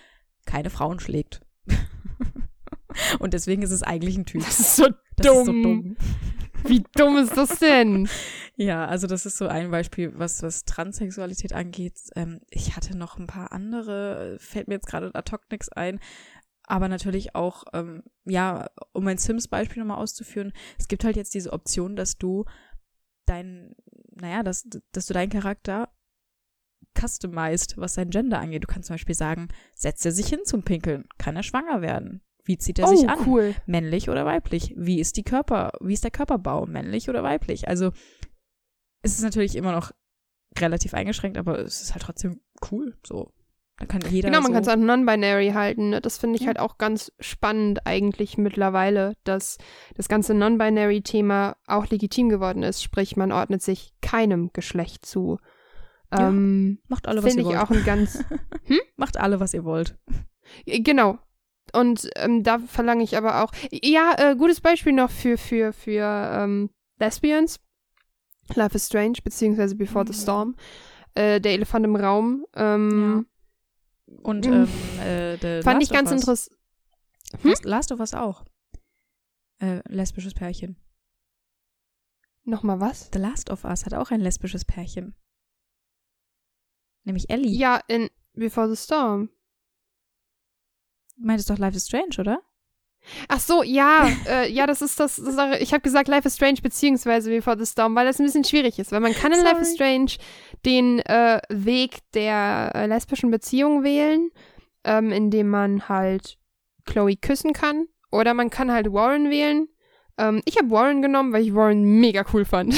keine 0.46 0.70
Frauen 0.72 1.00
schlägt. 1.00 1.42
und 3.20 3.34
deswegen 3.34 3.62
ist 3.62 3.72
es 3.72 3.84
eigentlich 3.84 4.18
ein 4.18 4.26
Typ. 4.26 4.44
Das 4.44 4.60
ist 4.60 4.76
so 4.76 4.88
das 5.16 5.28
dumm. 5.28 5.40
Ist 5.40 5.46
so 5.46 5.52
dumm. 5.52 5.98
Wie 6.68 6.84
dumm 6.96 7.18
ist 7.18 7.36
das 7.38 7.60
denn? 7.60 8.10
Ja, 8.56 8.86
also 8.86 9.08
das 9.08 9.26
ist 9.26 9.38
so 9.38 9.48
ein 9.48 9.72
Beispiel, 9.72 10.14
was, 10.16 10.42
was 10.44 10.66
Transsexualität 10.66 11.54
angeht. 11.54 12.00
Ähm, 12.16 12.42
ich 12.50 12.76
hatte 12.76 12.98
noch 12.98 13.18
ein 13.18 13.28
paar 13.28 13.52
andere, 13.52 14.38
fällt 14.40 14.68
mir 14.68 14.76
jetzt 14.76 14.88
gerade 14.88 15.14
ad 15.14 15.32
hoc 15.32 15.42
nichts 15.52 15.70
ein. 15.70 16.00
Aber 16.64 16.88
natürlich 16.88 17.36
auch, 17.36 17.66
ähm, 17.74 18.04
ja, 18.24 18.70
um 18.94 19.04
mein 19.04 19.18
Sims-Beispiel 19.18 19.84
nochmal 19.84 20.02
auszuführen, 20.02 20.52
es 20.80 20.88
gibt 20.88 21.04
halt 21.04 21.16
jetzt 21.16 21.34
diese 21.34 21.54
Option, 21.54 21.96
dass 21.96 22.18
du 22.18 22.46
dein, 23.26 23.76
naja, 24.16 24.42
dass, 24.42 24.68
dass 24.92 25.06
du 25.06 25.14
deinen 25.14 25.30
Charakter 25.30 25.90
customized, 27.00 27.78
was 27.78 27.96
sein 27.96 28.10
Gender 28.10 28.40
angeht. 28.40 28.64
Du 28.64 28.68
kannst 28.68 28.88
zum 28.88 28.96
Beispiel 28.96 29.16
sagen, 29.16 29.50
setzt 29.76 30.06
er 30.06 30.12
sich 30.12 30.28
hin 30.28 30.40
zum 30.46 30.64
Pinkeln, 30.64 31.08
kann 31.18 31.36
er 31.36 31.44
schwanger 31.44 31.82
werden. 31.82 32.22
Wie 32.46 32.58
zieht 32.58 32.80
er 32.80 32.88
oh, 32.88 32.96
sich 32.96 33.10
an? 33.10 33.20
Cool. 33.26 33.56
Männlich 33.66 34.10
oder 34.10 34.26
weiblich? 34.26 34.74
Wie 34.78 35.00
ist 35.00 35.18
die 35.18 35.24
Körper, 35.24 35.72
wie 35.82 35.94
ist 35.94 36.04
der 36.04 36.12
Körperbau? 36.12 36.68
Männlich 36.68 37.10
oder 37.10 37.24
weiblich? 37.24 37.68
Also 37.68 37.92
es 39.02 39.16
ist 39.16 39.24
natürlich 39.24 39.56
immer 39.56 39.72
noch 39.72 39.92
relativ 40.58 40.94
eingeschränkt, 40.94 41.38
aber 41.38 41.60
es 41.60 41.82
ist 41.82 41.94
halt 41.94 42.04
trotzdem 42.04 42.42
cool. 42.72 42.96
So. 43.06 43.32
Da 43.78 43.86
kann 43.86 44.02
jeder. 44.10 44.30
Genau, 44.30 44.42
man 44.42 44.52
so 44.52 44.54
kann 44.54 44.64
es 44.64 44.70
auch 44.70 44.76
non-binary 44.78 45.52
halten. 45.52 45.90
Ne? 45.90 46.02
Das 46.02 46.18
finde 46.18 46.36
ich 46.36 46.42
ja. 46.42 46.48
halt 46.48 46.60
auch 46.60 46.78
ganz 46.78 47.12
spannend 47.20 47.86
eigentlich 47.86 48.38
mittlerweile, 48.38 49.16
dass 49.26 49.58
das 49.96 50.08
ganze 50.08 50.34
non-binary-Thema 50.34 51.58
auch 51.68 51.88
legitim 51.90 52.30
geworden 52.30 52.64
ist. 52.64 52.82
Sprich, 52.82 53.18
man 53.18 53.34
ordnet 53.34 53.62
sich 53.62 53.94
keinem 54.02 54.52
Geschlecht 54.54 55.06
zu. 55.06 55.40
Ja, 56.14 56.30
ähm, 56.30 56.80
macht 56.88 57.08
alle, 57.08 57.22
was 57.24 57.36
ihr 57.36 57.44
wollt. 57.44 57.48
Finde 57.48 57.58
ich 57.58 57.62
auch 57.62 57.72
ein 57.72 57.86
ganz. 57.86 58.24
Hm? 58.68 58.80
Macht 58.96 59.18
alle, 59.18 59.40
was 59.40 59.54
ihr 59.54 59.64
wollt. 59.64 59.96
Genau, 60.66 61.20
und 61.74 62.10
ähm, 62.16 62.44
da 62.44 62.60
verlange 62.60 63.04
ich 63.04 63.18
aber 63.18 63.44
auch, 63.44 63.52
ja, 63.72 64.14
äh, 64.18 64.36
gutes 64.36 64.62
Beispiel 64.62 64.94
noch 64.94 65.10
für, 65.12 65.38
für, 65.38 65.74
für 65.74 66.04
ähm, 66.34 66.70
Lesbians. 67.00 67.60
Life 68.54 68.76
is 68.76 68.86
Strange, 68.88 69.18
beziehungsweise 69.24 69.76
Before 69.76 70.04
Mhm. 70.06 70.14
the 70.14 70.22
Storm. 70.22 70.56
Äh, 71.16 71.42
der 71.42 71.54
Elefant 71.54 71.86
im 71.86 71.96
Raum. 71.96 72.46
Ähm, 72.56 73.26
Und 74.22 74.46
Mhm. 74.46 74.54
ähm, 74.54 75.00
äh, 75.02 75.62
Fand 75.64 75.80
Last 75.80 75.84
ich 75.84 75.90
ganz 75.90 76.12
interessant. 76.12 76.50
Last, 77.44 77.66
Last 77.66 77.92
of 77.92 78.00
Us 78.00 78.14
auch. 78.14 78.46
Äh, 79.60 79.82
lesbisches 79.88 80.34
Pärchen. 80.36 80.76
Nochmal 82.44 82.80
was? 82.80 83.10
The 83.12 83.20
Last 83.20 83.50
of 83.50 83.64
Us 83.66 83.86
hat 83.86 83.94
auch 83.96 84.12
ein 84.12 84.22
lesbisches 84.22 84.64
Pärchen. 84.66 85.16
Nämlich 87.04 87.30
Ellie. 87.30 87.50
Ja, 87.58 87.82
in 87.88 88.10
Before 88.34 88.70
the 88.70 88.76
Storm. 88.82 89.30
Du 91.18 91.26
meintest 91.26 91.50
doch 91.50 91.58
Life 91.58 91.78
is 91.78 91.86
Strange, 91.86 92.18
oder? 92.20 92.42
Ach 93.28 93.40
so, 93.40 93.64
ja, 93.64 94.10
äh, 94.28 94.52
ja, 94.52 94.68
das 94.68 94.82
ist 94.82 95.00
das. 95.00 95.16
das 95.18 95.60
ich 95.60 95.74
habe 95.74 95.82
gesagt 95.82 96.08
Life 96.08 96.28
is 96.28 96.36
Strange 96.36 96.60
beziehungsweise 96.62 97.30
Before 97.30 97.58
the 97.58 97.66
Storm, 97.66 97.96
weil 97.96 98.06
das 98.06 98.20
ein 98.20 98.26
bisschen 98.26 98.44
schwierig 98.44 98.80
ist, 98.80 98.92
weil 98.92 99.00
man 99.00 99.14
kann 99.14 99.32
in 99.32 99.44
Life 99.44 99.62
is 99.62 99.76
Strange 99.76 100.12
den 100.66 101.00
äh, 101.00 101.42
Weg 101.50 102.00
der 102.14 102.72
äh, 102.74 102.86
lesbischen 102.88 103.32
Beziehung 103.32 103.84
wählen, 103.84 104.32
ähm, 104.84 105.12
indem 105.12 105.50
man 105.50 105.88
halt 105.88 106.38
Chloe 106.86 107.16
küssen 107.16 107.54
kann, 107.54 107.88
oder 108.12 108.34
man 108.34 108.50
kann 108.50 108.72
halt 108.72 108.92
Warren 108.92 109.30
wählen. 109.30 109.68
Ähm, 110.18 110.42
ich 110.46 110.58
habe 110.58 110.70
Warren 110.70 111.02
genommen, 111.02 111.34
weil 111.34 111.44
ich 111.44 111.54
Warren 111.54 111.84
mega 111.84 112.24
cool 112.34 112.46
fand 112.46 112.74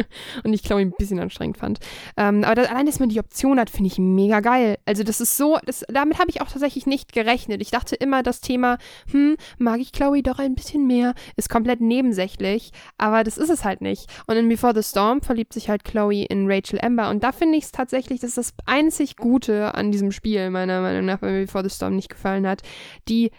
und 0.44 0.52
ich 0.52 0.62
Chloe 0.62 0.80
ein 0.80 0.92
bisschen 0.92 1.20
anstrengend 1.20 1.56
fand. 1.56 1.78
Ähm, 2.16 2.44
aber 2.44 2.56
das, 2.56 2.68
allein, 2.68 2.86
dass 2.86 3.00
man 3.00 3.08
die 3.08 3.18
Option 3.18 3.58
hat, 3.58 3.70
finde 3.70 3.88
ich 3.88 3.98
mega 3.98 4.40
geil. 4.40 4.76
Also 4.84 5.02
das 5.02 5.20
ist 5.20 5.36
so, 5.36 5.58
das, 5.64 5.84
damit 5.88 6.18
habe 6.18 6.30
ich 6.30 6.40
auch 6.40 6.48
tatsächlich 6.48 6.86
nicht 6.86 7.12
gerechnet. 7.12 7.62
Ich 7.62 7.70
dachte 7.70 7.96
immer, 7.96 8.22
das 8.22 8.40
Thema, 8.40 8.78
hm, 9.10 9.36
mag 9.58 9.80
ich 9.80 9.92
Chloe 9.92 10.22
doch 10.22 10.38
ein 10.38 10.54
bisschen 10.54 10.86
mehr, 10.86 11.14
ist 11.36 11.48
komplett 11.48 11.80
nebensächlich, 11.80 12.72
aber 12.98 13.24
das 13.24 13.38
ist 13.38 13.50
es 13.50 13.64
halt 13.64 13.80
nicht. 13.80 14.06
Und 14.26 14.36
in 14.36 14.48
Before 14.48 14.74
the 14.74 14.82
Storm 14.82 15.22
verliebt 15.22 15.52
sich 15.52 15.68
halt 15.68 15.84
Chloe 15.84 16.24
in 16.24 16.50
Rachel 16.50 16.80
Amber 16.80 17.10
und 17.10 17.22
da 17.22 17.32
finde 17.32 17.58
ich 17.58 17.64
es 17.64 17.72
tatsächlich, 17.72 18.20
das 18.20 18.30
ist 18.30 18.38
das 18.38 18.54
einzig 18.66 19.16
Gute 19.16 19.74
an 19.74 19.92
diesem 19.92 20.12
Spiel, 20.12 20.50
meiner 20.50 20.80
Meinung 20.82 21.06
nach, 21.06 21.22
weil 21.22 21.32
mir 21.32 21.46
Before 21.46 21.64
the 21.64 21.74
Storm 21.74 21.96
nicht 21.96 22.08
gefallen 22.08 22.46
hat. 22.46 22.62
Die 23.08 23.30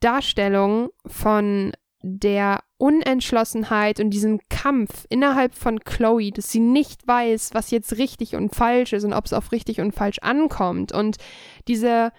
Darstellung 0.00 0.90
von 1.06 1.72
der 2.02 2.62
Unentschlossenheit 2.76 3.98
und 3.98 4.10
diesem 4.10 4.40
Kampf 4.48 5.04
innerhalb 5.08 5.54
von 5.54 5.80
Chloe, 5.80 6.30
dass 6.30 6.52
sie 6.52 6.60
nicht 6.60 7.06
weiß, 7.06 7.50
was 7.52 7.70
jetzt 7.70 7.98
richtig 7.98 8.36
und 8.36 8.54
falsch 8.54 8.92
ist 8.92 9.04
und 9.04 9.12
ob 9.12 9.26
es 9.26 9.32
auf 9.32 9.50
richtig 9.50 9.80
und 9.80 9.92
falsch 9.92 10.18
ankommt. 10.20 10.92
Und 10.92 11.16
diese, 11.66 12.12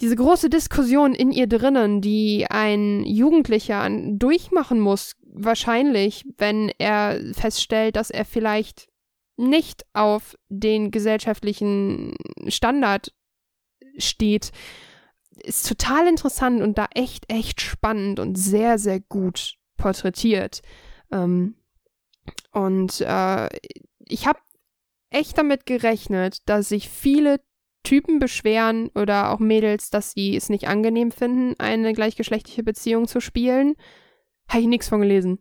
diese 0.00 0.14
große 0.14 0.48
Diskussion 0.48 1.14
in 1.14 1.32
ihr 1.32 1.48
drinnen, 1.48 2.00
die 2.00 2.46
ein 2.48 3.04
Jugendlicher 3.04 3.88
durchmachen 4.12 4.78
muss, 4.78 5.16
wahrscheinlich, 5.22 6.24
wenn 6.38 6.70
er 6.78 7.20
feststellt, 7.32 7.96
dass 7.96 8.10
er 8.10 8.24
vielleicht 8.24 8.88
nicht 9.36 9.84
auf 9.92 10.36
den 10.48 10.92
gesellschaftlichen 10.92 12.14
Standard 12.46 13.12
steht, 13.98 14.52
ist 15.42 15.68
total 15.68 16.06
interessant 16.06 16.62
und 16.62 16.78
da 16.78 16.86
echt, 16.94 17.30
echt 17.30 17.60
spannend 17.60 18.18
und 18.20 18.36
sehr, 18.36 18.78
sehr 18.78 19.00
gut 19.00 19.54
porträtiert. 19.76 20.62
Ähm, 21.12 21.56
und 22.52 23.00
äh, 23.00 23.48
ich 24.06 24.26
habe 24.26 24.38
echt 25.10 25.36
damit 25.38 25.66
gerechnet, 25.66 26.38
dass 26.46 26.68
sich 26.68 26.88
viele 26.88 27.40
Typen 27.82 28.18
beschweren 28.18 28.88
oder 28.94 29.30
auch 29.30 29.38
Mädels, 29.40 29.90
dass 29.90 30.12
sie 30.12 30.36
es 30.36 30.48
nicht 30.48 30.68
angenehm 30.68 31.10
finden, 31.10 31.54
eine 31.58 31.92
gleichgeschlechtliche 31.92 32.62
Beziehung 32.62 33.06
zu 33.06 33.20
spielen. 33.20 33.74
Habe 34.48 34.62
ich 34.62 34.68
nichts 34.68 34.88
von 34.88 35.00
gelesen. 35.00 35.38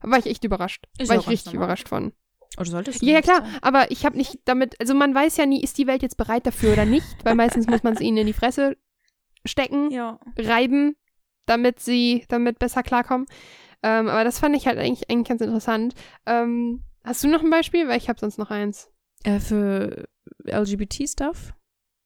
War 0.00 0.18
ich 0.18 0.26
echt 0.26 0.44
überrascht. 0.44 0.84
Ist 0.98 1.08
War 1.08 1.16
ich 1.18 1.28
richtig 1.28 1.54
normal. 1.54 1.66
überrascht 1.68 1.88
von. 1.88 2.12
Oder 2.58 2.70
solltest 2.70 3.02
du 3.02 3.06
Ja, 3.06 3.20
klar, 3.20 3.40
sein? 3.40 3.58
aber 3.62 3.90
ich 3.90 4.04
habe 4.04 4.16
nicht 4.16 4.38
damit, 4.44 4.78
also 4.80 4.94
man 4.94 5.14
weiß 5.14 5.36
ja 5.38 5.46
nie, 5.46 5.62
ist 5.62 5.78
die 5.78 5.86
Welt 5.86 6.02
jetzt 6.02 6.16
bereit 6.16 6.46
dafür 6.46 6.72
oder 6.74 6.84
nicht, 6.84 7.06
weil 7.24 7.34
meistens 7.34 7.66
muss 7.66 7.82
man 7.82 7.94
es 7.94 8.00
ihnen 8.00 8.18
in 8.18 8.26
die 8.26 8.32
Fresse 8.32 8.76
stecken, 9.48 9.90
Ja. 9.90 10.18
reiben, 10.38 10.94
damit 11.46 11.80
sie 11.80 12.24
damit 12.28 12.58
besser 12.58 12.82
klarkommen. 12.82 13.26
Ähm, 13.82 14.08
aber 14.08 14.24
das 14.24 14.38
fand 14.38 14.56
ich 14.56 14.66
halt 14.66 14.78
eigentlich, 14.78 15.08
eigentlich 15.10 15.28
ganz 15.28 15.40
interessant. 15.40 15.94
Ähm, 16.26 16.82
hast 17.04 17.22
du 17.24 17.28
noch 17.28 17.42
ein 17.42 17.50
Beispiel? 17.50 17.86
Weil 17.88 17.98
ich 17.98 18.08
habe 18.08 18.18
sonst 18.20 18.38
noch 18.38 18.50
eins. 18.50 18.90
Äh, 19.24 19.40
für 19.40 20.08
LGBT-Stuff? 20.46 21.52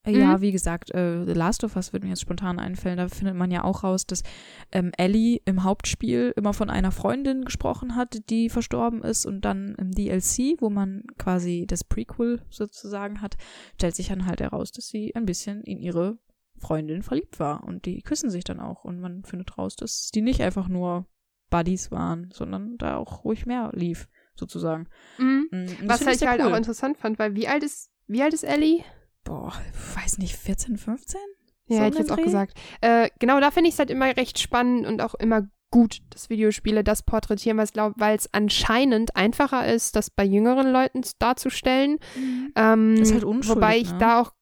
Äh, 0.04 0.12
Mhm. 0.12 0.20
Ja, 0.20 0.40
wie 0.40 0.50
gesagt, 0.52 0.92
äh, 0.94 1.24
The 1.24 1.32
Last 1.32 1.62
of 1.62 1.76
Us 1.76 1.92
würde 1.92 2.06
mir 2.06 2.10
jetzt 2.10 2.22
spontan 2.22 2.58
einfallen. 2.58 2.96
Da 2.96 3.08
findet 3.08 3.36
man 3.36 3.50
ja 3.52 3.62
auch 3.62 3.84
raus, 3.84 4.04
dass 4.04 4.22
ähm, 4.72 4.90
Ellie 4.98 5.40
im 5.44 5.62
Hauptspiel 5.62 6.32
immer 6.36 6.52
von 6.52 6.70
einer 6.70 6.90
Freundin 6.90 7.44
gesprochen 7.44 7.94
hat, 7.94 8.28
die 8.28 8.48
verstorben 8.48 9.02
ist. 9.02 9.26
Und 9.26 9.42
dann 9.44 9.76
im 9.78 9.92
DLC, 9.92 10.60
wo 10.60 10.70
man 10.70 11.04
quasi 11.18 11.66
das 11.68 11.84
Prequel 11.84 12.42
sozusagen 12.50 13.20
hat, 13.22 13.36
stellt 13.74 13.94
sich 13.94 14.08
dann 14.08 14.26
halt 14.26 14.40
heraus, 14.40 14.72
dass 14.72 14.88
sie 14.88 15.14
ein 15.14 15.24
bisschen 15.24 15.62
in 15.62 15.78
ihre 15.78 16.18
Freundin 16.62 17.02
verliebt 17.02 17.38
war. 17.40 17.64
Und 17.64 17.84
die 17.84 18.00
küssen 18.02 18.30
sich 18.30 18.44
dann 18.44 18.60
auch. 18.60 18.84
Und 18.84 19.00
man 19.00 19.24
findet 19.24 19.58
raus, 19.58 19.76
dass 19.76 20.10
die 20.10 20.22
nicht 20.22 20.40
einfach 20.40 20.68
nur 20.68 21.06
Buddies 21.50 21.90
waren, 21.90 22.30
sondern 22.32 22.78
da 22.78 22.96
auch 22.96 23.24
ruhig 23.24 23.44
mehr 23.44 23.70
lief, 23.74 24.08
sozusagen. 24.34 24.88
Mhm. 25.18 25.48
Mm, 25.50 25.66
Was 25.88 26.06
halt 26.06 26.22
ich 26.22 26.26
halt 26.26 26.40
cool. 26.40 26.52
auch 26.52 26.56
interessant 26.56 26.96
fand, 26.96 27.18
weil 27.18 27.34
wie 27.36 27.46
alt 27.48 27.62
ist, 27.62 27.90
wie 28.06 28.22
alt 28.22 28.32
ist 28.32 28.44
Ellie? 28.44 28.82
boah, 29.24 29.52
weiß 29.94 30.18
nicht, 30.18 30.34
14, 30.36 30.76
15? 30.76 31.20
Ja, 31.68 31.76
So 31.76 31.82
hätte 31.84 31.94
ich 31.94 31.98
jetzt 32.00 32.12
auch 32.12 32.16
gesagt. 32.16 32.58
Äh, 32.80 33.08
genau, 33.20 33.38
da 33.38 33.50
finde 33.50 33.68
ich 33.68 33.74
es 33.74 33.78
halt 33.78 33.90
immer 33.90 34.16
recht 34.16 34.38
spannend 34.40 34.86
und 34.86 35.00
auch 35.00 35.14
immer 35.14 35.48
gut, 35.70 36.00
dass 36.10 36.28
Videospiele 36.28 36.84
das 36.84 37.02
porträtieren, 37.02 37.56
weil 37.58 38.16
es 38.16 38.32
anscheinend 38.34 39.16
einfacher 39.16 39.66
ist, 39.72 39.96
das 39.96 40.10
bei 40.10 40.24
jüngeren 40.24 40.70
Leuten 40.72 41.02
darzustellen. 41.18 41.98
Ähm, 42.56 42.94
Ist 42.94 43.12
halt 43.12 43.24
unschuldig, 43.24 43.56
Wobei 43.56 43.78
ich 43.78 43.92
ne? 43.92 43.98
da 43.98 44.20
auch 44.20 44.32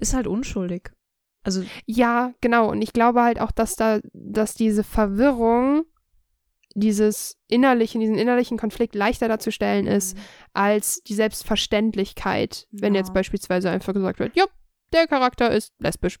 Ist 0.00 0.14
halt 0.14 0.26
unschuldig. 0.26 0.90
Also, 1.44 1.64
Ja, 1.86 2.32
genau. 2.40 2.70
Und 2.70 2.82
ich 2.82 2.92
glaube 2.92 3.22
halt 3.22 3.40
auch, 3.40 3.50
dass 3.50 3.74
da, 3.76 4.00
dass 4.12 4.54
diese 4.54 4.84
Verwirrung, 4.84 5.84
dieses 6.74 7.36
innerlichen, 7.48 8.00
diesen 8.00 8.16
innerlichen 8.16 8.56
Konflikt 8.58 8.94
leichter 8.94 9.28
darzustellen 9.28 9.86
ist, 9.86 10.16
als 10.54 11.02
die 11.02 11.14
Selbstverständlichkeit, 11.14 12.66
wenn 12.70 12.94
Ja. 12.94 13.00
jetzt 13.00 13.12
beispielsweise 13.12 13.70
einfach 13.70 13.92
gesagt 13.92 14.18
wird, 14.20 14.36
ja, 14.36 14.44
der 14.92 15.06
Charakter 15.06 15.50
ist 15.50 15.72
lesbisch. 15.78 16.18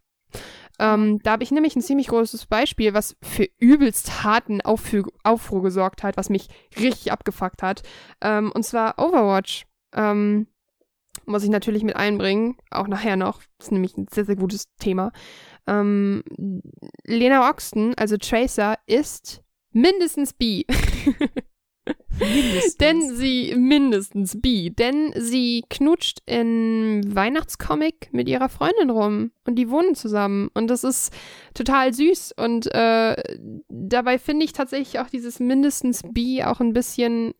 Ähm, 0.78 1.20
da 1.22 1.32
habe 1.32 1.42
ich 1.42 1.50
nämlich 1.50 1.76
ein 1.76 1.82
ziemlich 1.82 2.08
großes 2.08 2.46
Beispiel, 2.46 2.94
was 2.94 3.16
für 3.22 3.46
übelst 3.58 4.24
harten 4.24 4.62
Aufru 4.62 5.02
Aufruhr 5.22 5.62
gesorgt 5.62 6.02
hat, 6.02 6.16
was 6.16 6.30
mich 6.30 6.48
richtig 6.78 7.12
abgefuckt 7.12 7.62
hat. 7.62 7.82
Ähm, 8.22 8.50
und 8.52 8.64
zwar 8.64 8.98
Overwatch. 8.98 9.66
Ähm, 9.94 10.46
muss 11.26 11.44
ich 11.44 11.50
natürlich 11.50 11.82
mit 11.84 11.96
einbringen, 11.96 12.56
auch 12.70 12.88
nachher 12.88 13.16
noch. 13.16 13.42
Das 13.58 13.68
ist 13.68 13.72
nämlich 13.72 13.96
ein 13.96 14.06
sehr, 14.10 14.24
sehr 14.24 14.36
gutes 14.36 14.74
Thema. 14.78 15.12
Ähm, 15.66 16.22
Lena 17.04 17.48
Oxton, 17.48 17.94
also 17.96 18.16
Tracer, 18.16 18.76
ist 18.86 19.42
mindestens 19.72 20.32
bi. 20.32 20.66
Mindestens. 22.18 22.76
denn 22.80 23.14
sie, 23.14 23.54
mindestens 23.56 24.40
bi, 24.40 24.70
denn 24.70 25.12
sie 25.16 25.64
knutscht 25.68 26.18
in 26.26 27.02
Weihnachtscomic 27.06 28.12
mit 28.12 28.28
ihrer 28.28 28.48
Freundin 28.48 28.90
rum 28.90 29.32
und 29.46 29.56
die 29.56 29.68
wohnen 29.68 29.94
zusammen 29.94 30.48
und 30.54 30.68
das 30.68 30.84
ist 30.84 31.12
total 31.54 31.92
süß 31.92 32.34
und 32.36 32.72
äh, 32.72 33.16
dabei 33.68 34.18
finde 34.18 34.44
ich 34.44 34.52
tatsächlich 34.52 35.00
auch 35.00 35.08
dieses 35.08 35.40
mindestens 35.40 36.02
bi 36.08 36.44
auch 36.44 36.60
ein 36.60 36.72
bisschen 36.72 37.34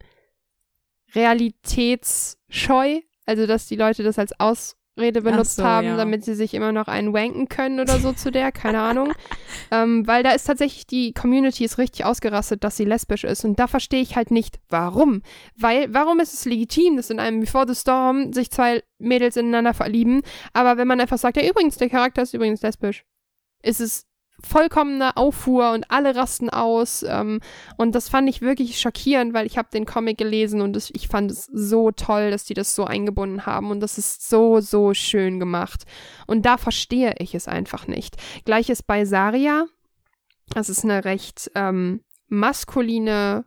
realitätsscheu, 1.15 3.01
also 3.27 3.47
dass 3.47 3.67
die 3.67 3.77
Leute 3.77 4.03
das 4.03 4.19
als 4.19 4.39
Ausrede 4.39 5.23
benutzt 5.23 5.57
so, 5.57 5.65
haben, 5.65 5.87
ja. 5.87 5.97
damit 5.97 6.25
sie 6.25 6.35
sich 6.35 6.55
immer 6.55 6.73
noch 6.73 6.89
einen 6.89 7.13
wanken 7.13 7.49
können 7.49 7.81
oder 7.81 7.99
so 7.99 8.13
zu 8.13 8.31
der, 8.31 8.53
keine 8.53 8.81
Ahnung. 8.81 9.13
Ähm, 9.71 10.07
weil 10.07 10.23
da 10.23 10.33
ist 10.33 10.45
tatsächlich 10.45 10.87
die 10.87 11.15
Community 11.15 11.65
ist 11.65 11.79
richtig 11.79 12.05
ausgerastet, 12.05 12.63
dass 12.63 12.77
sie 12.77 12.85
lesbisch 12.85 13.25
ist. 13.25 13.43
Und 13.47 13.59
da 13.59 13.67
verstehe 13.67 14.03
ich 14.03 14.17
halt 14.17 14.31
nicht, 14.31 14.59
warum. 14.69 15.23
Weil, 15.57 15.93
warum 15.95 16.21
ist 16.21 16.35
es 16.35 16.45
legitim, 16.45 16.97
dass 16.97 17.09
in 17.09 17.19
einem 17.19 17.41
Before 17.41 17.67
the 17.67 17.75
Storm 17.75 18.35
sich 18.35 18.51
zwei 18.51 18.83
Mädels 18.99 19.39
ineinander 19.39 19.73
verlieben, 19.73 20.21
aber 20.53 20.77
wenn 20.77 20.89
man 20.89 21.01
einfach 21.01 21.17
sagt, 21.17 21.39
ja, 21.39 21.49
übrigens, 21.49 21.79
der 21.79 21.89
Charakter 21.89 22.21
ist 22.21 22.35
übrigens 22.35 22.61
lesbisch, 22.61 23.07
ist 23.63 23.81
es 23.81 24.07
vollkommene 24.47 25.17
Auffuhr 25.17 25.73
und 25.73 25.91
alle 25.91 26.15
rasten 26.15 26.51
aus. 26.51 27.03
Ähm, 27.03 27.41
und 27.77 27.95
das 27.95 28.09
fand 28.09 28.29
ich 28.29 28.41
wirklich 28.41 28.81
schockierend, 28.81 29.35
weil 29.35 29.47
ich 29.47 29.59
habe 29.59 29.69
den 29.73 29.87
Comic 29.87 30.19
gelesen 30.19 30.61
und 30.61 30.77
es, 30.77 30.91
ich 30.95 31.09
fand 31.09 31.31
es 31.31 31.47
so 31.47 31.91
toll, 31.91 32.31
dass 32.31 32.45
die 32.45 32.55
das 32.55 32.75
so 32.75 32.85
eingebunden 32.85 33.47
haben. 33.47 33.71
Und 33.71 33.81
das 33.81 33.99
ist 33.99 34.29
so, 34.29 34.61
so 34.61 34.95
schön 34.95 35.41
gemacht. 35.41 35.85
Und 36.27 36.47
da 36.47 36.57
verstehe 36.57 37.15
ich 37.19 37.35
es 37.35 37.49
einfach 37.49 37.87
nicht. 37.87 38.17
Gleiches 38.45 38.83
bei 38.83 39.05
Saria. 39.05 39.67
Das 40.55 40.69
ist 40.69 40.85
eine 40.85 41.05
recht 41.05 41.51
ähm, 41.55 42.03
maskuline 42.29 43.45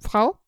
Frau. 0.00 0.38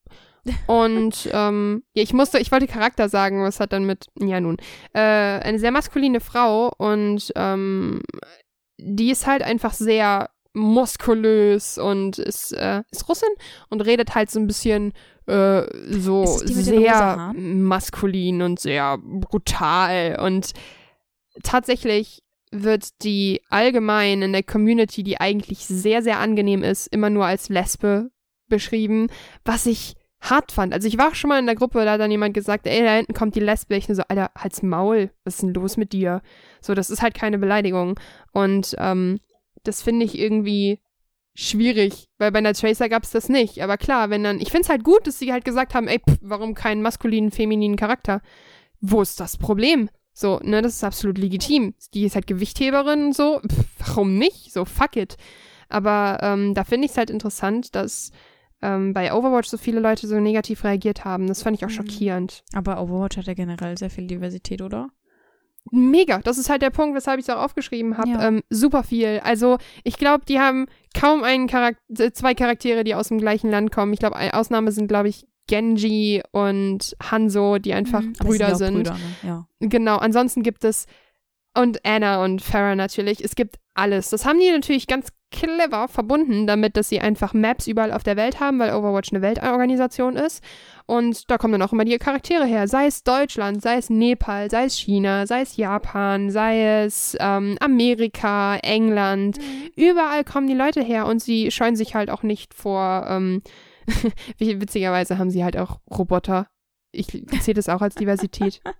Und 0.66 1.28
ähm, 1.32 1.82
ja, 1.94 2.02
ich 2.02 2.12
musste, 2.12 2.38
ich 2.38 2.52
wollte 2.52 2.66
Charakter 2.66 3.08
sagen, 3.08 3.42
was 3.42 3.60
hat 3.60 3.72
dann 3.72 3.84
mit, 3.84 4.06
ja 4.18 4.40
nun, 4.40 4.56
äh, 4.92 5.00
eine 5.00 5.58
sehr 5.58 5.70
maskuline 5.70 6.20
Frau 6.20 6.72
und 6.76 7.32
ähm, 7.36 8.02
die 8.82 9.10
ist 9.10 9.26
halt 9.26 9.42
einfach 9.42 9.72
sehr 9.72 10.30
muskulös 10.52 11.78
und 11.78 12.18
ist, 12.18 12.52
äh, 12.52 12.82
ist 12.90 13.08
Russin 13.08 13.28
und 13.68 13.82
redet 13.82 14.14
halt 14.14 14.30
so 14.30 14.40
ein 14.40 14.46
bisschen 14.46 14.92
äh, 15.26 15.62
so 15.90 16.26
sehr 16.26 17.32
maskulin 17.36 18.42
und 18.42 18.58
sehr 18.58 18.98
brutal. 18.98 20.18
Und 20.20 20.52
tatsächlich 21.42 22.22
wird 22.50 23.02
die 23.04 23.42
allgemein 23.48 24.22
in 24.22 24.32
der 24.32 24.42
Community, 24.42 25.04
die 25.04 25.20
eigentlich 25.20 25.66
sehr, 25.66 26.02
sehr 26.02 26.18
angenehm 26.18 26.64
ist, 26.64 26.88
immer 26.88 27.10
nur 27.10 27.26
als 27.26 27.48
Lesbe 27.48 28.10
beschrieben, 28.48 29.06
was 29.44 29.66
ich 29.66 29.94
hart 30.20 30.52
fand. 30.52 30.74
Also 30.74 30.86
ich 30.86 30.98
war 30.98 31.14
schon 31.14 31.28
mal 31.28 31.38
in 31.38 31.46
der 31.46 31.54
Gruppe, 31.54 31.84
da 31.84 31.92
hat 31.92 32.00
dann 32.00 32.10
jemand 32.10 32.34
gesagt, 32.34 32.66
ey, 32.66 32.82
da 32.82 32.94
hinten 32.94 33.14
kommt 33.14 33.34
die 33.34 33.40
Lesbe. 33.40 33.76
Ich 33.76 33.86
so, 33.86 34.02
Alter, 34.08 34.30
halt's 34.36 34.62
Maul, 34.62 35.10
was 35.24 35.34
ist 35.34 35.42
denn 35.42 35.54
los 35.54 35.76
mit 35.76 35.92
dir? 35.92 36.20
So, 36.60 36.74
das 36.74 36.90
ist 36.90 37.02
halt 37.02 37.14
keine 37.14 37.38
Beleidigung. 37.38 37.98
Und 38.32 38.74
ähm, 38.78 39.18
das 39.62 39.82
finde 39.82 40.04
ich 40.04 40.18
irgendwie 40.18 40.80
schwierig, 41.34 42.08
weil 42.18 42.32
bei 42.32 42.38
einer 42.38 42.54
Tracer 42.54 42.88
gab 42.88 43.04
es 43.04 43.10
das 43.10 43.28
nicht. 43.28 43.62
Aber 43.62 43.78
klar, 43.78 44.10
wenn 44.10 44.22
dann, 44.22 44.40
ich 44.40 44.50
finde 44.50 44.62
es 44.62 44.68
halt 44.68 44.84
gut, 44.84 45.06
dass 45.06 45.18
sie 45.18 45.32
halt 45.32 45.44
gesagt 45.44 45.74
haben, 45.74 45.88
ey, 45.88 45.98
pff, 45.98 46.18
warum 46.20 46.54
keinen 46.54 46.82
maskulinen, 46.82 47.30
femininen 47.30 47.76
Charakter? 47.76 48.20
Wo 48.80 49.00
ist 49.00 49.20
das 49.20 49.38
Problem? 49.38 49.88
So, 50.12 50.38
ne, 50.42 50.60
das 50.60 50.74
ist 50.76 50.84
absolut 50.84 51.18
legitim. 51.18 51.74
Die 51.94 52.04
ist 52.04 52.14
halt 52.14 52.26
Gewichtheberin 52.26 53.06
und 53.06 53.16
so, 53.16 53.40
pff, 53.40 53.64
warum 53.78 54.18
nicht? 54.18 54.52
So, 54.52 54.64
fuck 54.64 54.96
it. 54.96 55.16
Aber 55.70 56.18
ähm, 56.20 56.52
da 56.52 56.64
finde 56.64 56.86
ich 56.86 56.90
es 56.90 56.98
halt 56.98 57.10
interessant, 57.10 57.74
dass 57.74 58.10
ähm, 58.62 58.92
bei 58.92 59.12
Overwatch 59.12 59.48
so 59.48 59.56
viele 59.56 59.80
Leute 59.80 60.06
so 60.06 60.18
negativ 60.20 60.64
reagiert 60.64 61.04
haben. 61.04 61.26
Das 61.26 61.42
fand 61.42 61.56
ich 61.56 61.64
auch 61.64 61.70
mhm. 61.70 61.74
schockierend. 61.74 62.44
Aber 62.52 62.80
Overwatch 62.82 63.16
hat 63.16 63.26
ja 63.26 63.34
generell 63.34 63.76
sehr 63.78 63.90
viel 63.90 64.06
Diversität, 64.06 64.62
oder? 64.62 64.90
Mega. 65.70 66.18
Das 66.18 66.38
ist 66.38 66.48
halt 66.48 66.62
der 66.62 66.70
Punkt, 66.70 66.96
weshalb 66.96 67.18
ich 67.18 67.26
es 67.26 67.30
auch 67.30 67.42
aufgeschrieben 67.42 67.98
habe. 67.98 68.10
Ja. 68.10 68.28
Ähm, 68.28 68.42
super 68.48 68.82
viel. 68.82 69.20
Also 69.22 69.58
ich 69.84 69.96
glaube, 69.96 70.24
die 70.26 70.40
haben 70.40 70.66
kaum 70.98 71.22
einen 71.22 71.46
Charakter, 71.46 71.80
äh, 71.98 72.12
zwei 72.12 72.34
Charaktere, 72.34 72.84
die 72.84 72.94
aus 72.94 73.08
dem 73.08 73.18
gleichen 73.18 73.50
Land 73.50 73.70
kommen. 73.70 73.92
Ich 73.92 74.00
glaube, 74.00 74.16
Ausnahme 74.34 74.72
sind, 74.72 74.88
glaube 74.88 75.08
ich, 75.08 75.26
Genji 75.46 76.22
und 76.32 76.96
Hanzo, 77.02 77.58
die 77.58 77.74
einfach 77.74 78.02
mhm, 78.02 78.12
Brüder 78.14 78.54
sind. 78.54 78.74
Brüder, 78.74 78.94
ne? 78.94 78.98
ja. 79.22 79.46
Genau. 79.60 79.96
Ansonsten 79.96 80.42
gibt 80.42 80.64
es 80.64 80.86
und 81.54 81.84
Anna 81.84 82.24
und 82.24 82.42
Farah 82.42 82.76
natürlich. 82.76 83.22
Es 83.22 83.34
gibt 83.34 83.56
alles. 83.74 84.10
Das 84.10 84.24
haben 84.24 84.38
die 84.38 84.50
natürlich 84.50 84.86
ganz 84.86 85.08
clever 85.30 85.88
verbunden 85.88 86.46
damit, 86.46 86.76
dass 86.76 86.88
sie 86.88 87.00
einfach 87.00 87.32
Maps 87.34 87.66
überall 87.66 87.92
auf 87.92 88.02
der 88.02 88.16
Welt 88.16 88.40
haben, 88.40 88.58
weil 88.58 88.74
Overwatch 88.74 89.12
eine 89.12 89.22
Weltorganisation 89.22 90.16
ist. 90.16 90.42
Und 90.86 91.30
da 91.30 91.38
kommen 91.38 91.52
dann 91.52 91.62
auch 91.62 91.72
immer 91.72 91.84
die 91.84 91.96
Charaktere 91.98 92.44
her. 92.44 92.66
Sei 92.66 92.86
es 92.86 93.04
Deutschland, 93.04 93.62
sei 93.62 93.76
es 93.76 93.90
Nepal, 93.90 94.50
sei 94.50 94.64
es 94.64 94.76
China, 94.76 95.26
sei 95.26 95.42
es 95.42 95.56
Japan, 95.56 96.30
sei 96.30 96.82
es 96.82 97.16
ähm, 97.20 97.56
Amerika, 97.60 98.56
England. 98.56 99.38
Mhm. 99.38 99.70
Überall 99.76 100.24
kommen 100.24 100.48
die 100.48 100.54
Leute 100.54 100.82
her 100.82 101.06
und 101.06 101.22
sie 101.22 101.50
scheuen 101.50 101.76
sich 101.76 101.94
halt 101.94 102.10
auch 102.10 102.22
nicht 102.22 102.54
vor. 102.54 103.06
Ähm, 103.08 103.42
witzigerweise 104.38 105.18
haben 105.18 105.30
sie 105.30 105.44
halt 105.44 105.56
auch 105.56 105.80
Roboter. 105.90 106.48
Ich 106.92 107.06
sehe 107.06 107.54
das 107.54 107.68
auch 107.68 107.82
als 107.82 107.94
Diversität. 107.94 108.60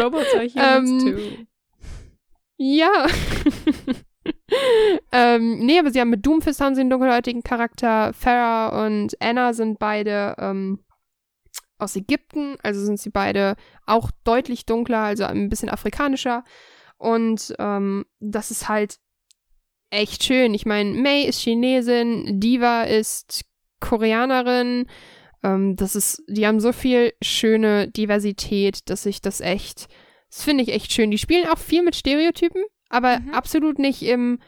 Roboter 0.00 0.42
humans 0.42 0.90
ähm, 0.90 0.98
too. 1.00 1.46
Ja. 2.58 3.06
ähm, 5.12 5.58
nee, 5.58 5.78
aber 5.78 5.90
sie 5.90 6.00
haben 6.00 6.10
mit 6.10 6.24
Doomfist 6.24 6.60
haben 6.60 6.74
sie 6.74 6.80
einen 6.80 6.90
dunkelhäutigen 6.90 7.42
Charakter. 7.42 8.12
Farah 8.12 8.86
und 8.86 9.16
Anna 9.20 9.52
sind 9.52 9.78
beide 9.78 10.34
ähm, 10.38 10.84
aus 11.78 11.96
Ägypten, 11.96 12.56
also 12.62 12.84
sind 12.84 12.98
sie 12.98 13.10
beide 13.10 13.56
auch 13.86 14.10
deutlich 14.24 14.66
dunkler, 14.66 15.00
also 15.00 15.24
ein 15.24 15.48
bisschen 15.48 15.68
afrikanischer. 15.68 16.44
Und 16.96 17.54
ähm, 17.58 18.04
das 18.20 18.50
ist 18.50 18.68
halt 18.68 18.98
echt 19.90 20.24
schön. 20.24 20.54
Ich 20.54 20.66
meine, 20.66 20.90
May 20.90 21.24
ist 21.24 21.40
Chinesin, 21.40 22.40
Diva 22.40 22.82
ist 22.82 23.44
Koreanerin. 23.80 24.86
Ähm, 25.44 25.76
das 25.76 25.94
ist, 25.94 26.22
die 26.26 26.46
haben 26.46 26.60
so 26.60 26.72
viel 26.72 27.12
schöne 27.22 27.88
Diversität, 27.88 28.90
dass 28.90 29.06
ich 29.06 29.20
das 29.20 29.40
echt, 29.40 29.88
das 30.30 30.42
finde 30.42 30.64
ich 30.64 30.70
echt 30.70 30.92
schön. 30.92 31.10
Die 31.10 31.18
spielen 31.18 31.48
auch 31.48 31.58
viel 31.58 31.82
mit 31.82 31.94
Stereotypen 31.94 32.64
aber 32.88 33.20
mhm. 33.20 33.34
absolut 33.34 33.78
nicht 33.78 34.02
im. 34.02 34.38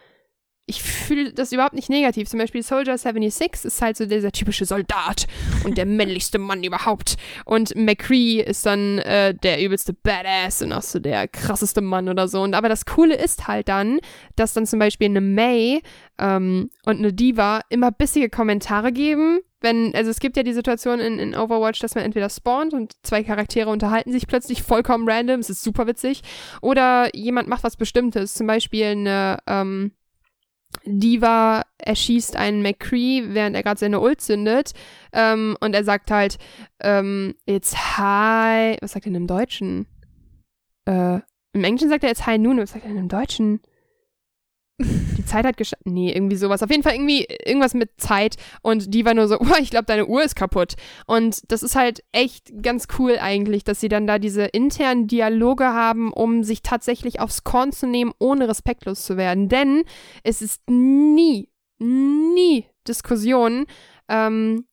Ich 0.70 0.84
fühle 0.84 1.32
das 1.32 1.50
überhaupt 1.50 1.74
nicht 1.74 1.90
negativ. 1.90 2.28
Zum 2.28 2.38
Beispiel 2.38 2.62
Soldier 2.62 2.96
76 2.96 3.64
ist 3.64 3.82
halt 3.82 3.96
so 3.96 4.06
dieser 4.06 4.30
typische 4.30 4.64
Soldat 4.64 5.26
und 5.64 5.76
der 5.76 5.84
männlichste 5.84 6.38
Mann 6.38 6.62
überhaupt. 6.62 7.16
Und 7.44 7.74
McCree 7.74 8.40
ist 8.40 8.64
dann 8.66 8.98
äh, 8.98 9.34
der 9.34 9.60
übelste 9.60 9.92
Badass 9.92 10.62
und 10.62 10.72
auch 10.72 10.82
so 10.82 11.00
der 11.00 11.26
krasseste 11.26 11.80
Mann 11.80 12.08
oder 12.08 12.28
so. 12.28 12.40
Und 12.40 12.54
aber 12.54 12.68
das 12.68 12.86
Coole 12.86 13.16
ist 13.16 13.48
halt 13.48 13.68
dann, 13.68 13.98
dass 14.36 14.52
dann 14.52 14.64
zum 14.64 14.78
Beispiel 14.78 15.08
eine 15.08 15.20
May 15.20 15.82
ähm, 16.18 16.70
und 16.86 16.98
eine 16.98 17.12
Diva 17.12 17.62
immer 17.68 17.90
bissige 17.90 18.30
Kommentare 18.30 18.92
geben, 18.92 19.40
wenn, 19.60 19.92
also 19.94 20.08
es 20.10 20.20
gibt 20.20 20.36
ja 20.36 20.44
die 20.44 20.52
Situation 20.52 21.00
in, 21.00 21.18
in 21.18 21.34
Overwatch, 21.36 21.80
dass 21.80 21.96
man 21.96 22.04
entweder 22.04 22.30
spawnt 22.30 22.72
und 22.72 22.94
zwei 23.02 23.24
Charaktere 23.24 23.70
unterhalten 23.70 24.12
sich 24.12 24.28
plötzlich 24.28 24.62
vollkommen 24.62 25.08
random, 25.08 25.40
es 25.40 25.50
ist 25.50 25.62
super 25.62 25.86
witzig, 25.88 26.22
oder 26.62 27.14
jemand 27.14 27.48
macht 27.48 27.64
was 27.64 27.76
Bestimmtes, 27.76 28.34
zum 28.34 28.46
Beispiel 28.46 28.84
eine, 28.84 29.38
ähm, 29.46 29.92
Diva 30.84 31.62
erschießt 31.78 32.36
einen 32.36 32.62
McCree, 32.62 33.34
während 33.34 33.56
er 33.56 33.62
gerade 33.62 33.80
seine 33.80 34.00
Ult 34.00 34.20
zündet. 34.20 34.72
Ähm, 35.12 35.56
und 35.60 35.74
er 35.74 35.84
sagt 35.84 36.10
halt, 36.10 36.38
ähm, 36.80 37.34
it's 37.46 37.76
hi. 37.98 38.76
Was 38.80 38.92
sagt 38.92 39.06
er 39.06 39.12
denn 39.12 39.22
im 39.22 39.26
Deutschen? 39.26 39.86
Äh, 40.86 41.20
Im 41.52 41.64
Englischen 41.64 41.88
sagt 41.88 42.04
er 42.04 42.10
jetzt 42.10 42.26
hi 42.26 42.38
noon. 42.38 42.58
Was 42.58 42.70
sagt 42.70 42.84
er 42.84 42.90
denn 42.90 42.98
im 42.98 43.08
Deutschen? 43.08 43.60
Die 44.82 45.24
Zeit 45.24 45.44
hat 45.44 45.56
geschafft. 45.56 45.82
Nee, 45.84 46.12
irgendwie 46.12 46.36
sowas. 46.36 46.62
Auf 46.62 46.70
jeden 46.70 46.82
Fall 46.82 46.94
irgendwie 46.94 47.26
irgendwas 47.44 47.74
mit 47.74 48.00
Zeit. 48.00 48.36
Und 48.62 48.94
die 48.94 49.04
war 49.04 49.14
nur 49.14 49.28
so, 49.28 49.38
oh, 49.40 49.58
ich 49.60 49.70
glaube, 49.70 49.86
deine 49.86 50.06
Uhr 50.06 50.22
ist 50.22 50.36
kaputt. 50.36 50.74
Und 51.06 51.40
das 51.50 51.62
ist 51.62 51.76
halt 51.76 52.02
echt 52.12 52.62
ganz 52.62 52.86
cool 52.98 53.18
eigentlich, 53.20 53.64
dass 53.64 53.80
sie 53.80 53.88
dann 53.88 54.06
da 54.06 54.18
diese 54.18 54.44
internen 54.44 55.06
Dialoge 55.06 55.64
haben, 55.64 56.12
um 56.12 56.44
sich 56.44 56.62
tatsächlich 56.62 57.20
aufs 57.20 57.44
Korn 57.44 57.72
zu 57.72 57.86
nehmen, 57.86 58.12
ohne 58.18 58.48
respektlos 58.48 59.04
zu 59.04 59.16
werden. 59.16 59.48
Denn 59.48 59.84
es 60.22 60.42
ist 60.42 60.62
nie, 60.68 61.48
nie 61.78 62.66
Diskussionen. 62.86 63.66
Ähm, 64.08 64.64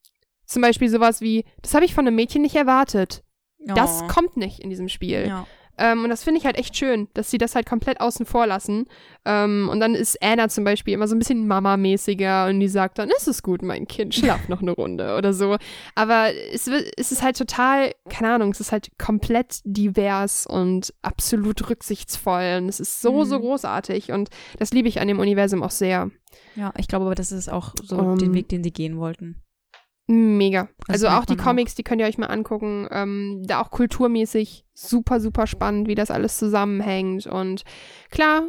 zum 0.46 0.62
Beispiel 0.62 0.88
sowas 0.88 1.20
wie, 1.20 1.44
das 1.62 1.74
habe 1.74 1.84
ich 1.84 1.94
von 1.94 2.06
einem 2.06 2.16
Mädchen 2.16 2.42
nicht 2.42 2.56
erwartet. 2.56 3.22
Oh. 3.60 3.74
Das 3.74 4.06
kommt 4.08 4.36
nicht 4.36 4.60
in 4.60 4.70
diesem 4.70 4.88
Spiel. 4.88 5.26
Ja. 5.28 5.46
Ähm, 5.78 6.04
und 6.04 6.10
das 6.10 6.24
finde 6.24 6.38
ich 6.38 6.46
halt 6.46 6.58
echt 6.58 6.76
schön, 6.76 7.08
dass 7.14 7.30
sie 7.30 7.38
das 7.38 7.54
halt 7.54 7.66
komplett 7.66 8.00
außen 8.00 8.26
vor 8.26 8.46
lassen. 8.46 8.86
Ähm, 9.24 9.68
und 9.70 9.80
dann 9.80 9.94
ist 9.94 10.22
Anna 10.22 10.48
zum 10.48 10.64
Beispiel 10.64 10.94
immer 10.94 11.08
so 11.08 11.14
ein 11.14 11.18
bisschen 11.18 11.46
Mama-mäßiger 11.46 12.46
und 12.48 12.60
die 12.60 12.68
sagt 12.68 12.98
dann, 12.98 13.10
ist 13.10 13.28
es 13.28 13.42
gut, 13.42 13.62
mein 13.62 13.86
Kind, 13.86 14.14
schlaf 14.14 14.48
noch 14.48 14.60
eine 14.60 14.72
Runde 14.72 15.14
oder 15.18 15.32
so. 15.32 15.56
Aber 15.94 16.32
es, 16.52 16.68
es 16.96 17.12
ist 17.12 17.22
halt 17.22 17.38
total, 17.38 17.92
keine 18.08 18.32
Ahnung, 18.34 18.50
es 18.50 18.60
ist 18.60 18.72
halt 18.72 18.90
komplett 18.98 19.60
divers 19.64 20.46
und 20.46 20.92
absolut 21.02 21.68
rücksichtsvoll. 21.70 22.58
Und 22.58 22.68
es 22.68 22.80
ist 22.80 23.00
so, 23.00 23.20
mhm. 23.20 23.24
so 23.24 23.40
großartig. 23.40 24.12
Und 24.12 24.30
das 24.58 24.72
liebe 24.72 24.88
ich 24.88 25.00
an 25.00 25.08
dem 25.08 25.20
Universum 25.20 25.62
auch 25.62 25.70
sehr. 25.70 26.10
Ja, 26.56 26.72
ich 26.76 26.88
glaube 26.88 27.06
aber, 27.06 27.14
das 27.14 27.32
ist 27.32 27.48
auch 27.48 27.74
so 27.82 27.96
um, 27.96 28.18
den 28.18 28.34
Weg, 28.34 28.48
den 28.48 28.64
sie 28.64 28.72
gehen 28.72 28.98
wollten. 28.98 29.42
Mega. 30.10 30.68
Das 30.86 31.04
also 31.04 31.08
auch 31.08 31.26
die 31.26 31.36
Comics, 31.36 31.72
auch. 31.72 31.76
die 31.76 31.82
könnt 31.82 32.00
ihr 32.00 32.06
euch 32.06 32.16
mal 32.16 32.28
angucken. 32.28 32.88
Ähm, 32.90 33.42
da 33.44 33.60
auch 33.60 33.70
kulturmäßig 33.70 34.64
super, 34.72 35.20
super 35.20 35.46
spannend, 35.46 35.86
wie 35.86 35.94
das 35.94 36.10
alles 36.10 36.38
zusammenhängt. 36.38 37.26
Und 37.26 37.62
klar, 38.10 38.44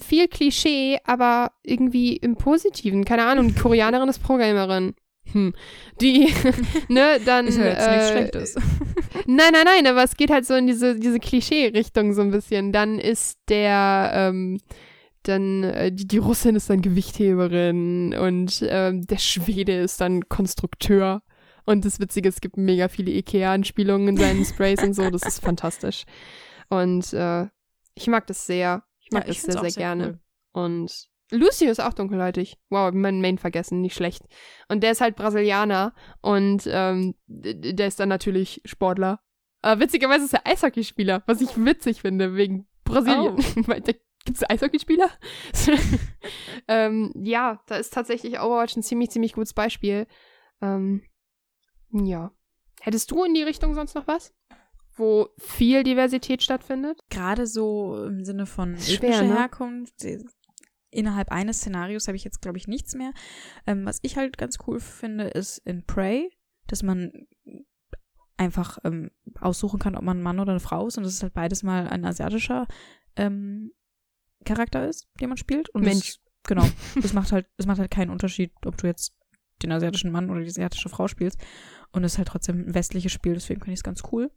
viel 0.00 0.28
Klischee, 0.28 0.98
aber 1.04 1.50
irgendwie 1.64 2.16
im 2.16 2.36
Positiven. 2.36 3.04
Keine 3.04 3.24
Ahnung, 3.24 3.48
die 3.48 3.60
Koreanerin 3.60 4.08
ist 4.08 4.22
Programmerin. 4.22 4.94
Hm. 5.32 5.54
Die, 6.00 6.32
ne, 6.88 7.18
dann. 7.24 7.48
Ist 7.48 7.58
ja 7.58 7.64
jetzt 7.64 7.86
äh, 7.86 7.90
nichts 7.90 8.10
Schlechtes. 8.10 8.54
nein, 9.26 9.50
nein, 9.52 9.64
nein, 9.64 9.86
aber 9.88 10.04
es 10.04 10.16
geht 10.16 10.30
halt 10.30 10.46
so 10.46 10.54
in 10.54 10.68
diese, 10.68 10.96
diese 10.96 11.18
Klischee-Richtung 11.18 12.12
so 12.12 12.22
ein 12.22 12.30
bisschen. 12.30 12.70
Dann 12.70 13.00
ist 13.00 13.40
der, 13.48 14.12
ähm, 14.14 14.60
dann 15.22 15.64
äh, 15.64 15.92
die, 15.92 16.06
die 16.06 16.18
Russin 16.18 16.56
ist 16.56 16.70
dann 16.70 16.82
Gewichtheberin 16.82 18.14
und 18.14 18.64
ähm, 18.68 19.06
der 19.06 19.18
Schwede 19.18 19.80
ist 19.80 20.00
dann 20.00 20.28
Konstrukteur. 20.28 21.22
Und 21.64 21.84
das 21.84 22.00
Witzige, 22.00 22.28
es 22.28 22.40
gibt 22.40 22.56
mega 22.56 22.88
viele 22.88 23.12
Ikea-Anspielungen 23.12 24.08
in 24.08 24.16
seinen 24.16 24.44
Sprays 24.44 24.82
und 24.82 24.94
so. 24.94 25.10
Das 25.10 25.22
ist 25.22 25.38
fantastisch. 25.44 26.04
Und 26.68 27.12
äh, 27.12 27.46
ich 27.94 28.08
mag 28.08 28.26
das 28.26 28.46
sehr. 28.46 28.82
Ich 29.00 29.12
mag 29.12 29.22
ja, 29.22 29.28
das 29.28 29.42
sehr, 29.42 29.52
sehr, 29.52 29.70
sehr 29.70 29.80
gerne. 29.80 30.20
Cool. 30.54 30.64
Und 30.64 31.08
Lucio 31.30 31.70
ist 31.70 31.80
auch 31.80 31.94
dunkelhäutig. 31.94 32.58
Wow, 32.68 32.92
mein 32.92 33.20
Main 33.20 33.38
vergessen, 33.38 33.80
nicht 33.80 33.94
schlecht. 33.94 34.22
Und 34.68 34.82
der 34.82 34.92
ist 34.92 35.00
halt 35.00 35.16
Brasilianer 35.16 35.94
und 36.20 36.64
ähm, 36.66 37.14
der 37.26 37.88
ist 37.88 38.00
dann 38.00 38.08
natürlich 38.08 38.60
Sportler. 38.64 39.20
Aber 39.62 39.80
witzigerweise 39.80 40.24
ist 40.24 40.34
er 40.34 40.46
Eishockeyspieler, 40.46 41.22
was 41.26 41.40
ich 41.40 41.50
witzig 41.56 42.02
finde, 42.02 42.34
wegen 42.34 42.66
Brasilien. 42.84 43.36
Oh. 43.38 43.62
Weil 43.66 43.80
der 43.80 43.94
Gibt 44.24 44.38
es 44.38 44.48
Eishockeyspieler? 44.48 45.10
ähm, 46.68 47.12
ja, 47.16 47.62
da 47.66 47.76
ist 47.76 47.92
tatsächlich 47.92 48.38
Overwatch 48.40 48.76
ein 48.76 48.82
ziemlich, 48.82 49.10
ziemlich 49.10 49.32
gutes 49.32 49.52
Beispiel. 49.52 50.06
Ähm, 50.60 51.02
ja. 51.92 52.32
Hättest 52.80 53.10
du 53.10 53.24
in 53.24 53.34
die 53.34 53.42
Richtung 53.42 53.74
sonst 53.74 53.94
noch 53.94 54.06
was? 54.06 54.32
wo 54.96 55.28
viel 55.38 55.82
Diversität 55.82 56.42
stattfindet? 56.42 56.98
Gerade 57.10 57.46
so 57.46 58.04
im 58.04 58.24
Sinne 58.24 58.46
von 58.46 58.76
Schwer, 58.78 59.22
ne? 59.22 59.38
Herkunft. 59.38 59.94
Innerhalb 60.90 61.30
eines 61.32 61.58
Szenarios 61.58 62.06
habe 62.06 62.16
ich 62.16 62.24
jetzt, 62.24 62.42
glaube 62.42 62.58
ich, 62.58 62.68
nichts 62.68 62.94
mehr. 62.94 63.12
Ähm, 63.66 63.86
was 63.86 63.98
ich 64.02 64.16
halt 64.16 64.36
ganz 64.36 64.58
cool 64.66 64.80
finde, 64.80 65.24
ist 65.24 65.58
in 65.58 65.86
Prey, 65.86 66.30
dass 66.66 66.82
man 66.82 67.12
einfach 68.36 68.78
ähm, 68.84 69.10
aussuchen 69.40 69.78
kann, 69.78 69.96
ob 69.96 70.02
man 70.02 70.18
ein 70.18 70.22
Mann 70.22 70.40
oder 70.40 70.52
eine 70.52 70.60
Frau 70.60 70.86
ist 70.86 70.98
und 70.98 71.04
dass 71.04 71.14
es 71.14 71.22
halt 71.22 71.32
beides 71.32 71.62
mal 71.62 71.88
ein 71.88 72.04
asiatischer 72.04 72.66
ähm, 73.16 73.72
Charakter 74.44 74.88
ist, 74.88 75.08
den 75.20 75.28
man 75.28 75.38
spielt. 75.38 75.68
Und 75.70 75.84
Mensch. 75.84 76.18
Das, 76.18 76.20
genau. 76.44 76.68
Es 77.02 77.12
macht 77.12 77.32
halt, 77.32 77.46
es 77.56 77.66
macht 77.66 77.78
halt 77.78 77.90
keinen 77.90 78.10
Unterschied, 78.10 78.52
ob 78.64 78.76
du 78.76 78.86
jetzt 78.86 79.14
den 79.62 79.72
asiatischen 79.72 80.10
Mann 80.10 80.30
oder 80.30 80.40
die 80.40 80.48
asiatische 80.48 80.88
Frau 80.88 81.08
spielst. 81.08 81.40
Und 81.92 82.04
es 82.04 82.12
ist 82.12 82.18
halt 82.18 82.28
trotzdem 82.28 82.66
ein 82.66 82.74
westliches 82.74 83.12
Spiel, 83.12 83.34
deswegen 83.34 83.60
finde 83.60 83.74
ich 83.74 83.80
es 83.80 83.84
ganz 83.84 84.02
cool. 84.12 84.30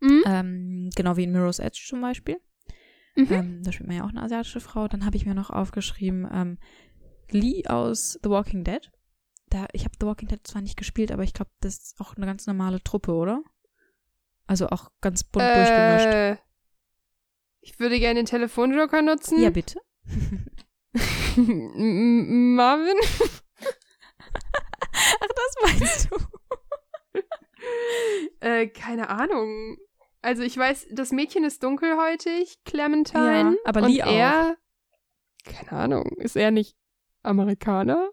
Mhm. 0.00 0.22
Ähm, 0.26 0.90
genau 0.94 1.16
wie 1.16 1.24
in 1.24 1.32
Mirror's 1.32 1.58
Edge 1.58 1.84
zum 1.88 2.00
Beispiel. 2.00 2.40
Mhm. 3.16 3.26
Ähm, 3.30 3.62
da 3.62 3.72
spielt 3.72 3.88
man 3.88 3.96
ja 3.96 4.04
auch 4.04 4.10
eine 4.10 4.22
asiatische 4.22 4.60
Frau. 4.60 4.88
Dann 4.88 5.04
habe 5.04 5.16
ich 5.16 5.26
mir 5.26 5.34
noch 5.34 5.50
aufgeschrieben, 5.50 6.28
ähm, 6.32 6.58
Lee 7.30 7.66
aus 7.66 8.18
The 8.22 8.30
Walking 8.30 8.64
Dead. 8.64 8.90
Da, 9.50 9.66
ich 9.72 9.84
habe 9.84 9.94
The 10.00 10.06
Walking 10.06 10.28
Dead 10.28 10.40
zwar 10.44 10.62
nicht 10.62 10.76
gespielt, 10.76 11.12
aber 11.12 11.22
ich 11.22 11.32
glaube, 11.32 11.50
das 11.60 11.78
ist 11.78 12.00
auch 12.00 12.16
eine 12.16 12.26
ganz 12.26 12.46
normale 12.46 12.82
Truppe, 12.82 13.12
oder? 13.12 13.42
Also 14.46 14.68
auch 14.68 14.90
ganz 15.00 15.24
bunt 15.24 15.44
durchgemischt. 15.44 16.42
Ich 17.66 17.80
würde 17.80 17.98
gerne 17.98 18.20
den 18.20 18.26
Telefonjoker 18.26 19.00
nutzen. 19.00 19.40
Ja, 19.42 19.48
bitte. 19.48 19.80
Marvin? 21.36 22.96
Ach, 24.92 25.28
das 25.34 25.56
meinst 25.62 26.10
du? 26.10 26.16
Äh, 28.40 28.66
keine 28.68 29.08
Ahnung. 29.08 29.78
Also 30.20 30.42
ich 30.42 30.54
weiß, 30.58 30.88
das 30.90 31.12
Mädchen 31.12 31.44
ist 31.44 31.62
dunkelhäutig, 31.62 32.58
Clementine. 32.66 33.24
Ja, 33.24 33.54
aber 33.64 33.82
und 33.84 33.88
Lee 33.90 34.02
auch. 34.02 34.12
er, 34.12 34.56
keine 35.46 35.72
Ahnung, 35.72 36.04
ist 36.18 36.36
er 36.36 36.50
nicht 36.50 36.76
Amerikaner? 37.22 38.10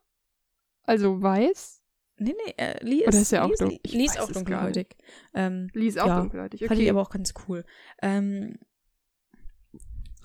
Also 0.84 1.22
weiß? 1.22 1.82
Nee, 2.18 2.34
nee, 2.46 2.54
äh, 2.56 2.82
Lee 2.82 3.00
ist, 3.02 3.08
Oder 3.10 3.18
ist 3.22 3.34
er 3.34 3.44
auch 3.44 3.50
Lee? 3.60 3.80
Ich 3.84 3.92
Lee 3.92 4.06
ist 4.06 4.20
auch 4.22 4.32
dunkelhäutig. 4.32 4.96
Ähm, 5.34 5.68
Lee 5.74 5.88
ist 5.88 6.00
auch 6.00 6.08
Ja, 6.08 6.20
dunkelhäutig. 6.22 6.62
Fand 6.62 6.80
ich 6.80 6.86
Okay. 6.86 6.90
aber 6.92 7.02
auch 7.02 7.10
ganz 7.10 7.34
cool. 7.50 7.66
Ähm, 8.02 8.58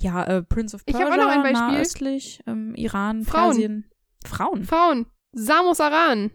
ja, 0.01 0.25
äh, 0.25 0.43
Prince 0.43 0.75
of 0.77 0.83
Ich 0.87 0.95
Persia, 0.95 1.11
hab 1.11 1.19
auch 1.19 1.25
noch 1.25 1.31
ein 1.33 1.43
Beispiel. 1.43 1.61
nahöstlich, 1.73 2.43
ähm, 2.47 2.75
Iran, 2.75 3.25
Frauen. 3.25 3.45
Persien. 3.51 3.91
Frauen? 4.25 4.65
Frauen. 4.65 5.07
Samus 5.33 5.81
Aran. 5.81 6.31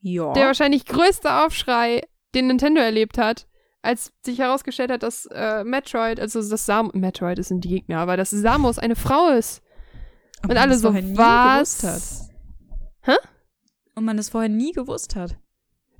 Ja. 0.00 0.32
Der 0.34 0.46
wahrscheinlich 0.46 0.84
größte 0.86 1.32
Aufschrei, 1.44 2.02
den 2.34 2.46
Nintendo 2.48 2.80
erlebt 2.80 3.18
hat, 3.18 3.46
als 3.82 4.12
sich 4.24 4.38
herausgestellt 4.38 4.90
hat, 4.90 5.02
dass 5.02 5.26
äh, 5.32 5.64
Metroid, 5.64 6.18
also 6.20 6.46
das 6.48 6.66
Sam 6.66 6.90
Metroid 6.94 7.38
ist 7.38 7.50
ein 7.50 7.60
Gegner, 7.60 7.98
aber 7.98 8.16
dass 8.16 8.30
Samus 8.30 8.78
eine 8.78 8.96
Frau 8.96 9.28
ist. 9.30 9.62
Und 10.42 10.50
Und 10.50 10.56
alle 10.58 10.72
das 10.72 10.80
so, 10.82 10.92
was? 10.94 12.28
hat. 13.02 13.18
Und 13.94 14.04
man 14.04 14.18
es 14.18 14.28
vorher 14.28 14.50
nie 14.50 14.72
gewusst 14.72 15.16
hat. 15.16 15.38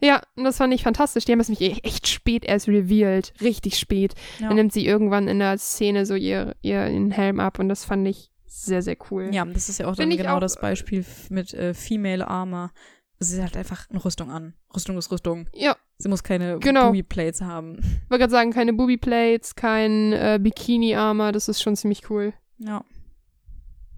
Ja, 0.03 0.21
und 0.37 0.45
das 0.45 0.59
fand 0.59 0.75
ich 0.75 0.83
fantastisch. 0.83 1.25
Die 1.25 1.33
haben 1.33 1.41
es 1.41 1.49
nämlich 1.49 1.85
echt 1.85 2.07
spät 2.09 2.45
erst 2.45 2.69
revealed. 2.69 3.33
Richtig 3.41 3.79
spät. 3.79 4.15
Ja. 4.39 4.49
Dann 4.49 4.57
nimmt 4.57 4.73
sie 4.73 4.87
irgendwann 4.87 5.27
in 5.29 5.39
der 5.39 5.57
Szene 5.59 6.05
so 6.07 6.15
ihr, 6.15 6.55
ihren 6.63 7.11
Helm 7.11 7.41
ab 7.41 7.59
und 7.59 7.69
das 7.69 7.85
fand 7.85 8.07
ich 8.07 8.31
sehr, 8.47 8.83
sehr 8.83 8.97
cool. 9.11 9.31
Ja, 9.33 9.45
das 9.45 9.69
ist 9.69 9.79
ja 9.79 9.87
auch 9.87 9.97
dann 9.97 10.09
Find 10.09 10.21
genau 10.21 10.37
auch, 10.37 10.41
das 10.41 10.57
Beispiel 10.61 11.01
f- 11.01 11.31
mit 11.31 11.53
äh, 11.55 11.73
Female 11.75 12.27
Armor. 12.27 12.71
Sie 13.19 13.43
hat 13.43 13.57
einfach 13.57 13.89
eine 13.89 14.05
Rüstung 14.05 14.31
an. 14.31 14.53
Rüstung 14.75 14.99
ist 14.99 15.11
Rüstung. 15.11 15.49
Ja, 15.55 15.77
Sie 15.99 16.09
muss 16.11 16.23
keine 16.23 16.59
Genau. 16.59 16.89
Booby 16.89 17.03
Plates 17.03 17.41
haben. 17.41 17.79
ich 17.79 18.11
wollte 18.11 18.21
gerade 18.21 18.31
sagen, 18.31 18.51
keine 18.53 18.75
Booby 18.75 18.99
Plates, 18.99 19.55
kein 19.55 20.13
äh, 20.13 20.39
Bikini-Armor, 20.41 21.33
das 21.33 21.49
ist 21.49 21.63
schon 21.63 21.77
ziemlich 21.77 22.11
cool. 22.11 22.35
Ja. 22.59 22.85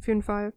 Auf 0.01 0.07
jeden 0.07 0.23
Fall. 0.23 0.53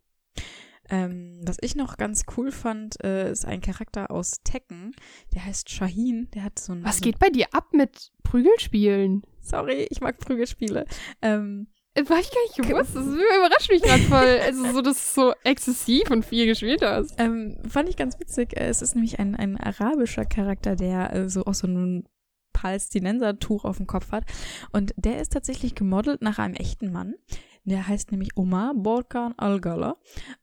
Ähm, 0.92 1.40
was 1.44 1.58
ich 1.62 1.76
noch 1.76 1.98
ganz 1.98 2.24
cool 2.38 2.52
fand, 2.52 3.04
äh, 3.04 3.32
ist 3.32 3.46
ein 3.46 3.62
Charakter 3.62 4.12
aus 4.12 4.42
Tekken. 4.44 4.92
Der 5.34 5.46
heißt 5.46 5.70
Shaheen. 5.70 6.30
Der 6.36 6.44
hat 6.44 6.60
so 6.60 6.74
ein. 6.74 6.84
Was 6.84 7.02
geht 7.02 7.18
bei 7.18 7.30
dir 7.30 7.48
ab 7.54 7.70
mit 7.72 8.12
Prügelspielen? 8.24 9.24
Sorry, 9.40 9.88
ich 9.90 10.02
mag 10.02 10.20
Prügelspiele. 10.20 10.86
Ähm, 11.22 11.68
Äh, 11.94 12.08
War 12.10 12.20
ich 12.20 12.30
gar 12.32 12.42
nicht 12.44 12.56
gewusst. 12.70 12.96
Das 12.96 13.06
überrascht 13.06 13.70
mich 13.70 13.82
gerade 13.82 14.04
voll. 14.04 14.40
Also 14.46 14.72
so, 14.74 14.82
dass 14.82 15.14
du 15.16 15.22
so 15.22 15.34
exzessiv 15.44 16.10
und 16.12 16.24
viel 16.26 16.46
gespielt 16.46 16.82
hast. 16.82 17.16
ähm, 17.18 17.58
fand 17.68 17.90
ich 17.90 17.98
ganz 17.98 18.20
witzig. 18.20 18.56
Äh, 18.58 18.68
Es 18.68 18.82
ist 18.82 18.96
nämlich 18.96 19.20
ein, 19.20 19.36
ein 19.36 19.58
arabischer 19.58 20.26
Charakter, 20.26 20.76
der 20.76 21.14
äh, 21.14 21.30
so 21.30 21.46
auch 21.46 21.54
so 21.54 21.68
ein 21.68 22.06
Palästinenser-Tuch 22.54 23.66
auf 23.66 23.78
dem 23.78 23.88
Kopf 23.88 24.12
hat. 24.12 24.24
Und 24.72 24.94
der 24.98 25.20
ist 25.22 25.34
tatsächlich 25.34 25.76
gemodelt 25.76 26.22
nach 26.22 26.40
einem 26.40 26.54
echten 26.56 26.92
Mann. 26.92 27.16
Der 27.64 27.88
heißt 27.88 28.12
nämlich 28.12 28.36
Omar 28.36 28.74
Borkan 28.76 29.34
Al-Gala. 29.38 29.96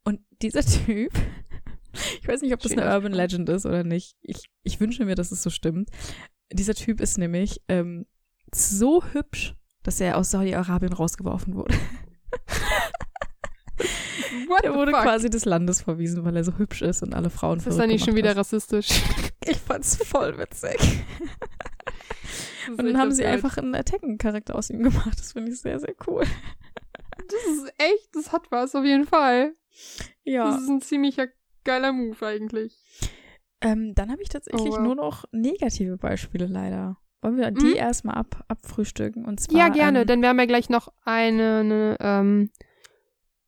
Und 0.04 0.20
dieser 0.42 0.62
Typ, 0.86 1.12
ich 2.20 2.28
weiß 2.28 2.42
nicht, 2.42 2.52
ob 2.54 2.60
das 2.60 2.70
Schöner 2.72 2.84
eine 2.86 2.94
Urban. 2.94 3.12
Legend 3.12 3.48
ist 3.48 3.66
oder 3.66 3.82
nicht. 3.84 4.16
Ich, 4.22 4.48
ich 4.62 4.78
wünsche 4.80 5.04
mir, 5.04 5.14
dass 5.16 5.32
es 5.32 5.42
so 5.42 5.50
stimmt. 5.50 5.90
Dieser 6.52 6.74
Typ 6.74 7.00
ist 7.00 7.18
nämlich 7.18 7.60
ähm, 7.68 8.06
so 8.54 9.02
hübsch, 9.12 9.54
dass 9.82 10.00
er 10.00 10.16
aus 10.16 10.30
Saudi-Arabien 10.30 10.92
rausgeworfen 10.92 11.54
wurde. 11.54 11.74
What 14.48 14.64
Er 14.64 14.74
wurde 14.74 14.92
fuck? 14.92 15.02
quasi 15.02 15.28
des 15.30 15.44
Landes 15.44 15.82
verwiesen, 15.82 16.24
weil 16.24 16.36
er 16.36 16.44
so 16.44 16.56
hübsch 16.56 16.82
ist 16.82 17.02
und 17.02 17.14
alle 17.14 17.30
Frauen 17.30 17.58
Ist 17.58 17.66
das 17.66 17.76
nicht 17.78 18.04
schon 18.04 18.16
wieder 18.16 18.30
hat. 18.30 18.38
rassistisch? 18.38 18.88
Ich 19.46 19.56
fand's 19.56 19.96
voll 20.04 20.36
witzig. 20.36 20.76
Und 22.68 22.84
dann 22.84 22.98
haben 22.98 23.12
sie 23.12 23.24
einfach 23.24 23.56
einen 23.56 23.74
Attacken-Charakter 23.74 24.56
aus 24.56 24.68
ihm 24.68 24.82
gemacht. 24.82 25.18
Das 25.18 25.32
finde 25.32 25.52
ich 25.52 25.60
sehr, 25.60 25.78
sehr 25.80 25.94
cool. 26.06 26.24
Das 27.28 27.44
ist 27.54 27.72
echt, 27.78 28.14
das 28.14 28.32
hat 28.32 28.50
was, 28.50 28.74
auf 28.74 28.84
jeden 28.84 29.06
Fall. 29.06 29.54
Ja. 30.24 30.50
Das 30.50 30.62
ist 30.62 30.68
ein 30.68 30.80
ziemlicher 30.80 31.26
geiler 31.64 31.92
Move 31.92 32.24
eigentlich. 32.26 32.76
Ähm, 33.60 33.94
dann 33.94 34.10
habe 34.10 34.22
ich 34.22 34.28
tatsächlich 34.28 34.74
Oh, 34.74 34.78
wow. 34.78 34.84
nur 34.84 34.94
noch 34.94 35.24
negative 35.32 35.96
Beispiele 35.96 36.46
leider. 36.46 36.96
Wollen 37.20 37.36
wir 37.36 37.50
Mhm. 37.50 37.58
die 37.58 37.72
erstmal 37.74 38.14
ab, 38.16 38.44
abfrühstücken? 38.48 39.24
Und 39.24 39.40
zwar, 39.40 39.58
Ja, 39.58 39.68
gerne, 39.68 40.02
Ähm, 40.02 40.06
denn 40.06 40.22
wir 40.22 40.28
haben 40.28 40.38
ja 40.38 40.46
gleich 40.46 40.68
noch 40.70 40.92
eine, 41.04 41.58
eine, 41.60 41.96
ähm, 42.00 42.50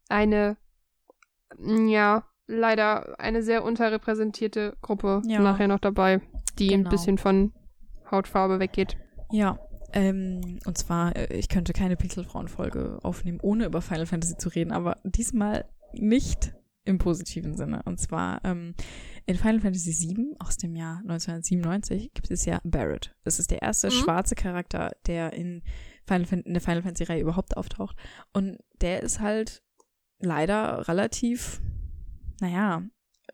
eine, 0.08 0.56
ja, 1.86 2.26
leider 2.46 3.18
eine 3.20 3.42
sehr 3.42 3.62
unterrepräsentierte 3.62 4.76
Gruppe 4.82 5.22
Ja. 5.24 5.40
nachher 5.40 5.68
noch 5.68 5.78
dabei, 5.78 6.20
die 6.58 6.72
ein 6.72 6.80
Genau. 6.80 6.90
bisschen 6.90 7.16
von 7.18 7.52
Hautfarbe 8.10 8.58
weggeht. 8.58 8.96
ja. 9.30 9.58
Ähm, 9.92 10.58
und 10.66 10.78
zwar, 10.78 11.16
äh, 11.16 11.34
ich 11.36 11.48
könnte 11.48 11.72
keine 11.72 11.96
Pixelfrauen-Folge 11.96 12.98
aufnehmen, 13.02 13.40
ohne 13.42 13.66
über 13.66 13.82
Final 13.82 14.06
Fantasy 14.06 14.36
zu 14.36 14.48
reden, 14.50 14.72
aber 14.72 14.98
diesmal 15.04 15.64
nicht 15.92 16.54
im 16.84 16.98
positiven 16.98 17.56
Sinne. 17.56 17.82
Und 17.84 17.98
zwar 18.00 18.44
ähm, 18.44 18.74
in 19.26 19.36
Final 19.36 19.60
Fantasy 19.60 19.92
VII 20.08 20.36
aus 20.38 20.56
dem 20.56 20.74
Jahr 20.76 20.98
1997 20.98 22.12
gibt 22.14 22.30
es 22.30 22.44
ja 22.44 22.60
Barrett. 22.64 23.14
Das 23.24 23.38
ist 23.38 23.50
der 23.50 23.62
erste 23.62 23.88
Mhm. 23.88 23.92
schwarze 23.92 24.34
Charakter, 24.34 24.90
der 25.06 25.32
in, 25.34 25.62
Final 26.06 26.26
Fan 26.26 26.40
in 26.40 26.54
der 26.54 26.62
Final 26.62 26.82
Fantasy-Reihe 26.82 27.20
überhaupt 27.20 27.56
auftaucht. 27.56 27.96
Und 28.32 28.58
der 28.80 29.02
ist 29.02 29.20
halt 29.20 29.62
leider 30.18 30.88
relativ, 30.88 31.60
naja, 32.40 32.82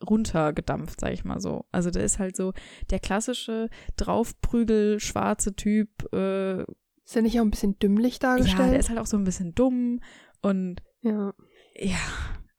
runtergedampft, 0.08 1.00
sag 1.00 1.12
ich 1.12 1.24
mal 1.24 1.40
so. 1.40 1.64
Also 1.72 1.90
der 1.90 2.04
ist 2.04 2.18
halt 2.18 2.36
so 2.36 2.52
der 2.90 3.00
klassische 3.00 3.68
Draufprügel, 3.96 5.00
schwarze 5.00 5.54
Typ. 5.54 5.88
Äh, 6.12 6.62
Ist 6.62 7.16
er 7.16 7.22
nicht 7.22 7.38
auch 7.38 7.44
ein 7.44 7.50
bisschen 7.50 7.78
dümmlich 7.78 8.14
ja, 8.14 8.18
der 8.20 8.28
dargestellt? 8.36 8.78
ist 8.80 8.88
halt 8.88 8.98
auch 8.98 9.06
so 9.06 9.16
ein 9.16 9.24
bisschen 9.24 9.54
dumm 9.54 10.00
und 10.42 10.82
Ja. 11.02 11.32
ja, 11.76 11.98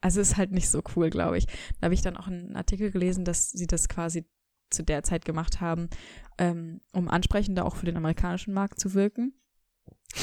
also 0.00 0.20
ist 0.20 0.36
halt 0.36 0.52
nicht 0.52 0.68
so 0.70 0.82
cool, 0.96 1.10
glaube 1.10 1.38
ich. 1.38 1.46
Da 1.80 1.84
habe 1.86 1.94
ich 1.94 2.02
dann 2.02 2.16
auch 2.16 2.26
einen 2.28 2.54
Artikel 2.56 2.90
gelesen, 2.90 3.24
dass 3.24 3.50
sie 3.50 3.66
das 3.66 3.88
quasi 3.88 4.26
zu 4.70 4.82
der 4.84 5.02
Zeit 5.02 5.24
gemacht 5.24 5.60
haben, 5.60 5.88
ähm, 6.38 6.80
um 6.92 7.08
ansprechender 7.08 7.64
auch 7.64 7.76
für 7.76 7.86
den 7.86 7.96
amerikanischen 7.96 8.52
Markt 8.54 8.78
zu 8.78 8.94
wirken. 8.94 9.32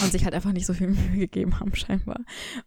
Und 0.02 0.12
sich 0.12 0.26
halt 0.26 0.34
einfach 0.34 0.52
nicht 0.52 0.66
so 0.66 0.74
viel 0.74 0.88
Mühe 0.90 1.20
gegeben 1.20 1.60
haben, 1.60 1.74
scheinbar. 1.76 2.22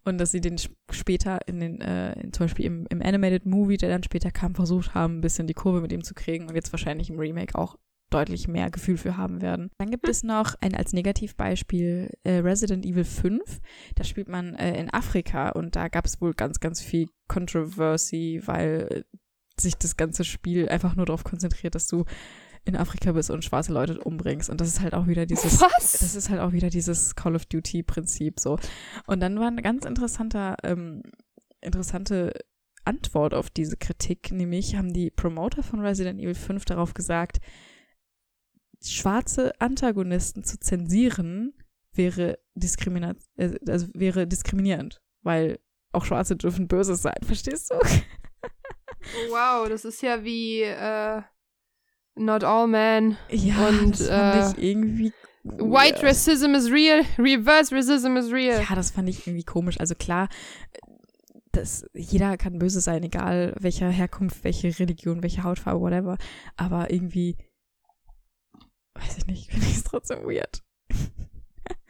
Und 0.04 0.18
dass 0.18 0.30
sie 0.30 0.40
den 0.40 0.54
sp- 0.56 0.74
später 0.90 1.40
in 1.46 1.60
den, 1.60 1.80
äh, 1.80 2.12
in, 2.20 2.32
zum 2.32 2.44
Beispiel 2.46 2.64
im, 2.64 2.86
im 2.90 3.02
Animated 3.02 3.44
Movie, 3.44 3.76
der 3.76 3.90
dann 3.90 4.02
später 4.04 4.30
kam, 4.30 4.54
versucht 4.54 4.94
haben, 4.94 5.18
ein 5.18 5.20
bisschen 5.20 5.46
die 5.46 5.54
Kurve 5.54 5.80
mit 5.80 5.92
ihm 5.92 6.04
zu 6.04 6.14
kriegen 6.14 6.48
und 6.48 6.54
jetzt 6.54 6.72
wahrscheinlich 6.72 7.10
im 7.10 7.18
Remake 7.18 7.56
auch 7.58 7.76
deutlich 8.10 8.48
mehr 8.48 8.70
Gefühl 8.70 8.96
für 8.96 9.18
haben 9.18 9.42
werden. 9.42 9.68
Dann 9.76 9.90
gibt 9.90 10.08
es 10.08 10.22
noch 10.22 10.54
ein 10.62 10.74
als 10.74 10.94
Negativbeispiel 10.94 12.10
äh, 12.24 12.38
Resident 12.38 12.86
Evil 12.86 13.04
5. 13.04 13.42
Da 13.96 14.04
spielt 14.04 14.28
man 14.28 14.54
äh, 14.54 14.80
in 14.80 14.88
Afrika 14.90 15.50
und 15.50 15.76
da 15.76 15.88
gab 15.88 16.06
es 16.06 16.20
wohl 16.20 16.32
ganz, 16.32 16.60
ganz 16.60 16.80
viel 16.80 17.08
Controversy, 17.26 18.40
weil 18.46 18.88
äh, 18.90 19.60
sich 19.60 19.74
das 19.76 19.96
ganze 19.96 20.24
Spiel 20.24 20.68
einfach 20.68 20.94
nur 20.96 21.04
darauf 21.06 21.24
konzentriert, 21.24 21.74
dass 21.74 21.86
du 21.88 22.04
in 22.64 22.76
Afrika 22.76 23.12
bist 23.12 23.30
und 23.30 23.44
schwarze 23.44 23.72
Leute 23.72 23.98
umbringst. 24.00 24.50
Und 24.50 24.60
das 24.60 24.68
ist 24.68 24.80
halt 24.80 24.94
auch 24.94 25.06
wieder 25.06 25.26
dieses 25.26 25.60
Was? 25.60 25.92
das 25.92 26.14
ist 26.14 26.30
halt 26.30 26.40
auch 26.40 26.52
wieder 26.52 26.70
dieses 26.70 27.14
Call 27.14 27.34
of 27.34 27.46
Duty 27.46 27.82
Prinzip 27.82 28.40
so. 28.40 28.58
Und 29.06 29.20
dann 29.20 29.38
war 29.38 29.48
ein 29.48 29.62
ganz 29.62 29.84
interessanter, 29.84 30.56
ähm, 30.62 31.02
interessante 31.60 32.32
Antwort 32.84 33.34
auf 33.34 33.50
diese 33.50 33.76
Kritik, 33.76 34.32
nämlich 34.32 34.76
haben 34.76 34.92
die 34.92 35.10
Promoter 35.10 35.62
von 35.62 35.80
Resident 35.80 36.20
Evil 36.20 36.34
5 36.34 36.64
darauf 36.64 36.94
gesagt, 36.94 37.38
schwarze 38.82 39.60
Antagonisten 39.60 40.44
zu 40.44 40.58
zensieren 40.58 41.52
wäre 41.92 42.38
diskriminat 42.54 43.18
äh, 43.36 43.58
also 43.68 43.88
wäre 43.92 44.26
diskriminierend, 44.26 45.02
weil 45.22 45.58
auch 45.92 46.04
Schwarze 46.04 46.36
dürfen 46.36 46.68
böse 46.68 46.94
sein, 46.94 47.16
verstehst 47.22 47.70
du? 47.70 47.74
wow, 49.30 49.68
das 49.68 49.84
ist 49.84 50.02
ja 50.02 50.22
wie 50.24 50.62
äh, 50.62 51.22
Not 52.18 52.44
All 52.44 52.66
Men. 52.66 53.16
Ja, 53.30 53.68
und, 53.68 53.98
das 53.98 54.08
fand 54.08 54.56
äh, 54.56 54.60
ich 54.60 54.70
irgendwie 54.70 55.12
White 55.44 56.02
Racism 56.02 56.54
is 56.54 56.70
real, 56.70 57.04
Reverse 57.16 57.74
Racism 57.74 58.16
is 58.16 58.30
real. 58.30 58.62
Ja, 58.62 58.74
das 58.74 58.90
fand 58.90 59.08
ich 59.08 59.26
irgendwie 59.26 59.44
komisch. 59.44 59.80
Also 59.80 59.94
klar, 59.94 60.28
das, 61.52 61.86
jeder 61.94 62.36
kann 62.36 62.58
böse 62.58 62.80
sein, 62.80 63.02
egal 63.02 63.54
welcher 63.58 63.88
Herkunft, 63.88 64.44
welche 64.44 64.78
Religion, 64.78 65.22
welche 65.22 65.44
Hautfarbe, 65.44 65.80
whatever. 65.80 66.18
Aber 66.56 66.90
irgendwie, 66.90 67.36
weiß 68.94 69.18
ich 69.18 69.26
nicht, 69.26 69.50
finde 69.50 69.66
ich 69.66 69.76
es 69.76 69.84
trotzdem 69.84 70.24
weird. 70.24 70.62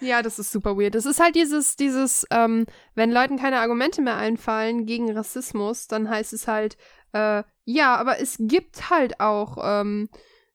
Ja, 0.01 0.23
das 0.23 0.39
ist 0.39 0.53
super 0.53 0.77
weird. 0.77 0.95
Das 0.95 1.07
ist 1.07 1.21
halt 1.21 1.35
dieses, 1.35 1.77
dieses, 1.77 2.27
ähm, 2.31 2.67
wenn 2.95 3.11
Leuten 3.11 3.37
keine 3.37 3.59
Argumente 3.61 4.01
mehr 4.01 4.17
einfallen 4.17 4.87
gegen 4.87 5.11
Rassismus, 5.11 5.89
dann 5.89 6.09
heißt 6.09 6.33
es 6.33 6.47
halt, 6.47 6.77
äh, 7.13 7.43
ja, 7.71 7.97
aber 7.97 8.19
es 8.19 8.37
gibt 8.41 8.89
halt 8.89 9.21
auch, 9.21 9.59
ähm, 9.63 10.09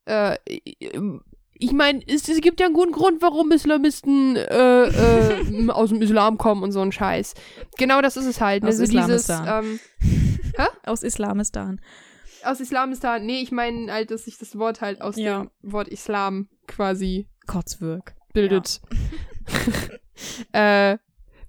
äh, 0.06 0.36
ich 1.54 1.72
meine, 1.72 2.02
es, 2.08 2.28
es, 2.28 2.42
gibt 2.42 2.60
ja 2.60 2.66
einen 2.66 2.74
guten 2.74 2.92
Grund, 2.92 3.22
warum 3.22 3.52
Islamisten 3.52 4.36
äh, 4.36 4.86
äh, 4.86 5.70
aus 5.70 5.90
dem 5.90 6.02
Islam 6.02 6.40
kommen 6.40 6.64
und 6.64 6.72
so 6.72 6.82
ein 6.82 6.92
Scheiß. 6.92 7.36
Genau 7.78 8.02
das 8.02 8.18
ist 8.18 8.26
es 8.26 8.42
halt. 8.42 8.64
Ne? 8.64 8.70
Aus 8.70 8.80
also 8.80 8.92
Islamistan. 8.92 9.62
Dieses, 9.62 9.82
ähm, 10.02 10.68
aus 10.86 11.04
Islamistan. 11.04 11.82
Aus 12.46 12.60
Islamistan. 12.60 13.28
Nee, 13.28 13.42
ich 13.42 13.52
meine 13.52 13.94
halt, 13.94 14.10
dass 14.10 14.26
sich 14.26 14.40
das 14.40 14.58
Wort 14.58 14.82
halt 14.82 15.00
aus 15.00 15.16
ja. 15.16 15.44
dem 15.44 15.52
Wort 15.62 15.90
Islam 15.90 16.50
quasi 16.66 17.28
Kotzwirk 17.46 18.16
bildet. 18.34 18.82
Ja. 20.52 20.92
äh, 20.94 20.98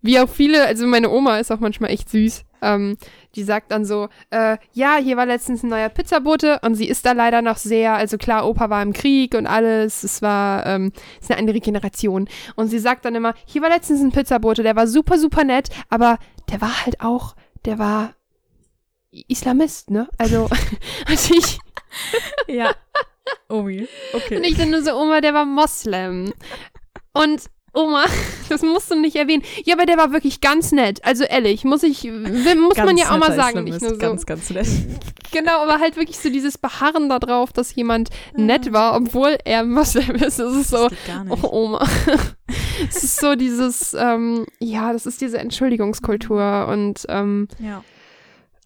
wie 0.04 0.20
auch 0.20 0.28
viele, 0.28 0.66
also 0.66 0.86
meine 0.86 1.08
Oma 1.08 1.38
ist 1.38 1.50
auch 1.50 1.60
manchmal 1.60 1.88
echt 1.88 2.10
süß. 2.10 2.44
Ähm, 2.60 2.98
die 3.36 3.42
sagt 3.42 3.72
dann 3.72 3.86
so, 3.86 4.10
äh, 4.28 4.58
ja, 4.74 4.98
hier 5.02 5.16
war 5.16 5.24
letztens 5.24 5.62
ein 5.62 5.70
neuer 5.70 5.88
Pizzabote 5.88 6.60
und 6.62 6.74
sie 6.74 6.86
ist 6.86 7.06
da 7.06 7.12
leider 7.12 7.40
noch 7.40 7.56
sehr, 7.56 7.94
also 7.94 8.18
klar, 8.18 8.46
Opa 8.46 8.68
war 8.68 8.82
im 8.82 8.92
Krieg 8.92 9.34
und 9.34 9.46
alles, 9.46 10.04
es 10.04 10.20
war, 10.20 10.66
ähm, 10.66 10.92
ist 11.22 11.30
eine 11.30 11.40
andere 11.40 11.58
Generation. 11.58 12.28
Und 12.54 12.68
sie 12.68 12.80
sagt 12.80 13.06
dann 13.06 13.14
immer, 13.14 13.32
hier 13.46 13.62
war 13.62 13.70
letztens 13.70 14.02
ein 14.02 14.12
Pizzabote, 14.12 14.62
der 14.62 14.76
war 14.76 14.86
super, 14.86 15.18
super 15.18 15.42
nett, 15.42 15.70
aber 15.88 16.18
der 16.50 16.60
war 16.60 16.84
halt 16.84 17.00
auch, 17.00 17.34
der 17.64 17.78
war 17.78 18.12
Islamist, 19.10 19.90
ne? 19.90 20.06
Also, 20.18 20.50
also 21.06 21.34
ich. 21.34 21.58
ja. 22.46 22.74
Omi, 23.48 23.88
okay. 24.12 24.36
Und 24.36 24.44
ich 24.44 24.58
dann 24.58 24.68
nur 24.68 24.82
so, 24.82 24.94
Oma, 24.94 25.22
der 25.22 25.32
war 25.32 25.46
Moslem. 25.46 26.34
Und 27.14 27.48
Oma, 27.74 28.04
das 28.48 28.62
musst 28.62 28.90
du 28.90 29.00
nicht 29.00 29.16
erwähnen. 29.16 29.42
Ja, 29.64 29.74
aber 29.74 29.86
der 29.86 29.98
war 29.98 30.12
wirklich 30.12 30.40
ganz 30.40 30.72
nett. 30.72 31.04
Also 31.04 31.24
ehrlich, 31.24 31.64
muss 31.64 31.82
ich, 31.82 32.04
muss 32.04 32.76
man 32.76 32.96
ja 32.96 33.10
auch 33.10 33.18
mal 33.18 33.34
sagen, 33.34 33.64
nicht 33.64 33.80
nur 33.80 33.90
so. 33.90 33.98
Ganz, 33.98 34.26
ganz 34.26 34.50
nett. 34.50 34.66
Genau, 35.32 35.64
aber 35.64 35.80
halt 35.80 35.96
wirklich 35.96 36.20
so 36.20 36.30
dieses 36.30 36.58
Beharren 36.58 37.08
darauf, 37.08 37.52
dass 37.52 37.74
jemand 37.74 38.10
nett 38.36 38.72
war, 38.72 38.94
obwohl 38.94 39.36
er 39.44 39.64
Moslem 39.64 40.14
ist. 40.14 40.38
Das 40.38 40.54
ist 40.54 40.70
so, 40.70 40.88
das 40.88 41.42
oh 41.42 41.48
Oma. 41.50 41.84
es 42.88 43.02
ist 43.02 43.16
so 43.18 43.34
dieses, 43.34 43.94
ähm, 43.94 44.46
ja, 44.60 44.92
das 44.92 45.06
ist 45.06 45.20
diese 45.20 45.38
Entschuldigungskultur 45.38 46.68
und 46.68 47.04
ähm, 47.08 47.48
ja. 47.58 47.82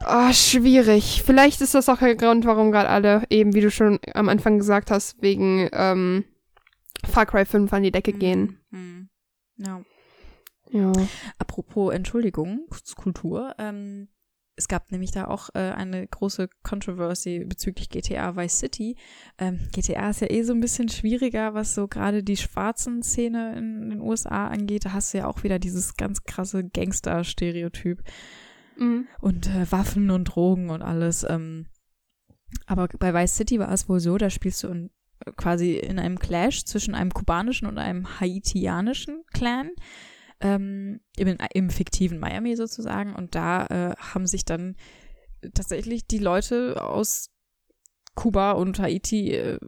Oh, 0.06 0.30
schwierig. 0.32 1.22
Vielleicht 1.24 1.62
ist 1.62 1.74
das 1.74 1.88
auch 1.88 2.00
der 2.00 2.16
Grund, 2.16 2.44
warum 2.44 2.70
gerade 2.70 2.90
alle, 2.90 3.22
eben 3.30 3.54
wie 3.54 3.62
du 3.62 3.70
schon 3.70 3.98
am 4.12 4.28
Anfang 4.28 4.58
gesagt 4.58 4.90
hast, 4.90 5.22
wegen 5.22 5.70
ähm, 5.72 6.24
Far 7.10 7.26
Cry 7.26 7.46
5 7.46 7.72
an 7.72 7.82
die 7.82 7.90
Decke 7.90 8.12
mhm. 8.12 8.18
gehen. 8.18 8.57
Mhm. 8.70 9.08
Ja. 9.56 9.82
Ja. 10.70 10.92
Apropos 11.38 11.94
Entschuldigungskultur, 11.94 13.54
ähm, 13.58 14.08
es 14.58 14.66
gab 14.66 14.90
nämlich 14.90 15.12
da 15.12 15.28
auch 15.28 15.50
äh, 15.54 15.70
eine 15.70 16.06
große 16.06 16.48
Controversy 16.64 17.44
bezüglich 17.46 17.88
GTA 17.90 18.36
Vice 18.36 18.58
City. 18.58 18.96
Ähm, 19.38 19.60
GTA 19.72 20.10
ist 20.10 20.20
ja 20.20 20.30
eh 20.30 20.42
so 20.42 20.52
ein 20.52 20.60
bisschen 20.60 20.88
schwieriger, 20.88 21.54
was 21.54 21.76
so 21.76 21.86
gerade 21.86 22.24
die 22.24 22.36
schwarzen 22.36 23.04
Szene 23.04 23.56
in 23.56 23.90
den 23.90 24.00
USA 24.00 24.48
angeht. 24.48 24.84
Da 24.84 24.92
hast 24.92 25.14
du 25.14 25.18
ja 25.18 25.28
auch 25.28 25.44
wieder 25.44 25.60
dieses 25.60 25.96
ganz 25.96 26.24
krasse 26.24 26.64
Gangster-Stereotyp. 26.64 28.02
Mhm. 28.76 29.06
Und 29.20 29.46
äh, 29.46 29.70
Waffen 29.70 30.10
und 30.10 30.24
Drogen 30.24 30.70
und 30.70 30.82
alles. 30.82 31.24
Ähm, 31.28 31.66
aber 32.66 32.88
bei 32.88 33.14
Vice 33.14 33.36
City 33.36 33.60
war 33.60 33.70
es 33.70 33.88
wohl 33.88 34.00
so, 34.00 34.18
da 34.18 34.28
spielst 34.28 34.64
du 34.64 34.68
in 34.68 34.90
quasi 35.36 35.74
in 35.74 35.98
einem 35.98 36.18
Clash 36.18 36.64
zwischen 36.64 36.94
einem 36.94 37.12
kubanischen 37.12 37.66
und 37.66 37.78
einem 37.78 38.20
haitianischen 38.20 39.24
Clan. 39.32 39.70
Ähm, 40.40 41.00
im, 41.16 41.36
im 41.52 41.70
fiktiven 41.70 42.20
Miami 42.20 42.54
sozusagen. 42.54 43.14
Und 43.14 43.34
da 43.34 43.66
äh, 43.66 43.96
haben 43.96 44.26
sich 44.26 44.44
dann 44.44 44.76
tatsächlich 45.54 46.06
die 46.06 46.18
Leute 46.18 46.82
aus 46.82 47.30
Kuba 48.14 48.52
und 48.52 48.78
Haiti 48.78 49.32
äh, 49.32 49.58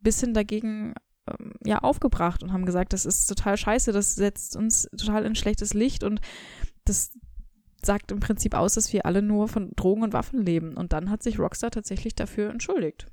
bisschen 0.00 0.34
dagegen 0.34 0.94
ähm, 1.28 1.54
ja 1.64 1.78
aufgebracht 1.78 2.42
und 2.42 2.52
haben 2.52 2.66
gesagt, 2.66 2.92
das 2.92 3.06
ist 3.06 3.26
total 3.26 3.56
scheiße, 3.56 3.92
das 3.92 4.14
setzt 4.14 4.56
uns 4.56 4.88
total 4.96 5.24
in 5.24 5.34
schlechtes 5.34 5.74
Licht 5.74 6.04
und 6.04 6.20
das 6.84 7.12
sagt 7.82 8.12
im 8.12 8.20
Prinzip 8.20 8.54
aus, 8.54 8.74
dass 8.74 8.92
wir 8.92 9.06
alle 9.06 9.22
nur 9.22 9.48
von 9.48 9.70
Drogen 9.76 10.02
und 10.02 10.12
Waffen 10.12 10.44
leben. 10.44 10.76
Und 10.76 10.92
dann 10.92 11.10
hat 11.10 11.22
sich 11.22 11.38
Rockstar 11.38 11.70
tatsächlich 11.70 12.14
dafür 12.14 12.50
entschuldigt. 12.50 13.06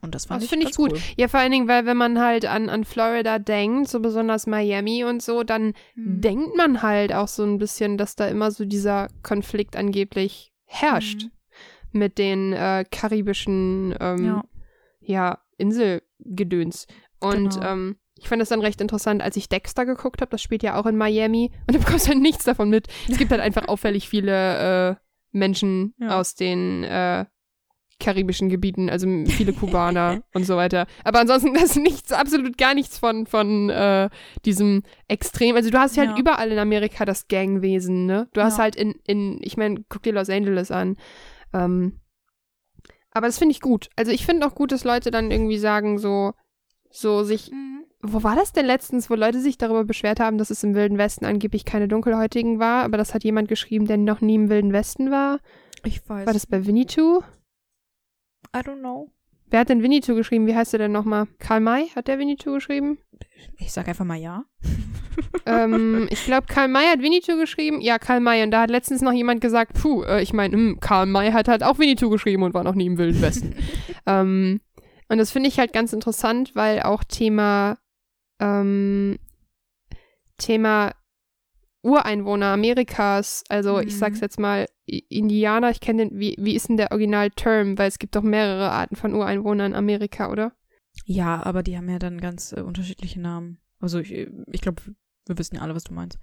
Und 0.00 0.14
das 0.14 0.26
fand 0.26 0.38
das 0.38 0.44
ich, 0.44 0.50
finde 0.50 0.68
ich 0.68 0.76
gut. 0.76 0.92
Cool. 0.92 0.98
Ja, 1.16 1.28
vor 1.28 1.40
allen 1.40 1.52
Dingen, 1.52 1.68
weil 1.68 1.86
wenn 1.86 1.96
man 1.96 2.20
halt 2.20 2.44
an, 2.44 2.68
an 2.68 2.84
Florida 2.84 3.38
denkt, 3.38 3.88
so 3.88 4.00
besonders 4.00 4.46
Miami 4.46 5.04
und 5.04 5.22
so, 5.22 5.44
dann 5.44 5.72
hm. 5.94 6.20
denkt 6.20 6.56
man 6.56 6.82
halt 6.82 7.12
auch 7.12 7.28
so 7.28 7.44
ein 7.44 7.58
bisschen, 7.58 7.96
dass 7.96 8.16
da 8.16 8.26
immer 8.26 8.50
so 8.50 8.64
dieser 8.64 9.08
Konflikt 9.22 9.76
angeblich 9.76 10.52
herrscht 10.64 11.22
hm. 11.22 11.30
mit 11.92 12.18
den 12.18 12.52
äh, 12.52 12.84
karibischen 12.90 13.94
ähm, 14.00 14.24
ja. 14.24 14.44
ja. 15.00 15.38
Inselgedöns. 15.56 16.86
Und 17.20 17.54
genau. 17.54 17.72
ähm, 17.72 17.96
ich 18.16 18.28
fand 18.28 18.42
das 18.42 18.48
dann 18.48 18.60
recht 18.60 18.80
interessant, 18.80 19.22
als 19.22 19.36
ich 19.36 19.48
Dexter 19.48 19.86
geguckt 19.86 20.20
habe, 20.20 20.30
das 20.30 20.42
spielt 20.42 20.62
ja 20.62 20.78
auch 20.78 20.86
in 20.86 20.96
Miami 20.96 21.52
und 21.66 21.74
du 21.76 21.78
bekommst 21.78 22.08
halt 22.08 22.18
nichts 22.18 22.44
davon 22.44 22.70
mit. 22.70 22.88
Es 23.08 23.18
gibt 23.18 23.30
halt 23.30 23.40
einfach 23.40 23.68
auffällig 23.68 24.08
viele 24.08 24.90
äh, 24.90 24.96
Menschen 25.30 25.94
ja. 25.98 26.18
aus 26.18 26.34
den 26.34 26.84
äh, 26.84 27.26
karibischen 28.04 28.48
Gebieten, 28.48 28.90
also 28.90 29.06
viele 29.26 29.52
Kubaner 29.54 30.22
und 30.34 30.44
so 30.44 30.56
weiter. 30.56 30.86
Aber 31.04 31.20
ansonsten 31.20 31.54
das 31.54 31.64
ist 31.64 31.76
nichts, 31.76 32.12
absolut 32.12 32.58
gar 32.58 32.74
nichts 32.74 32.98
von, 32.98 33.26
von 33.26 33.70
äh, 33.70 34.10
diesem 34.44 34.82
Extrem. 35.08 35.56
Also 35.56 35.70
du 35.70 35.78
hast 35.78 35.96
ja 35.96 36.06
halt 36.06 36.18
überall 36.18 36.52
in 36.52 36.58
Amerika 36.58 37.04
das 37.04 37.28
Gangwesen, 37.28 38.06
ne? 38.06 38.28
Du 38.34 38.42
hast 38.42 38.58
ja. 38.58 38.64
halt 38.64 38.76
in, 38.76 38.94
in, 39.06 39.38
ich 39.42 39.56
meine, 39.56 39.84
guck 39.88 40.02
dir 40.02 40.12
Los 40.12 40.28
Angeles 40.28 40.70
an. 40.70 40.96
Ähm, 41.52 42.00
aber 43.10 43.26
das 43.26 43.38
finde 43.38 43.52
ich 43.52 43.60
gut. 43.60 43.88
Also 43.96 44.12
ich 44.12 44.26
finde 44.26 44.46
auch 44.46 44.54
gut, 44.54 44.72
dass 44.72 44.84
Leute 44.84 45.10
dann 45.10 45.30
irgendwie 45.30 45.58
sagen, 45.58 45.98
so, 45.98 46.32
so 46.90 47.22
sich. 47.22 47.50
Mhm. 47.50 47.84
Wo 48.06 48.22
war 48.22 48.36
das 48.36 48.52
denn 48.52 48.66
letztens, 48.66 49.08
wo 49.08 49.14
Leute 49.14 49.40
sich 49.40 49.56
darüber 49.56 49.84
beschwert 49.84 50.20
haben, 50.20 50.36
dass 50.36 50.50
es 50.50 50.62
im 50.62 50.74
Wilden 50.74 50.98
Westen 50.98 51.24
angeblich 51.24 51.64
keine 51.64 51.88
Dunkelhäutigen 51.88 52.58
war, 52.58 52.84
aber 52.84 52.98
das 52.98 53.14
hat 53.14 53.24
jemand 53.24 53.48
geschrieben, 53.48 53.86
der 53.86 53.96
noch 53.96 54.20
nie 54.20 54.34
im 54.34 54.50
Wilden 54.50 54.74
Westen 54.74 55.10
war? 55.10 55.40
Ich 55.84 56.06
weiß. 56.06 56.26
War 56.26 56.34
das 56.34 56.46
bei 56.46 56.66
Winnetou? 56.66 57.22
I 58.54 58.58
don't 58.58 58.80
know. 58.80 59.10
Wer 59.50 59.60
hat 59.60 59.68
denn 59.68 59.82
Winnetou 59.82 60.14
geschrieben? 60.14 60.46
Wie 60.46 60.54
heißt 60.54 60.72
er 60.72 60.78
denn 60.78 60.92
nochmal? 60.92 61.26
Karl 61.38 61.60
May? 61.60 61.88
Hat 61.94 62.08
der 62.08 62.18
Winnetou 62.18 62.54
geschrieben? 62.54 62.98
Ich 63.58 63.72
sag 63.72 63.88
einfach 63.88 64.04
mal 64.04 64.16
ja. 64.16 64.44
ähm, 65.46 66.08
ich 66.10 66.24
glaube, 66.24 66.46
Karl 66.46 66.68
May 66.68 66.86
hat 66.86 67.02
Winnetou 67.02 67.36
geschrieben. 67.36 67.80
Ja, 67.80 67.98
Karl 67.98 68.20
May. 68.20 68.42
Und 68.42 68.50
da 68.50 68.62
hat 68.62 68.70
letztens 68.70 69.02
noch 69.02 69.12
jemand 69.12 69.40
gesagt, 69.40 69.74
puh, 69.74 70.02
äh, 70.02 70.22
ich 70.22 70.32
meine, 70.32 70.56
hm, 70.56 70.80
Karl 70.80 71.06
May 71.06 71.32
hat 71.32 71.48
halt 71.48 71.62
auch 71.62 71.78
Winnetou 71.78 72.10
geschrieben 72.10 72.42
und 72.42 72.54
war 72.54 72.64
noch 72.64 72.74
nie 72.74 72.86
im 72.86 72.98
Wilden 72.98 73.20
Westen. 73.22 73.54
ähm, 74.06 74.60
und 75.08 75.18
das 75.18 75.30
finde 75.30 75.48
ich 75.48 75.58
halt 75.58 75.72
ganz 75.72 75.92
interessant, 75.92 76.56
weil 76.56 76.82
auch 76.82 77.04
Thema, 77.04 77.78
ähm, 78.40 79.18
Thema 80.38 80.92
Ureinwohner 81.84 82.46
Amerikas, 82.46 83.44
also 83.48 83.76
mhm. 83.76 83.88
ich 83.88 83.96
sag's 83.96 84.20
jetzt 84.20 84.40
mal, 84.40 84.66
Indianer, 84.86 85.70
ich 85.70 85.80
kenne 85.80 86.08
den, 86.08 86.18
wie, 86.18 86.36
wie 86.38 86.54
ist 86.54 86.68
denn 86.68 86.76
der 86.76 86.92
Original-Term? 86.92 87.78
Weil 87.78 87.88
es 87.88 87.98
gibt 87.98 88.16
doch 88.16 88.22
mehrere 88.22 88.70
Arten 88.70 88.96
von 88.96 89.14
Ureinwohnern 89.14 89.72
in 89.72 89.78
Amerika, 89.78 90.30
oder? 90.30 90.52
Ja, 91.04 91.42
aber 91.44 91.62
die 91.62 91.76
haben 91.76 91.88
ja 91.88 91.98
dann 91.98 92.20
ganz 92.20 92.52
äh, 92.52 92.60
unterschiedliche 92.60 93.20
Namen. 93.20 93.58
Also 93.80 93.98
ich, 93.98 94.12
ich 94.12 94.60
glaube, 94.60 94.82
wir 95.26 95.38
wissen 95.38 95.56
ja 95.56 95.62
alle, 95.62 95.74
was 95.74 95.84
du 95.84 95.94
meinst. 95.94 96.18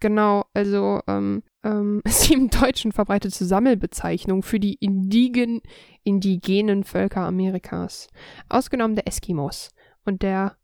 Genau, 0.00 0.44
also 0.52 1.00
ähm, 1.06 1.42
ähm, 1.64 2.02
ist 2.04 2.28
die 2.28 2.34
im 2.34 2.50
Deutschen 2.50 2.92
verbreitete 2.92 3.44
Sammelbezeichnung 3.44 4.42
für 4.42 4.60
die 4.60 4.74
indigen, 4.74 5.62
indigenen 6.04 6.84
Völker 6.84 7.22
Amerikas. 7.22 8.08
Ausgenommen 8.48 8.94
der 8.94 9.08
Eskimos 9.08 9.70
und 10.04 10.22
der 10.22 10.56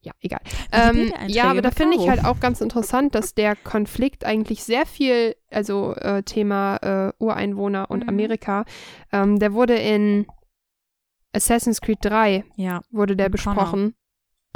ja, 0.00 0.12
egal. 0.20 0.40
Ähm, 0.72 1.12
ja, 1.26 1.50
aber 1.50 1.60
da 1.62 1.70
finde 1.70 1.96
ich 1.96 2.08
halt 2.08 2.24
auch 2.24 2.38
ganz 2.40 2.60
interessant, 2.60 3.14
dass 3.14 3.34
der 3.34 3.56
Konflikt 3.56 4.24
eigentlich 4.24 4.62
sehr 4.62 4.86
viel, 4.86 5.34
also 5.50 5.94
äh, 5.96 6.22
Thema 6.22 6.76
äh, 6.76 7.12
Ureinwohner 7.18 7.90
und 7.90 8.04
mhm. 8.04 8.08
Amerika, 8.08 8.64
ähm, 9.12 9.38
der 9.38 9.52
wurde 9.52 9.74
in 9.74 10.26
Assassin's 11.32 11.80
Creed 11.80 11.98
3 12.02 12.44
Ja. 12.56 12.80
wurde 12.90 13.16
der 13.16 13.28
Mit 13.28 13.42
Connor. 13.42 13.54
besprochen. 13.56 13.94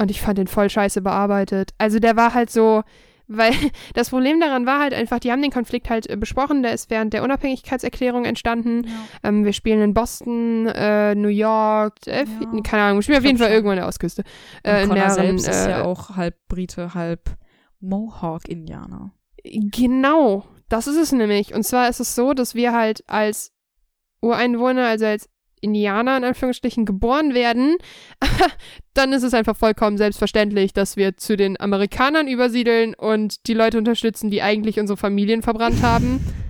Und 0.01 0.09
ich 0.11 0.21
fand 0.21 0.37
den 0.37 0.47
voll 0.47 0.69
scheiße 0.69 1.01
bearbeitet. 1.01 1.71
Also 1.77 1.99
der 1.99 2.15
war 2.15 2.33
halt 2.33 2.49
so, 2.49 2.83
weil 3.27 3.51
das 3.93 4.09
Problem 4.09 4.39
daran 4.39 4.65
war 4.65 4.79
halt 4.79 4.93
einfach, 4.93 5.19
die 5.19 5.31
haben 5.31 5.41
den 5.41 5.51
Konflikt 5.51 5.89
halt 5.89 6.09
äh, 6.09 6.15
besprochen, 6.17 6.63
der 6.63 6.73
ist 6.73 6.89
während 6.89 7.13
der 7.13 7.23
Unabhängigkeitserklärung 7.23 8.25
entstanden. 8.25 8.85
ja. 8.85 9.29
Ähm, 9.29 9.45
wir 9.45 9.53
spielen 9.53 9.81
in 9.81 9.93
Boston, 9.93 10.67
äh, 10.67 11.15
New 11.15 11.27
York, 11.29 11.95
äh, 12.07 12.25
Ja. 12.25 12.61
keine 12.61 12.83
Ahnung, 12.83 12.97
wir 12.97 13.03
spielen 13.03 13.17
auf 13.19 13.25
jeden 13.25 13.37
Fall 13.37 13.47
schon. 13.47 13.53
irgendwo 13.53 13.71
an 13.71 13.77
der 13.77 13.87
Ostküste. 13.87 14.23
Äh, 14.63 14.81
Connor 14.81 14.95
mehreren, 14.95 15.37
selbst 15.39 15.47
ist 15.47 15.67
ja 15.67 15.79
äh, 15.79 15.83
auch 15.83 16.15
halb 16.15 16.35
Brite, 16.47 16.93
halb 16.93 17.37
Mohawk-Indianer. 17.79 19.11
Genau, 19.43 20.45
das 20.69 20.87
ist 20.87 20.97
es 20.97 21.11
nämlich. 21.11 21.53
Und 21.53 21.63
zwar 21.63 21.89
ist 21.89 21.99
es 21.99 22.15
so, 22.15 22.33
dass 22.33 22.55
wir 22.55 22.71
halt 22.73 23.03
als 23.07 23.51
Ureinwohner, 24.21 24.85
also 24.87 25.05
als 25.05 25.29
Indianer 25.63 26.17
in 26.17 26.23
Anführungsstrichen 26.23 26.85
geboren 26.85 27.33
werden, 27.33 27.77
dann 28.93 29.13
ist 29.13 29.23
es 29.23 29.33
einfach 29.33 29.55
vollkommen 29.55 29.97
selbstverständlich, 29.97 30.73
dass 30.73 30.97
wir 30.97 31.17
zu 31.17 31.35
den 31.37 31.59
Amerikanern 31.59 32.27
übersiedeln 32.27 32.93
und 32.93 33.47
die 33.47 33.53
Leute 33.53 33.77
unterstützen, 33.77 34.29
die 34.29 34.41
eigentlich 34.41 34.79
unsere 34.79 34.97
Familien 34.97 35.41
verbrannt 35.41 35.81
haben. 35.81 36.25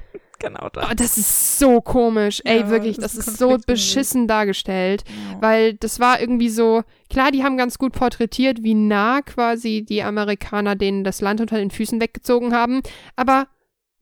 Genau 0.43 0.67
Oh, 0.75 0.93
das 0.93 1.17
ist 1.17 1.57
so 1.57 1.79
komisch. 1.79 2.41
Ey, 2.43 2.59
Ja, 2.59 2.69
wirklich, 2.69 2.97
das 2.97 3.13
das 3.13 3.19
ist 3.19 3.27
ist 3.29 3.37
so 3.37 3.57
beschissen 3.65 4.27
dargestellt. 4.27 5.05
Ja. 5.07 5.41
Weil 5.41 5.73
das 5.75 6.01
war 6.01 6.19
irgendwie 6.19 6.49
so, 6.49 6.83
klar, 7.09 7.31
die 7.31 7.45
haben 7.45 7.55
ganz 7.55 7.77
gut 7.77 7.93
porträtiert, 7.93 8.61
wie 8.61 8.73
nah 8.73 9.21
quasi 9.21 9.85
die 9.87 10.03
Amerikaner 10.03 10.75
denen 10.75 11.05
das 11.05 11.21
Land 11.21 11.39
unter 11.39 11.57
den 11.57 11.71
Füßen 11.71 12.01
weggezogen 12.01 12.53
haben. 12.53 12.81
Aber 13.15 13.47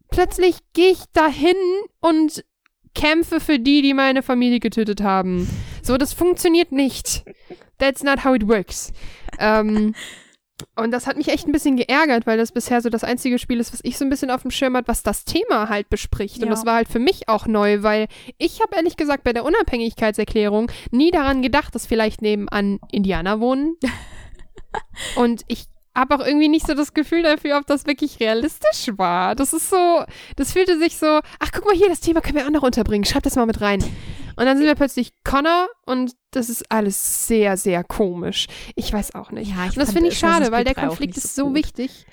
plötzlich 0.10 0.58
gehe 0.74 0.92
ich 0.92 1.04
dahin 1.14 1.56
und 2.00 2.44
kämpfe 2.96 3.40
für 3.40 3.60
die, 3.60 3.82
die 3.82 3.94
meine 3.94 4.22
Familie 4.24 4.60
getötet 4.60 5.02
haben. 5.02 5.48
So, 5.82 5.98
das 5.98 6.14
funktioniert 6.14 6.72
nicht. 6.72 7.24
That's 7.78 8.04
not 8.04 8.24
how 8.24 8.36
it 8.36 8.48
works. 8.48 8.92
ähm, 9.40 9.96
und 10.76 10.92
das 10.92 11.08
hat 11.08 11.18
mich 11.18 11.30
echt 11.30 11.48
ein 11.48 11.52
bisschen 11.52 11.76
geärgert, 11.76 12.28
weil 12.28 12.38
das 12.38 12.52
bisher 12.52 12.82
so 12.82 12.90
das 12.90 13.04
einzige 13.04 13.40
Spiel 13.40 13.60
ist, 13.60 13.74
was 13.74 13.80
ich 13.82 13.98
so 13.98 14.06
ein 14.06 14.12
bisschen 14.12 14.30
auf 14.30 14.44
dem 14.44 14.52
Schirm 14.52 14.78
hat, 14.78 14.88
was 14.88 15.02
das 15.02 15.26
Thema 15.26 15.70
halt 15.70 15.90
bespricht. 15.90 16.38
Und 16.38 16.44
Ja. 16.46 16.50
das 16.52 16.68
war 16.68 16.76
halt 16.76 16.88
für 16.88 17.00
mich 17.00 17.28
auch 17.28 17.48
neu, 17.48 17.82
weil 17.82 18.08
ich 18.38 18.62
habe 18.62 18.76
ehrlich 18.76 18.96
gesagt 18.96 19.24
bei 19.24 19.34
der 19.34 19.44
Unabhängigkeitserklärung 19.44 20.72
nie 20.92 21.10
daran 21.10 21.42
gedacht, 21.42 21.74
dass 21.74 21.88
vielleicht 21.88 22.22
nebenan 22.22 22.80
Indianer 22.92 23.40
wohnen. 23.40 23.76
Und 25.16 25.42
ich 25.48 25.66
habe 25.96 26.16
auch 26.16 26.26
irgendwie 26.26 26.48
nicht 26.48 26.66
so 26.66 26.74
das 26.74 26.94
Gefühl 26.94 27.24
dafür, 27.24 27.58
ob 27.58 27.66
das 27.68 27.86
wirklich 27.86 28.20
realistisch 28.20 28.90
war. 28.98 29.36
Das 29.36 29.54
ist 29.54 29.70
so, 29.70 30.04
das 30.36 30.54
fühlte 30.54 30.78
sich 30.78 30.98
so, 30.98 31.20
ach 31.40 31.52
guck 31.54 31.66
mal 31.66 31.76
hier, 31.76 31.90
das 31.90 32.00
Thema 32.00 32.22
können 32.22 32.38
wir 32.38 32.46
auch 32.46 32.52
noch 32.52 32.64
unterbringen, 32.64 33.06
schreib 33.06 33.24
das 33.24 33.36
mal 33.36 33.46
mit 33.46 33.62
rein. 33.62 33.84
Und 34.38 34.46
dann 34.46 34.58
sind 34.58 34.66
wir 34.66 34.76
plötzlich 34.76 35.14
Connor 35.24 35.68
und 35.86 36.14
das 36.32 36.50
ist 36.50 36.72
alles 36.72 37.28
sehr, 37.28 37.58
sehr 37.58 37.84
komisch. 37.84 38.48
Ich 38.76 38.92
weiß 38.92 39.16
auch 39.16 39.32
nicht. 39.32 39.52
Ja, 39.52 39.66
ich 39.66 39.72
und 39.72 39.80
das 39.80 39.92
finde 39.92 40.10
ich 40.10 40.18
schade, 40.18 40.52
weil 40.52 40.64
der 40.64 40.74
3 40.74 40.84
auch 40.84 40.88
Konflikt 40.88 41.18
ist 41.18 41.36
so 41.36 41.48
gut. 41.48 41.56
wichtig. 41.56 42.06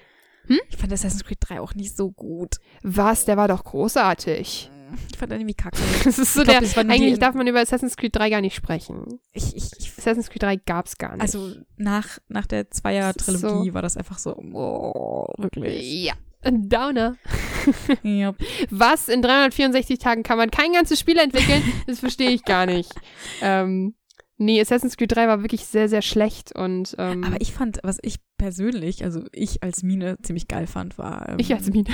Ich 0.71 0.77
fand 0.77 0.93
Assassin's 0.93 1.25
Creed 1.25 1.39
3 1.41 1.61
auch 1.61 1.75
nicht 1.75 1.97
so 1.97 2.11
gut. 2.11 2.57
Was, 2.83 3.27
der 3.27 3.37
war 3.37 3.49
doch 3.49 3.65
großartig. 3.65 4.71
Ich 5.13 5.19
fand 5.19 5.33
irgendwie 5.33 5.55
kacke. 5.55 5.79
Das 6.05 6.19
ist 6.19 6.35
so 6.35 6.43
Ich 6.43 6.49
glaub, 6.49 6.61
der, 6.65 6.79
eigentlich 6.91 7.19
darf 7.19 7.35
man 7.35 7.47
über 7.47 7.61
Assassin's 7.61 7.97
Creed 7.97 8.15
3 8.17 8.31
gar 8.31 8.41
nicht 8.41 8.55
sprechen. 8.55 9.21
Ich, 9.33 9.55
ich, 9.57 9.71
ich, 9.79 9.93
Assassin's 9.99 10.31
Creed 10.31 10.43
3 10.43 10.57
gab's 10.57 10.99
gar 10.99 11.13
nicht. 11.13 11.23
also 11.23 11.53
nach, 11.77 12.19
nach 12.29 12.47
der 12.47 12.71
Zweier-Trilogie 12.71 13.69
so- 13.69 13.75
war 13.75 13.83
das 13.83 13.97
einfach 13.97 14.19
so, 14.19 14.35
oh, 14.37 15.27
wirklich. 15.39 16.05
ja. 16.05 16.15
Ein 16.43 16.69
Downer. 16.69 17.17
Ja. 18.03 18.35
Was? 18.71 19.09
In 19.09 19.21
364 19.21 19.99
Tagen 19.99 20.23
kann 20.23 20.39
man 20.39 20.51
kein 20.51 20.73
ganzes 20.73 20.99
Spiel 20.99 21.19
entwickeln? 21.19 21.63
Das 21.87 21.99
verstehe 22.01 22.31
ich 22.31 22.45
gar 22.45 22.65
nicht. 22.65 22.91
Ähm, 23.43 23.95
nee, 24.39 24.61
Assassin's 24.61 24.97
Creed 24.97 25.13
3 25.15 25.29
war 25.29 25.43
wirklich 25.43 25.67
sehr, 25.67 25.89
sehr 25.89 26.01
schlecht 26.03 26.55
und 26.57 26.95
ähm, 26.99 27.23
Aber 27.25 27.41
ich 27.41 27.53
fand, 27.53 27.79
was 27.83 27.99
ich 28.03 28.17
persönlich, 28.39 29.05
also 29.05 29.25
ich 29.33 29.63
als 29.63 29.83
Mine 29.83 30.17
ziemlich 30.23 30.49
geil 30.49 30.67
fand, 30.67 30.97
war 30.97 31.29
ähm, 31.29 31.37
ich 31.39 31.53
als 31.53 31.69
Mine. 31.71 31.89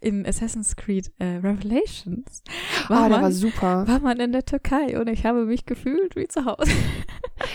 in 0.00 0.26
Assassin's 0.26 0.74
Creed 0.76 1.12
äh, 1.18 1.36
Revelations 1.36 2.42
Ah, 2.88 2.90
war, 3.02 3.10
war 3.10 3.20
man, 3.20 3.32
super. 3.32 3.86
war 3.86 4.00
man 4.00 4.18
in 4.18 4.32
der 4.32 4.44
Türkei 4.44 4.98
und 4.98 5.08
ich 5.08 5.24
habe 5.26 5.44
mich 5.44 5.66
gefühlt 5.66 6.16
wie 6.16 6.26
zu 6.28 6.44
Hause. 6.44 6.70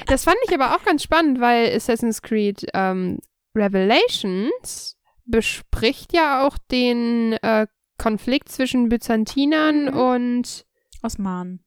Das 0.07 0.24
fand 0.24 0.38
ich 0.47 0.53
aber 0.53 0.76
auch 0.76 0.84
ganz 0.86 1.03
spannend, 1.03 1.41
weil 1.41 1.76
Assassin's 1.76 2.22
Creed 2.22 2.66
ähm, 2.74 3.20
Revelations 3.55 4.97
bespricht 5.26 6.14
ja 6.14 6.45
auch 6.47 6.57
den 6.72 7.34
äh, 7.41 7.68
Konflikt 7.97 8.49
zwischen 8.49 8.89
Byzantinern 8.89 9.86
Mhm. 9.86 9.97
und 9.97 10.66
Osmanen. 11.01 11.62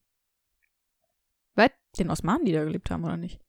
Den 1.97 2.09
Osmanen, 2.09 2.45
die 2.45 2.51
da 2.53 2.63
gelebt 2.63 2.89
haben, 2.91 3.03
oder 3.03 3.17
nicht? 3.17 3.39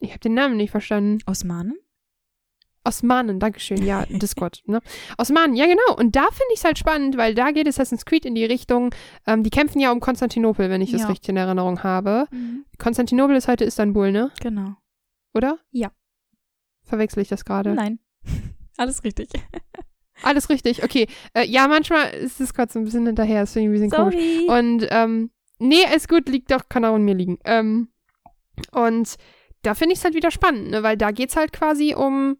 ich 0.00 0.10
habe 0.10 0.20
den 0.20 0.34
Namen 0.34 0.56
nicht 0.58 0.70
verstanden. 0.70 1.18
Osmanen? 1.26 1.78
Osmanen, 2.84 3.40
Dankeschön, 3.40 3.82
ja, 3.84 4.04
Discord, 4.10 4.62
ne? 4.66 4.80
Osmanen, 5.18 5.56
ja 5.56 5.64
genau. 5.66 5.96
Und 5.96 6.14
da 6.14 6.24
finde 6.26 6.52
ich 6.52 6.58
es 6.60 6.64
halt 6.64 6.78
spannend, 6.78 7.16
weil 7.16 7.34
da 7.34 7.50
geht 7.50 7.66
Assassin's 7.66 8.04
Creed 8.04 8.24
in 8.26 8.34
die 8.34 8.44
Richtung, 8.44 8.94
ähm, 9.26 9.42
die 9.42 9.50
kämpfen 9.50 9.80
ja 9.80 9.90
um 9.90 9.98
Konstantinopel, 10.00 10.70
wenn 10.70 10.82
ich 10.82 10.92
das 10.92 11.00
Ja. 11.02 11.08
richtig 11.08 11.30
in 11.30 11.36
Erinnerung 11.36 11.82
habe. 11.82 12.26
Konstantinopel 12.78 13.34
ist 13.36 13.48
heute 13.48 13.64
Istanbul, 13.64 14.12
ne? 14.12 14.30
Genau. 14.40 14.76
Oder? 15.34 15.58
Ja. 15.70 15.90
Verwechsel 16.82 17.22
ich 17.22 17.28
das 17.28 17.44
gerade? 17.44 17.74
Nein. 17.74 17.98
Alles 18.76 19.02
richtig. 19.02 19.30
Alles 20.22 20.48
richtig, 20.48 20.84
okay. 20.84 21.08
Äh, 21.34 21.46
ja, 21.46 21.66
manchmal 21.68 22.10
ist 22.10 22.40
es 22.40 22.54
gerade 22.54 22.72
so 22.72 22.78
ein 22.78 22.84
bisschen 22.84 23.06
hinterher, 23.06 23.42
ist 23.42 23.56
irgendwie 23.56 23.78
ein 23.78 23.88
bisschen 23.88 24.02
komisch. 24.02 24.14
Sorry. 24.14 24.58
Und, 24.58 24.86
ähm, 24.90 25.30
nee, 25.58 25.84
ist 25.94 26.08
gut, 26.08 26.28
liegt 26.28 26.50
doch, 26.50 26.68
kann 26.68 26.84
auch 26.84 26.94
an 26.94 27.04
mir 27.04 27.14
liegen. 27.14 27.38
Ähm, 27.44 27.88
und 28.72 29.16
da 29.62 29.74
finde 29.74 29.94
ich 29.94 29.98
es 29.98 30.04
halt 30.04 30.14
wieder 30.14 30.30
spannend, 30.30 30.70
ne, 30.70 30.82
weil 30.82 30.96
da 30.96 31.10
geht's 31.10 31.36
halt 31.36 31.52
quasi 31.52 31.94
um 31.94 32.38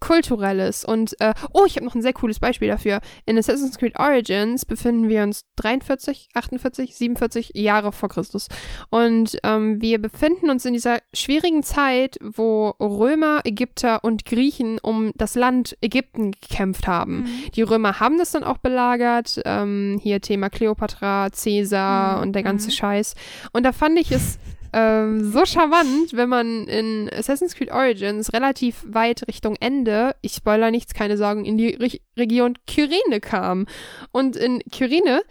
Kulturelles. 0.00 0.84
Und, 0.84 1.18
äh, 1.20 1.34
oh, 1.52 1.64
ich 1.66 1.76
habe 1.76 1.84
noch 1.84 1.94
ein 1.94 2.02
sehr 2.02 2.12
cooles 2.12 2.40
Beispiel 2.40 2.68
dafür. 2.68 3.00
In 3.24 3.38
Assassin's 3.38 3.78
Creed 3.78 3.98
Origins 3.98 4.64
befinden 4.64 5.08
wir 5.08 5.22
uns 5.22 5.44
43, 5.56 6.28
48, 6.34 6.94
47 6.96 7.50
Jahre 7.54 7.92
vor 7.92 8.08
Christus. 8.08 8.48
Und 8.90 9.38
ähm, 9.42 9.80
wir 9.80 10.00
befinden 10.00 10.50
uns 10.50 10.64
in 10.64 10.74
dieser 10.74 10.98
schwierigen 11.14 11.62
Zeit, 11.62 12.18
wo 12.22 12.70
Römer, 12.80 13.40
Ägypter 13.44 14.04
und 14.04 14.24
Griechen 14.24 14.78
um 14.80 15.12
das 15.14 15.34
Land 15.34 15.76
Ägypten 15.80 16.32
gekämpft 16.32 16.86
haben. 16.86 17.20
Mhm. 17.20 17.50
Die 17.54 17.62
Römer 17.62 18.00
haben 18.00 18.18
das 18.18 18.32
dann 18.32 18.44
auch 18.44 18.58
belagert. 18.58 19.40
Ähm, 19.44 19.98
hier 20.02 20.20
Thema 20.20 20.50
Kleopatra, 20.50 21.28
Caesar 21.30 21.96
Mhm, 21.96 22.22
und 22.22 22.32
der 22.32 22.42
ganze 22.42 22.68
mhm. 22.68 22.72
Scheiß. 22.72 23.14
Und 23.52 23.64
da 23.64 23.72
fand 23.72 23.98
ich 23.98 24.12
es 24.12 24.38
ähm, 24.76 25.32
so 25.32 25.46
charmant, 25.46 26.12
wenn 26.12 26.28
man 26.28 26.68
in 26.68 27.08
Assassin's 27.10 27.54
Creed 27.54 27.72
Origins 27.72 28.34
relativ 28.34 28.84
weit 28.86 29.26
Richtung 29.26 29.56
Ende, 29.58 30.14
ich 30.20 30.34
spoiler 30.34 30.70
nichts, 30.70 30.92
keine 30.92 31.16
Sorgen, 31.16 31.46
in 31.46 31.56
die 31.56 31.70
Re 31.76 31.98
Region 32.18 32.58
Kyrene 32.66 33.20
kam. 33.22 33.66
Und 34.12 34.36
in 34.36 34.60
Kyrene 34.70 35.22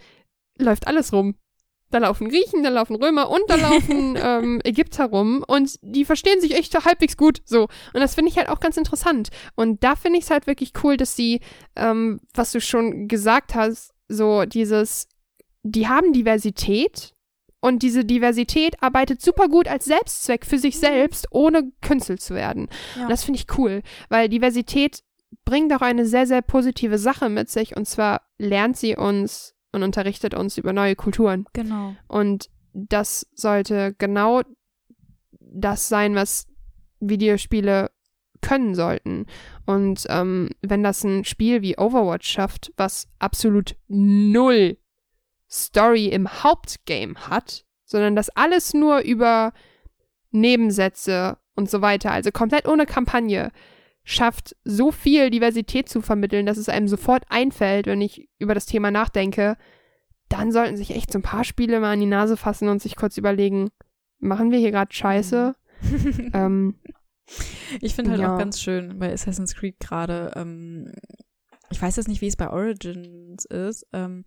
läuft 0.58 0.88
alles 0.88 1.12
rum. 1.12 1.36
Da 1.90 1.98
laufen 1.98 2.28
Griechen, 2.28 2.64
da 2.64 2.70
laufen 2.70 2.96
Römer 2.96 3.30
und 3.30 3.42
da 3.46 3.54
laufen 3.54 4.16
ähm, 4.20 4.60
Ägypter 4.64 5.04
rum 5.04 5.44
und 5.46 5.76
die 5.80 6.04
verstehen 6.04 6.40
sich 6.40 6.56
echt 6.56 6.74
halbwegs 6.84 7.16
gut 7.16 7.40
so. 7.44 7.68
Und 7.94 8.00
das 8.00 8.16
finde 8.16 8.32
ich 8.32 8.38
halt 8.38 8.48
auch 8.48 8.58
ganz 8.58 8.76
interessant. 8.76 9.28
Und 9.54 9.84
da 9.84 9.94
finde 9.94 10.18
ich 10.18 10.24
es 10.24 10.30
halt 10.30 10.48
wirklich 10.48 10.72
cool, 10.82 10.96
dass 10.96 11.14
sie, 11.14 11.38
ähm, 11.76 12.18
was 12.34 12.50
du 12.50 12.60
schon 12.60 13.06
gesagt 13.06 13.54
hast, 13.54 13.94
so 14.08 14.44
dieses, 14.44 15.06
die 15.62 15.86
haben 15.86 16.12
Diversität 16.12 17.12
und 17.66 17.82
diese 17.82 18.04
Diversität 18.04 18.80
arbeitet 18.80 19.20
super 19.20 19.48
gut 19.48 19.66
als 19.66 19.86
Selbstzweck 19.86 20.46
für 20.46 20.56
sich 20.56 20.78
selbst, 20.78 21.26
ohne 21.32 21.72
Künstler 21.82 22.16
zu 22.16 22.34
werden. 22.34 22.68
Ja. 22.94 23.02
Und 23.02 23.10
das 23.10 23.24
finde 23.24 23.40
ich 23.40 23.58
cool, 23.58 23.82
weil 24.08 24.28
Diversität 24.28 25.00
bringt 25.44 25.72
auch 25.72 25.80
eine 25.80 26.06
sehr, 26.06 26.28
sehr 26.28 26.42
positive 26.42 26.96
Sache 26.96 27.28
mit 27.28 27.50
sich 27.50 27.76
und 27.76 27.88
zwar 27.88 28.22
lernt 28.38 28.76
sie 28.76 28.94
uns 28.94 29.56
und 29.72 29.82
unterrichtet 29.82 30.32
uns 30.32 30.58
über 30.58 30.72
neue 30.72 30.94
Kulturen. 30.94 31.44
Genau. 31.54 31.96
Und 32.06 32.50
das 32.72 33.26
sollte 33.34 33.96
genau 33.98 34.42
das 35.40 35.88
sein, 35.88 36.14
was 36.14 36.46
Videospiele 37.00 37.90
können 38.42 38.76
sollten. 38.76 39.26
Und 39.64 40.06
ähm, 40.08 40.50
wenn 40.62 40.84
das 40.84 41.02
ein 41.02 41.24
Spiel 41.24 41.62
wie 41.62 41.78
Overwatch 41.78 42.28
schafft, 42.28 42.72
was 42.76 43.08
absolut 43.18 43.74
null 43.88 44.76
Story 45.50 46.06
im 46.06 46.42
Hauptgame 46.42 47.14
hat, 47.28 47.64
sondern 47.84 48.16
das 48.16 48.30
alles 48.30 48.74
nur 48.74 49.00
über 49.00 49.52
Nebensätze 50.30 51.38
und 51.54 51.70
so 51.70 51.80
weiter, 51.80 52.10
also 52.12 52.30
komplett 52.30 52.66
ohne 52.68 52.84
Kampagne, 52.86 53.50
schafft 54.04 54.54
so 54.64 54.92
viel 54.92 55.30
Diversität 55.30 55.88
zu 55.88 56.00
vermitteln, 56.00 56.46
dass 56.46 56.58
es 56.58 56.68
einem 56.68 56.88
sofort 56.88 57.24
einfällt, 57.28 57.86
wenn 57.86 58.00
ich 58.00 58.28
über 58.38 58.54
das 58.54 58.66
Thema 58.66 58.90
nachdenke, 58.90 59.56
dann 60.28 60.52
sollten 60.52 60.76
sich 60.76 60.90
echt 60.94 61.12
so 61.12 61.18
ein 61.18 61.22
paar 61.22 61.44
Spiele 61.44 61.80
mal 61.80 61.92
an 61.92 62.00
die 62.00 62.06
Nase 62.06 62.36
fassen 62.36 62.68
und 62.68 62.82
sich 62.82 62.96
kurz 62.96 63.16
überlegen, 63.16 63.70
machen 64.18 64.50
wir 64.50 64.58
hier 64.58 64.70
gerade 64.72 64.92
Scheiße? 64.94 65.54
ähm, 66.34 66.78
Ich 67.80 67.94
finde 67.94 68.12
halt 68.12 68.20
Ja. 68.20 68.34
auch 68.34 68.38
ganz 68.38 68.60
schön 68.60 68.98
bei 68.98 69.12
Assassin's 69.12 69.54
Creed 69.54 69.80
gerade, 69.80 70.32
ähm, 70.36 70.92
ich 71.70 71.82
weiß 71.82 71.96
jetzt 71.96 72.08
nicht, 72.08 72.20
wie 72.20 72.28
es 72.28 72.36
bei 72.36 72.48
Origins 72.50 73.44
ist, 73.46 73.86
ähm, 73.92 74.24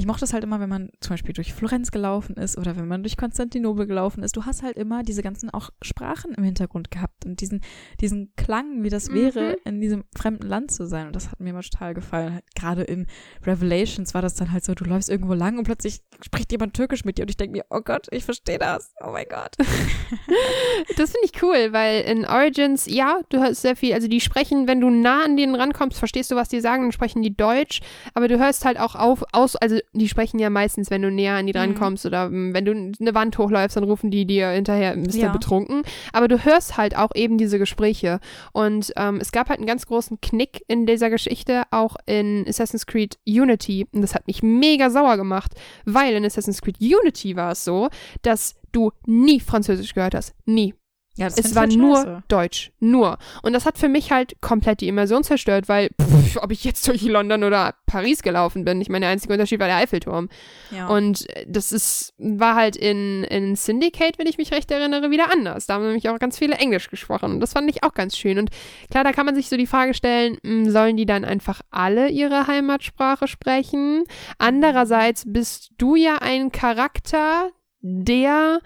ich 0.00 0.06
mochte 0.06 0.24
es 0.24 0.32
halt 0.32 0.44
immer, 0.44 0.60
wenn 0.60 0.68
man 0.68 0.90
zum 1.00 1.14
Beispiel 1.14 1.34
durch 1.34 1.52
Florenz 1.52 1.90
gelaufen 1.90 2.36
ist 2.36 2.56
oder 2.56 2.76
wenn 2.76 2.86
man 2.86 3.02
durch 3.02 3.16
Konstantinopel 3.16 3.88
gelaufen 3.88 4.22
ist. 4.22 4.36
Du 4.36 4.46
hast 4.46 4.62
halt 4.62 4.76
immer 4.76 5.02
diese 5.02 5.22
ganzen 5.22 5.50
auch 5.50 5.70
Sprachen 5.82 6.34
im 6.34 6.44
Hintergrund 6.44 6.92
gehabt 6.92 7.26
und 7.26 7.40
diesen, 7.40 7.62
diesen 8.00 8.32
Klang, 8.36 8.84
wie 8.84 8.90
das 8.90 9.12
wäre, 9.12 9.50
mhm. 9.50 9.56
in 9.64 9.80
diesem 9.80 10.04
fremden 10.16 10.46
Land 10.46 10.70
zu 10.70 10.86
sein. 10.86 11.08
Und 11.08 11.16
das 11.16 11.32
hat 11.32 11.40
mir 11.40 11.50
immer 11.50 11.62
total 11.62 11.94
gefallen. 11.94 12.38
Gerade 12.54 12.84
in 12.84 13.08
Revelations 13.44 14.14
war 14.14 14.22
das 14.22 14.34
dann 14.34 14.52
halt 14.52 14.64
so, 14.64 14.72
du 14.72 14.84
läufst 14.84 15.08
irgendwo 15.08 15.34
lang 15.34 15.58
und 15.58 15.64
plötzlich 15.64 16.00
spricht 16.20 16.52
jemand 16.52 16.74
Türkisch 16.74 17.04
mit 17.04 17.18
dir 17.18 17.22
und 17.22 17.30
ich 17.30 17.36
denke 17.36 17.56
mir, 17.56 17.64
oh 17.68 17.80
Gott, 17.80 18.06
ich 18.12 18.24
verstehe 18.24 18.58
das. 18.58 18.94
Oh 19.04 19.10
mein 19.10 19.26
Gott. 19.28 19.56
das 20.96 21.10
finde 21.10 21.24
ich 21.24 21.42
cool, 21.42 21.72
weil 21.72 22.02
in 22.02 22.24
Origins, 22.24 22.86
ja, 22.86 23.18
du 23.30 23.40
hörst 23.40 23.62
sehr 23.62 23.74
viel, 23.74 23.94
also 23.94 24.06
die 24.06 24.20
sprechen, 24.20 24.68
wenn 24.68 24.80
du 24.80 24.90
nah 24.90 25.24
an 25.24 25.36
denen 25.36 25.56
rankommst, 25.56 25.98
verstehst 25.98 26.30
du, 26.30 26.36
was 26.36 26.48
die 26.48 26.60
sagen, 26.60 26.82
dann 26.84 26.92
sprechen 26.92 27.20
die 27.20 27.36
Deutsch, 27.36 27.80
aber 28.14 28.28
du 28.28 28.38
hörst 28.38 28.64
halt 28.64 28.78
auch 28.78 28.94
auf, 28.94 29.24
aus, 29.32 29.56
also 29.56 29.80
die 29.92 30.08
sprechen 30.08 30.38
ja 30.38 30.50
meistens, 30.50 30.90
wenn 30.90 31.02
du 31.02 31.10
näher 31.10 31.34
an 31.34 31.46
die 31.46 31.52
dran 31.52 31.70
mhm. 31.70 31.74
kommst 31.74 32.06
oder 32.06 32.26
um, 32.26 32.54
wenn 32.54 32.64
du 32.64 32.72
eine 32.72 33.14
Wand 33.14 33.38
hochläufst, 33.38 33.76
dann 33.76 33.84
rufen 33.84 34.10
die 34.10 34.26
dir 34.26 34.50
hinterher, 34.50 34.96
bist 34.96 35.18
ja. 35.18 35.28
du 35.28 35.32
betrunken. 35.32 35.82
Aber 36.12 36.28
du 36.28 36.44
hörst 36.44 36.76
halt 36.76 36.96
auch 36.96 37.10
eben 37.14 37.38
diese 37.38 37.58
Gespräche. 37.58 38.20
Und 38.52 38.92
ähm, 38.96 39.18
es 39.20 39.32
gab 39.32 39.48
halt 39.48 39.58
einen 39.58 39.66
ganz 39.66 39.86
großen 39.86 40.20
Knick 40.20 40.62
in 40.68 40.86
dieser 40.86 41.10
Geschichte, 41.10 41.62
auch 41.70 41.96
in 42.06 42.44
Assassin's 42.48 42.86
Creed 42.86 43.18
Unity. 43.26 43.86
Und 43.92 44.02
das 44.02 44.14
hat 44.14 44.26
mich 44.26 44.42
mega 44.42 44.90
sauer 44.90 45.16
gemacht, 45.16 45.52
weil 45.84 46.14
in 46.14 46.24
Assassin's 46.24 46.60
Creed 46.60 46.80
Unity 46.80 47.36
war 47.36 47.52
es 47.52 47.64
so, 47.64 47.88
dass 48.22 48.56
du 48.72 48.92
nie 49.06 49.40
Französisch 49.40 49.94
gehört 49.94 50.14
hast. 50.14 50.34
Nie. 50.44 50.74
Ja, 51.18 51.26
es 51.26 51.54
war 51.56 51.62
halt 51.62 51.76
nur 51.76 52.22
Deutsch. 52.28 52.70
Nur. 52.78 53.18
Und 53.42 53.52
das 53.52 53.66
hat 53.66 53.76
für 53.76 53.88
mich 53.88 54.12
halt 54.12 54.40
komplett 54.40 54.80
die 54.80 54.86
Immersion 54.86 55.24
zerstört, 55.24 55.68
weil, 55.68 55.90
pff, 56.00 56.36
ob 56.40 56.52
ich 56.52 56.62
jetzt 56.62 56.86
durch 56.86 57.02
London 57.02 57.42
oder 57.42 57.74
Paris 57.86 58.22
gelaufen 58.22 58.64
bin, 58.64 58.80
ich 58.80 58.88
meine, 58.88 59.06
der 59.06 59.10
einzige 59.10 59.32
Unterschied 59.32 59.58
war 59.58 59.66
der 59.66 59.78
Eiffelturm. 59.78 60.28
Ja. 60.70 60.86
Und 60.86 61.26
das 61.48 61.72
ist, 61.72 62.14
war 62.18 62.54
halt 62.54 62.76
in, 62.76 63.24
in 63.24 63.56
Syndicate, 63.56 64.16
wenn 64.18 64.28
ich 64.28 64.38
mich 64.38 64.52
recht 64.52 64.70
erinnere, 64.70 65.10
wieder 65.10 65.32
anders. 65.32 65.66
Da 65.66 65.74
haben 65.74 65.86
nämlich 65.86 66.08
auch 66.08 66.20
ganz 66.20 66.38
viele 66.38 66.54
Englisch 66.54 66.88
gesprochen. 66.88 67.32
Und 67.32 67.40
das 67.40 67.52
fand 67.52 67.68
ich 67.68 67.82
auch 67.82 67.94
ganz 67.94 68.16
schön. 68.16 68.38
Und 68.38 68.50
klar, 68.88 69.02
da 69.02 69.10
kann 69.10 69.26
man 69.26 69.34
sich 69.34 69.48
so 69.48 69.56
die 69.56 69.66
Frage 69.66 69.94
stellen, 69.94 70.38
hm, 70.44 70.70
sollen 70.70 70.96
die 70.96 71.06
dann 71.06 71.24
einfach 71.24 71.62
alle 71.72 72.10
ihre 72.10 72.46
Heimatsprache 72.46 73.26
sprechen? 73.26 74.04
Andererseits 74.38 75.24
bist 75.26 75.72
du 75.78 75.96
ja 75.96 76.18
ein 76.20 76.52
Charakter, 76.52 77.50
der 77.80 78.60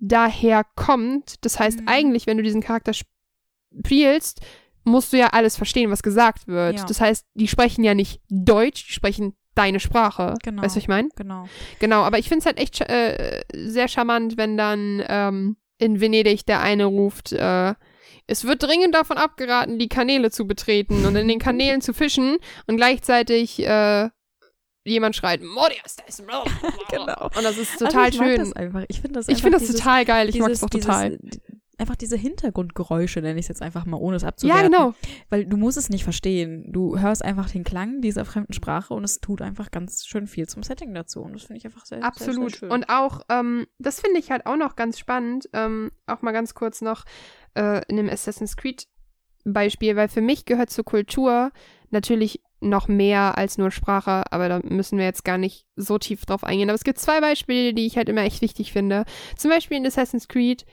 daher 0.00 0.64
kommt. 0.74 1.44
Das 1.44 1.60
heißt, 1.60 1.82
mhm. 1.82 1.88
eigentlich, 1.88 2.26
wenn 2.26 2.36
du 2.36 2.42
diesen 2.42 2.62
Charakter 2.62 2.92
spielst, 2.92 4.40
musst 4.84 5.12
du 5.12 5.18
ja 5.18 5.28
alles 5.28 5.56
verstehen, 5.56 5.90
was 5.90 6.02
gesagt 6.02 6.48
wird. 6.48 6.78
Ja. 6.78 6.84
Das 6.86 7.00
heißt, 7.00 7.26
die 7.34 7.48
sprechen 7.48 7.84
ja 7.84 7.94
nicht 7.94 8.20
Deutsch, 8.28 8.86
die 8.88 8.92
sprechen 8.92 9.36
deine 9.54 9.80
Sprache. 9.80 10.34
Genau. 10.42 10.62
Weißt 10.62 10.74
du, 10.74 10.78
was 10.78 10.82
ich 10.82 10.88
meine? 10.88 11.08
Genau. 11.16 11.46
Genau, 11.78 12.02
aber 12.02 12.18
ich 12.18 12.28
finde 12.28 12.40
es 12.40 12.46
halt 12.46 12.58
echt 12.58 12.80
äh, 12.80 13.42
sehr 13.54 13.88
charmant, 13.88 14.36
wenn 14.36 14.56
dann 14.56 15.02
ähm, 15.06 15.56
in 15.78 16.00
Venedig 16.00 16.46
der 16.46 16.60
eine 16.60 16.86
ruft, 16.86 17.32
äh, 17.32 17.74
es 18.26 18.44
wird 18.44 18.62
dringend 18.62 18.94
davon 18.94 19.18
abgeraten, 19.18 19.78
die 19.78 19.88
Kanäle 19.88 20.30
zu 20.30 20.46
betreten 20.46 21.04
und 21.04 21.16
in 21.16 21.26
den 21.26 21.38
Kanälen 21.40 21.80
zu 21.80 21.92
fischen 21.92 22.38
und 22.66 22.76
gleichzeitig 22.76 23.60
äh, 23.66 24.08
jemand 24.84 25.16
schreit, 25.16 25.42
Morias, 25.42 25.96
da 25.96 26.04
ist 26.04 26.20
Genau. 26.90 27.24
Und 27.24 27.42
das 27.42 27.58
ist 27.58 27.78
total 27.78 28.04
also 28.04 28.22
ich 28.22 28.28
schön. 28.28 28.38
Das 28.38 28.52
einfach. 28.54 28.84
Ich 28.88 29.00
finde 29.00 29.18
das, 29.18 29.28
ich 29.28 29.42
find 29.42 29.54
das 29.54 29.62
dieses, 29.62 29.76
total 29.76 30.04
geil. 30.04 30.28
Ich 30.28 30.38
mag 30.38 30.50
es 30.50 30.62
auch 30.62 30.70
total. 30.70 31.18
einfach 31.78 31.96
diese 31.96 32.16
Hintergrundgeräusche, 32.16 33.20
nenne 33.20 33.38
ich 33.38 33.44
es 33.44 33.48
jetzt 33.48 33.62
einfach 33.62 33.84
mal, 33.84 33.98
ohne 33.98 34.16
es 34.16 34.24
abzuwerten. 34.24 34.72
Ja, 34.72 34.78
genau. 34.78 34.94
Weil 35.28 35.46
du 35.46 35.56
musst 35.56 35.76
es 35.76 35.90
nicht 35.90 36.04
verstehen. 36.04 36.72
Du 36.72 36.98
hörst 36.98 37.24
einfach 37.24 37.50
den 37.50 37.64
Klang 37.64 38.00
dieser 38.00 38.24
fremden 38.24 38.52
Sprache 38.52 38.94
und 38.94 39.04
es 39.04 39.20
tut 39.20 39.42
einfach 39.42 39.70
ganz 39.70 40.06
schön 40.06 40.26
viel 40.26 40.48
zum 40.48 40.62
Setting 40.62 40.94
dazu. 40.94 41.20
Und 41.20 41.34
das 41.34 41.44
finde 41.44 41.58
ich 41.58 41.66
einfach 41.66 41.84
sehr, 41.84 42.02
Absolut. 42.02 42.34
Sehr, 42.34 42.50
sehr 42.50 42.58
schön. 42.58 42.70
Und 42.70 42.88
auch, 42.88 43.22
ähm, 43.28 43.66
das 43.78 44.00
finde 44.00 44.18
ich 44.18 44.30
halt 44.30 44.46
auch 44.46 44.56
noch 44.56 44.76
ganz 44.76 44.98
spannend, 44.98 45.48
ähm, 45.52 45.90
auch 46.06 46.22
mal 46.22 46.32
ganz 46.32 46.54
kurz 46.54 46.80
noch 46.80 47.04
äh, 47.54 47.82
in 47.88 47.96
dem 47.96 48.08
Assassin's 48.08 48.56
Creed 48.56 48.86
Beispiel, 49.44 49.96
weil 49.96 50.08
für 50.08 50.20
mich 50.20 50.44
gehört 50.44 50.70
zur 50.70 50.84
Kultur 50.84 51.50
natürlich 51.90 52.40
noch 52.60 52.88
mehr 52.88 53.38
als 53.38 53.58
nur 53.58 53.70
Sprache, 53.70 54.24
aber 54.30 54.48
da 54.48 54.60
müssen 54.62 54.98
wir 54.98 55.06
jetzt 55.06 55.24
gar 55.24 55.38
nicht 55.38 55.66
so 55.76 55.98
tief 55.98 56.26
drauf 56.26 56.44
eingehen. 56.44 56.68
Aber 56.68 56.76
es 56.76 56.84
gibt 56.84 56.98
zwei 56.98 57.20
Beispiele, 57.20 57.72
die 57.72 57.86
ich 57.86 57.96
halt 57.96 58.08
immer 58.08 58.22
echt 58.22 58.42
wichtig 58.42 58.72
finde. 58.72 59.04
Zum 59.36 59.50
Beispiel 59.50 59.78
in 59.78 59.86
Assassin's 59.86 60.28
Creed 60.28 60.66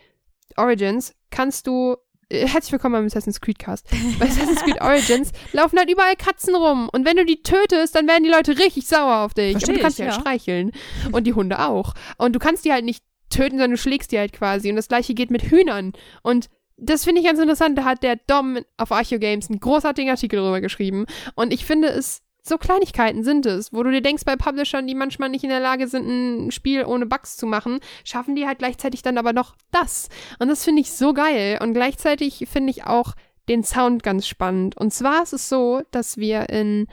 Origins 0.57 1.13
kannst 1.29 1.67
du 1.67 1.95
äh, 2.29 2.45
Herzlich 2.47 2.73
willkommen 2.73 2.93
beim 2.93 3.05
Assassin's 3.05 3.39
Creed 3.39 3.59
Cast. 3.59 3.89
Bei 4.19 4.25
Assassin's 4.27 4.61
Creed 4.61 4.81
Origins 4.81 5.31
laufen 5.53 5.79
halt 5.79 5.89
überall 5.89 6.15
Katzen 6.15 6.55
rum. 6.55 6.89
Und 6.91 7.05
wenn 7.05 7.15
du 7.15 7.25
die 7.25 7.41
tötest, 7.41 7.95
dann 7.95 8.07
werden 8.07 8.23
die 8.23 8.29
Leute 8.29 8.57
richtig 8.57 8.87
sauer 8.87 9.23
auf 9.23 9.33
dich. 9.33 9.51
Versteh 9.51 9.71
und 9.71 9.77
du 9.77 9.81
kannst 9.81 9.99
die 9.99 10.03
halt 10.03 10.13
ja. 10.13 10.19
streicheln. 10.19 10.71
Und 11.11 11.25
die 11.25 11.33
Hunde 11.33 11.59
auch. 11.59 11.93
Und 12.17 12.35
du 12.35 12.39
kannst 12.39 12.65
die 12.65 12.71
halt 12.73 12.83
nicht 12.83 13.03
töten, 13.29 13.51
sondern 13.51 13.71
du 13.71 13.77
schlägst 13.77 14.11
die 14.11 14.19
halt 14.19 14.33
quasi. 14.33 14.69
Und 14.69 14.75
das 14.75 14.89
gleiche 14.89 15.13
geht 15.13 15.31
mit 15.31 15.43
Hühnern. 15.43 15.93
Und 16.21 16.49
das 16.77 17.03
finde 17.03 17.21
ich 17.21 17.27
ganz 17.27 17.39
interessant. 17.39 17.77
Da 17.77 17.83
hat 17.83 18.03
der 18.03 18.15
Dom 18.15 18.59
auf 18.77 18.91
Archeo 18.91 19.19
Games 19.19 19.49
einen 19.49 19.59
großartigen 19.59 20.11
Artikel 20.11 20.37
darüber 20.37 20.61
geschrieben. 20.61 21.05
Und 21.35 21.51
ich 21.51 21.65
finde 21.65 21.89
es, 21.89 22.21
so 22.43 22.57
Kleinigkeiten 22.57 23.23
sind 23.23 23.45
es, 23.45 23.73
wo 23.73 23.83
du 23.83 23.91
dir 23.91 24.01
denkst, 24.01 24.23
bei 24.23 24.35
Publishern, 24.35 24.87
die 24.87 24.95
manchmal 24.95 25.29
nicht 25.29 25.43
in 25.43 25.49
der 25.49 25.59
Lage 25.59 25.87
sind, 25.87 26.07
ein 26.07 26.51
Spiel 26.51 26.85
ohne 26.85 27.05
Bugs 27.05 27.35
zu 27.35 27.45
machen, 27.45 27.79
schaffen 28.03 28.35
die 28.35 28.47
halt 28.47 28.59
gleichzeitig 28.59 29.01
dann 29.01 29.17
aber 29.17 29.33
noch 29.33 29.55
das. 29.71 30.07
Und 30.39 30.47
das 30.47 30.63
finde 30.63 30.81
ich 30.81 30.91
so 30.91 31.13
geil. 31.13 31.59
Und 31.61 31.73
gleichzeitig 31.73 32.47
finde 32.49 32.71
ich 32.71 32.85
auch 32.85 33.13
den 33.49 33.63
Sound 33.63 34.03
ganz 34.03 34.27
spannend. 34.27 34.77
Und 34.77 34.93
zwar 34.93 35.23
ist 35.23 35.33
es 35.33 35.49
so, 35.49 35.81
dass 35.91 36.17
wir 36.17 36.49
in 36.49 36.87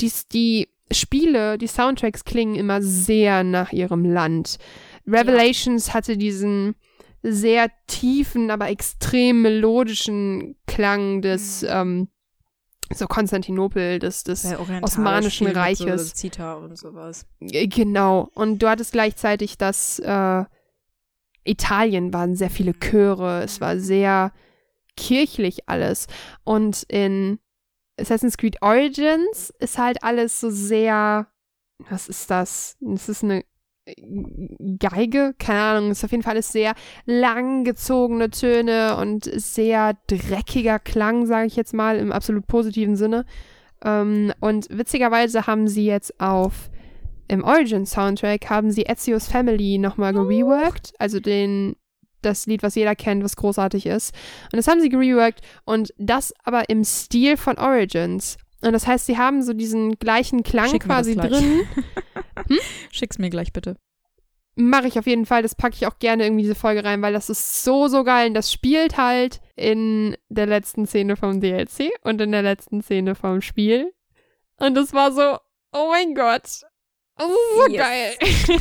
die, 0.00 0.12
die 0.32 0.68
Spiele, 0.90 1.58
die 1.58 1.66
Soundtracks 1.66 2.24
klingen 2.24 2.54
immer 2.54 2.82
sehr 2.82 3.44
nach 3.44 3.72
ihrem 3.72 4.04
Land. 4.04 4.58
Revelations 5.06 5.88
ja. 5.88 5.94
hatte 5.94 6.16
diesen 6.16 6.74
sehr 7.22 7.70
tiefen, 7.86 8.50
aber 8.50 8.68
extrem 8.68 9.42
melodischen 9.42 10.56
Klang 10.66 11.22
des, 11.22 11.62
mhm. 11.62 11.68
ähm, 11.70 12.08
so 12.94 13.06
Konstantinopel, 13.06 13.98
des, 13.98 14.24
des 14.24 14.46
Osmanischen 14.82 15.46
Reiches. 15.46 16.08
So 16.08 16.14
Zita 16.14 16.54
und 16.54 16.76
sowas. 16.76 17.26
Genau. 17.40 18.28
Und 18.34 18.58
du 18.58 18.68
hattest 18.68 18.92
gleichzeitig 18.92 19.56
das, 19.56 19.98
äh, 20.00 20.44
Italien 21.44 22.12
waren 22.12 22.36
sehr 22.36 22.50
viele 22.50 22.78
Chöre, 22.78 23.42
es 23.42 23.60
war 23.60 23.78
sehr 23.78 24.32
kirchlich 24.96 25.68
alles. 25.68 26.06
Und 26.44 26.84
in 26.84 27.38
Assassin's 27.98 28.36
Creed 28.36 28.60
Origins 28.62 29.52
ist 29.58 29.78
halt 29.78 30.02
alles 30.02 30.40
so 30.40 30.50
sehr, 30.50 31.26
was 31.78 32.08
ist 32.08 32.30
das? 32.30 32.76
Es 32.94 33.08
ist 33.08 33.24
eine 33.24 33.44
Geige, 34.78 35.34
keine 35.38 35.60
Ahnung, 35.60 35.90
ist 35.90 36.04
auf 36.04 36.12
jeden 36.12 36.22
Fall 36.22 36.34
alles 36.34 36.52
sehr 36.52 36.74
langgezogene 37.04 38.30
Töne 38.30 38.96
und 38.96 39.24
sehr 39.24 39.96
dreckiger 40.06 40.78
Klang, 40.78 41.26
sage 41.26 41.46
ich 41.46 41.56
jetzt 41.56 41.74
mal, 41.74 41.96
im 41.96 42.12
absolut 42.12 42.46
positiven 42.46 42.94
Sinne. 42.94 43.24
Ähm, 43.84 44.32
und 44.40 44.68
witzigerweise 44.70 45.46
haben 45.46 45.66
sie 45.66 45.86
jetzt 45.86 46.20
auf 46.20 46.70
im 47.28 47.44
Origin-Soundtrack 47.44 48.50
haben 48.50 48.70
sie 48.70 48.84
Ezio's 48.84 49.26
Family 49.26 49.78
nochmal 49.78 50.12
gereworked, 50.12 50.92
also 50.98 51.18
den 51.18 51.76
das 52.20 52.46
Lied, 52.46 52.62
was 52.62 52.74
jeder 52.74 52.94
kennt, 52.94 53.24
was 53.24 53.36
großartig 53.36 53.86
ist. 53.86 54.14
Und 54.52 54.58
das 54.58 54.68
haben 54.68 54.80
sie 54.80 54.88
gereworked 54.88 55.40
und 55.64 55.92
das 55.98 56.32
aber 56.44 56.68
im 56.68 56.84
Stil 56.84 57.36
von 57.36 57.58
Origins. 57.58 58.36
Und 58.62 58.72
das 58.72 58.86
heißt, 58.86 59.06
sie 59.06 59.18
haben 59.18 59.42
so 59.42 59.52
diesen 59.52 59.98
gleichen 59.98 60.42
Klang 60.42 60.70
Schick 60.70 60.84
quasi 60.84 61.16
drin. 61.16 61.66
hm? 62.48 62.58
Schick's 62.90 63.18
mir 63.18 63.30
gleich 63.30 63.52
bitte. 63.52 63.76
Mache 64.54 64.86
ich 64.86 64.98
auf 64.98 65.06
jeden 65.06 65.26
Fall. 65.26 65.42
Das 65.42 65.54
packe 65.54 65.74
ich 65.74 65.86
auch 65.86 65.98
gerne 65.98 66.24
irgendwie 66.24 66.42
diese 66.42 66.54
Folge 66.54 66.84
rein, 66.84 67.02
weil 67.02 67.12
das 67.12 67.30
ist 67.30 67.64
so, 67.64 67.88
so 67.88 68.04
geil. 68.04 68.28
Und 68.28 68.34
das 68.34 68.52
spielt 68.52 68.96
halt 68.96 69.40
in 69.56 70.16
der 70.28 70.46
letzten 70.46 70.86
Szene 70.86 71.16
vom 71.16 71.40
DLC 71.40 71.90
und 72.02 72.20
in 72.20 72.32
der 72.32 72.42
letzten 72.42 72.82
Szene 72.82 73.14
vom 73.14 73.40
Spiel. 73.40 73.92
Und 74.58 74.74
das 74.74 74.92
war 74.92 75.10
so, 75.10 75.38
oh 75.72 75.88
mein 75.90 76.14
Gott. 76.14 76.62
Das 77.16 77.28
ist 77.28 77.36
so 77.56 77.72
yes. 77.72 77.78
geil. 77.80 78.60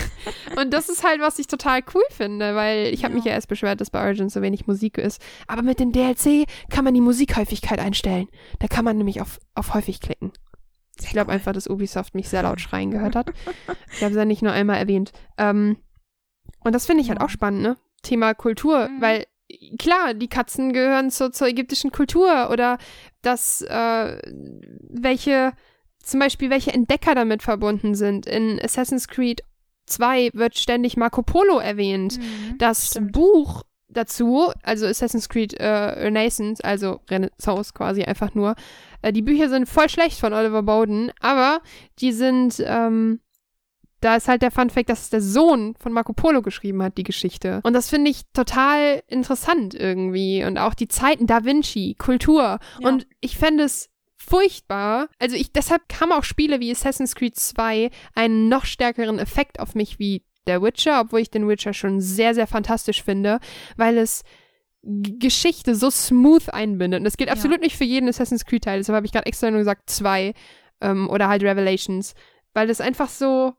und 0.57 0.71
das 0.71 0.89
ist 0.89 1.03
halt, 1.03 1.21
was 1.21 1.39
ich 1.39 1.47
total 1.47 1.81
cool 1.93 2.03
finde, 2.11 2.55
weil 2.55 2.93
ich 2.93 3.03
habe 3.03 3.13
ja. 3.13 3.17
mich 3.17 3.25
ja 3.25 3.31
erst 3.31 3.47
beschwert, 3.47 3.81
dass 3.81 3.89
bei 3.89 4.01
Origins 4.01 4.33
so 4.33 4.41
wenig 4.41 4.67
Musik 4.67 4.97
ist. 4.97 5.21
Aber 5.47 5.61
mit 5.61 5.79
dem 5.79 5.91
DLC 5.91 6.45
kann 6.69 6.83
man 6.83 6.93
die 6.93 7.01
Musikhäufigkeit 7.01 7.79
einstellen. 7.79 8.27
Da 8.59 8.67
kann 8.67 8.85
man 8.85 8.97
nämlich 8.97 9.21
auf, 9.21 9.39
auf 9.55 9.73
häufig 9.73 9.99
klicken. 9.99 10.31
Ich 10.99 11.09
glaube 11.09 11.29
cool. 11.29 11.35
einfach, 11.35 11.53
dass 11.53 11.69
Ubisoft 11.69 12.13
mich 12.13 12.29
sehr 12.29 12.43
laut 12.43 12.61
schreien 12.61 12.91
gehört 12.91 13.15
hat. 13.15 13.31
ich 13.93 14.01
habe 14.01 14.11
es 14.11 14.17
ja 14.17 14.25
nicht 14.25 14.41
nur 14.41 14.51
einmal 14.51 14.77
erwähnt. 14.77 15.11
Ähm, 15.37 15.77
und 16.63 16.75
das 16.75 16.85
finde 16.85 17.01
ich 17.01 17.09
halt 17.09 17.21
auch 17.21 17.29
spannend, 17.29 17.61
ne? 17.61 17.77
Thema 18.03 18.33
Kultur, 18.33 18.89
mhm. 18.89 19.01
weil 19.01 19.25
klar, 19.77 20.13
die 20.13 20.27
Katzen 20.27 20.73
gehören 20.73 21.11
zur, 21.11 21.31
zur 21.31 21.47
ägyptischen 21.47 21.91
Kultur 21.91 22.49
oder 22.51 22.77
dass 23.21 23.61
äh, 23.61 24.19
welche 24.89 25.53
zum 26.03 26.19
Beispiel 26.19 26.49
welche 26.49 26.73
Entdecker 26.73 27.15
damit 27.15 27.43
verbunden 27.43 27.95
sind. 27.95 28.25
In 28.25 28.59
Assassin's 28.61 29.07
Creed 29.07 29.41
2 29.87 30.31
wird 30.33 30.57
ständig 30.57 30.97
Marco 30.97 31.21
Polo 31.21 31.59
erwähnt. 31.59 32.17
Mhm, 32.17 32.57
das 32.57 32.87
stimmt. 32.87 33.11
Buch 33.11 33.63
dazu, 33.89 34.51
also 34.63 34.85
Assassin's 34.85 35.27
Creed 35.27 35.53
äh, 35.53 35.67
Renaissance, 35.67 36.63
also 36.63 37.01
Renaissance 37.09 37.73
quasi 37.73 38.03
einfach 38.03 38.33
nur, 38.33 38.55
äh, 39.01 39.11
die 39.11 39.21
Bücher 39.21 39.49
sind 39.49 39.67
voll 39.67 39.89
schlecht 39.89 40.19
von 40.19 40.33
Oliver 40.33 40.63
Bowden, 40.63 41.11
aber 41.19 41.61
die 41.99 42.13
sind 42.13 42.63
ähm, 42.65 43.19
da 44.01 44.15
ist 44.15 44.27
halt 44.27 44.41
der 44.41 44.51
Fun 44.51 44.71
Fact, 44.71 44.89
dass 44.89 45.11
der 45.11 45.21
Sohn 45.21 45.75
von 45.79 45.93
Marco 45.93 46.11
Polo 46.11 46.41
geschrieben 46.41 46.81
hat, 46.81 46.97
die 46.97 47.03
Geschichte. 47.03 47.61
Und 47.63 47.73
das 47.73 47.89
finde 47.89 48.09
ich 48.09 48.23
total 48.33 49.03
interessant 49.07 49.75
irgendwie. 49.75 50.43
Und 50.43 50.57
auch 50.57 50.73
die 50.73 50.87
Zeiten 50.87 51.27
Da 51.27 51.45
Vinci, 51.45 51.95
Kultur. 51.99 52.41
Ja. 52.41 52.59
Und 52.81 53.05
ich 53.19 53.37
fände 53.37 53.63
es 53.63 53.89
furchtbar. 54.25 55.09
Also 55.19 55.35
ich, 55.35 55.51
deshalb 55.51 55.87
kamen 55.89 56.11
auch 56.11 56.23
Spiele 56.23 56.59
wie 56.59 56.71
Assassin's 56.71 57.15
Creed 57.15 57.35
2 57.35 57.89
einen 58.13 58.49
noch 58.49 58.65
stärkeren 58.65 59.19
Effekt 59.19 59.59
auf 59.59 59.75
mich 59.75 59.99
wie 59.99 60.23
der 60.47 60.61
Witcher, 60.61 61.01
obwohl 61.01 61.19
ich 61.19 61.29
den 61.29 61.47
Witcher 61.47 61.73
schon 61.73 62.01
sehr, 62.01 62.33
sehr 62.33 62.47
fantastisch 62.47 63.03
finde, 63.03 63.39
weil 63.77 63.97
es 63.97 64.23
Geschichte 64.83 65.75
so 65.75 65.91
smooth 65.91 66.49
einbindet. 66.49 66.99
Und 66.99 67.05
das 67.05 67.17
gilt 67.17 67.29
ja. 67.29 67.35
absolut 67.35 67.61
nicht 67.61 67.77
für 67.77 67.83
jeden 67.83 68.09
Assassin's 68.09 68.45
Creed-Teil. 68.45 68.79
Deshalb 68.79 68.95
habe 68.95 69.05
ich 69.05 69.11
gerade 69.11 69.27
extra 69.27 69.51
nur 69.51 69.59
gesagt 69.59 69.89
zwei 69.89 70.33
ähm, 70.81 71.09
oder 71.09 71.27
halt 71.27 71.43
Revelations, 71.43 72.15
weil 72.53 72.69
es 72.69 72.81
einfach 72.81 73.09
so 73.09 73.53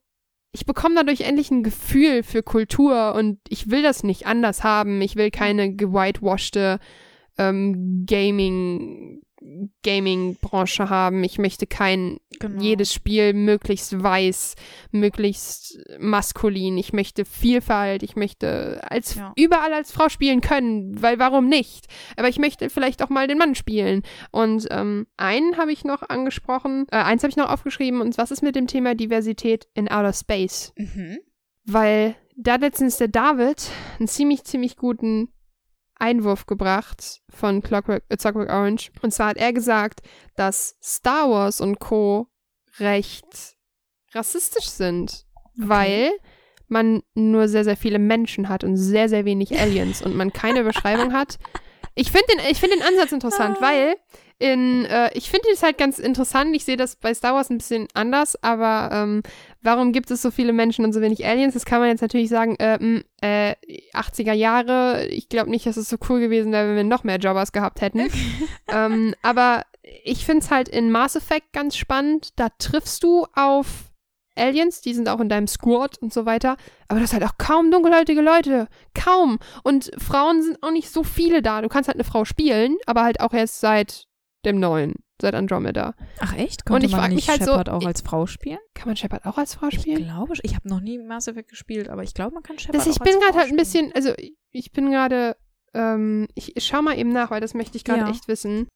ich 0.53 0.67
bekomme 0.67 0.95
dadurch 0.95 1.23
endlich 1.23 1.51
ein 1.51 1.63
Gefühl 1.63 2.23
für 2.23 2.43
Kultur 2.43 3.15
und 3.15 3.39
ich 3.49 3.71
will 3.71 3.83
das 3.83 4.05
nicht 4.05 4.27
anders 4.27 4.63
haben. 4.63 5.01
Ich 5.01 5.17
will 5.17 5.31
keine 5.31 5.75
gewhitewashed 5.75 6.79
ähm, 7.39 8.05
Gaming 8.07 9.23
Gaming-Branche 9.82 10.89
haben. 10.89 11.24
Ich 11.24 11.39
möchte 11.39 11.66
kein 11.66 12.19
genau. 12.39 12.62
jedes 12.62 12.93
Spiel 12.93 13.32
möglichst 13.32 14.02
weiß, 14.02 14.55
möglichst 14.90 15.78
maskulin. 15.98 16.78
Ich 16.78 16.93
möchte 16.93 17.24
Vielfalt. 17.24 18.02
Ich 18.02 18.16
möchte 18.16 18.81
als 18.89 19.14
ja. 19.14 19.32
überall 19.36 19.73
als 19.73 19.93
Frau 19.93 20.09
spielen 20.09 20.40
können, 20.40 21.01
weil 21.01 21.19
warum 21.19 21.48
nicht? 21.48 21.86
Aber 22.16 22.28
ich 22.28 22.39
möchte 22.39 22.70
vielleicht 22.70 23.02
auch 23.02 23.10
mal 23.10 23.27
den 23.27 23.39
Mann 23.39 23.55
spielen. 23.55 24.02
Und 24.31 24.66
ähm, 24.70 25.06
einen 25.16 25.56
habe 25.56 25.73
ich 25.73 25.85
noch 25.85 26.02
angesprochen, 26.02 26.86
äh, 26.90 26.97
eins 26.97 27.23
habe 27.23 27.31
ich 27.31 27.36
noch 27.36 27.51
aufgeschrieben. 27.51 28.01
Und 28.01 28.19
was 28.19 28.31
ist 28.31 28.43
mit 28.43 28.56
dem 28.56 28.66
Thema 28.66 28.94
Diversität 28.94 29.69
in 29.74 29.89
Outer 29.89 30.12
Space? 30.12 30.73
Mhm. 30.77 31.19
Weil 31.64 32.16
da 32.36 32.56
letztens 32.56 32.97
der 32.97 33.09
David 33.09 33.70
einen 33.98 34.09
ziemlich, 34.09 34.44
ziemlich 34.44 34.77
guten 34.77 35.32
Einwurf 36.03 36.47
gebracht 36.47 37.23
von 37.31 37.62
Clockwork, 37.62 38.03
äh, 38.09 38.16
Clockwork 38.16 38.51
Orange. 38.51 38.91
Und 39.03 39.12
zwar 39.12 39.29
hat 39.29 39.37
er 39.37 39.53
gesagt, 39.53 40.01
dass 40.37 40.77
Star 40.83 41.31
Wars 41.31 41.61
und 41.61 41.79
Co. 41.79 42.27
recht 42.79 43.57
rassistisch 44.12 44.66
sind, 44.66 45.24
okay. 45.57 45.69
weil 45.69 46.11
man 46.66 47.03
nur 47.15 47.49
sehr, 47.49 47.65
sehr 47.65 47.77
viele 47.77 47.99
Menschen 47.99 48.49
hat 48.49 48.65
und 48.65 48.77
sehr, 48.77 49.09
sehr 49.09 49.24
wenig 49.24 49.59
Aliens 49.59 50.03
und 50.03 50.16
man 50.16 50.33
keine 50.33 50.65
Beschreibung 50.70 51.12
hat. 51.12 51.39
Ich 51.95 52.11
finde 52.11 52.27
den, 52.35 52.55
find 52.55 52.73
den 52.73 52.83
Ansatz 52.83 53.12
interessant, 53.12 53.59
ah. 53.61 53.62
weil 53.62 53.97
in, 54.43 54.86
äh, 54.86 55.10
ich 55.14 55.31
finde 55.31 55.47
es 55.52 55.62
halt 55.62 55.78
ganz 55.78 56.01
interessant. 56.01 56.56
Ich 56.56 56.64
sehe 56.64 56.77
das 56.77 56.97
bei 56.97 57.14
Star 57.14 57.32
Wars 57.35 57.48
ein 57.48 57.59
bisschen 57.59 57.86
anders, 57.94 58.36
aber 58.43 58.90
ähm, 58.93 59.23
warum 59.62 59.93
gibt 59.93 60.10
es 60.10 60.20
so 60.20 60.32
viele 60.32 60.52
Menschen 60.52 60.85
und 60.85 60.93
so 60.93 61.01
wenig 61.01 61.24
Aliens? 61.24 61.55
Das 61.55 61.64
kann 61.64 61.78
man 61.78 61.90
jetzt 61.90 62.01
natürlich 62.01 62.28
sagen, 62.28 62.56
äh, 62.56 62.77
mh, 62.77 63.02
äh 63.23 63.55
80er 63.94 64.32
Jahre, 64.32 65.06
ich 65.06 65.28
glaube 65.28 65.48
nicht, 65.48 65.64
dass 65.64 65.77
es 65.77 65.89
so 65.89 65.97
cool 66.09 66.19
gewesen 66.19 66.51
wäre, 66.51 66.69
wenn 66.69 66.77
wir 66.77 66.85
noch 66.85 67.05
mehr 67.05 67.19
Jobbers 67.19 67.52
gehabt 67.52 67.82
hätten. 67.82 68.10
ähm, 68.69 69.14
aber 69.23 69.62
ich 70.02 70.27
finde 70.27 70.43
es 70.43 70.51
halt 70.51 70.69
in 70.69 70.90
Mass 70.90 71.14
Effect 71.14 71.52
ganz 71.52 71.77
spannend. 71.77 72.31
Da 72.35 72.48
triffst 72.59 73.05
du 73.05 73.27
auf 73.35 73.93
Aliens, 74.35 74.81
die 74.81 74.94
sind 74.94 75.09
auch 75.09 75.20
in 75.20 75.28
deinem 75.28 75.47
Squad 75.47 75.98
und 75.98 76.12
so 76.12 76.27
weiter. 76.27 76.56
Aber 76.89 76.98
das 76.98 77.12
halt 77.12 77.23
auch 77.23 77.39
kaum 77.39 77.70
dunkelhäutige 77.70 78.23
Leute. 78.23 78.66
Kaum. 78.93 79.39
Und 79.62 79.93
Frauen 79.98 80.43
sind 80.43 80.60
auch 80.64 80.73
nicht 80.73 80.90
so 80.90 81.05
viele 81.05 81.43
da. 81.43 81.62
Du 81.62 81.69
kannst 81.69 81.86
halt 81.86 81.97
eine 81.97 82.05
Frau 82.05 82.24
spielen, 82.24 82.77
aber 82.86 83.05
halt 83.05 83.20
auch 83.20 83.32
erst 83.32 83.60
seit 83.60 84.09
dem 84.44 84.59
neuen, 84.59 84.94
seit 85.20 85.35
Andromeda. 85.35 85.94
Ach 86.19 86.36
echt? 86.36 86.64
Konnte 86.64 86.86
und 86.86 86.90
ich 86.90 86.97
man 86.97 87.10
nicht 87.10 87.16
mich 87.16 87.28
halt 87.28 87.43
Shepard 87.43 87.69
so, 87.69 87.73
auch 87.73 87.86
als 87.86 88.01
Frau 88.01 88.27
spielen? 88.27 88.59
Kann 88.74 88.89
man 88.89 88.97
Shepard 88.97 89.24
auch 89.27 89.39
als 89.39 89.55
Frau 89.55 89.70
spielen? 89.70 89.98
Ich 89.98 90.05
glaube, 90.06 90.35
ich 90.43 90.55
habe 90.55 90.69
noch 90.69 90.81
nie 90.81 90.98
Mass 90.98 91.28
Effect 91.28 91.48
gespielt, 91.48 91.89
aber 91.89 92.02
ich 92.02 92.14
glaube, 92.14 92.35
man 92.35 92.43
kann 92.43 92.59
Shepard 92.59 92.74
das, 92.74 92.86
ich 92.86 93.01
auch 93.01 93.05
bin 93.05 93.20
gerade 93.20 93.39
halt 93.39 93.51
ein 93.51 93.56
bisschen, 93.56 93.93
also 93.94 94.12
ich 94.51 94.73
bin 94.73 94.90
gerade, 94.90 95.36
ähm, 95.74 96.28
ich, 96.35 96.56
ich 96.56 96.66
schau 96.66 96.82
mal 96.82 96.98
eben 96.98 97.12
nach, 97.12 97.31
weil 97.31 97.40
das 97.40 97.55
möchte 97.55 97.77
ich 97.77 97.85
gerade 97.85 98.02
ja. 98.02 98.10
echt 98.10 98.28
wissen. 98.28 98.69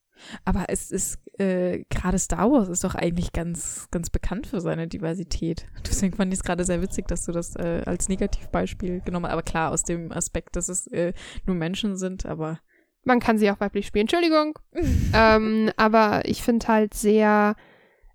Aber 0.45 0.65
es 0.69 0.91
ist, 0.91 1.19
äh, 1.39 1.83
gerade 1.89 2.17
Star 2.17 2.51
Wars 2.51 2.69
ist 2.69 2.83
doch 2.83 2.95
eigentlich 2.95 3.33
ganz, 3.33 3.87
ganz 3.91 4.09
bekannt 4.09 4.47
für 4.47 4.61
seine 4.61 4.87
Diversität. 4.87 5.67
Deswegen 5.87 6.15
fand 6.15 6.33
ich 6.33 6.39
es 6.39 6.43
gerade 6.43 6.63
sehr 6.63 6.81
witzig, 6.81 7.07
dass 7.07 7.25
du 7.25 7.31
das 7.31 7.55
äh, 7.55 7.83
als 7.85 8.09
Negativbeispiel 8.09 9.01
genommen 9.01 9.25
hast. 9.27 9.33
Aber 9.33 9.43
klar, 9.43 9.71
aus 9.71 9.83
dem 9.83 10.11
Aspekt, 10.11 10.55
dass 10.55 10.69
es 10.69 10.87
äh, 10.87 11.13
nur 11.45 11.55
Menschen 11.55 11.97
sind, 11.97 12.25
aber 12.25 12.59
man 13.07 13.19
kann 13.19 13.37
sie 13.37 13.49
auch 13.49 13.59
weiblich 13.59 13.87
spielen, 13.87 14.03
Entschuldigung. 14.03 14.59
ähm, 15.13 15.71
aber 15.77 16.21
ich 16.25 16.43
finde 16.43 16.67
halt 16.67 16.93
sehr, 16.93 17.55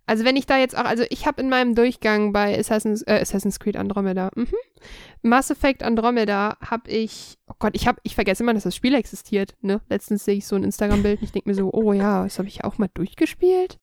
also 0.07 0.25
wenn 0.25 0.37
ich 0.37 0.47
da 0.47 0.59
jetzt 0.59 0.77
auch, 0.77 0.85
also 0.85 1.05
ich 1.11 1.27
habe 1.27 1.41
in 1.41 1.49
meinem 1.49 1.75
Durchgang 1.75 2.33
bei 2.33 2.57
Assassin's, 2.57 3.03
äh, 3.03 3.19
Assassin's 3.21 3.59
Creed 3.59 3.77
Andromeda, 3.77 4.31
mhm. 4.37 4.49
Mass 5.23 5.51
Effect 5.51 5.83
Andromeda 5.83 6.57
habe 6.61 6.91
ich, 6.91 7.39
oh 7.49 7.55
Gott, 7.59 7.75
ich 7.75 7.89
habe, 7.89 8.01
ich 8.03 8.15
vergesse 8.15 8.43
immer, 8.43 8.55
dass 8.55 8.65
das 8.65 8.77
Spiel 8.77 8.95
existiert, 8.95 9.55
ne? 9.61 9.81
Letztens 9.89 10.25
sehe 10.25 10.37
ich 10.37 10.47
so 10.47 10.57
ein 10.57 10.65
Instagram-Bild 10.65 11.21
und 11.21 11.25
ich 11.25 11.33
denke 11.33 11.49
mir 11.49 11.55
so, 11.55 11.71
oh 11.73 11.93
ja, 11.93 12.25
das 12.25 12.39
habe 12.39 12.49
ich 12.49 12.65
auch 12.65 12.79
mal 12.79 12.91
durchgespielt. 12.93 13.79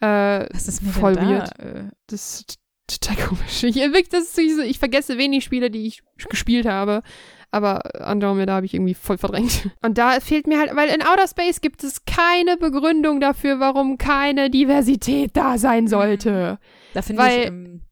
Äh, 0.00 0.46
Was 0.52 0.68
ist 0.68 0.82
mir 0.82 0.92
voll 0.92 1.14
denn 1.14 1.24
da? 1.24 1.30
weird. 1.30 1.58
Äh, 1.58 1.90
das 2.06 2.40
ist 2.40 2.58
total 2.86 3.16
komisch. 3.28 3.62
Ich, 3.64 4.08
das 4.10 4.34
so, 4.34 4.62
ich 4.62 4.78
vergesse 4.78 5.18
wenig 5.18 5.44
Spiele, 5.44 5.70
die 5.70 5.86
ich 5.86 6.02
gespielt 6.28 6.66
habe 6.66 7.02
aber 7.50 8.06
Andromeda 8.06 8.54
habe 8.54 8.66
ich 8.66 8.74
irgendwie 8.74 8.94
voll 8.94 9.18
verdrängt. 9.18 9.70
Und 9.82 9.98
da 9.98 10.20
fehlt 10.20 10.46
mir 10.46 10.58
halt, 10.58 10.74
weil 10.76 10.88
in 10.88 11.02
Outer 11.02 11.26
Space 11.26 11.60
gibt 11.60 11.82
es 11.82 12.04
keine 12.04 12.56
Begründung 12.56 13.20
dafür, 13.20 13.60
warum 13.60 13.98
keine 13.98 14.50
Diversität 14.50 15.36
da 15.36 15.58
sein 15.58 15.88
sollte. 15.88 16.58
Da 16.94 17.02
finde 17.02 17.22
ich. 17.26 17.46
Ähm, 17.46 17.82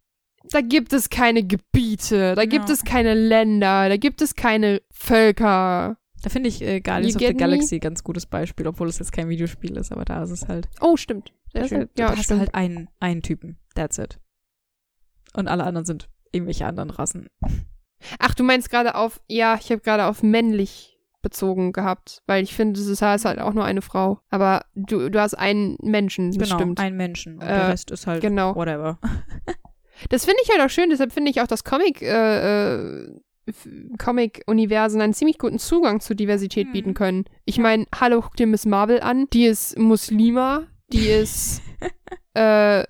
da 0.51 0.61
gibt 0.63 0.95
es 0.95 1.11
keine 1.11 1.43
Gebiete, 1.45 2.35
da 2.35 2.47
gibt 2.47 2.69
ja. 2.69 2.75
es 2.75 2.85
keine 2.85 3.13
Länder, 3.13 3.89
da 3.91 3.97
gibt 3.99 4.23
es 4.23 4.35
keine 4.35 4.81
Völker. 4.91 5.99
Da 6.23 6.31
finde 6.31 6.49
ich 6.49 6.63
äh, 6.63 6.81
Guardians 6.81 7.17
of 7.17 7.23
the 7.23 7.35
Galaxy 7.35 7.77
me? 7.77 7.81
ganz 7.81 8.03
gutes 8.03 8.27
Beispiel, 8.27 8.67
obwohl 8.67 8.89
es 8.89 8.99
jetzt 8.99 9.13
kein 9.13 9.29
Videospiel 9.29 9.77
ist, 9.77 9.93
aber 9.93 10.05
da 10.05 10.23
ist 10.23 10.31
es 10.31 10.49
halt. 10.49 10.69
Oh, 10.81 10.97
stimmt. 10.97 11.33
Sehr 11.53 11.69
schön. 11.69 11.79
Halt, 11.79 11.91
ja, 11.99 12.09
da 12.09 12.17
hast 12.17 12.31
du 12.31 12.39
halt 12.39 12.55
einen, 12.55 12.89
einen 12.99 13.23
Typen. 13.23 13.59
That's 13.75 13.99
it. 13.99 14.19
Und 15.35 15.49
alle 15.49 15.65
anderen 15.65 15.85
sind 15.85 16.09
irgendwelche 16.33 16.67
anderen 16.67 16.91
Rassen. 16.91 17.29
Ach, 18.19 18.35
du 18.35 18.45
meinst 18.45 18.71
gerade 18.71 18.95
auf, 18.95 19.21
ja, 19.29 19.59
ich 19.61 19.71
habe 19.71 19.81
gerade 19.81 20.07
auf 20.07 20.23
männlich 20.23 20.99
bezogen 21.23 21.73
gehabt, 21.73 22.23
weil 22.27 22.43
ich 22.43 22.55
finde, 22.55 22.81
es 22.81 22.87
ist 22.87 23.03
halt 23.03 23.25
auch 23.41 23.53
nur 23.53 23.65
eine 23.65 23.83
Frau. 23.83 24.21
Aber 24.31 24.63
du, 24.75 25.11
du 25.11 25.21
hast 25.21 25.35
einen 25.35 25.77
Menschen, 25.83 26.31
genau, 26.31 26.59
einen 26.77 26.97
Menschen 26.97 27.35
und 27.35 27.43
äh, 27.43 27.47
der 27.47 27.69
Rest 27.69 27.91
ist 27.91 28.07
halt 28.07 28.21
genau. 28.21 28.55
whatever. 28.55 28.99
das 30.11 30.25
finde 30.25 30.41
ich 30.45 30.51
halt 30.51 30.61
auch 30.63 30.71
schön, 30.71 30.91
deshalb 30.91 31.13
finde 31.13 31.31
ich 31.31 31.41
auch 31.41 31.47
das 31.47 31.65
Comic, 31.65 32.03
äh, 32.03 32.75
äh, 32.75 33.21
Comic-Universen 33.99 35.01
einen 35.01 35.15
ziemlich 35.15 35.39
guten 35.39 35.59
Zugang 35.59 36.01
zur 36.01 36.17
Diversität 36.17 36.67
hm. 36.67 36.73
bieten 36.73 36.95
können. 36.95 37.25
Ich 37.45 37.59
meine, 37.59 37.87
hallo, 37.95 38.21
guck 38.21 38.37
dir 38.37 38.47
Miss 38.47 38.67
Marvel 38.67 39.01
an, 39.01 39.27
die 39.33 39.47
ist 39.47 39.79
Muslima, 39.79 40.67
die 40.93 41.09
ist 41.09 41.63
äh, 42.35 42.85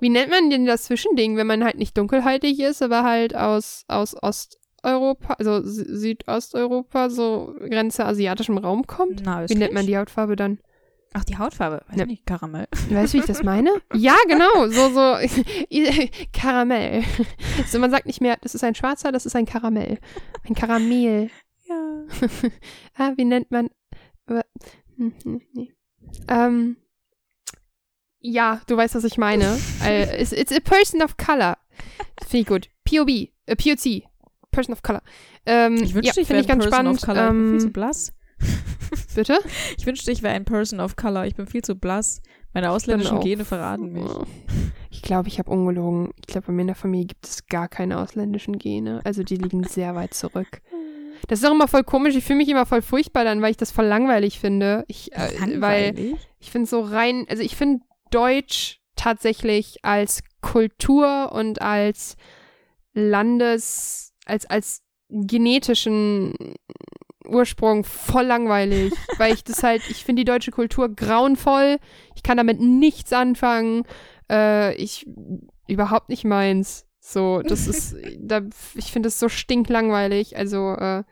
wie 0.00 0.08
nennt 0.08 0.30
man 0.30 0.50
denn 0.50 0.66
das 0.66 0.84
Zwischending, 0.84 1.36
wenn 1.36 1.46
man 1.46 1.64
halt 1.64 1.78
nicht 1.78 1.96
dunkelhäutig 1.96 2.60
ist, 2.60 2.82
aber 2.82 3.02
halt 3.02 3.34
aus, 3.34 3.84
aus 3.88 4.16
Osteuropa, 4.22 5.34
also 5.34 5.60
Südosteuropa, 5.62 7.10
so 7.10 7.54
Grenze 7.58 8.04
asiatischem 8.04 8.58
Raum 8.58 8.86
kommt? 8.86 9.22
Na, 9.24 9.48
wie 9.48 9.54
nennt 9.54 9.74
man 9.74 9.86
die 9.86 9.96
Hautfarbe 9.96 10.36
dann? 10.36 10.58
Ach, 11.14 11.24
die 11.24 11.38
Hautfarbe, 11.38 11.82
weiß 11.88 11.98
ja. 11.98 12.06
nicht, 12.06 12.26
Karamell. 12.26 12.66
Weißt 12.90 13.14
du, 13.14 13.18
wie 13.18 13.20
ich 13.20 13.26
das 13.26 13.42
meine? 13.42 13.70
ja, 13.94 14.14
genau, 14.28 14.68
so, 14.68 14.90
so, 14.90 15.16
Karamell. 16.32 17.02
So, 17.66 17.78
man 17.78 17.90
sagt 17.90 18.06
nicht 18.06 18.20
mehr, 18.20 18.36
das 18.42 18.54
ist 18.54 18.62
ein 18.62 18.74
Schwarzer, 18.74 19.10
das 19.10 19.24
ist 19.24 19.34
ein 19.34 19.46
Karamell. 19.46 19.98
Ein 20.46 20.54
Karamell. 20.54 21.30
Ja. 21.66 22.04
ah, 22.98 23.12
wie 23.16 23.24
nennt 23.24 23.50
man, 23.50 23.70
hm, 24.26 25.12
hm, 25.22 25.40
nee. 25.54 25.72
ähm, 26.28 26.76
ja, 28.20 28.60
du 28.66 28.76
weißt, 28.76 28.94
was 28.94 29.04
ich 29.04 29.18
meine. 29.18 29.58
äh, 29.84 30.20
it's, 30.20 30.32
it's, 30.32 30.52
a 30.52 30.60
person 30.60 31.02
of 31.02 31.16
color. 31.16 31.56
Finde 32.26 32.38
ich 32.38 32.46
gut. 32.46 32.68
POB, 32.84 33.08
äh, 33.46 33.56
POC, 33.56 34.08
person 34.50 34.72
of 34.72 34.82
color. 34.82 35.02
Ähm, 35.46 35.76
ich 35.76 35.94
wünschte, 35.94 36.20
ja, 36.20 36.22
ich 36.22 36.28
wäre 36.28 36.40
ein 36.40 36.46
Person 36.46 36.72
spannend. 36.72 36.98
of 36.98 37.06
color. 37.06 37.28
Ähm, 37.28 37.36
ich 37.36 37.42
bin 37.42 37.50
viel 37.50 37.60
zu 37.60 37.66
ähm, 37.66 37.72
blass. 37.72 38.12
Bitte? 39.14 39.38
Ich 39.76 39.86
wünschte, 39.86 40.10
ich 40.10 40.22
wäre 40.22 40.34
ein 40.34 40.44
Person 40.44 40.80
of 40.80 40.96
color. 40.96 41.26
Ich 41.26 41.34
bin 41.34 41.46
viel 41.46 41.62
zu 41.62 41.74
blass. 41.74 42.22
Meine 42.54 42.70
ausländischen 42.70 43.20
Gene 43.20 43.44
verraten 43.44 43.92
mich. 43.92 44.10
Ich 44.90 45.02
glaube, 45.02 45.28
ich 45.28 45.38
habe 45.38 45.50
ungelogen. 45.50 46.12
Ich 46.18 46.26
glaube, 46.26 46.48
bei 46.48 46.52
mir 46.52 46.62
in 46.62 46.66
der 46.68 46.76
Familie 46.76 47.06
gibt 47.06 47.26
es 47.26 47.46
gar 47.46 47.68
keine 47.68 47.98
ausländischen 47.98 48.58
Gene. 48.58 49.00
Also 49.04 49.22
die 49.22 49.36
liegen 49.36 49.64
sehr 49.64 49.94
weit 49.94 50.14
zurück. 50.14 50.62
Das 51.26 51.40
ist 51.40 51.44
auch 51.44 51.52
immer 51.52 51.68
voll 51.68 51.84
komisch. 51.84 52.14
Ich 52.16 52.24
fühle 52.24 52.38
mich 52.38 52.48
immer 52.48 52.64
voll 52.64 52.80
furchtbar 52.80 53.24
dann, 53.24 53.42
weil 53.42 53.50
ich 53.50 53.56
das 53.56 53.70
voll 53.70 53.86
langweilig 53.86 54.38
finde. 54.38 54.84
Ich, 54.88 55.12
äh, 55.12 55.38
langweilig? 55.38 55.60
Weil 55.60 56.18
ich 56.38 56.50
finde 56.50 56.68
so 56.68 56.80
rein, 56.80 57.26
also 57.28 57.42
ich 57.42 57.56
finde 57.56 57.84
Deutsch 58.10 58.80
tatsächlich 58.96 59.84
als 59.84 60.22
Kultur 60.40 61.32
und 61.32 61.62
als 61.62 62.16
Landes, 62.94 64.14
als, 64.26 64.46
als 64.46 64.82
genetischen 65.08 66.34
Ursprung 67.24 67.84
voll 67.84 68.24
langweilig, 68.24 68.92
weil 69.18 69.34
ich 69.34 69.44
das 69.44 69.62
halt, 69.62 69.82
ich 69.88 70.04
finde 70.04 70.20
die 70.20 70.30
deutsche 70.30 70.50
Kultur 70.50 70.88
grauenvoll, 70.88 71.78
ich 72.14 72.22
kann 72.22 72.36
damit 72.36 72.60
nichts 72.60 73.12
anfangen. 73.12 73.84
äh, 74.30 74.74
ich 74.74 75.06
überhaupt 75.66 76.08
nicht 76.08 76.24
meins. 76.24 76.86
So, 77.00 77.42
das 77.42 77.66
ist, 77.66 77.96
da, 78.18 78.42
ich 78.74 78.92
finde 78.92 79.08
es 79.08 79.18
so 79.18 79.28
stinklangweilig. 79.28 80.36
Also, 80.36 80.74
äh, 80.74 81.04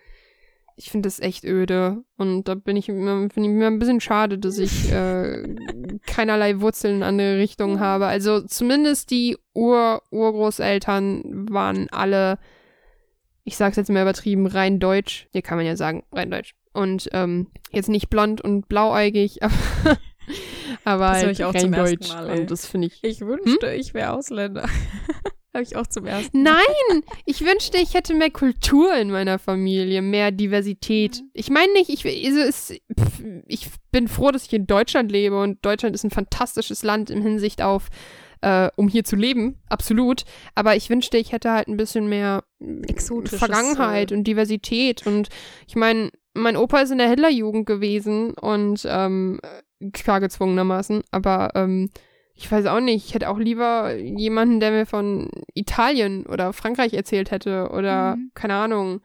ich 0.76 0.90
finde 0.90 1.06
das 1.06 1.20
echt 1.20 1.44
öde. 1.44 2.04
Und 2.16 2.44
da 2.44 2.54
bin 2.54 2.76
ich 2.76 2.86
finde 2.86 3.30
ich 3.34 3.48
mir 3.48 3.66
ein 3.66 3.78
bisschen 3.78 4.00
schade, 4.00 4.38
dass 4.38 4.58
ich 4.58 4.92
äh, 4.92 5.56
keinerlei 6.06 6.60
Wurzeln 6.60 6.96
in 6.96 7.02
andere 7.02 7.38
Richtungen 7.38 7.80
habe. 7.80 8.06
Also 8.06 8.42
zumindest 8.42 9.10
die 9.10 9.38
Ur 9.54 10.02
Urgroßeltern 10.10 11.48
waren 11.50 11.88
alle, 11.90 12.38
ich 13.44 13.56
sag's 13.56 13.76
jetzt 13.76 13.90
mal 13.90 14.02
übertrieben, 14.02 14.46
rein 14.46 14.78
deutsch. 14.78 15.28
Hier 15.32 15.42
kann 15.42 15.56
man 15.56 15.66
ja 15.66 15.76
sagen, 15.76 16.04
rein 16.12 16.30
deutsch. 16.30 16.54
Und 16.74 17.08
ähm, 17.12 17.46
jetzt 17.72 17.88
nicht 17.88 18.10
blond 18.10 18.42
und 18.42 18.68
blauäugig, 18.68 19.42
aber, 19.42 19.54
aber 20.84 21.08
Das 21.08 21.22
halt 21.22 21.32
ich 21.32 21.44
auch 21.44 21.54
rein 21.54 21.72
deutsch. 21.72 22.08
Mal, 22.12 22.40
und 22.40 22.50
das 22.50 22.66
finde 22.66 22.88
ich. 22.88 23.02
Ich 23.02 23.22
wünschte, 23.22 23.72
ich 23.72 23.94
wäre 23.94 24.12
Ausländer. 24.12 24.68
Habe 25.56 25.64
ich 25.64 25.74
auch 25.74 25.86
zum 25.86 26.04
ersten 26.04 26.42
Nein, 26.42 27.02
ich 27.24 27.40
wünschte, 27.40 27.78
ich 27.78 27.94
hätte 27.94 28.12
mehr 28.12 28.30
Kultur 28.30 28.94
in 28.94 29.10
meiner 29.10 29.38
Familie, 29.38 30.02
mehr 30.02 30.30
Diversität. 30.30 31.22
Ich 31.32 31.48
meine 31.48 31.72
nicht, 31.72 31.88
ich, 31.88 32.04
also 32.04 32.40
es, 32.40 32.74
pf, 32.94 33.22
ich 33.46 33.70
bin 33.90 34.06
froh, 34.06 34.30
dass 34.32 34.44
ich 34.44 34.52
in 34.52 34.66
Deutschland 34.66 35.10
lebe 35.10 35.40
und 35.40 35.64
Deutschland 35.64 35.94
ist 35.94 36.04
ein 36.04 36.10
fantastisches 36.10 36.82
Land 36.82 37.08
in 37.08 37.22
Hinsicht 37.22 37.62
auf, 37.62 37.88
äh, 38.42 38.68
um 38.76 38.88
hier 38.88 39.04
zu 39.04 39.16
leben, 39.16 39.56
absolut. 39.70 40.24
Aber 40.54 40.76
ich 40.76 40.90
wünschte, 40.90 41.16
ich 41.16 41.32
hätte 41.32 41.50
halt 41.50 41.68
ein 41.68 41.78
bisschen 41.78 42.06
mehr 42.06 42.44
Exotisches, 42.86 43.38
Vergangenheit 43.38 44.12
äh, 44.12 44.14
und 44.14 44.24
Diversität. 44.24 45.06
Und 45.06 45.30
ich 45.66 45.74
meine, 45.74 46.10
mein 46.34 46.58
Opa 46.58 46.80
ist 46.80 46.90
in 46.90 46.98
der 46.98 47.08
Hitlerjugend 47.08 47.64
gewesen 47.64 48.34
und 48.34 48.86
ähm, 48.86 49.40
klar 49.94 50.20
gezwungenermaßen, 50.20 51.02
aber 51.12 51.52
ähm, 51.54 51.88
ich 52.36 52.50
weiß 52.52 52.66
auch 52.66 52.80
nicht, 52.80 53.06
ich 53.06 53.14
hätte 53.14 53.28
auch 53.30 53.38
lieber 53.38 53.94
jemanden, 53.94 54.60
der 54.60 54.70
mir 54.70 54.86
von 54.86 55.30
Italien 55.54 56.26
oder 56.26 56.52
Frankreich 56.52 56.92
erzählt 56.94 57.30
hätte 57.30 57.70
oder, 57.72 58.16
Mhm. 58.16 58.30
keine 58.34 58.54
Ahnung, 58.54 59.00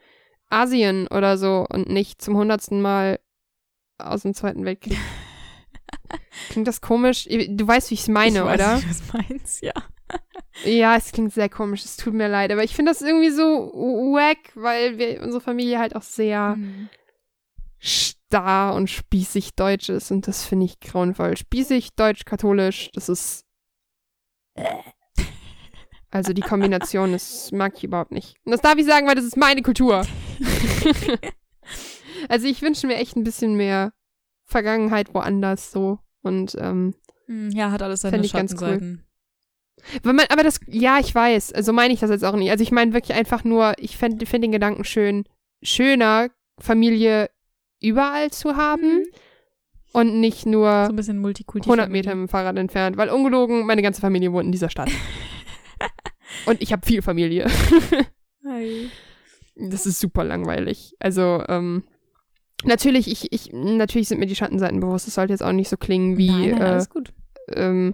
Asien 0.50 1.08
oder 1.08 1.38
so 1.38 1.66
und 1.70 1.90
nicht 1.90 2.22
zum 2.22 2.36
hundertsten 2.36 2.82
Mal 2.82 3.20
aus 3.98 4.24
dem 4.24 4.34
Zweiten 4.34 4.66
Weltkrieg. 4.66 4.98
Klingt 6.50 6.68
das 6.68 6.82
komisch? 6.82 7.26
Du 7.30 7.68
weißt, 7.68 7.90
wie 7.90 7.94
ich 7.96 8.02
es 8.02 8.08
meine, 8.10 8.40
ich 8.40 8.44
weiß 8.46 8.54
oder? 8.56 8.76
Nicht, 8.76 8.90
was 8.90 9.14
meinst, 9.14 9.62
ja. 9.64 9.74
Ja, 10.66 10.98
es 10.98 11.14
klingt 11.14 11.32
sehr 11.34 11.48
komisch, 11.48 11.86
es 11.86 11.96
tut 11.96 12.14
mir 12.14 12.28
leid, 12.28 12.52
aber 12.52 12.64
ich 12.66 12.76
finde 12.76 12.92
das 12.92 13.02
irgendwie 13.02 13.30
so 13.30 13.44
wack, 14.14 14.38
weil 14.56 14.98
wir, 14.98 15.22
unsere 15.22 15.40
Familie 15.42 15.80
halt 15.80 15.96
auch 15.96 16.02
sehr 16.02 16.56
Mhm. 16.58 16.90
Starr 18.32 18.76
und 18.76 18.90
spießig 18.90 19.56
deutsch 19.56 19.90
ist 19.90 20.10
und 20.12 20.26
das 20.28 20.46
finde 20.46 20.66
ich 20.66 20.80
grauenvoll. 20.80 21.36
Spießig, 21.36 21.96
deutsch, 21.96 22.24
katholisch, 22.24 22.90
das 22.94 23.10
ist. 23.10 23.46
Also 26.10 26.32
die 26.34 26.42
Kombination, 26.42 27.12
das 27.12 27.52
mag 27.52 27.74
ich 27.76 27.84
überhaupt 27.84 28.12
nicht. 28.12 28.36
Und 28.46 28.52
das 28.54 28.62
darf 28.62 28.78
ich 28.78 28.86
sagen, 28.86 29.08
weil 29.08 29.16
das 29.16 29.26
ist 29.26 29.38
meine 29.38 29.62
Kultur. 29.62 30.06
also 32.30 32.48
ich 32.48 32.62
wünsche 32.62 32.88
mir 32.88 32.96
echt 32.96 33.16
ein 33.18 33.24
bisschen 33.24 33.56
mehr 33.56 33.92
Vergangenheit 34.46 35.14
woanders 35.14 35.72
so. 35.72 36.00
Und 36.22 36.56
ähm, 36.60 36.96
Hm, 37.28 37.52
Ja, 37.52 37.72
hat 37.72 37.82
alles 37.82 38.02
seine 38.02 38.22
ich 38.22 38.34
ganz 38.34 38.56
cool. 38.62 39.00
Wenn 40.04 40.16
man, 40.16 40.26
aber 40.30 40.44
das, 40.44 40.60
ja, 40.68 41.00
ich 41.00 41.14
weiß, 41.14 41.50
so 41.50 41.56
also 41.56 41.74
meine 41.74 41.94
ich 41.94 42.00
das 42.02 42.12
jetzt 42.12 42.26
auch 42.26 42.36
nicht. 42.36 42.52
Also 42.52 42.62
ich 42.62 42.72
meine 42.72 42.94
wirklich 42.94 43.18
einfach 43.18 43.44
nur, 43.44 43.74
ich 43.78 43.98
fände 43.98 44.26
find 44.26 44.44
den 44.44 44.52
Gedanken 44.52 44.84
schön, 44.84 45.26
schöner, 45.64 46.30
Familie 46.60 47.30
überall 47.82 48.32
zu 48.32 48.56
haben 48.56 49.00
Mhm. 49.00 49.06
und 49.94 50.20
nicht 50.20 50.46
nur 50.46 50.86
So 50.86 50.92
ein 50.94 50.96
bisschen 50.96 51.20
Multikulti. 51.20 51.68
100 51.68 51.90
Meter 51.90 52.16
mit 52.16 52.28
dem 52.28 52.30
Fahrrad 52.30 52.58
entfernt, 52.58 52.98
weil 52.98 53.10
ungelogen, 53.10 53.66
meine 53.66 53.82
ganze 53.82 54.02
Familie 54.02 54.32
wohnt 54.32 54.46
in 54.46 54.52
dieser 54.52 54.70
Stadt. 54.70 54.90
und 56.46 56.62
ich 56.62 56.72
habe 56.72 56.86
viel 56.86 57.02
Familie. 57.02 57.48
Das 59.56 59.86
ist 59.86 60.00
super 60.00 60.24
langweilig. 60.24 60.96
Also, 61.00 61.44
ähm, 61.48 61.84
natürlich, 62.64 63.10
ich, 63.12 63.32
ich, 63.32 63.52
natürlich 63.54 64.08
sind 64.08 64.20
mir 64.20 64.26
die 64.26 64.36
Schattenseiten 64.36 64.80
bewusst. 64.80 65.08
Es 65.08 65.16
sollte 65.16 65.34
jetzt 65.34 65.44
auch 65.44 65.52
nicht 65.52 65.70
so 65.70 65.78
klingen 65.78 66.18
wie, 66.18 66.30
nein, 66.32 66.58
nein, 66.60 66.80
äh, 66.82 66.86
gut. 66.90 67.14
ähm, 67.54 67.94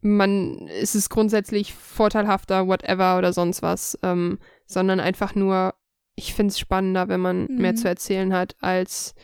man 0.00 0.68
ist 0.68 0.94
es 0.94 1.08
grundsätzlich 1.10 1.74
vorteilhafter, 1.74 2.68
whatever 2.68 3.18
oder 3.18 3.32
sonst 3.32 3.62
was, 3.62 3.98
ähm, 4.02 4.38
sondern 4.66 5.00
einfach 5.00 5.34
nur, 5.34 5.74
ich 6.18 6.34
finde 6.34 6.50
es 6.52 6.58
spannender, 6.58 7.08
wenn 7.08 7.20
man 7.20 7.46
mehr 7.46 7.72
Mhm. 7.72 7.76
zu 7.76 7.88
erzählen 7.88 8.32
hat, 8.34 8.56
als 8.60 9.14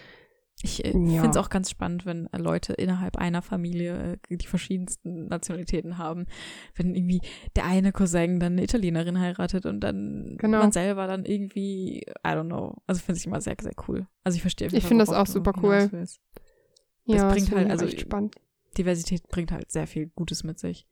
Ich 0.63 0.83
äh, 0.83 0.89
Ja. 0.93 1.21
finde 1.21 1.31
es 1.31 1.37
auch 1.37 1.51
ganz 1.51 1.69
spannend, 1.69 2.07
wenn 2.07 2.27
äh, 2.33 2.39
Leute 2.39 2.73
innerhalb 2.73 3.17
einer 3.19 3.43
Familie 3.43 4.19
äh, 4.31 4.37
die 4.37 4.47
verschiedensten 4.47 5.27
Nationalitäten 5.27 5.99
haben. 5.99 6.25
Wenn 6.75 6.95
irgendwie 6.95 7.21
der 7.55 7.67
eine 7.67 7.93
Cousin 7.93 8.41
dann 8.41 8.53
eine 8.53 8.63
Italienerin 8.65 9.19
heiratet 9.21 9.67
und 9.67 9.81
dann 9.81 10.37
Genau. 10.39 10.61
man 10.61 10.73
selber 10.73 11.07
dann 11.07 11.27
irgendwie, 11.27 11.99
I 11.99 12.31
don't 12.31 12.47
know. 12.47 12.77
Also 12.87 13.03
finde 13.03 13.19
ich 13.19 13.27
immer 13.27 13.43
sehr, 13.43 13.57
sehr 13.61 13.75
cool. 13.89 14.07
Also 14.23 14.37
ich 14.37 14.43
verstehe. 14.43 14.69
Ich 14.73 14.87
finde 14.87 15.05
das 15.05 15.13
auch 15.15 15.27
super 15.27 15.53
cool. 15.63 15.91
Das 15.93 16.19
ja, 17.05 17.29
bringt 17.29 17.49
finde 17.49 17.57
halt- 17.59 17.67
ich 17.67 17.73
also- 17.73 17.85
echt 17.87 18.01
spannend. 18.01 18.37
Diversität 18.79 19.29
bringt 19.29 19.53
halt 19.53 19.71
sehr 19.71 19.87
viel 19.87 20.07
Gutes 20.17 20.45
mit 20.45 20.59
sich. 20.59 20.87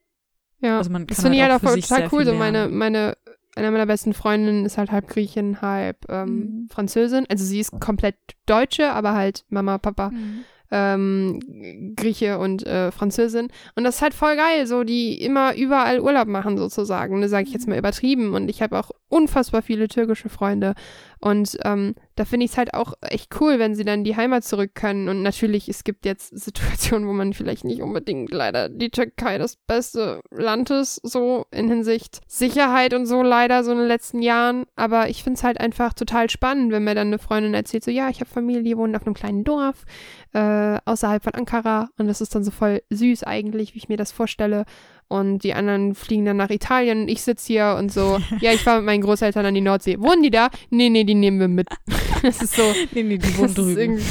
Ja, 0.60 0.78
Also 0.78 0.90
man 0.90 1.06
das 1.06 1.16
kann 1.16 1.22
finde 1.24 1.38
ich 1.38 1.42
halt 1.44 1.52
auch 1.54 1.60
für 1.60 1.66
voll 1.68 1.74
sich 1.76 1.88
total 1.88 2.08
cool. 2.12 2.24
So 2.26 2.34
meine, 2.34 2.68
meine, 2.68 3.16
eine 3.56 3.70
meiner 3.70 3.86
besten 3.86 4.14
Freundinnen 4.14 4.64
ist 4.64 4.78
halt 4.78 4.90
halb 4.90 5.08
Griechin, 5.08 5.60
halb 5.60 5.96
ähm, 6.08 6.36
Mhm. 6.36 6.68
Französin. 6.70 7.26
Also 7.28 7.44
sie 7.44 7.60
ist 7.60 7.78
komplett 7.80 8.16
Deutsche, 8.46 8.92
aber 8.92 9.12
halt 9.14 9.44
Mama, 9.50 9.78
Papa 9.78 10.10
Mhm. 10.10 10.44
ähm, 10.70 11.94
Grieche 11.96 12.38
und 12.38 12.66
äh, 12.66 12.90
Französin. 12.90 13.48
Und 13.74 13.84
das 13.84 13.96
ist 13.96 14.02
halt 14.02 14.14
voll 14.14 14.36
geil, 14.36 14.66
so 14.66 14.84
die 14.84 15.20
immer 15.22 15.54
überall 15.54 16.00
Urlaub 16.00 16.28
machen 16.28 16.56
sozusagen. 16.56 17.20
Ne, 17.20 17.28
sage 17.28 17.46
ich 17.46 17.52
jetzt 17.52 17.68
mal 17.68 17.76
übertrieben. 17.78 18.34
Und 18.34 18.48
ich 18.48 18.62
habe 18.62 18.78
auch 18.78 18.90
unfassbar 19.08 19.60
viele 19.62 19.86
türkische 19.88 20.30
Freunde. 20.30 20.74
Und 21.22 21.56
ähm, 21.64 21.94
da 22.16 22.24
finde 22.24 22.44
ich 22.44 22.50
es 22.50 22.58
halt 22.58 22.74
auch 22.74 22.94
echt 23.00 23.40
cool, 23.40 23.60
wenn 23.60 23.76
sie 23.76 23.84
dann 23.84 24.02
die 24.02 24.16
Heimat 24.16 24.42
zurück 24.42 24.72
können. 24.74 25.08
Und 25.08 25.22
natürlich, 25.22 25.68
es 25.68 25.84
gibt 25.84 26.04
jetzt 26.04 26.36
Situationen, 26.36 27.06
wo 27.08 27.12
man 27.12 27.32
vielleicht 27.32 27.64
nicht 27.64 27.80
unbedingt 27.80 28.32
leider 28.32 28.68
die 28.68 28.90
Türkei 28.90 29.38
das 29.38 29.56
beste 29.68 30.20
Land 30.30 30.70
ist, 30.70 31.00
so 31.04 31.46
in 31.52 31.68
Hinsicht 31.68 32.20
Sicherheit 32.26 32.92
und 32.92 33.06
so 33.06 33.22
leider 33.22 33.62
so 33.62 33.70
in 33.70 33.78
den 33.78 33.86
letzten 33.86 34.20
Jahren. 34.20 34.64
Aber 34.74 35.08
ich 35.10 35.22
finde 35.22 35.38
es 35.38 35.44
halt 35.44 35.60
einfach 35.60 35.92
total 35.92 36.28
spannend, 36.28 36.72
wenn 36.72 36.82
mir 36.82 36.96
dann 36.96 37.06
eine 37.06 37.18
Freundin 37.20 37.54
erzählt, 37.54 37.84
so 37.84 37.92
ja, 37.92 38.08
ich 38.08 38.18
habe 38.18 38.28
Familie, 38.28 38.64
die 38.64 38.76
wohnen 38.76 38.96
auf 38.96 39.06
einem 39.06 39.14
kleinen 39.14 39.44
Dorf 39.44 39.84
äh, 40.32 40.78
außerhalb 40.84 41.22
von 41.22 41.34
Ankara 41.34 41.88
und 41.98 42.08
das 42.08 42.20
ist 42.20 42.34
dann 42.34 42.42
so 42.42 42.50
voll 42.50 42.82
süß 42.90 43.22
eigentlich, 43.22 43.74
wie 43.74 43.78
ich 43.78 43.88
mir 43.88 43.96
das 43.96 44.10
vorstelle. 44.10 44.64
Und 45.12 45.40
die 45.44 45.52
anderen 45.52 45.94
fliegen 45.94 46.24
dann 46.24 46.38
nach 46.38 46.48
Italien 46.48 47.02
und 47.02 47.08
ich 47.08 47.20
sitze 47.22 47.46
hier 47.48 47.76
und 47.78 47.92
so, 47.92 48.18
ja, 48.40 48.52
ich 48.52 48.64
war 48.64 48.76
mit 48.76 48.86
meinen 48.86 49.02
Großeltern 49.02 49.44
an 49.44 49.54
die 49.54 49.60
Nordsee. 49.60 49.98
Wohnen 50.00 50.22
die 50.22 50.30
da? 50.30 50.48
Nee, 50.70 50.88
nee, 50.88 51.04
die 51.04 51.14
nehmen 51.14 51.38
wir 51.38 51.48
mit. 51.48 51.68
Das 52.22 52.40
ist 52.40 52.54
so, 52.54 52.62
Nee, 52.92 53.02
nee, 53.02 53.18
die 53.18 53.18
das 53.18 53.36
wohnen 53.36 53.48
ist 53.48 53.58
drüben. 53.58 53.78
irgendwie, 53.78 54.04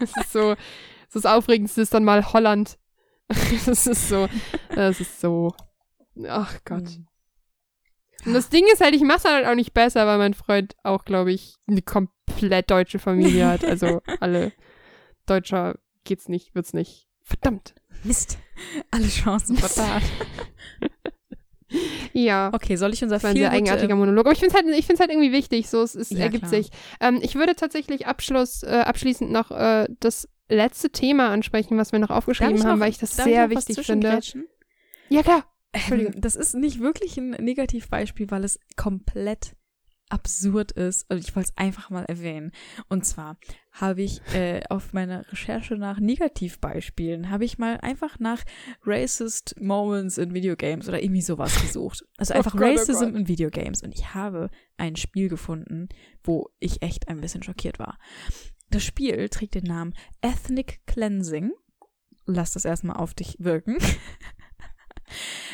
das 0.00 0.16
ist 0.16 0.32
so, 0.32 0.54
das 1.12 1.26
Aufregendste 1.26 1.82
ist 1.82 1.92
dann 1.92 2.04
mal 2.04 2.32
Holland. 2.32 2.78
Das 3.66 3.86
ist 3.86 4.08
so, 4.08 4.28
das 4.74 5.00
ist 5.00 5.20
so, 5.20 5.52
ach 6.28 6.58
Gott. 6.64 6.84
Mhm. 6.84 7.06
Und 8.24 8.34
das 8.34 8.48
Ding 8.48 8.64
ist 8.72 8.80
halt, 8.80 8.94
ich 8.94 9.02
mach's 9.02 9.24
halt 9.24 9.46
auch 9.46 9.54
nicht 9.56 9.74
besser, 9.74 10.06
weil 10.06 10.18
mein 10.18 10.34
Freund 10.34 10.74
auch, 10.84 11.04
glaube 11.04 11.32
ich, 11.32 11.56
eine 11.68 11.82
komplett 11.82 12.70
deutsche 12.70 12.98
Familie 12.98 13.46
hat. 13.48 13.64
Also 13.64 14.00
alle 14.20 14.52
Deutscher 15.26 15.74
geht's 16.04 16.28
nicht, 16.28 16.54
wird's 16.54 16.72
nicht. 16.72 17.08
Verdammt. 17.22 17.74
Mist. 18.06 18.38
Alle 18.90 19.08
Chancen 19.08 19.56
vertan. 19.56 20.02
Ja. 22.12 22.50
Okay, 22.54 22.76
soll 22.76 22.92
ich 22.94 23.02
unser 23.02 23.16
Das 23.16 23.24
war 23.24 23.30
ein 23.30 23.36
sehr 23.36 23.50
eigenartiger 23.50 23.96
Monolog. 23.96 24.24
Aber 24.24 24.32
ich 24.32 24.38
finde 24.38 24.54
es 24.56 24.62
halt, 24.62 24.78
ich 24.78 24.86
find's 24.86 25.00
halt 25.00 25.10
irgendwie 25.10 25.32
wichtig. 25.32 25.68
So, 25.68 25.82
es, 25.82 25.94
es 25.94 26.10
Ja, 26.10 26.20
ergibt 26.20 26.44
klar. 26.46 26.50
sich. 26.62 26.70
Ähm, 27.00 27.18
ich 27.20 27.34
würde 27.34 27.56
tatsächlich 27.56 28.06
Abschluss, 28.06 28.62
äh, 28.62 28.82
abschließend 28.86 29.30
noch 29.30 29.50
äh, 29.50 29.88
das 30.00 30.28
letzte 30.48 30.90
Thema 30.90 31.30
ansprechen, 31.30 31.76
was 31.76 31.90
wir 31.92 31.98
noch 31.98 32.10
aufgeschrieben 32.10 32.64
haben, 32.64 32.80
weil 32.80 32.90
ich 32.90 32.98
das 32.98 33.16
sehr 33.16 33.50
wichtig 33.50 33.84
finde. 33.84 34.20
Ja, 35.08 35.22
klar. 35.22 35.44
Ähm, 35.72 35.80
Entschuldigung. 35.80 36.20
das 36.20 36.36
ist 36.36 36.54
nicht 36.54 36.80
wirklich 36.80 37.16
ein 37.18 37.30
Negativbeispiel, 37.30 38.30
weil 38.30 38.44
es 38.44 38.60
komplett 38.76 39.55
absurd 40.08 40.72
ist. 40.72 41.10
Und 41.10 41.18
ich 41.18 41.34
wollte 41.34 41.50
es 41.50 41.56
einfach 41.58 41.90
mal 41.90 42.04
erwähnen. 42.04 42.52
Und 42.88 43.04
zwar 43.04 43.36
habe 43.72 44.02
ich 44.02 44.20
äh, 44.34 44.62
auf 44.68 44.92
meiner 44.92 45.30
Recherche 45.30 45.76
nach 45.76 45.98
Negativbeispielen, 46.00 47.30
habe 47.30 47.44
ich 47.44 47.58
mal 47.58 47.78
einfach 47.78 48.18
nach 48.18 48.42
Racist 48.84 49.60
Moments 49.60 50.18
in 50.18 50.34
Videogames 50.34 50.88
oder 50.88 51.02
irgendwie 51.02 51.22
sowas 51.22 51.60
gesucht. 51.60 52.04
Also 52.16 52.34
Oh 52.34 52.38
einfach 52.38 52.52
Gott, 52.52 52.62
oh 52.62 52.64
Racism 52.66 53.04
Gott. 53.04 53.14
in 53.14 53.28
Videogames. 53.28 53.82
Und 53.82 53.92
ich 53.92 54.14
habe 54.14 54.50
ein 54.76 54.96
Spiel 54.96 55.28
gefunden, 55.28 55.88
wo 56.22 56.48
ich 56.58 56.82
echt 56.82 57.08
ein 57.08 57.20
bisschen 57.20 57.42
schockiert 57.42 57.78
war. 57.78 57.98
Das 58.70 58.82
Spiel 58.82 59.28
trägt 59.28 59.54
den 59.54 59.64
Namen 59.64 59.94
Ethnic 60.20 60.80
Cleansing. 60.86 61.52
Lass 62.26 62.52
das 62.52 62.64
erstmal 62.64 62.96
auf 62.96 63.14
dich 63.14 63.36
wirken. 63.38 63.78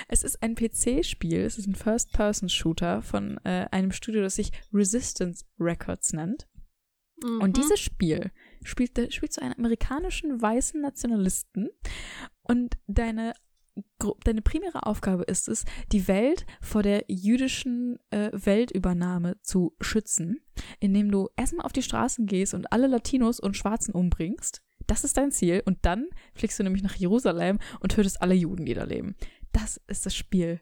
Es 0.08 0.24
ist 0.24 0.42
ein 0.42 0.54
PC-Spiel, 0.54 1.40
es 1.40 1.58
ist 1.58 1.66
ein 1.66 1.74
First-Person-Shooter 1.74 3.02
von 3.02 3.38
äh, 3.44 3.66
einem 3.70 3.92
Studio, 3.92 4.22
das 4.22 4.36
sich 4.36 4.50
Resistance 4.72 5.44
Records 5.58 6.12
nennt. 6.12 6.48
Und 7.22 7.50
Mhm. 7.50 7.52
dieses 7.52 7.78
Spiel 7.80 8.32
spielt, 8.64 9.14
spielt 9.14 9.32
zu 9.32 9.42
einem 9.42 9.54
amerikanischen 9.56 10.40
weißen 10.42 10.80
Nationalisten 10.80 11.68
und 12.42 12.74
deine 12.86 13.34
deine 14.24 14.42
primäre 14.42 14.84
Aufgabe 14.84 15.22
ist 15.22 15.48
es, 15.48 15.64
die 15.92 16.06
Welt 16.06 16.44
vor 16.60 16.82
der 16.82 17.04
jüdischen 17.08 17.98
äh, 18.10 18.30
Weltübernahme 18.32 19.36
zu 19.40 19.74
schützen, 19.80 20.40
indem 20.78 21.10
du 21.10 21.30
erstmal 21.36 21.64
auf 21.64 21.72
die 21.72 21.82
Straßen 21.82 22.26
gehst 22.26 22.52
und 22.52 22.70
alle 22.70 22.86
Latinos 22.86 23.40
und 23.40 23.56
Schwarzen 23.56 23.94
umbringst. 23.94 24.62
Das 24.86 25.04
ist 25.04 25.16
dein 25.16 25.32
Ziel. 25.32 25.62
Und 25.64 25.78
dann 25.86 26.08
fliegst 26.34 26.58
du 26.58 26.64
nämlich 26.64 26.82
nach 26.82 26.96
Jerusalem 26.96 27.60
und 27.80 27.92
tötest 27.92 28.20
alle 28.20 28.34
Juden, 28.34 28.66
die 28.66 28.74
da 28.74 28.84
leben. 28.84 29.16
Das 29.52 29.80
ist 29.86 30.06
das 30.06 30.14
Spiel. 30.14 30.60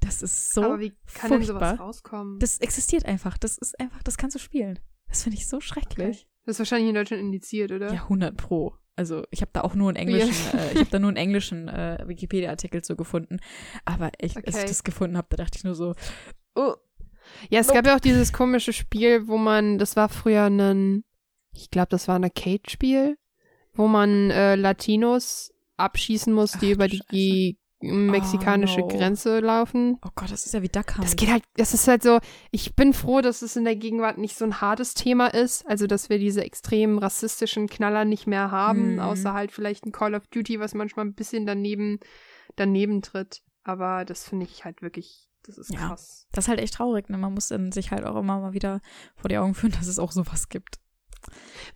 Das 0.00 0.22
ist 0.22 0.52
so. 0.52 0.62
Aber 0.62 0.80
wie 0.80 0.90
kann 1.14 1.28
furchtbar. 1.28 1.38
denn 1.38 1.46
sowas 1.46 1.80
rauskommen? 1.80 2.38
Das 2.38 2.58
existiert 2.58 3.06
einfach. 3.06 3.38
Das 3.38 3.58
ist 3.58 3.78
einfach, 3.80 4.02
das 4.02 4.16
kannst 4.16 4.34
du 4.34 4.38
spielen. 4.38 4.78
Das 5.08 5.22
finde 5.22 5.38
ich 5.38 5.46
so 5.46 5.60
schrecklich. 5.60 6.18
Okay. 6.18 6.30
Das 6.44 6.56
ist 6.56 6.58
wahrscheinlich 6.60 6.88
in 6.88 6.94
Deutschland 6.94 7.22
indiziert, 7.22 7.72
oder? 7.72 7.92
Ja, 7.92 8.02
100 8.02 8.36
pro. 8.36 8.74
Also 8.94 9.24
ich 9.30 9.42
habe 9.42 9.50
da 9.52 9.60
auch 9.60 9.74
nur 9.74 9.88
einen 9.90 9.96
englischen, 9.96 10.32
ja. 10.52 10.64
äh, 10.64 10.72
ich 10.72 10.78
habe 10.78 10.90
da 10.90 10.98
nur 10.98 11.08
einen 11.08 11.18
englischen 11.18 11.68
äh, 11.68 12.02
Wikipedia-Artikel 12.06 12.82
zu 12.82 12.96
gefunden. 12.96 13.38
Aber 13.84 14.10
ich, 14.20 14.36
okay. 14.36 14.46
als 14.46 14.58
ich 14.58 14.64
das 14.64 14.84
gefunden 14.84 15.16
habe, 15.16 15.28
da 15.30 15.36
dachte 15.36 15.58
ich 15.58 15.64
nur 15.64 15.74
so, 15.74 15.94
oh. 16.54 16.74
Ja, 17.50 17.60
es 17.60 17.66
nope. 17.66 17.78
gab 17.78 17.86
ja 17.86 17.96
auch 17.96 18.00
dieses 18.00 18.32
komische 18.32 18.72
Spiel, 18.72 19.26
wo 19.26 19.36
man, 19.36 19.78
das 19.78 19.96
war 19.96 20.08
früher 20.08 20.44
ein, 20.44 21.04
ich 21.52 21.70
glaube, 21.70 21.88
das 21.90 22.08
war 22.08 22.16
ein 22.16 22.24
Arcade-Spiel, 22.24 23.18
wo 23.74 23.88
man 23.88 24.30
äh, 24.30 24.54
Latinos 24.54 25.52
abschießen 25.76 26.32
muss, 26.32 26.52
die 26.52 26.70
Ach, 26.70 26.74
über 26.76 26.88
die, 26.88 27.02
die 27.10 27.58
mexikanische 27.80 28.82
oh, 28.82 28.88
no. 28.88 28.96
Grenze 28.96 29.40
laufen. 29.40 29.98
Oh 30.04 30.10
Gott, 30.14 30.30
das 30.30 30.46
ist 30.46 30.54
ja 30.54 30.62
wie 30.62 30.68
Hunt. 30.68 31.04
Das 31.04 31.16
geht 31.16 31.30
halt, 31.30 31.44
das 31.56 31.74
ist 31.74 31.86
halt 31.88 32.02
so, 32.02 32.18
ich 32.50 32.74
bin 32.74 32.92
froh, 32.92 33.20
dass 33.20 33.42
es 33.42 33.56
in 33.56 33.64
der 33.64 33.76
Gegenwart 33.76 34.18
nicht 34.18 34.36
so 34.36 34.44
ein 34.44 34.60
hartes 34.60 34.94
Thema 34.94 35.26
ist, 35.28 35.66
also 35.66 35.86
dass 35.86 36.08
wir 36.08 36.18
diese 36.18 36.44
extrem 36.44 36.98
rassistischen 36.98 37.68
Knaller 37.68 38.04
nicht 38.04 38.26
mehr 38.26 38.50
haben, 38.50 38.94
mhm. 38.94 39.00
außer 39.00 39.32
halt 39.32 39.52
vielleicht 39.52 39.84
ein 39.84 39.92
Call 39.92 40.14
of 40.14 40.26
Duty, 40.28 40.58
was 40.58 40.74
manchmal 40.74 41.04
ein 41.04 41.14
bisschen 41.14 41.46
daneben, 41.46 42.00
daneben 42.56 43.02
tritt. 43.02 43.42
Aber 43.62 44.04
das 44.04 44.28
finde 44.28 44.46
ich 44.46 44.64
halt 44.64 44.80
wirklich, 44.80 45.28
das 45.42 45.58
ist 45.58 45.72
ja, 45.72 45.88
krass. 45.88 46.28
Das 46.32 46.44
ist 46.44 46.48
halt 46.48 46.60
echt 46.60 46.74
traurig, 46.74 47.10
ne? 47.10 47.18
Man 47.18 47.34
muss 47.34 47.48
dann 47.48 47.72
sich 47.72 47.90
halt 47.90 48.04
auch 48.04 48.16
immer 48.16 48.40
mal 48.40 48.52
wieder 48.52 48.80
vor 49.16 49.28
die 49.28 49.38
Augen 49.38 49.54
führen, 49.54 49.72
dass 49.78 49.86
es 49.86 49.98
auch 49.98 50.12
sowas 50.12 50.48
gibt. 50.48 50.78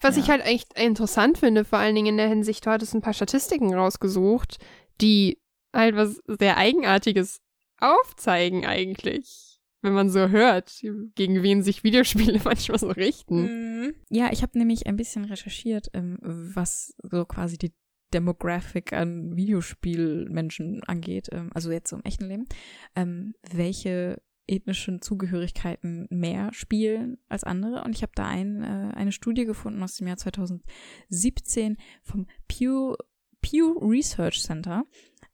Was 0.01 0.16
ja. 0.16 0.22
ich 0.22 0.31
halt 0.31 0.47
echt 0.47 0.78
interessant 0.78 1.39
finde, 1.39 1.64
vor 1.64 1.78
allen 1.78 1.94
Dingen 1.94 2.06
in 2.06 2.16
der 2.16 2.28
Hinsicht, 2.28 2.64
du 2.64 2.70
hattest 2.70 2.94
ein 2.94 3.01
paar 3.01 3.12
Statistiken 3.12 3.74
rausgesucht, 3.74 4.59
die 5.01 5.40
halt 5.72 5.97
was 5.97 6.20
sehr 6.26 6.56
Eigenartiges 6.56 7.40
aufzeigen 7.78 8.66
eigentlich. 8.66 9.59
Wenn 9.82 9.94
man 9.94 10.10
so 10.10 10.28
hört, 10.28 10.82
gegen 11.14 11.42
wen 11.42 11.62
sich 11.62 11.84
Videospiele 11.84 12.40
manchmal 12.44 12.78
so 12.78 12.88
richten. 12.88 13.42
Mhm. 13.42 13.94
Ja, 14.10 14.30
ich 14.30 14.42
habe 14.42 14.59
nämlich 14.59 14.86
ein 14.86 14.97
bisschen 14.97 15.24
recherchiert, 15.24 15.88
ähm, 15.94 16.18
was 16.20 16.94
so 17.02 17.24
quasi 17.24 17.56
die 17.56 17.72
Demographic 18.12 18.92
an 18.92 19.36
Videospielmenschen 19.36 20.82
angeht, 20.84 21.28
ähm, 21.32 21.51
also 21.55 21.70
jetzt 21.70 21.90
so 21.90 21.97
im 21.97 22.05
echten 22.05 22.26
Leben, 22.26 22.47
ähm, 22.94 23.34
welche 23.51 24.20
ethnischen 24.47 25.01
Zugehörigkeiten 25.01 26.09
mehr 26.10 26.52
spielen 26.52 27.18
als 27.28 27.44
andere. 27.44 27.84
Und 27.84 27.94
ich 27.94 28.02
habe 28.02 28.12
da 28.14 28.26
ein, 28.26 28.62
äh, 28.62 28.92
eine 28.97 29.12
Studie 29.12 29.44
gefunden 29.44 29.82
aus 29.82 29.97
dem 29.97 30.09
Jahr 30.09 30.16
2017 30.16 31.76
vom 32.02 32.26
Pew, 32.48 32.97
Pew 33.40 33.78
Research 33.80 34.42
Center 34.42 34.84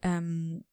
ähm, 0.03 0.65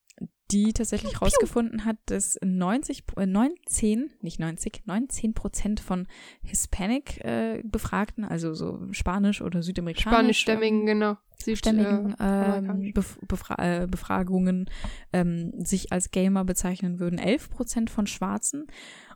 die 0.52 0.74
tatsächlich 0.74 1.22
rausgefunden 1.22 1.86
hat, 1.86 1.98
dass 2.06 2.38
90, 2.44 3.04
äh, 3.18 3.26
19, 3.26 4.12
nicht 4.22 4.40
90, 4.40 4.84
19 4.86 5.34
Prozent 5.34 5.80
von 5.80 6.08
Hispanic-Befragten, 6.44 8.24
äh, 8.24 8.28
also 8.28 8.54
so 8.54 8.80
Spanisch 8.91 9.41
oder 9.41 9.64
Südamerikanisch. 9.64 10.40
Spanischstämmigen, 10.40 10.82
ähm, 10.82 10.86
genau. 10.86 11.18
Südstämmigen 11.44 12.16
äh, 12.20 12.58
ähm, 12.58 12.94
Bef 12.94 13.18
Befra 13.28 13.56
äh, 13.84 13.88
Befragungen 13.88 14.70
ähm, 15.12 15.52
sich 15.58 15.91
als 15.91 16.12
Gamer 16.12 16.45
bezeichnen 16.45 17.00
würden. 17.00 17.20
11 17.20 17.50
Prozent 17.50 17.90
von 17.90 18.08
Schwarzen 18.08 18.68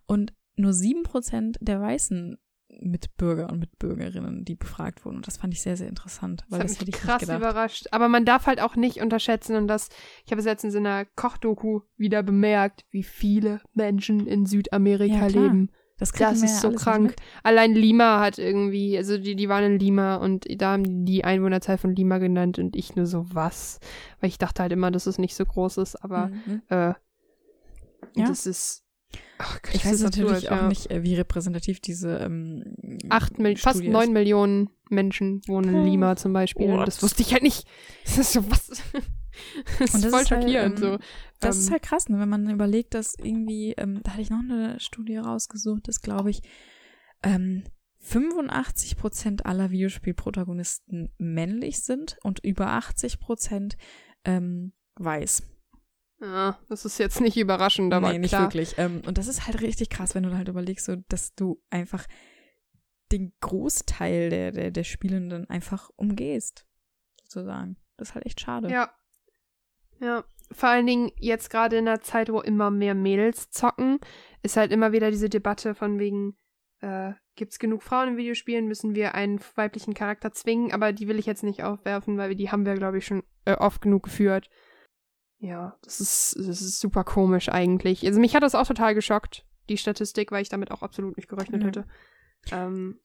und 0.08 0.34
nur 0.56 0.74
7 0.74 1.04
Prozent 1.04 1.58
der 1.62 1.80
Weißen 1.80 2.38
Mitbürger 2.80 3.50
und 3.50 3.60
Mitbürgerinnen, 3.60 4.46
die 4.46 4.56
befragt 4.56 5.06
wurden. 5.06 5.18
Und 5.18 5.28
das 5.28 5.38
fand 5.38 5.54
ich 5.54 5.62
sehr, 5.62 5.78
sehr 5.78 5.88
interessant, 5.88 6.46
weil 6.50 6.60
das, 6.60 6.74
das 6.74 6.82
hätte 6.82 6.92
ich 6.92 6.98
krass 6.98 7.22
nicht 7.22 7.30
gedacht. 7.30 7.40
überrascht. 7.40 7.88
Aber 7.92 8.08
man 8.08 8.26
darf 8.26 8.46
halt 8.46 8.62
auch 8.62 8.76
nicht 8.76 9.02
unterschätzen 9.02 9.56
und 9.56 9.68
das, 9.68 9.90
ich 10.26 10.32
habe 10.32 10.40
es 10.40 10.46
letztens 10.46 10.76
in 10.76 10.86
einer 10.86 11.06
Kochdoku 11.06 11.82
wieder 11.98 12.24
bemerkt, 12.24 12.86
wie 12.92 13.04
viele 13.04 13.62
Menschen 13.74 14.28
in 14.28 14.46
Südamerika 14.46 15.28
ja, 15.28 15.28
leben. 15.28 15.72
Das, 16.00 16.12
das 16.12 16.44
ist 16.44 16.62
so 16.62 16.72
krank. 16.72 17.16
Allein 17.42 17.74
Lima 17.74 18.20
hat 18.20 18.38
irgendwie, 18.38 18.96
also 18.96 19.18
die, 19.18 19.36
die 19.36 19.50
waren 19.50 19.64
in 19.64 19.80
Lima 19.80 20.18
und 20.18 20.46
da 20.62 20.74
haben 20.74 21.06
die 21.06 21.24
Einwohnerzahl 21.24 21.80
von 21.80 21.96
Lima 21.96 22.20
genannt 22.20 22.60
und 22.60 22.76
ich 22.76 22.96
nur 22.96 23.08
so 23.08 23.26
was. 23.34 23.80
Weil 24.20 24.30
ich 24.30 24.38
dachte 24.38 24.62
halt 24.62 24.72
immer, 24.72 24.92
dass 24.92 25.08
es 25.08 25.18
nicht 25.18 25.36
so 25.36 25.44
groß 25.44 25.78
ist, 25.78 25.96
aber 25.96 26.28
mhm. 26.28 26.62
äh, 26.70 26.76
ja. 26.76 26.98
das 28.16 28.46
ist 28.46 28.87
Gott, 29.38 29.74
ich 29.74 29.86
weiß 29.86 30.02
natürlich 30.02 30.32
absurd, 30.32 30.52
auch 30.52 30.64
ja. 30.64 30.68
nicht, 30.68 30.92
äh, 30.92 31.04
wie 31.04 31.16
repräsentativ 31.16 31.80
diese 31.80 32.18
ähm, 32.18 33.00
Acht 33.10 33.38
Mil 33.38 33.56
fast 33.56 33.84
neun 33.84 34.12
Millionen 34.12 34.70
Menschen 34.90 35.42
wohnen 35.48 35.76
in 35.76 35.86
Lima 35.86 36.16
zum 36.16 36.34
Beispiel. 36.34 36.72
Oh, 36.72 36.84
das 36.84 37.04
wusste 37.04 37.22
ich 37.22 37.34
halt 37.34 37.44
nicht. 37.44 37.68
Das 38.06 38.18
ist 38.18 38.34
so 38.34 38.50
was. 38.50 38.68
das 39.80 39.94
ist 39.94 40.06
voll 40.08 40.26
schockierend. 40.26 40.82
Halt, 40.82 40.94
ähm, 40.94 40.94
so. 40.94 40.98
Das 41.40 41.56
ähm, 41.56 41.62
ist 41.62 41.72
halt 41.72 41.84
krass, 41.84 42.10
ne, 42.10 42.20
wenn 42.20 42.30
man 42.30 42.50
überlegt, 42.50 42.94
dass 42.94 43.16
irgendwie, 43.16 43.74
ähm, 43.74 44.02
da 44.04 44.12
hatte 44.12 44.22
ich 44.22 44.30
noch 44.30 44.40
eine 44.40 44.80
Studie 44.80 45.18
rausgesucht, 45.18 45.88
dass 45.88 46.02
glaube 46.02 46.32
ich 46.32 46.42
ähm, 47.22 47.64
85 48.00 48.98
Prozent 48.98 49.46
aller 49.46 49.70
Videospielprotagonisten 49.70 51.12
männlich 51.18 51.82
sind 51.82 52.18
und 52.24 52.40
über 52.44 52.68
80 52.68 53.20
Prozent 53.20 53.78
ähm, 54.24 54.74
weiß. 54.96 55.44
Ja, 56.20 56.58
das 56.68 56.84
ist 56.86 56.98
jetzt 56.98 57.22
nicht 57.22 57.38
überraschend, 57.38 57.94
aber 57.94 58.12
nee, 58.12 58.20
nicht 58.20 58.32
klar. 58.32 58.44
wirklich. 58.44 58.76
Ähm, 58.78 59.02
und 59.06 59.18
das 59.18 59.28
ist 59.28 59.46
halt 59.46 59.62
richtig 59.62 59.90
krass, 59.90 60.16
wenn 60.16 60.24
du 60.24 60.36
halt 60.36 60.48
überlegst, 60.48 60.86
so, 60.86 60.96
dass 61.10 61.36
du 61.36 61.62
einfach 61.70 62.08
den 63.12 63.34
Großteil 63.40 64.30
der, 64.30 64.52
der, 64.52 64.72
der 64.72 64.84
Spielenden 64.84 65.50
einfach 65.50 65.90
umgehst, 65.96 66.66
sozusagen. 67.24 67.78
Das 67.98 68.10
ist 68.10 68.16
halt 68.16 68.26
echt 68.26 68.42
schade. 68.42 68.70
Ja. 68.70 68.92
Ja. 70.00 70.24
Vor 70.52 70.70
allen 70.70 70.88
Dingen 70.88 71.12
jetzt 71.18 71.50
gerade 71.50 71.78
in 71.78 71.88
einer 71.88 72.02
Zeit, 72.02 72.32
wo 72.32 72.40
immer 72.40 72.72
mehr 72.72 72.96
Mädels 72.96 73.50
zocken, 73.50 74.00
ist 74.44 74.58
halt 74.58 74.72
immer 74.72 74.92
wieder 74.94 75.12
diese 75.12 75.30
Debatte 75.30 75.76
von 75.76 76.00
wegen, 76.00 76.38
äh, 76.80 77.14
gibt 77.36 77.52
es 77.52 77.60
genug 77.60 77.84
Frauen 77.84 78.10
in 78.10 78.18
Videospielen, 78.18 78.68
müssen 78.68 78.96
wir 78.96 79.14
einen 79.14 79.40
weiblichen 79.56 79.94
Charakter 79.94 80.32
zwingen, 80.32 80.72
aber 80.72 80.94
die 80.94 81.08
will 81.08 81.20
ich 81.20 81.26
jetzt 81.26 81.44
nicht 81.44 81.64
aufwerfen, 81.64 82.18
weil 82.18 82.30
wir 82.30 82.36
die 82.36 82.50
haben 82.50 82.66
wir, 82.66 82.76
glaube 82.76 83.00
ich, 83.00 83.06
schon 83.06 83.24
äh, 83.46 83.54
oft 83.54 83.82
genug 83.82 84.04
geführt. 84.04 84.50
Ja, 85.40 85.78
das 85.84 86.00
ist, 86.00 86.36
das 86.38 86.62
ist 86.62 86.80
super 86.80 87.04
komisch 87.04 87.50
eigentlich. 87.50 88.06
Also 88.06 88.20
mich 88.20 88.36
hat 88.36 88.44
das 88.44 88.56
auch 88.56 88.66
total 88.66 88.96
geschockt, 88.96 89.46
die 89.70 89.78
Statistik, 89.78 90.32
weil 90.32 90.42
ich 90.42 90.50
damit 90.50 90.72
auch 90.72 90.82
absolut 90.82 91.16
nicht 91.18 91.30
gerechnet 91.30 91.62
mhm. 91.62 91.66
hätte. 91.66 91.86
Ähm, 92.52 93.00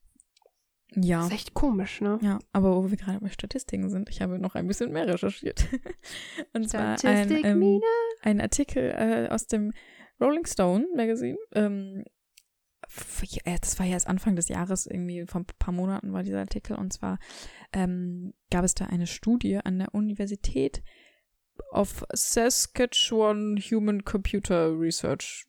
ja. 0.95 1.19
Das 1.19 1.27
ist 1.29 1.33
echt 1.33 1.55
komisch, 1.55 2.01
ne? 2.01 2.19
Ja, 2.23 2.39
aber 2.53 2.77
wo 2.77 2.91
wir 2.91 2.97
gerade 2.97 3.21
bei 3.21 3.31
Statistiken 3.31 3.89
sind, 3.89 4.09
ich 4.11 4.21
habe 4.21 4.39
noch 4.39 4.55
ein 4.55 4.67
bisschen 4.67 4.93
mehr 4.93 5.07
recherchiert. 5.07 5.67
Und 6.53 6.69
zwar 6.69 7.03
ein, 7.05 7.45
ähm, 7.45 7.81
ein 8.23 8.41
Artikel 8.41 8.91
äh, 8.91 9.29
aus 9.31 9.47
dem 9.47 9.73
Rolling 10.21 10.47
Stone 10.47 10.87
Magazine. 10.95 11.39
Ähm, 11.55 12.05
das 13.45 13.79
war 13.79 13.87
ja 13.87 13.93
erst 13.93 14.07
Anfang 14.07 14.37
des 14.37 14.49
Jahres, 14.49 14.87
irgendwie 14.87 15.25
vor 15.27 15.41
ein 15.41 15.47
paar 15.59 15.73
Monaten 15.73 16.13
war 16.13 16.23
dieser 16.23 16.41
Artikel. 16.41 16.77
Und 16.77 16.93
zwar 16.93 17.19
ähm, 17.73 18.35
gab 18.51 18.65
es 18.65 18.75
da 18.75 18.87
eine 18.87 19.07
Studie 19.07 19.59
an 19.59 19.79
der 19.79 19.95
Universität 19.95 20.83
of 21.73 22.05
Saskatchewan 22.13 23.59
Human 23.59 24.05
Computer 24.05 24.79
Research. 24.79 25.47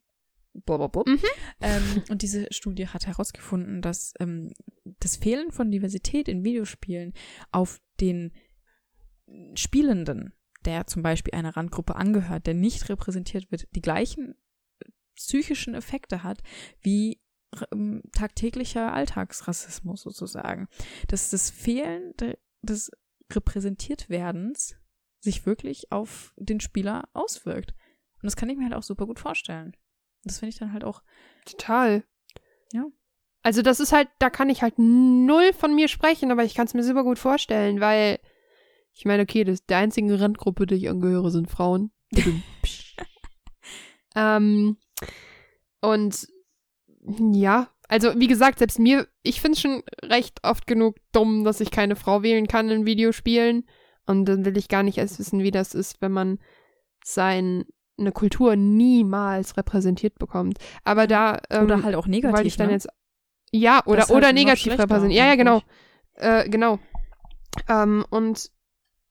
Blablabla. 0.53 1.03
Mhm. 1.07 1.19
Ähm, 1.61 2.03
und 2.09 2.21
diese 2.21 2.47
Studie 2.51 2.87
hat 2.87 3.07
herausgefunden, 3.07 3.81
dass 3.81 4.13
ähm, 4.19 4.53
das 4.99 5.17
Fehlen 5.17 5.51
von 5.51 5.71
Diversität 5.71 6.27
in 6.27 6.43
Videospielen 6.43 7.13
auf 7.51 7.81
den 7.99 8.33
Spielenden, 9.55 10.33
der 10.65 10.85
zum 10.87 11.01
Beispiel 11.01 11.33
einer 11.33 11.57
Randgruppe 11.57 11.95
angehört, 11.95 12.45
der 12.45 12.53
nicht 12.53 12.87
repräsentiert 12.89 13.51
wird, 13.51 13.67
die 13.75 13.81
gleichen 13.81 14.35
psychischen 15.15 15.73
Effekte 15.73 16.23
hat 16.23 16.41
wie 16.81 17.21
ähm, 17.71 18.03
tagtäglicher 18.11 18.93
Alltagsrassismus 18.93 20.01
sozusagen. 20.01 20.67
Dass 21.07 21.29
das 21.29 21.49
Fehlen 21.49 22.13
des 22.61 22.91
Repräsentiertwerdens 23.31 24.75
sich 25.23 25.45
wirklich 25.45 25.91
auf 25.91 26.33
den 26.37 26.59
Spieler 26.59 27.07
auswirkt. 27.13 27.71
Und 28.15 28.23
das 28.23 28.35
kann 28.35 28.49
ich 28.49 28.57
mir 28.57 28.65
halt 28.65 28.73
auch 28.73 28.83
super 28.83 29.05
gut 29.05 29.19
vorstellen. 29.19 29.75
Das 30.23 30.39
finde 30.39 30.49
ich 30.49 30.59
dann 30.59 30.73
halt 30.73 30.83
auch. 30.83 31.01
Total. 31.45 32.03
Ja. 32.71 32.85
Also 33.41 33.61
das 33.61 33.79
ist 33.79 33.91
halt, 33.91 34.09
da 34.19 34.29
kann 34.29 34.49
ich 34.49 34.61
halt 34.61 34.75
null 34.77 35.51
von 35.53 35.75
mir 35.75 35.87
sprechen, 35.87 36.31
aber 36.31 36.43
ich 36.43 36.55
kann 36.55 36.65
es 36.65 36.73
mir 36.73 36.83
super 36.83 37.03
gut 37.03 37.19
vorstellen, 37.19 37.81
weil 37.81 38.19
ich 38.93 39.05
meine, 39.05 39.23
okay, 39.23 39.43
das, 39.43 39.65
der 39.65 39.79
einzige 39.79 40.19
Randgruppe, 40.19 40.65
die 40.65 40.75
ich 40.75 40.89
angehöre, 40.89 41.31
sind 41.31 41.49
Frauen. 41.49 41.91
ähm, 44.15 44.77
und 45.81 46.27
ja, 47.33 47.69
also 47.89 48.17
wie 48.17 48.27
gesagt, 48.27 48.59
selbst 48.59 48.79
mir, 48.79 49.07
ich 49.23 49.41
finde 49.41 49.55
es 49.55 49.61
schon 49.61 49.83
recht 50.03 50.39
oft 50.43 50.67
genug 50.67 50.95
dumm, 51.11 51.43
dass 51.43 51.59
ich 51.59 51.71
keine 51.71 51.95
Frau 51.95 52.23
wählen 52.23 52.47
kann 52.47 52.69
in 52.69 52.85
Videospielen. 52.85 53.65
Und 54.05 54.25
dann 54.25 54.45
will 54.45 54.57
ich 54.57 54.67
gar 54.67 54.83
nicht 54.83 54.97
erst 54.97 55.19
wissen, 55.19 55.39
wie 55.39 55.51
das 55.51 55.73
ist, 55.73 56.01
wenn 56.01 56.11
man 56.11 56.39
seine 57.03 57.65
Kultur 58.13 58.55
niemals 58.55 59.57
repräsentiert 59.57 60.19
bekommt. 60.19 60.57
Aber 60.83 61.07
da 61.07 61.39
ähm, 61.49 61.65
oder 61.65 61.83
halt 61.83 61.95
auch 61.95 62.07
negativ. 62.07 62.37
Weil 62.37 62.47
ich 62.47 62.57
dann 62.57 62.67
ne? 62.67 62.73
jetzt 62.73 62.87
ja 63.51 63.81
oder 63.85 63.97
Das 63.97 64.09
halt 64.09 64.17
oder 64.17 64.27
noch 64.27 64.33
negativ 64.33 64.77
repräsentiert. 64.77 65.19
Ja, 65.19 65.27
ja, 65.27 65.35
genau. 65.35 65.61
Äh, 66.15 66.49
genau. 66.49 66.79
Ähm, 67.69 68.05
und 68.09 68.51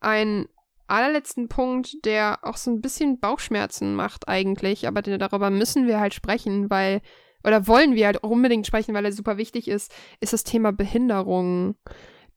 ein 0.01 0.47
allerletzten 0.89 1.49
Punkt, 1.49 2.05
der 2.05 2.41
auch 2.43 2.57
so 2.57 2.71
ein 2.71 2.81
bisschen 2.81 3.19
Bauchschmerzen 3.19 3.95
macht 3.95 4.29
eigentlich, 4.29 4.87
aber 4.87 5.01
der, 5.01 5.17
darüber 5.17 5.49
müssen 5.49 5.87
wir 5.87 6.01
halt 6.01 6.13
sprechen, 6.13 6.71
weil, 6.71 7.01
oder 7.45 7.67
wollen 7.67 7.95
wir 7.95 8.07
halt 8.07 8.23
auch 8.23 8.31
unbedingt 8.31 8.67
sprechen, 8.67 8.95
weil 8.95 9.05
er 9.05 9.13
super 9.13 9.39
wichtig 9.39 9.69
ist, 9.69 9.93
ist 10.21 10.33
das 10.33 10.45
Thema 10.45 10.73
Behinderung. 10.73 11.77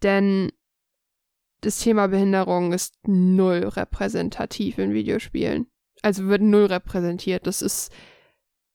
Denn 0.03 0.51
das 1.65 1.79
Thema 1.79 2.07
Behinderung 2.07 2.73
ist 2.73 2.95
null 3.07 3.67
repräsentativ 3.67 4.77
in 4.77 4.93
Videospielen. 4.93 5.67
Also 6.03 6.27
wird 6.27 6.41
null 6.41 6.65
repräsentiert. 6.65 7.47
Das 7.47 7.63
ist 7.63 7.91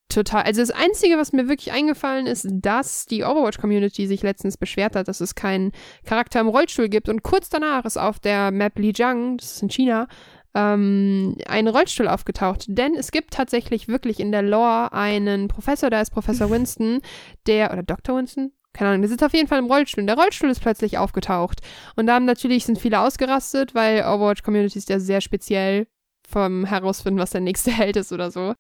total. 0.09 0.43
Also 0.43 0.61
das 0.61 0.73
Einzige, 0.73 1.17
was 1.17 1.33
mir 1.33 1.49
wirklich 1.49 1.73
eingefallen 1.73 2.27
ist, 2.27 2.49
dass 2.51 3.07
die 3.07 3.23
Overwatch-Community 3.23 4.09
sich 4.09 4.23
letztens 4.23 4.57
beschwert 4.57 4.97
hat, 4.97 5.07
dass 5.07 5.21
es 5.21 5.37
keinen 5.37 5.71
Charakter 6.05 6.41
im 6.41 6.49
Rollstuhl 6.49 6.89
gibt. 6.89 7.09
Und 7.09 7.23
kurz 7.23 7.49
danach 7.49 7.85
ist 7.85 7.97
auf 7.97 8.19
der 8.19 8.51
Map 8.51 8.77
Lijiang, 8.77 9.37
das 9.37 9.53
ist 9.53 9.63
in 9.63 9.71
China, 9.71 10.09
ähm, 10.55 11.37
ein 11.47 11.69
Rollstuhl 11.69 12.09
aufgetaucht. 12.09 12.65
Denn 12.67 12.97
es 12.97 13.13
gibt 13.13 13.35
tatsächlich 13.35 13.87
wirklich 13.87 14.19
in 14.19 14.33
der 14.33 14.43
Lore 14.43 14.93
einen 14.93 15.47
Professor, 15.47 15.91
der 15.91 16.03
ist 16.03 16.11
Professor 16.11 16.51
Winston, 16.51 17.01
der, 17.47 17.73
oder 17.73 17.85
Dr. 17.85 18.17
Winston? 18.17 18.53
Keine 18.73 18.91
Ahnung, 18.91 19.03
der 19.03 19.09
sitzt 19.09 19.25
auf 19.25 19.35
jeden 19.35 19.49
Fall 19.49 19.59
im 19.59 19.67
Rollstuhl. 19.67 20.03
Und 20.03 20.07
der 20.07 20.17
Rollstuhl 20.17 20.51
ist 20.51 20.61
plötzlich 20.61 20.99
aufgetaucht. 20.99 21.61
Und 21.97 22.07
da 22.07 22.15
haben 22.15 22.25
natürlich 22.25 22.65
sind 22.65 22.79
viele 22.79 23.01
ausgerastet, 23.01 23.75
weil 23.75 24.03
Overwatch-Community 24.03 24.79
ist 24.79 24.89
ja 24.89 25.01
sehr 25.01 25.21
speziell 25.21 25.87
vom 26.29 26.65
Herausfinden, 26.65 27.21
was 27.21 27.31
der 27.31 27.41
nächste 27.41 27.71
Held 27.77 27.97
ist 27.97 28.13
oder 28.13 28.31
so. 28.31 28.55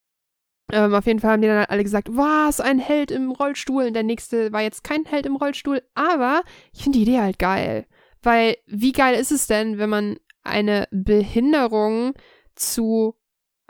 Ähm, 0.72 0.94
auf 0.94 1.06
jeden 1.06 1.20
Fall 1.20 1.32
haben 1.32 1.42
die 1.42 1.48
dann 1.48 1.64
alle 1.64 1.82
gesagt, 1.82 2.08
was, 2.10 2.60
ein 2.60 2.78
Held 2.78 3.10
im 3.10 3.30
Rollstuhl. 3.30 3.86
Und 3.86 3.94
der 3.94 4.02
nächste 4.02 4.52
war 4.52 4.62
jetzt 4.62 4.84
kein 4.84 5.04
Held 5.04 5.26
im 5.26 5.36
Rollstuhl. 5.36 5.82
Aber 5.94 6.42
ich 6.72 6.82
finde 6.82 6.98
die 6.98 7.02
Idee 7.02 7.20
halt 7.20 7.38
geil. 7.38 7.86
Weil 8.22 8.56
wie 8.66 8.92
geil 8.92 9.14
ist 9.14 9.32
es 9.32 9.46
denn, 9.46 9.78
wenn 9.78 9.90
man 9.90 10.16
eine 10.42 10.88
Behinderung 10.90 12.14
zu 12.54 13.14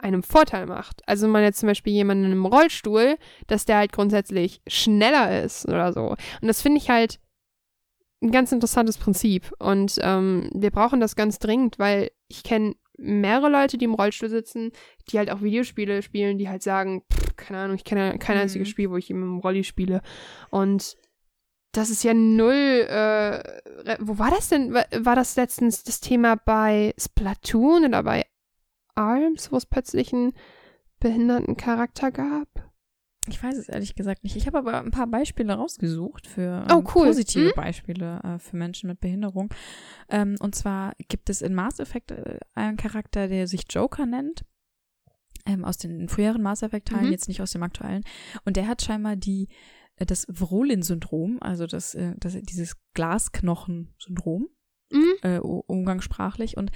einem 0.01 0.23
Vorteil 0.23 0.65
macht? 0.65 1.01
Also 1.07 1.23
wenn 1.25 1.31
man 1.31 1.43
jetzt 1.43 1.59
zum 1.59 1.67
Beispiel 1.67 1.93
jemanden 1.93 2.31
im 2.31 2.45
Rollstuhl, 2.45 3.17
dass 3.47 3.65
der 3.65 3.77
halt 3.77 3.91
grundsätzlich 3.91 4.61
schneller 4.67 5.43
ist 5.43 5.67
oder 5.67 5.93
so. 5.93 6.09
Und 6.09 6.47
das 6.47 6.61
finde 6.61 6.79
ich 6.79 6.89
halt 6.89 7.19
ein 8.21 8.31
ganz 8.31 8.51
interessantes 8.51 8.97
Prinzip. 8.97 9.51
Und 9.59 9.97
ähm, 10.01 10.49
wir 10.53 10.71
brauchen 10.71 10.99
das 10.99 11.15
ganz 11.15 11.39
dringend, 11.39 11.79
weil 11.79 12.11
ich 12.27 12.43
kenne 12.43 12.75
mehrere 12.97 13.49
Leute, 13.49 13.77
die 13.79 13.85
im 13.85 13.95
Rollstuhl 13.95 14.29
sitzen, 14.29 14.71
die 15.09 15.17
halt 15.17 15.31
auch 15.31 15.41
Videospiele 15.41 16.03
spielen, 16.03 16.37
die 16.37 16.49
halt 16.49 16.61
sagen, 16.61 17.03
pff, 17.11 17.35
keine 17.35 17.59
Ahnung, 17.59 17.75
ich 17.75 17.83
kenne 17.83 18.19
kein 18.19 18.35
Mhm. 18.35 18.43
einziges 18.43 18.69
Spiel, 18.69 18.91
wo 18.91 18.97
ich 18.97 19.09
im 19.09 19.39
Rolli 19.39 19.63
spiele. 19.63 20.01
Und 20.51 20.97
das 21.73 21.89
ist 21.89 22.03
ja 22.03 22.13
null, 22.13 22.53
äh, 22.53 23.97
wo 24.01 24.19
war 24.19 24.29
das 24.29 24.49
denn? 24.49 24.73
War 24.73 25.15
das 25.15 25.35
letztens 25.37 25.83
das 25.83 26.01
Thema 26.01 26.35
bei 26.35 26.93
Splatoon 26.99 27.85
oder 27.85 28.03
bei 28.03 28.25
ARMS, 28.95 29.51
wo 29.51 29.57
es 29.57 29.65
plötzlich 29.65 30.13
einen 30.13 30.33
behinderten 30.99 31.57
Charakter 31.57 32.11
gab? 32.11 32.47
Ich 33.27 33.41
weiß 33.41 33.55
es 33.57 33.69
ehrlich 33.69 33.93
gesagt 33.95 34.23
nicht. 34.23 34.35
Ich 34.35 34.47
habe 34.47 34.57
aber 34.57 34.79
ein 34.81 34.89
paar 34.91 35.05
Beispiele 35.05 35.53
rausgesucht 35.53 36.25
für 36.25 36.65
Oh, 36.71 36.79
ähm, 36.79 36.87
cool. 36.95 37.07
positive 37.07 37.45
Hm? 37.49 37.51
Beispiele 37.55 38.19
äh, 38.23 38.39
für 38.39 38.55
Menschen 38.57 38.87
mit 38.87 38.99
Behinderung. 38.99 39.53
Ähm, 40.09 40.35
und 40.39 40.55
zwar 40.55 40.93
gibt 41.07 41.29
es 41.29 41.43
in 41.43 41.53
Mass 41.53 41.79
Effect 41.79 42.11
äh, 42.11 42.39
einen 42.55 42.77
Charakter, 42.77 43.27
der 43.27 43.47
sich 43.47 43.65
Joker 43.69 44.05
nennt. 44.07 44.43
Ähm, 45.45 45.63
aus 45.65 45.77
den 45.77 46.07
früheren 46.09 46.41
Mass 46.41 46.61
Effect-Teilen, 46.63 47.05
Mhm. 47.07 47.11
jetzt 47.11 47.27
nicht 47.27 47.41
aus 47.41 47.51
dem 47.51 47.63
aktuellen. 47.63 48.03
Und 48.45 48.57
der 48.57 48.67
hat 48.67 48.81
scheinbar 48.81 49.15
die 49.15 49.49
äh, 49.97 50.05
das 50.05 50.25
Vrolin-Syndrom, 50.29 51.37
also 51.41 51.67
das, 51.67 51.93
äh, 51.95 52.13
das, 52.17 52.33
dieses 52.41 52.75
Glasknochen-Syndrom, 52.95 54.47
Mhm. 54.91 55.13
äh, 55.23 55.37
umgangssprachlich. 55.39 56.57
Und 56.57 56.71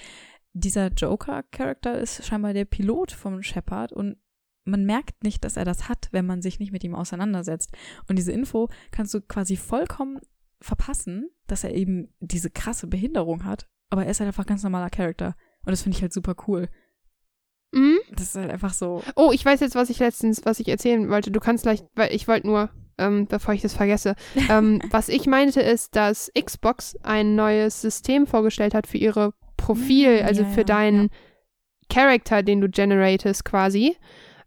dieser 0.56 0.88
Joker-Charakter 0.88 2.00
ist 2.00 2.26
scheinbar 2.26 2.54
der 2.54 2.64
Pilot 2.64 3.12
vom 3.12 3.44
Shepard 3.44 3.92
und 3.92 4.18
man 4.64 4.86
merkt 4.86 5.22
nicht, 5.24 5.44
dass 5.44 5.58
er 5.58 5.66
das 5.66 5.90
hat, 5.90 6.08
wenn 6.12 6.26
man 6.26 6.42
sich 6.42 6.60
nicht 6.60 6.72
mit 6.72 6.84
ihm 6.84 6.96
auseinandersetzt. 6.96 7.72
Und 8.08 8.16
diese 8.16 8.32
Info 8.32 8.70
kannst 8.90 9.14
du 9.14 9.22
quasi 9.22 9.58
vollkommen 9.58 10.20
verpassen, 10.62 11.30
dass 11.46 11.64
er 11.64 11.76
eben 11.76 12.08
diese 12.20 12.50
krasse 12.50 12.88
Behinderung 12.88 13.44
hat. 13.44 13.68
Aber 13.90 14.06
er 14.06 14.12
ist 14.12 14.22
halt 14.22 14.30
einfach 14.30 14.48
ganz 14.48 14.64
normaler 14.64 14.90
Charakter. 14.90 15.36
Und 15.66 15.72
das 15.72 15.84
finde 15.84 15.98
ich 15.98 16.02
halt 16.02 16.14
super 16.14 16.36
cool. 16.48 16.70
Mhm. 17.74 18.00
Das 18.12 18.30
ist 18.30 18.36
halt 18.36 18.50
einfach 18.50 18.74
so. 18.74 19.04
Oh, 19.16 19.32
ich 19.34 19.46
weiß 19.46 19.60
jetzt, 19.60 19.76
was 19.76 19.90
ich 19.90 20.00
letztens, 20.00 20.46
was 20.46 20.60
ich 20.60 20.70
erzählen 20.70 21.10
wollte. 21.10 21.32
Du 21.32 21.42
kannst 21.42 21.64
gleich, 21.64 21.84
weil 21.94 22.16
ich 22.16 22.28
wollte 22.28 22.48
nur, 22.48 22.70
ähm, 22.98 23.28
bevor 23.28 23.54
ich 23.54 23.62
das 23.62 23.74
vergesse, 23.74 24.16
ähm, 24.50 24.82
was 24.90 25.10
ich 25.10 25.28
meinte 25.28 25.62
ist, 25.62 25.96
dass 25.96 26.32
Xbox 26.34 26.96
ein 27.04 27.36
neues 27.36 27.82
System 27.82 28.26
vorgestellt 28.26 28.74
hat 28.74 28.88
für 28.88 28.98
ihre 28.98 29.34
Profil, 29.66 30.22
Mm, 30.22 30.26
also 30.26 30.44
ja, 30.44 30.50
für 30.50 30.66
deinen 30.66 31.04
ja. 31.04 31.10
Charakter, 31.90 32.44
den 32.44 32.62
du 32.62 32.70
generatest 32.70 33.46
quasi. 33.46 33.96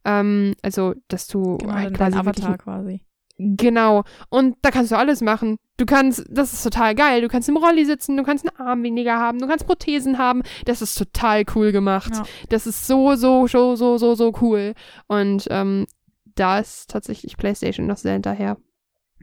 Ähm, 0.05 0.55
also, 0.63 0.95
dass 1.09 1.27
du 1.27 1.59
Genau, 1.59 1.73
halt 1.73 2.01
dein 2.01 2.13
quasi 2.13 2.27
wirklich 2.27 2.45
Avatar 2.45 2.59
quasi. 2.59 3.01
Genau. 3.39 4.03
Und 4.31 4.57
da 4.63 4.71
kannst 4.71 4.91
du 4.91 4.97
alles 4.97 5.21
machen. 5.21 5.59
Du 5.77 5.87
kannst, 5.87 6.25
das 6.29 6.53
ist 6.53 6.63
total 6.65 6.95
geil. 6.97 7.21
Du 7.21 7.29
kannst 7.29 7.49
im 7.49 7.57
Rolli 7.57 7.85
sitzen, 7.85 8.17
du 8.17 8.25
kannst 8.25 8.45
einen 8.49 8.57
Arm 8.67 8.83
weniger 8.83 9.17
haben, 9.17 9.39
du 9.39 9.47
kannst 9.47 9.65
Prothesen 9.65 10.19
haben. 10.19 10.43
Das 10.65 10.83
ist 10.83 10.97
total 10.97 11.45
cool 11.55 11.71
gemacht. 11.71 12.13
Ja. 12.15 12.25
Das 12.49 12.67
ist 12.67 12.87
so, 12.89 13.15
so, 13.15 13.47
so, 13.47 13.77
so, 13.77 13.97
so, 13.97 14.15
so 14.17 14.33
cool. 14.41 14.75
Und 15.07 15.47
ähm, 15.51 15.87
da 16.35 16.59
ist 16.59 16.91
tatsächlich 16.91 17.37
PlayStation 17.37 17.87
noch 17.87 17.97
sehr 17.97 18.15
hinterher. 18.15 18.57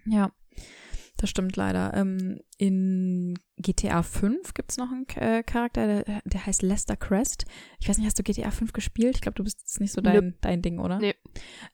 Ja, 0.06 0.32
das 1.18 1.30
stimmt 1.30 1.58
leider. 1.58 1.94
Ähm, 1.94 2.40
in 2.58 3.38
GTA 3.58 4.04
5 4.04 4.54
gibt 4.54 4.72
es 4.72 4.78
noch 4.78 4.92
einen 4.92 5.08
äh, 5.16 5.42
Charakter, 5.44 6.04
der, 6.04 6.22
der 6.26 6.46
heißt 6.46 6.62
Lester 6.62 6.98
Crest. 6.98 7.46
Ich 7.80 7.88
weiß 7.88 7.98
nicht, 7.98 8.06
hast 8.06 8.20
du 8.20 8.24
GTA 8.24 8.52
5 8.52 8.74
gespielt? 8.74 9.16
Ich 9.16 9.22
glaube, 9.22 9.36
du 9.36 9.44
bist 9.44 9.62
jetzt 9.62 9.80
nicht 9.80 9.94
so 9.94 10.02
dein, 10.02 10.36
dein 10.42 10.62
Ding, 10.62 10.80
oder? 10.80 11.00
Nee. 11.00 11.16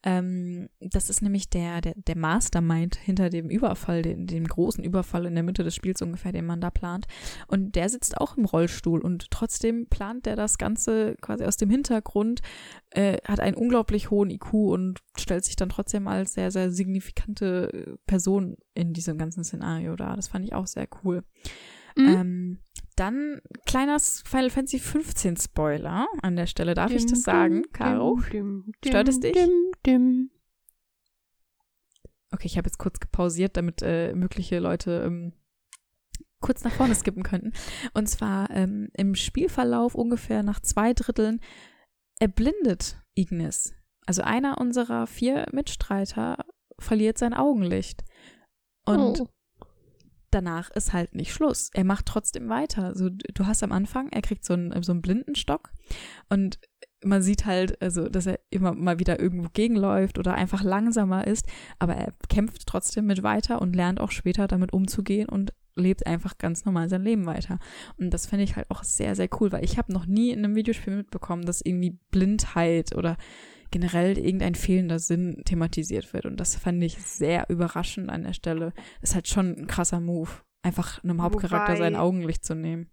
Ähm, 0.04 0.70
das 0.80 1.10
ist 1.10 1.22
nämlich 1.22 1.50
der, 1.50 1.82
der, 1.82 1.94
der 1.96 2.18
Mastermind 2.18 2.96
hinter 2.96 3.30
dem 3.30 3.50
Überfall, 3.50 4.04
dem, 4.04 4.28
dem 4.28 4.48
großen 4.48 4.84
Überfall 4.84 5.26
in 5.26 5.34
der 5.34 5.44
Mitte 5.44 5.64
des 5.64 5.74
Spiels 5.76 6.02
ungefähr, 6.04 6.32
den 6.32 6.46
man 6.46 6.62
da 6.62 6.70
plant. 6.70 7.08
Und 7.48 7.76
der 7.76 7.90
sitzt 7.90 8.18
auch 8.18 8.38
im 8.38 8.46
Rollstuhl 8.46 9.02
und 9.02 9.32
trotzdem 9.32 9.88
plant 9.88 10.28
der 10.28 10.36
das 10.36 10.60
Ganze 10.60 11.16
quasi 11.22 11.46
aus 11.46 11.58
dem 11.58 11.72
Hintergrund, 11.72 12.42
äh, 12.92 13.18
hat 13.26 13.40
einen 13.40 13.56
unglaublich 13.56 14.12
hohen 14.12 14.30
IQ 14.30 14.54
und 14.54 15.00
stellt 15.18 15.46
sich 15.46 15.56
dann 15.56 15.70
trotzdem 15.70 16.08
als 16.08 16.34
sehr, 16.34 16.52
sehr 16.52 16.72
signifikante 16.72 17.72
äh, 17.74 17.98
Person 18.06 18.58
in 18.74 18.94
diesem 18.94 19.18
ganzen 19.18 19.44
Szenario 19.44 19.96
dar. 19.96 20.16
Das 20.16 20.28
fand 20.28 20.46
ich 20.46 20.54
auch 20.54 20.68
sehr 20.72 20.88
cool. 21.04 21.24
Mhm. 21.96 22.08
Ähm, 22.08 22.60
dann 22.96 23.42
kleiner 23.66 24.00
Final 24.00 24.50
Fantasy 24.50 24.80
15 24.80 25.38
Spoiler 25.38 26.08
an 26.22 26.36
der 26.36 26.46
Stelle. 26.46 26.74
Darf 26.74 26.92
ich 26.92 27.06
Dim, 27.06 27.10
das 27.10 27.24
sagen, 27.24 27.64
dim, 27.64 27.72
Caro? 27.72 28.20
dim, 28.32 28.74
Stört 28.86 29.08
es 29.08 29.20
dich? 29.20 29.36
Okay, 32.34 32.46
ich 32.46 32.58
habe 32.58 32.68
jetzt 32.68 32.78
kurz 32.78 33.00
gepausiert, 33.00 33.58
damit 33.58 33.82
äh, 33.82 34.14
mögliche 34.14 34.60
Leute 34.60 35.04
ähm, 35.06 35.34
kurz 36.40 36.64
nach 36.64 36.72
vorne 36.72 36.96
skippen 36.96 37.24
könnten. 37.24 37.54
Und 37.94 38.08
zwar 38.08 38.50
ähm, 38.52 38.90
im 38.94 39.16
Spielverlauf 39.16 39.96
ungefähr 39.96 40.44
nach 40.44 40.60
zwei 40.60 40.94
Dritteln 40.94 41.40
erblindet 42.20 42.98
Ignis. 43.16 43.74
Also 44.06 44.22
einer 44.22 44.60
unserer 44.60 45.08
vier 45.08 45.46
Mitstreiter 45.52 46.46
verliert 46.80 47.18
sein 47.18 47.34
Augenlicht. 47.34 48.04
Und 48.86 49.22
oh. 49.22 49.30
Danach 50.32 50.70
ist 50.72 50.94
halt 50.94 51.16
nicht 51.16 51.34
Schluss. 51.34 51.70
Er 51.74 51.84
macht 51.84 52.06
trotzdem 52.06 52.50
weiter. 52.50 52.96
So, 52.96 53.10
du 53.10 53.46
hast 53.46 53.64
am 53.64 53.72
Anfang, 53.72 54.10
er 54.10 54.22
kriegt 54.22 54.46
so 54.46 54.54
einen, 54.54 54.84
so 54.84 54.92
einen 54.92 55.02
Blindenstock 55.02 55.72
und 56.30 56.60
man 57.04 57.22
sieht 57.22 57.46
halt, 57.46 57.82
also, 57.82 58.10
dass 58.10 58.28
er 58.28 58.40
immer 58.50 58.74
mal 58.74 59.00
wieder 59.00 59.20
irgendwo 59.20 59.50
gegenläuft 59.54 60.20
oder 60.20 60.36
einfach 60.36 60.64
langsamer 60.64 61.26
ist, 61.26 61.48
aber 61.80 61.96
er 61.96 62.14
kämpft 62.30 62.68
trotzdem 62.68 63.08
mit 63.08 63.24
weiter 63.24 63.62
und 63.62 63.76
lernt 63.76 64.00
auch 64.00 64.12
später 64.12 64.48
damit 64.48 64.72
umzugehen 64.74 65.28
und 65.28 65.54
lebt 65.76 66.06
einfach 66.06 66.38
ganz 66.38 66.66
normal 66.66 66.90
sein 66.90 67.04
Leben 67.04 67.26
weiter. 67.26 67.60
Und 67.98 68.12
das 68.12 68.28
finde 68.28 68.44
ich 68.44 68.56
halt 68.56 68.70
auch 68.70 68.84
sehr, 68.84 69.16
sehr 69.16 69.30
cool, 69.40 69.52
weil 69.52 69.64
ich 69.64 69.78
habe 69.78 69.92
noch 69.94 70.06
nie 70.06 70.32
in 70.32 70.40
einem 70.40 70.56
Videospiel 70.56 70.96
mitbekommen, 70.96 71.46
dass 71.46 71.62
irgendwie 71.62 71.98
Blindheit 72.12 72.96
oder 72.96 73.18
generell 73.72 74.18
irgendein 74.18 74.56
fehlender 74.56 75.00
Sinn 75.00 75.42
thematisiert 75.46 76.14
wird. 76.14 76.26
Und 76.26 76.38
das 76.40 76.56
fand 76.56 76.84
ich 76.84 76.98
sehr 77.02 77.46
überraschend 77.50 78.10
an 78.10 78.24
der 78.24 78.34
Stelle. 78.34 78.74
Ist 79.02 79.16
halt 79.16 79.28
schon 79.28 79.56
ein 79.58 79.68
krasser 79.68 80.00
Move, 80.00 80.30
einfach 80.62 81.04
einem 81.04 81.22
Hauptcharakter 81.22 81.74
Wobei- 81.74 81.78
sein 81.80 81.96
Augenlicht 81.96 82.46
zu 82.46 82.54
nehmen. 82.56 82.90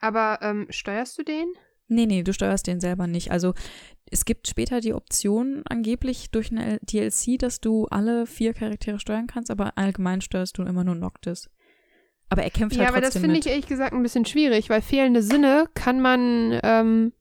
Aber 0.00 0.38
ähm, 0.42 0.66
steuerst 0.70 1.18
du 1.18 1.24
den? 1.24 1.46
Nee, 1.88 2.06
nee, 2.06 2.22
du 2.22 2.32
steuerst 2.32 2.66
den 2.66 2.80
selber 2.80 3.06
nicht. 3.06 3.30
Also 3.30 3.54
es 4.10 4.24
gibt 4.24 4.46
später 4.46 4.80
die 4.80 4.92
Option 4.94 5.62
angeblich 5.68 6.30
durch 6.30 6.50
eine 6.52 6.78
DLC, 6.82 7.38
dass 7.38 7.60
du 7.60 7.86
alle 7.86 8.26
vier 8.26 8.52
Charaktere 8.54 9.00
steuern 9.00 9.26
kannst, 9.26 9.50
aber 9.50 9.76
allgemein 9.76 10.20
steuerst 10.20 10.56
du 10.58 10.62
immer 10.62 10.84
nur 10.84 10.94
Noctis. 10.94 11.48
Aber 12.28 12.42
er 12.42 12.50
kämpft 12.50 12.76
Ja, 12.76 12.82
halt 12.84 12.90
aber 12.90 13.00
das 13.00 13.14
trotzdem 13.14 13.22
finde 13.30 13.40
ich 13.40 13.46
ehrlich 13.46 13.66
gesagt 13.66 13.94
ein 13.94 14.02
bisschen 14.02 14.26
schwierig, 14.26 14.68
weil 14.68 14.82
fehlende 14.82 15.22
Sinne 15.22 15.64
kann 15.74 16.00
man, 16.00 16.60
ähm, 16.62 17.12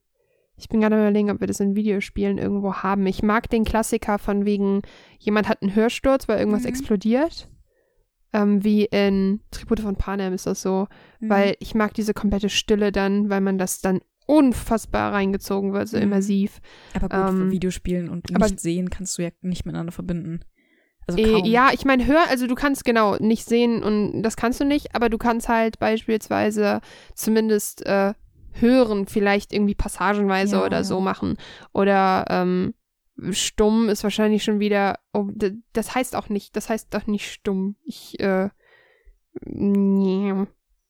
Ich 0.58 0.70
bin 0.70 0.82
gerade 0.82 0.96
überlegen, 0.96 1.30
ob 1.30 1.40
wir 1.40 1.48
das 1.48 1.60
in 1.60 1.76
Videospielen 1.76 2.38
irgendwo 2.40 2.74
haben. 2.76 3.06
Ich 3.06 3.22
mag 3.22 3.50
den 3.50 3.64
Klassiker 3.64 4.18
von 4.18 4.46
wegen, 4.46 4.82
jemand 5.20 5.48
hat 5.48 5.62
einen 5.62 5.76
Hörsturz, 5.76 6.28
weil 6.28 6.40
irgendwas 6.40 6.64
Mhm. 6.64 6.70
explodiert. 6.70 7.50
Ähm, 8.34 8.64
wie 8.64 8.86
in 8.86 9.40
Tribute 9.52 9.80
von 9.82 9.96
Panem 9.96 10.34
ist 10.34 10.48
das 10.48 10.62
so. 10.62 10.88
Mhm. 11.20 11.30
Weil 11.30 11.56
ich 11.60 11.76
mag 11.76 11.94
diese 11.94 12.14
komplette 12.14 12.50
Stille 12.50 12.92
dann, 12.92 13.30
weil 13.30 13.42
man 13.42 13.58
das 13.58 13.82
dann 13.82 14.02
unfassbar 14.26 15.14
reingezogen 15.14 15.74
wird, 15.74 15.88
so 15.88 15.98
Mhm. 15.98 16.04
immersiv. 16.04 16.60
Aber 16.94 17.08
gut, 17.08 17.30
ähm, 17.30 17.38
für 17.38 17.52
Videospielen 17.52 18.10
und 18.10 18.30
nicht 18.30 18.60
sehen 18.60 18.90
kannst 18.90 19.18
du 19.18 19.22
ja 19.22 19.30
nicht 19.42 19.66
miteinander 19.66 19.94
verbinden. 19.94 20.42
Also 21.08 21.20
Äh, 21.22 21.48
ja, 21.48 21.70
ich 21.72 21.86
meine, 21.86 22.06
hör, 22.06 22.28
also 22.30 22.48
du 22.48 22.56
kannst 22.56 22.84
genau 22.84 23.16
nicht 23.18 23.46
sehen 23.46 23.82
und 23.82 24.24
das 24.24 24.36
kannst 24.36 24.60
du 24.60 24.66
nicht, 24.66 24.94
aber 24.94 25.08
du 25.10 25.18
kannst 25.18 25.48
halt 25.48 25.80
beispielsweise 25.80 26.82
zumindest 27.16 27.86
äh, 27.86 28.14
hören, 28.62 29.08
vielleicht 29.08 29.54
irgendwie 29.54 29.76
passagenweise 29.76 30.58
Ja, 30.58 30.66
oder 30.66 30.78
ja. 30.78 30.84
so 30.84 31.00
machen. 31.00 31.38
Oder 31.74 32.26
ähm, 32.30 32.74
stumm 33.32 33.90
ist 33.90 34.04
wahrscheinlich 34.04 34.44
schon 34.44 34.60
wieder, 34.60 35.00
oh, 35.14 35.30
das 35.74 35.96
heißt 35.96 36.16
auch 36.16 36.30
nicht, 36.30 36.56
das 36.56 36.70
heißt 36.70 36.94
doch 36.94 37.08
nicht 37.08 37.32
stumm. 37.32 37.76
Ich, 37.84 38.20
äh, 38.20 38.50
nee, 39.42 40.34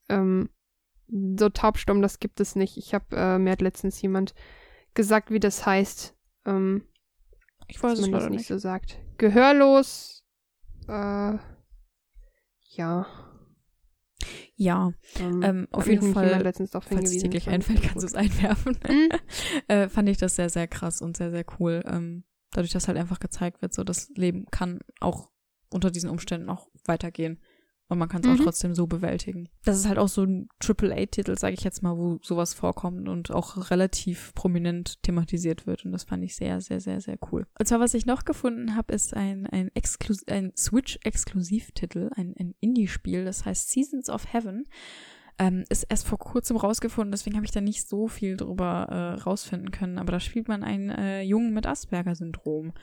ähm, 0.10 0.50
so 1.08 1.50
taubstumm, 1.50 2.02
das 2.02 2.20
gibt 2.20 2.40
es 2.40 2.56
nicht. 2.56 2.78
Ich 2.78 2.94
habe, 2.94 3.16
äh, 3.16 3.38
mir 3.40 3.52
hat 3.52 3.62
letztens 3.62 4.02
jemand 4.02 4.34
gesagt, 4.94 5.32
wie 5.32 5.40
das 5.40 5.66
heißt. 5.66 6.16
Ähm, 6.46 6.84
ich 7.68 7.82
weiß 7.82 8.00
es 8.00 8.08
nicht 8.08 8.30
nicht. 8.30 8.48
so 8.48 8.58
sagt. 8.58 9.00
Gehörlos, 9.18 10.24
äh, 10.88 11.38
ja. 12.76 13.06
Ja, 14.58 14.92
Ähm, 15.20 15.44
Ähm, 15.44 15.68
auf 15.72 15.88
jeden 15.88 16.14
Fall, 16.14 16.42
letztens 16.42 16.72
darauf 16.72 16.86
falls 16.86 17.12
es 17.12 17.18
dir 17.22 17.30
gleich 17.30 17.46
das 17.46 17.54
fand 17.54 17.64
ich 17.64 17.70
einfällt, 17.70 17.92
kannst 17.92 18.04
du 18.04 18.08
es 18.08 18.16
einwerfen. 18.16 18.78
Mhm. 18.90 19.10
äh, 19.68 19.88
fand 19.88 20.10
ich 20.10 20.18
das 20.18 20.36
sehr, 20.36 20.50
sehr 20.50 20.68
krass 20.68 21.02
und 21.02 21.16
sehr, 21.16 21.30
sehr 21.32 21.46
cool. 21.60 21.84
Ähm, 21.86 22.24
dadurch, 22.52 22.72
dass 22.72 22.88
halt 22.88 22.98
einfach 22.98 23.20
gezeigt 23.20 23.62
wird, 23.62 23.74
so 23.74 23.84
das 23.84 24.10
Leben 24.16 24.46
kann 24.52 24.80
auch 25.00 25.30
unter 25.70 25.92
diesen 25.92 26.10
Umständen 26.10 26.50
auch 26.50 26.70
weitergehen. 26.86 27.40
Und 27.90 28.00
man 28.00 28.10
kann 28.10 28.22
es 28.22 28.28
Mhm. 28.28 28.34
auch 28.34 28.44
trotzdem 28.44 28.76
so 28.76 28.86
bewältigen. 28.86 29.48
Das 29.64 29.78
ist 29.78 29.88
halt 29.88 29.98
auch 29.98 30.10
so 30.10 30.24
ein 30.24 30.50
Triple-A-Titel, 30.60 31.38
sage 31.38 31.54
ich 31.54 31.64
jetzt 31.64 31.82
mal, 31.84 31.98
wo 31.98 32.20
sowas 32.22 32.54
vorkommt 32.54 33.08
und 33.08 33.32
auch 33.32 33.72
relativ 33.72 34.34
prominent 34.34 35.02
thematisiert 35.04 35.66
wird. 35.66 35.86
Und 35.86 35.94
das 35.94 36.04
fand 36.04 36.24
ich 36.24 36.36
sehr, 36.36 36.60
sehr, 36.60 36.82
sehr, 36.82 37.00
sehr 37.00 37.18
cool. 37.32 37.48
Und 37.58 37.66
zwar, 37.66 37.80
was 37.80 37.94
ich 37.94 38.06
noch 38.06 38.26
gefunden 38.26 38.76
habe, 38.76 38.94
ist 38.94 39.14
ein, 39.16 39.48
ein, 39.48 39.70
Exklus 39.74 40.28
ein 40.28 40.52
Switch-Exklusivtitel, 40.58 42.10
ein, 42.16 42.34
ein 42.38 42.56
Indie-Spiel, 42.60 43.26
das 43.26 43.46
heißt 43.46 43.70
Seasons 43.70 44.10
of 44.10 44.34
Heaven. 44.34 44.66
Ähm, 45.40 45.64
ist 45.70 45.84
erst 45.84 46.08
vor 46.08 46.18
kurzem 46.18 46.58
rausgefunden, 46.58 47.12
deswegen 47.12 47.36
habe 47.36 47.46
ich 47.46 47.52
da 47.52 47.62
nicht 47.62 47.88
so 47.88 48.08
viel 48.08 48.38
drüber 48.38 48.88
äh, 48.90 49.22
rausfinden 49.22 49.70
können. 49.70 50.00
Aber 50.00 50.12
da 50.12 50.20
spielt 50.20 50.48
man 50.48 50.64
einen 50.64 50.90
äh, 50.90 51.22
Jungen 51.22 51.54
mit 51.54 51.68
Asperger-Syndrom. 51.68 52.74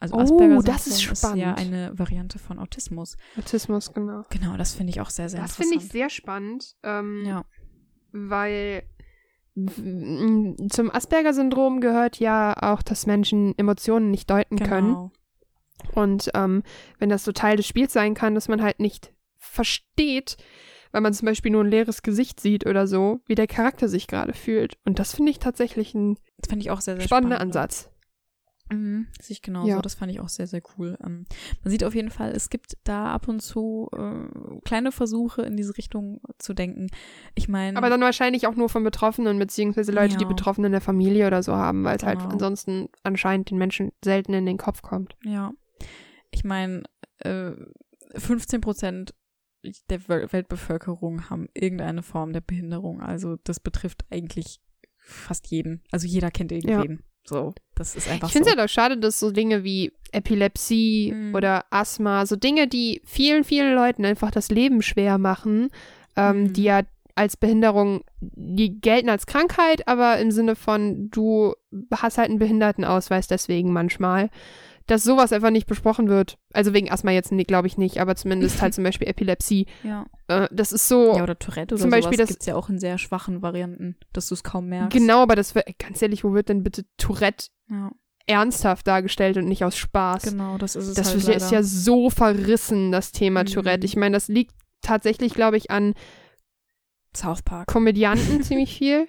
Also 0.00 0.14
Oh, 0.14 0.20
Asperger-Syndrom 0.20 0.64
das 0.64 0.86
ist 0.86 1.02
ja 1.04 1.14
spannend. 1.16 1.58
eine 1.58 1.98
Variante 1.98 2.38
von 2.38 2.58
Autismus. 2.58 3.16
Autismus, 3.36 3.92
genau. 3.92 4.24
Genau, 4.30 4.56
das 4.56 4.74
finde 4.74 4.90
ich 4.90 5.00
auch 5.00 5.10
sehr, 5.10 5.28
sehr 5.28 5.40
Das 5.40 5.56
finde 5.56 5.74
interessant. 5.74 5.86
ich 5.86 5.92
sehr 5.92 6.10
spannend, 6.10 6.76
ähm, 6.84 7.24
ja. 7.26 7.44
weil 8.12 8.84
zum 10.70 10.90
Asperger-Syndrom 10.92 11.80
gehört 11.80 12.20
ja 12.20 12.54
auch, 12.60 12.80
dass 12.82 13.06
Menschen 13.06 13.58
Emotionen 13.58 14.10
nicht 14.12 14.30
deuten 14.30 14.56
können. 14.56 14.94
Genau. 14.94 15.12
Und 15.94 16.30
ähm, 16.34 16.62
wenn 16.98 17.08
das 17.08 17.24
so 17.24 17.32
Teil 17.32 17.56
des 17.56 17.66
Spiels 17.66 17.92
sein 17.92 18.14
kann, 18.14 18.34
dass 18.36 18.46
man 18.48 18.62
halt 18.62 18.78
nicht 18.78 19.12
versteht, 19.36 20.36
weil 20.92 21.00
man 21.00 21.12
zum 21.12 21.26
Beispiel 21.26 21.50
nur 21.50 21.64
ein 21.64 21.70
leeres 21.70 22.02
Gesicht 22.02 22.38
sieht 22.40 22.66
oder 22.66 22.86
so, 22.86 23.20
wie 23.26 23.34
der 23.34 23.46
Charakter 23.48 23.88
sich 23.88 24.06
gerade 24.06 24.32
fühlt. 24.32 24.78
Und 24.84 24.98
das 25.00 25.14
finde 25.14 25.30
ich 25.32 25.38
tatsächlich 25.40 25.92
ein 25.94 26.18
Das 26.38 26.48
finde 26.50 26.62
ich 26.62 26.70
auch 26.70 26.80
sehr, 26.80 26.96
sehr 26.96 27.04
spannender 27.04 27.36
spannend. 27.36 27.56
Ansatz. 27.56 27.90
Mhm, 28.70 29.06
sehe 29.20 29.34
ich 29.34 29.42
genauso. 29.42 29.68
Ja. 29.68 29.80
Das 29.80 29.94
fand 29.94 30.12
ich 30.12 30.20
auch 30.20 30.28
sehr, 30.28 30.46
sehr 30.46 30.60
cool. 30.76 30.96
Ähm, 31.04 31.24
man 31.62 31.70
sieht 31.70 31.84
auf 31.84 31.94
jeden 31.94 32.10
Fall, 32.10 32.32
es 32.32 32.50
gibt 32.50 32.76
da 32.84 33.06
ab 33.12 33.26
und 33.28 33.40
zu 33.40 33.88
äh, 33.96 34.60
kleine 34.64 34.92
Versuche 34.92 35.42
in 35.42 35.56
diese 35.56 35.76
Richtung 35.78 36.20
zu 36.38 36.52
denken. 36.54 36.88
Ich 37.34 37.48
meine, 37.48 37.76
Aber 37.78 37.88
dann 37.90 38.00
wahrscheinlich 38.00 38.46
auch 38.46 38.54
nur 38.56 38.68
von 38.68 38.84
Betroffenen, 38.84 39.38
beziehungsweise 39.38 39.92
Leute, 39.92 40.16
die 40.16 40.24
Ja. 40.24 40.28
Betroffene 40.28 40.66
in 40.66 40.72
der 40.72 40.80
Familie 40.82 41.26
oder 41.26 41.42
so 41.42 41.54
haben, 41.54 41.84
weil 41.84 41.96
es 41.96 42.02
halt 42.02 42.18
Genau. 42.18 42.30
ansonsten 42.32 42.88
anscheinend 43.02 43.50
den 43.50 43.58
Menschen 43.58 43.92
selten 44.04 44.34
in 44.34 44.46
den 44.46 44.58
Kopf 44.58 44.82
kommt. 44.82 45.16
ja, 45.24 45.52
ich 46.30 46.44
meine, 46.44 46.82
äh, 47.20 47.52
15 48.14 48.60
Prozent 48.60 49.14
der 49.90 50.00
Wel- 50.02 50.32
Weltbevölkerung 50.32 51.30
haben 51.30 51.48
irgendeine 51.54 52.02
Form 52.02 52.32
der 52.32 52.40
Behinderung. 52.42 53.00
Also 53.00 53.36
das 53.44 53.60
betrifft 53.60 54.04
eigentlich 54.10 54.60
fast 54.98 55.48
jeden. 55.48 55.82
Also 55.90 56.06
jeder 56.06 56.30
kennt 56.30 56.52
irgendwen. 56.52 57.02
So, 57.28 57.54
das 57.74 57.94
ist 57.94 58.08
einfach 58.08 58.28
Ich 58.28 58.32
finde 58.32 58.48
so. 58.48 58.52
es 58.54 58.58
halt 58.58 58.68
auch 58.68 58.72
schade, 58.72 58.96
dass 58.98 59.20
so 59.20 59.30
Dinge 59.30 59.62
wie 59.64 59.92
Epilepsie 60.12 61.12
Mhm. 61.14 61.34
oder 61.34 61.64
Asthma, 61.70 62.24
so 62.26 62.36
Dinge, 62.36 62.66
die 62.68 63.02
vielen, 63.04 63.44
vielen 63.44 63.74
Leuten 63.74 64.04
einfach 64.04 64.30
das 64.30 64.48
Leben 64.50 64.82
schwer 64.82 65.18
machen, 65.18 65.68
ähm, 66.16 66.44
Mhm. 66.44 66.52
die 66.54 66.62
ja 66.64 66.80
als 67.14 67.36
Behinderung, 67.36 68.02
die 68.20 68.80
gelten 68.80 69.08
als 69.08 69.26
Krankheit, 69.26 69.88
aber 69.88 70.18
im 70.18 70.30
Sinne 70.30 70.54
von, 70.54 71.10
du 71.10 71.54
hast 71.92 72.16
halt 72.16 72.30
einen 72.30 72.38
Behindertenausweis 72.38 73.26
deswegen 73.26 73.72
manchmal, 73.72 74.30
dass 74.88 75.04
sowas 75.04 75.32
einfach 75.32 75.50
nicht 75.50 75.66
besprochen 75.68 76.08
wird. 76.08 76.36
Also 76.52 76.74
wegen 76.74 76.90
Asthma 76.90 77.12
jetzt, 77.12 77.30
nee, 77.30 77.44
glaube 77.44 77.68
ich 77.68 77.78
nicht, 77.78 78.00
aber 78.00 78.16
zumindest 78.16 78.60
halt 78.60 78.74
zum 78.74 78.82
Beispiel 78.82 79.06
Epilepsie. 79.06 79.66
ja. 79.84 80.06
Äh, 80.26 80.48
das 80.50 80.72
ist 80.72 80.88
so, 80.88 81.14
ja, 81.16 81.22
oder 81.22 81.38
Tourette 81.38 81.74
oder 81.76 81.80
Zum 81.82 81.90
Beispiel 81.90 82.16
sowas 82.18 82.18
das- 82.18 82.28
gibt's 82.30 82.46
ja 82.46 82.56
auch 82.56 82.68
in 82.68 82.78
sehr 82.80 82.98
schwachen 82.98 83.40
Varianten, 83.40 83.96
dass 84.12 84.26
du 84.28 84.34
es 84.34 84.42
kaum 84.42 84.66
merkst. 84.66 84.90
genau, 84.98 85.22
aber 85.22 85.36
das, 85.36 85.54
wird- 85.54 85.66
ganz 85.78 86.02
ehrlich, 86.02 86.24
wo 86.24 86.34
wird 86.34 86.48
denn 86.48 86.62
bitte 86.64 86.84
Tourette 86.96 87.46
Ja, 87.70 87.90
ernsthaft 88.26 88.86
dargestellt 88.86 89.36
und 89.38 89.46
nicht 89.46 89.64
aus 89.64 89.76
Spaß? 89.76 90.22
genau, 90.24 90.58
das 90.58 90.76
ist 90.76 90.88
es 90.88 90.94
Das 90.96 91.14
halt 91.14 91.36
ist 91.36 91.50
ja 91.50 91.62
so 91.62 92.10
verrissen, 92.10 92.92
das 92.92 93.12
Thema 93.12 93.42
Mhm. 93.42 93.46
Tourette. 93.46 93.86
Ich 93.86 93.96
meine, 93.96 94.16
das 94.16 94.28
liegt 94.28 94.54
tatsächlich, 94.82 95.32
glaube 95.34 95.56
ich, 95.56 95.70
an 95.70 95.94
South 97.16 97.42
Park. 97.42 97.66
Komödianten 97.68 98.42
ziemlich 98.42 98.76
viel. 98.76 99.08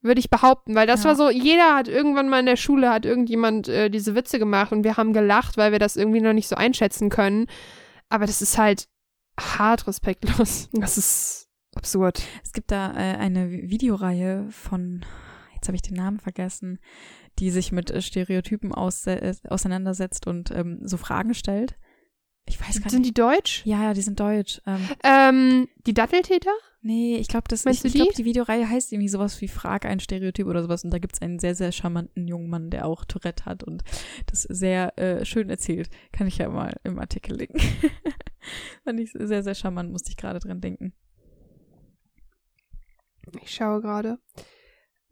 Würde 0.00 0.20
ich 0.20 0.30
behaupten, 0.30 0.74
weil 0.76 0.86
das 0.86 1.02
Ja. 1.02 1.08
war 1.10 1.16
so, 1.16 1.28
jeder 1.30 1.74
hat 1.74 1.88
irgendwann 1.88 2.28
mal 2.28 2.38
in 2.40 2.46
der 2.46 2.56
Schule, 2.56 2.90
hat 2.90 3.04
irgendjemand 3.04 3.68
äh, 3.68 3.90
diese 3.90 4.14
Witze 4.14 4.38
gemacht 4.38 4.70
und 4.70 4.84
wir 4.84 4.96
haben 4.96 5.12
gelacht, 5.12 5.56
weil 5.56 5.72
wir 5.72 5.78
das 5.80 5.96
irgendwie 5.96 6.20
noch 6.20 6.32
nicht 6.32 6.46
so 6.48 6.54
einschätzen 6.56 7.10
können. 7.10 7.46
Aber 8.08 8.24
das 8.26 8.40
ist 8.40 8.58
halt 8.58 8.88
hart 9.38 9.86
respektlos. 9.88 10.68
Das 10.72 10.96
ist 10.98 11.48
absurd. 11.74 12.22
Es 12.44 12.52
gibt 12.52 12.70
da 12.70 12.92
äh, 12.92 13.16
eine 13.16 13.46
Vi- 13.50 13.70
Videoreihe 13.70 14.46
von, 14.50 15.04
jetzt 15.54 15.66
habe 15.68 15.74
ich 15.76 15.82
den 15.82 15.96
Namen 15.96 16.20
vergessen, 16.20 16.78
die 17.40 17.50
sich 17.50 17.72
mit 17.72 17.90
äh, 17.90 18.00
Stereotypen 18.00 18.70
äh, 18.72 19.34
auseinandersetzt 19.48 20.26
und 20.28 20.50
ähm, 20.52 20.78
so 20.84 20.96
Fragen 20.96 21.34
stellt. 21.34 21.76
Ich 22.46 22.60
weiß 22.60 22.80
gar 22.80 22.90
Sind 22.90 23.00
nicht. 23.02 23.10
die 23.16 23.20
deutsch? 23.20 23.62
ja, 23.66 23.82
ja, 23.82 23.94
die 23.94 24.00
sind 24.02 24.18
deutsch. 24.20 24.60
Ähm, 24.66 24.88
Ähm, 25.04 25.68
die 25.86 25.92
Datteltäter? 25.94 26.50
Nee, 26.80 27.16
ich 27.16 27.28
glaube, 27.28 27.48
das 27.48 27.64
Meinst 27.64 27.78
ich, 27.78 27.82
du 27.82 27.88
ich 27.88 27.94
glaube, 27.94 28.12
die? 28.12 28.22
die 28.22 28.24
Videoreihe 28.24 28.68
heißt 28.68 28.92
irgendwie 28.92 29.08
sowas 29.08 29.40
wie 29.40 29.48
Frag 29.48 29.84
ein 29.84 30.00
Stereotyp 30.00 30.46
oder 30.46 30.62
sowas. 30.62 30.84
Und 30.84 30.90
da 30.90 30.98
gibt's 30.98 31.22
einen 31.22 31.38
sehr, 31.38 31.54
sehr 31.54 31.72
charmanten 31.72 32.26
jungen 32.26 32.48
Mann, 32.48 32.70
der 32.70 32.86
auch 32.86 33.04
Tourette 33.04 33.44
hat 33.44 33.62
und 33.64 33.82
das 34.26 34.42
sehr 34.42 34.98
äh, 34.98 35.24
schön 35.24 35.50
erzählt. 35.50 35.90
Kann 36.12 36.26
ich 36.26 36.38
ja 36.38 36.48
mal 36.48 36.74
im 36.84 36.98
Artikel 36.98 37.36
linken. 37.36 37.60
Fand 38.84 39.00
ich 39.00 39.12
sehr, 39.12 39.42
sehr 39.42 39.54
charmant, 39.54 39.90
musste 39.90 40.10
ich 40.10 40.16
gerade 40.16 40.38
dran 40.38 40.60
denken. 40.60 40.92
Ich 43.42 43.54
schaue 43.54 43.80
gerade. 43.80 44.18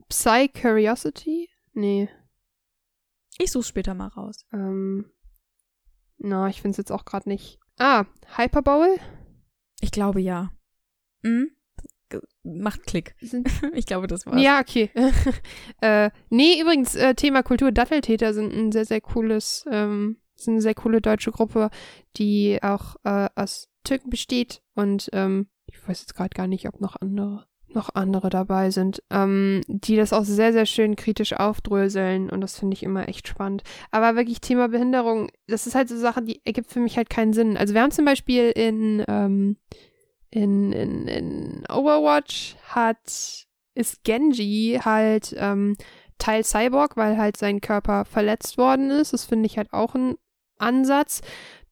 Psy 0.08 0.48
Curiosity? 0.48 1.48
Nee. 1.74 2.08
Ich 3.38 3.52
suche 3.52 3.64
später 3.64 3.94
mal 3.94 4.08
raus. 4.08 4.46
Ähm, 4.52 5.10
na, 6.18 6.48
ich 6.48 6.62
finde 6.62 6.70
es 6.70 6.76
jetzt 6.78 6.92
auch 6.92 7.04
gerade 7.04 7.28
nicht. 7.28 7.60
Ah, 7.78 8.06
Hyperbowl? 8.36 8.96
Ich 9.80 9.90
glaube 9.90 10.20
ja. 10.20 10.50
Mhm. 11.22 11.50
Macht 12.46 12.86
Klick. 12.86 13.14
Ich 13.74 13.86
glaube, 13.86 14.06
das 14.06 14.26
war's. 14.26 14.40
ja, 14.40 14.60
okay. 14.60 14.90
äh, 15.80 16.10
nee, 16.30 16.60
übrigens, 16.60 16.94
äh, 16.94 17.14
Thema 17.14 17.42
Kultur 17.42 17.72
Datteltäter 17.72 18.32
sind 18.34 18.52
ein 18.52 18.72
sehr, 18.72 18.84
sehr 18.84 19.00
cooles, 19.00 19.64
ähm, 19.70 20.18
sind 20.36 20.54
eine 20.54 20.62
sehr 20.62 20.74
coole 20.74 21.00
deutsche 21.00 21.32
Gruppe, 21.32 21.70
die 22.16 22.58
auch 22.62 22.96
äh, 23.04 23.28
aus 23.34 23.68
Türken 23.84 24.10
besteht 24.10 24.62
und 24.74 25.08
ähm, 25.12 25.48
ich 25.66 25.76
weiß 25.86 26.00
jetzt 26.00 26.14
gerade 26.14 26.34
gar 26.34 26.46
nicht, 26.46 26.68
ob 26.68 26.80
noch 26.80 26.96
andere 27.00 27.46
noch 27.76 27.90
andere 27.94 28.30
dabei 28.30 28.70
sind, 28.70 29.02
ähm, 29.10 29.60
die 29.68 29.96
das 29.96 30.12
auch 30.12 30.24
sehr, 30.24 30.52
sehr 30.52 30.66
schön 30.66 30.96
kritisch 30.96 31.34
aufdröseln 31.34 32.30
und 32.30 32.40
das 32.40 32.58
finde 32.58 32.74
ich 32.74 32.82
immer 32.82 33.08
echt 33.08 33.28
spannend. 33.28 33.62
Aber 33.90 34.16
wirklich 34.16 34.40
Thema 34.40 34.68
Behinderung, 34.68 35.30
das 35.46 35.66
ist 35.66 35.74
halt 35.74 35.88
so 35.88 35.96
Sache, 35.96 36.22
die 36.22 36.40
ergibt 36.44 36.72
für 36.72 36.80
mich 36.80 36.96
halt 36.96 37.10
keinen 37.10 37.32
Sinn. 37.32 37.56
Also 37.56 37.74
wir 37.74 37.82
haben 37.82 37.90
zum 37.90 38.04
Beispiel 38.04 38.50
in, 38.50 39.04
ähm, 39.06 39.56
in, 40.36 40.72
in, 40.72 41.08
in 41.08 41.64
Overwatch 41.68 42.56
hat, 42.68 43.46
ist 43.74 44.04
Genji 44.04 44.80
halt 44.84 45.34
ähm, 45.38 45.76
Teil 46.18 46.44
Cyborg, 46.44 46.96
weil 46.96 47.16
halt 47.18 47.36
sein 47.36 47.60
Körper 47.60 48.04
verletzt 48.04 48.58
worden 48.58 48.90
ist. 48.90 49.12
Das 49.12 49.24
finde 49.24 49.46
ich 49.46 49.56
halt 49.58 49.72
auch 49.72 49.94
ein 49.94 50.16
Ansatz. 50.58 51.22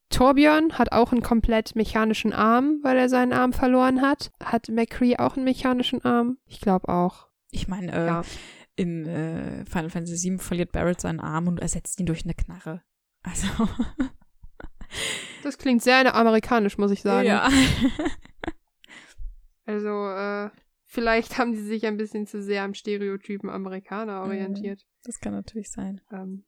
Torbjörn 0.09 0.77
hat 0.77 0.91
auch 0.91 1.11
einen 1.11 1.23
komplett 1.23 1.75
mechanischen 1.75 2.31
Arm, 2.33 2.79
weil 2.83 2.97
er 2.97 3.09
seinen 3.09 3.33
Arm 3.33 3.53
verloren 3.53 4.01
hat. 4.01 4.31
Hat 4.43 4.69
McCree 4.69 5.17
auch 5.17 5.35
einen 5.35 5.45
mechanischen 5.45 6.03
Arm? 6.05 6.37
Ich 6.45 6.61
glaube 6.61 6.89
auch. 6.89 7.27
Ich 7.51 7.67
meine, 7.67 7.91
äh, 7.91 8.05
Ja. 8.05 8.21
in 8.75 9.05
äh, 9.05 9.65
Final 9.65 9.89
Fantasy 9.89 10.29
VII 10.29 10.37
verliert 10.39 10.71
Barrett 10.71 11.01
seinen 11.01 11.19
Arm 11.19 11.47
und 11.47 11.59
ersetzt 11.59 11.99
ihn 11.99 12.05
durch 12.05 12.23
eine 12.23 12.33
Knarre. 12.33 12.81
Also. 13.23 13.47
das 15.43 15.57
klingt 15.57 15.81
sehr 15.81 16.13
amerikanisch, 16.15 16.77
muss 16.77 16.91
ich 16.91 17.01
sagen. 17.01 17.27
Ja. 17.27 17.49
Also, 19.65 20.09
äh, 20.09 20.49
vielleicht 20.85 21.37
haben 21.37 21.55
sie 21.55 21.63
sich 21.63 21.85
ein 21.85 21.97
bisschen 21.97 22.27
zu 22.27 22.41
sehr 22.41 22.63
am 22.63 22.73
Stereotypen 22.73 23.49
Amerikaner 23.49 24.21
orientiert. 24.21 24.85
Das 25.03 25.19
kann 25.19 25.33
natürlich 25.33 25.71
sein. 25.71 26.01
Ähm, 26.11 26.45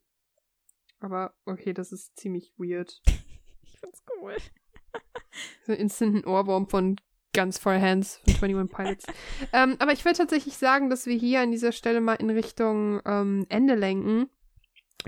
aber 1.00 1.34
okay, 1.44 1.72
das 1.72 1.92
ist 1.92 2.16
ziemlich 2.16 2.52
weird. 2.56 3.00
ich 3.62 3.78
find's 3.78 4.02
cool. 4.20 4.36
So 5.66 5.74
instant 5.74 6.26
Ohrwurm 6.26 6.68
von 6.68 6.96
Guns 7.34 7.58
for 7.58 7.72
Hands 7.72 8.20
von 8.38 8.48
21 8.48 8.74
Pilots. 8.74 9.04
ähm, 9.52 9.76
aber 9.78 9.92
ich 9.92 10.04
würde 10.04 10.18
tatsächlich 10.18 10.56
sagen, 10.56 10.90
dass 10.90 11.06
wir 11.06 11.16
hier 11.16 11.40
an 11.40 11.52
dieser 11.52 11.72
Stelle 11.72 12.00
mal 12.00 12.14
in 12.14 12.30
Richtung 12.30 13.00
ähm, 13.04 13.46
Ende 13.48 13.74
lenken. 13.74 14.28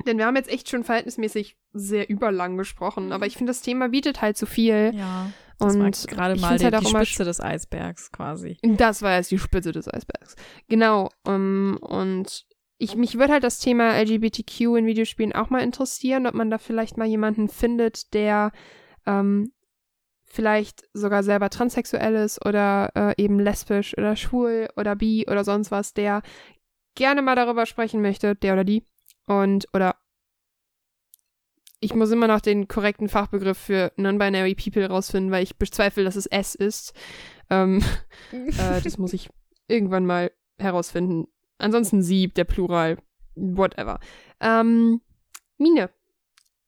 Denn 0.07 0.19
wir 0.19 0.27
haben 0.27 0.37
jetzt 0.37 0.51
echt 0.51 0.69
schon 0.69 0.85
verhältnismäßig 0.85 1.57
sehr 1.73 2.09
überlang 2.09 2.57
gesprochen, 2.57 3.13
aber 3.13 3.27
ich 3.27 3.37
finde, 3.37 3.51
das 3.51 3.63
Thema 3.63 3.89
bietet 3.89 4.23
halt 4.23 4.37
so 4.37 4.47
viel. 4.47 4.93
Ja. 4.95 5.33
Das 5.61 5.77
und 5.77 6.09
gerade 6.09 6.41
mal 6.41 6.59
die, 6.59 6.65
halt 6.65 6.81
die 6.81 6.87
Spitze 6.87 7.25
des 7.25 7.41
Eisbergs 7.41 8.11
quasi. 8.11 8.57
Das 8.63 9.03
war 9.03 9.17
jetzt 9.17 9.31
die 9.31 9.39
Spitze 9.39 9.73
des 9.73 9.93
Eisbergs. 9.93 10.37
Genau. 10.69 11.11
Um, 11.25 11.77
und 11.81 12.47
ich, 12.79 12.97
mich 12.97 13.19
würde 13.19 13.35
halt 13.35 13.45
das 13.45 13.59
Thema 13.59 14.01
LGBTQ 14.01 14.61
in 14.79 14.87
Videospielen 14.87 15.35
auch 15.35 15.51
mal 15.51 15.63
interessieren, 15.63 16.27
ob 16.27 16.35
man 16.35 16.51
da 16.51 16.59
vielleicht 16.59 16.97
mal 16.97 17.07
jemanden 17.07 17.49
findet, 17.49 18.15
der 18.15 18.53
ähm, 19.07 19.53
vielleicht 20.25 20.85
sogar 20.95 21.23
selber 21.23 21.51
transsexuell 21.51 22.15
ist 22.15 22.45
oder 22.47 22.91
äh, 22.95 23.23
eben 23.23 23.39
lesbisch 23.39 23.97
oder 23.99 24.17
schwul 24.17 24.69
oder 24.77 24.97
bi 24.97 25.27
oder 25.29 25.45
sonst 25.45 25.71
was, 25.71 25.93
der 25.93 26.23
gerne 26.95 27.21
mal 27.21 27.37
darüber 27.37 27.67
sprechen 27.67 28.01
möchte, 28.01 28.35
der 28.35 28.55
oder 28.55 28.65
die. 28.65 28.87
Und, 29.27 29.67
oder 29.75 29.97
ich 31.81 31.95
muss 31.95 32.11
immer 32.11 32.29
noch 32.29 32.41
den 32.41 32.69
korrekten 32.69 33.09
Fachbegriff 33.09 33.59
für 33.59 33.93
Non-Binary 33.97 34.55
People 34.55 34.87
rausfinden, 34.87 35.33
weil 35.33 35.43
ich 35.43 35.57
bezweifle, 35.57 36.05
dass 36.05 36.17
es 36.17 36.27
S 36.27 36.55
ist. 36.55 36.93
Ähm, 37.49 37.83
äh, 38.33 38.81
das 38.83 38.99
muss 38.99 39.15
ich 39.15 39.31
irgendwann 39.67 40.05
mal 40.05 40.31
herausfinden. 40.59 41.27
Ansonsten 41.59 42.03
sie, 42.03 42.29
der 42.29 42.45
Plural, 42.45 42.99
whatever. 43.35 43.99
Ähm, 44.41 45.01
Mine. 45.59 45.91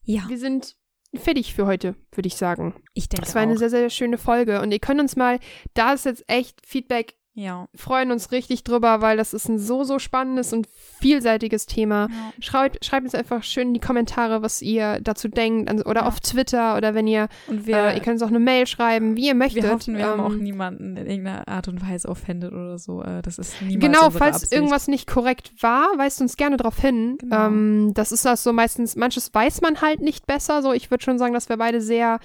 Ja. 0.05 0.25
Wir 0.29 0.39
sind 0.39 0.77
fertig 1.15 1.55
für 1.55 1.67
heute, 1.67 1.95
würde 2.13 2.27
ich 2.27 2.37
sagen. 2.37 2.75
Ich 2.95 3.09
denke 3.09 3.27
Das 3.27 3.35
war 3.35 3.43
eine 3.43 3.55
auch. 3.55 3.59
sehr, 3.59 3.71
sehr 3.71 3.91
schöne 3.91 4.19
Folge. 4.19 4.61
Und 4.61 4.73
ihr 4.73 4.79
könnt 4.79 5.01
uns 5.01 5.17
mal, 5.17 5.39
da 5.75 5.93
ist 5.93 6.07
jetzt 6.07 6.25
echt 6.27 6.67
Feedback 6.67 7.17
ja. 7.35 7.67
freuen 7.75 8.11
uns 8.11 8.31
richtig 8.33 8.65
drüber, 8.65 9.01
weil 9.01 9.17
das 9.17 9.33
ist 9.35 9.49
ein 9.49 9.59
so, 9.59 9.85
so 9.85 9.99
spannendes 9.99 10.53
und 10.53 10.67
vielseitiges 11.01 11.67
Thema. 11.67 12.09
Ja. 12.11 12.33
Schreibt, 12.41 12.85
schreibt 12.85 13.05
uns 13.05 13.15
einfach 13.15 13.43
schön 13.43 13.69
in 13.69 13.75
die 13.75 13.81
Kommentare, 13.81 14.43
was 14.43 14.63
ihr 14.63 15.01
dazu 15.01 15.29
denkt. 15.29 15.71
Oder 15.87 16.03
Ja. 16.03 16.07
auf 16.07 16.21
Twitter 16.21 16.77
oder 16.77 16.95
wenn 16.95 17.07
ihr, 17.07 17.29
Und 17.49 17.67
wir, 17.67 17.77
äh, 17.79 17.95
ihr 17.95 18.01
könnt 18.01 18.15
uns 18.15 18.23
auch 18.23 18.29
eine 18.29 18.39
Mail 18.39 18.67
schreiben, 18.67 19.17
wie 19.17 19.27
ihr 19.27 19.35
möchtet. 19.35 19.63
wir 19.65 19.73
hoffen, 19.73 19.97
wir 19.97 20.07
haben 20.07 20.21
auch 20.21 20.31
Ähm, 20.33 20.43
niemanden 20.43 20.97
in 20.97 21.07
irgendeiner 21.07 21.49
Art 21.49 21.69
und 21.69 21.81
Weise 21.83 22.09
offended 22.09 22.53
oder 22.53 22.79
so. 22.79 23.03
Äh, 23.03 23.23
Das 23.23 23.39
ist 23.39 23.61
niemals 23.63 23.81
Genau, 23.81 24.11
falls 24.11 24.37
Absicht. 24.37 24.53
irgendwas 24.53 24.89
nicht 24.89 25.07
korrekt 25.07 25.53
war, 25.63 25.89
weist 25.97 26.21
uns 26.21 26.37
gerne 26.37 26.57
darauf 26.57 26.79
hin. 26.79 27.17
Genau. 27.19 27.47
Ähm, 27.47 27.93
das 27.95 28.13
ist 28.13 28.25
das 28.25 28.43
so 28.43 28.53
meistens, 28.53 28.97
manches 28.97 29.33
weiß 29.33 29.61
man 29.63 29.81
halt 29.81 30.01
nicht 30.01 30.27
besser. 30.27 30.63
So, 30.63 30.73
ich 30.73 30.91
würde 30.91 31.03
schon 31.05 31.19
sagen, 31.19 31.33
dass 31.35 31.49
wir 31.49 31.57
beide 31.57 31.81
sehr 31.81 32.19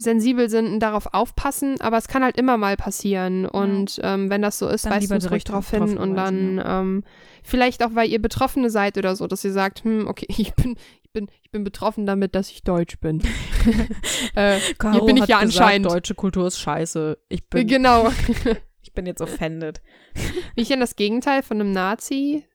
sensibel 0.00 0.48
sind 0.48 0.66
und 0.66 0.80
darauf 0.80 1.12
aufpassen, 1.12 1.78
aber 1.80 1.98
es 1.98 2.08
kann 2.08 2.24
halt 2.24 2.38
immer 2.38 2.56
mal 2.56 2.76
passieren. 2.76 3.44
Und 3.44 4.00
ähm, 4.02 4.30
wenn 4.30 4.40
das 4.40 4.58
so 4.58 4.66
ist, 4.66 4.86
Dann 4.86 4.94
weist 4.94 5.12
uns 5.12 5.30
ruhig 5.30 5.44
drauf 5.44 5.70
hin 5.70 5.98
und 5.98 6.16
dann 6.16 6.34
hinweisen, 6.34 6.62
ähm, 6.64 7.04
vielleicht 7.42 7.84
auch, 7.84 7.94
weil 7.94 8.08
ihr 8.08 8.20
Betroffene 8.20 8.70
seid 8.70 8.96
oder 8.96 9.14
so, 9.14 9.26
dass 9.26 9.44
ihr 9.44 9.52
sagt, 9.52 9.84
hm, 9.84 10.06
okay, 10.08 10.26
ich 10.30 10.54
bin, 10.54 10.76
ich 11.02 11.10
bin, 11.12 11.28
ich 11.42 11.50
bin 11.50 11.64
betroffen 11.64 12.06
damit, 12.06 12.34
dass 12.34 12.50
ich 12.50 12.62
deutsch 12.64 12.98
bin. 12.98 13.20
äh, 14.34 14.58
hier 14.58 15.04
bin 15.04 15.18
ich 15.18 15.26
ja 15.26 15.40
gesagt, 15.40 15.42
anscheinend. 15.42 15.90
deutsche 15.90 16.14
Kultur 16.14 16.46
ist 16.46 16.58
scheiße. 16.58 17.18
Ich 17.28 17.46
bin, 17.48 17.66
genau. 17.66 18.10
ich 18.82 18.94
bin 18.94 19.04
jetzt 19.04 19.20
offended. 19.20 19.82
Bin 20.14 20.62
ich 20.62 20.68
denn 20.68 20.80
das 20.80 20.96
Gegenteil 20.96 21.42
von 21.42 21.60
einem 21.60 21.72
Nazi? 21.72 22.46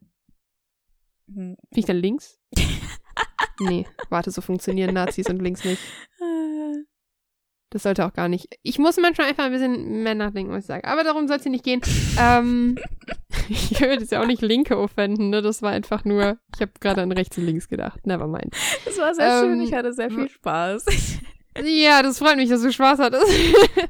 Hm. 1.27 1.57
Bin 1.69 1.80
ich 1.80 1.85
dann 1.85 1.97
links? 1.97 2.39
nee, 3.59 3.85
warte, 4.09 4.31
so 4.31 4.41
funktionieren 4.41 4.95
Nazis 4.95 5.30
und 5.30 5.41
links 5.43 5.63
nicht. 5.63 5.80
Das 7.76 7.84
sollte 7.84 8.06
auch 8.06 8.14
gar 8.14 8.30
nicht. 8.30 8.57
Ich 8.64 8.80
muss 8.80 8.95
manchmal 8.95 9.27
einfach 9.27 9.43
ein 9.43 9.52
bisschen 9.52 10.02
mehr 10.02 10.15
nachdenken, 10.15 10.49
was 10.53 10.60
ich 10.60 10.65
sage. 10.65 10.88
Aber 10.88 11.03
darum 11.03 11.27
soll 11.27 11.35
es 11.35 11.43
hier 11.43 11.52
nicht 11.52 11.65
gehen. 11.65 11.81
ähm, 12.18 12.77
ich 13.49 13.81
würde 13.81 13.95
jetzt 13.99 14.14
ja 14.14 14.22
auch 14.22 14.26
nicht 14.26 14.41
Linke 14.41 14.77
offenden, 14.80 15.30
ne? 15.30 15.41
Das 15.41 15.61
war 15.61 15.72
einfach 15.72 16.06
nur, 16.06 16.38
ich 16.56 16.61
habe 16.61 16.72
gerade 16.80 17.02
an 17.02 17.11
rechts 17.11 17.38
und 17.38 17.45
links 17.45 17.68
gedacht. 17.68 18.07
Nevermind. 18.07 18.56
Das 18.85 18.97
war 18.97 19.14
sehr 19.14 19.41
schön. 19.41 19.60
Ähm, 19.60 19.60
Ich 19.60 19.73
hatte 19.73 19.91
sehr 19.91 20.10
viel 20.10 20.30
Spaß. 20.30 20.85
Ja, 21.64 22.03
das 22.03 22.19
freut 22.19 22.35
mich, 22.35 22.49
dass 22.49 22.61
du 22.64 22.69
Spaß 22.69 22.99
hattest. 22.99 23.31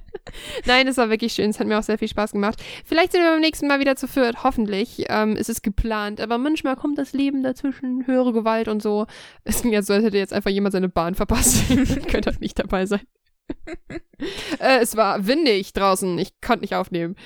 Nein, 0.68 0.88
es 0.88 0.98
war 0.98 1.10
wirklich 1.10 1.34
schön. 1.34 1.50
Es 1.50 1.60
hat 1.60 1.66
mir 1.66 1.80
auch 1.80 1.84
sehr 1.84 1.98
viel 1.98 2.08
Spaß 2.08 2.34
gemacht. 2.34 2.62
Vielleicht 2.86 3.12
sind 3.12 3.22
wir 3.24 3.32
beim 3.32 3.42
nächsten 3.42 3.68
Mal 3.68 3.80
wieder 3.80 3.96
zu 3.96 4.08
viert. 4.08 4.44
Hoffentlich. 4.44 5.06
Ähm, 5.10 5.36
es 5.36 5.50
ist 5.50 5.64
geplant. 5.64 6.22
Aber 6.22 6.38
manchmal 6.38 6.76
kommt 6.76 7.00
das 7.00 7.14
Leben 7.14 7.42
dazwischen. 7.42 8.06
Höhere 8.06 8.34
Gewalt 8.34 8.68
und 8.68 8.84
so. 8.84 9.08
Es 9.46 9.62
so, 9.62 9.72
als 9.72 10.04
hätte 10.04 10.20
jetzt 10.20 10.32
einfach 10.32 10.52
jemand 10.52 10.74
seine 10.74 10.90
Bahn 10.90 11.16
verpasst. 11.16 11.68
Könnte 12.08 12.30
halt 12.30 12.40
nicht 12.40 12.60
dabei 12.60 12.86
sein. 12.86 13.02
äh, 14.60 14.80
es 14.80 14.96
war 14.96 15.26
windig 15.28 15.74
draußen. 15.74 16.18
Ich 16.20 16.40
konnte 16.42 16.62
nicht 16.62 16.76
aufnehmen. 16.76 17.16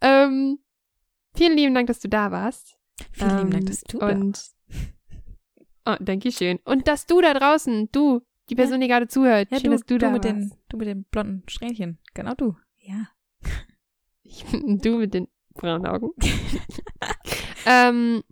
ähm, 0.00 0.58
vielen 1.34 1.56
lieben 1.56 1.74
Dank, 1.74 1.86
dass 1.86 2.00
du 2.00 2.08
da 2.08 2.30
warst. 2.30 2.76
Vielen 3.12 3.38
lieben 3.38 3.50
Dank, 3.50 3.62
Ähm, 3.64 3.66
dass 3.66 3.80
du 3.82 3.98
da 3.98 4.08
und 4.08 4.36
warst. 4.36 4.56
Oh, 5.86 5.96
danke 6.00 6.32
schön. 6.32 6.58
Und 6.64 6.88
dass 6.88 7.06
du 7.06 7.20
da 7.20 7.34
draußen, 7.34 7.88
du, 7.92 8.20
die 8.50 8.54
Ja. 8.54 8.62
Person, 8.62 8.80
die 8.80 8.88
gerade 8.88 9.08
zuhört, 9.08 9.50
Ja, 9.50 9.58
schön, 9.58 9.70
du, 9.70 9.76
dass 9.76 9.86
du, 9.86 9.98
da 9.98 10.10
mit 10.10 10.24
warst. 10.24 10.36
den, 10.36 10.52
du 10.68 10.76
mit 10.76 10.88
den 10.88 11.04
blonden 11.04 11.42
Strähnchen. 11.48 11.98
Genau 12.14 12.34
du. 12.34 12.56
Ja. 12.80 13.08
Ich, 14.30 14.44
du 14.52 14.98
mit 14.98 15.14
den 15.14 15.26
braunen 15.54 15.86
Augen. 15.86 16.10
ähm, 17.64 18.22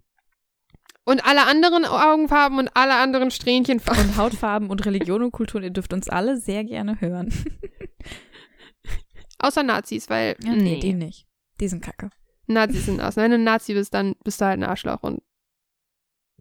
und 1.06 1.24
alle 1.24 1.46
anderen 1.46 1.84
Augenfarben 1.84 2.58
und 2.58 2.70
alle 2.74 2.96
anderen 2.96 3.30
Strähnchenfarben. 3.30 4.10
Und 4.10 4.16
Hautfarben 4.16 4.68
und 4.68 4.84
Religion 4.84 5.22
und 5.22 5.32
Kultur, 5.32 5.62
ihr 5.62 5.70
dürft 5.70 5.92
uns 5.92 6.08
alle 6.08 6.36
sehr 6.36 6.64
gerne 6.64 7.00
hören. 7.00 7.32
Außer 9.38 9.62
Nazis, 9.62 10.10
weil 10.10 10.36
nee, 10.42 10.80
die 10.80 10.92
nicht. 10.92 11.26
Die 11.60 11.68
sind 11.68 11.82
kacke. 11.82 12.10
Nazis 12.46 12.86
sind 12.86 13.00
aus. 13.00 13.16
Wenn 13.16 13.30
du 13.30 13.38
ein 13.38 13.44
Nazi 13.44 13.74
bist, 13.74 13.94
dann 13.94 14.14
bist 14.24 14.40
du 14.40 14.44
halt 14.44 14.58
ein 14.58 14.64
Arschloch 14.64 15.02
und 15.02 15.22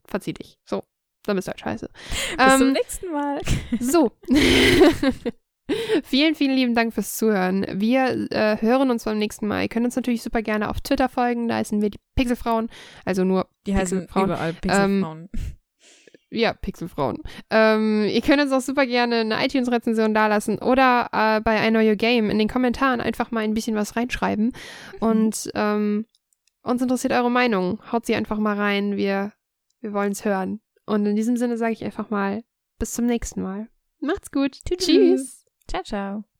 verzieh 0.07 0.33
dich. 0.33 0.57
So, 0.65 0.83
dann 1.23 1.35
bist 1.35 1.47
du 1.47 1.51
halt 1.51 1.59
scheiße. 1.59 1.89
Bis 2.37 2.57
zum 2.57 2.67
Ähm, 2.67 2.73
nächsten 2.73 3.11
Mal. 3.11 3.41
So. 3.79 4.11
vielen, 6.03 6.35
vielen 6.35 6.55
lieben 6.55 6.75
Dank 6.75 6.93
fürs 6.93 7.17
Zuhören. 7.17 7.65
Wir 7.73 8.27
äh, 8.31 8.57
hören 8.61 8.91
uns 8.91 9.05
beim 9.05 9.17
nächsten 9.17 9.47
Mal. 9.47 9.63
Ihr 9.63 9.69
könnt 9.69 9.85
uns 9.85 9.95
natürlich 9.95 10.21
super 10.21 10.41
gerne 10.41 10.69
auf 10.69 10.81
Twitter 10.81 11.09
folgen. 11.09 11.47
Da 11.47 11.55
heißen 11.55 11.81
wir 11.81 11.89
die 11.89 11.99
Pixelfrauen. 12.15 12.69
Also 13.03 13.23
nur, 13.23 13.47
Die 13.65 13.75
heißen 13.75 13.99
Pixelfrauen. 14.01 14.25
überall 14.25 14.53
Pixelfrauen. 14.53 15.29
ja, 16.29 16.53
Pixelfrauen. 16.53 17.17
Ähm, 17.49 18.05
ihr 18.05 18.21
könnt 18.21 18.41
uns 18.41 18.51
auch 18.51 18.61
super 18.61 18.85
gerne 18.85 19.17
eine 19.17 19.43
iTunes-Rezension 19.43 20.13
dalassen 20.13 20.59
oder 20.59 21.09
äh, 21.11 21.41
bei 21.41 21.65
I 21.67 21.69
Know 21.71 21.81
Your 21.81 21.95
Game 21.95 22.29
in 22.29 22.37
den 22.37 22.47
Kommentaren 22.49 23.01
einfach 23.01 23.31
mal 23.31 23.43
ein 23.43 23.53
bisschen 23.53 23.75
was 23.75 23.95
reinschreiben. 23.95 24.51
Und 24.99 25.49
ähm, 25.55 26.05
uns 26.61 26.81
interessiert 26.81 27.13
eure 27.13 27.31
Meinung. 27.31 27.79
Haut 27.91 28.05
sie 28.05 28.15
einfach 28.15 28.37
mal 28.37 28.55
rein. 28.55 28.97
Wir, 28.97 29.33
wir 29.81 29.93
wollen 29.93 30.11
es 30.11 30.25
hören. 30.25 30.61
Und 30.85 31.05
in 31.05 31.15
diesem 31.15 31.37
Sinne 31.37 31.57
sage 31.57 31.73
ich 31.73 31.83
einfach 31.83 32.09
mal 32.09 32.43
bis 32.77 32.93
zum 32.93 33.05
nächsten 33.05 33.41
Mal. 33.41 33.67
Macht's 33.99 34.29
gut. 34.31 34.59
Tschüss. 34.65 34.85
Tschüss. 34.85 35.44
Ciao, 35.67 35.83
ciao. 35.83 36.34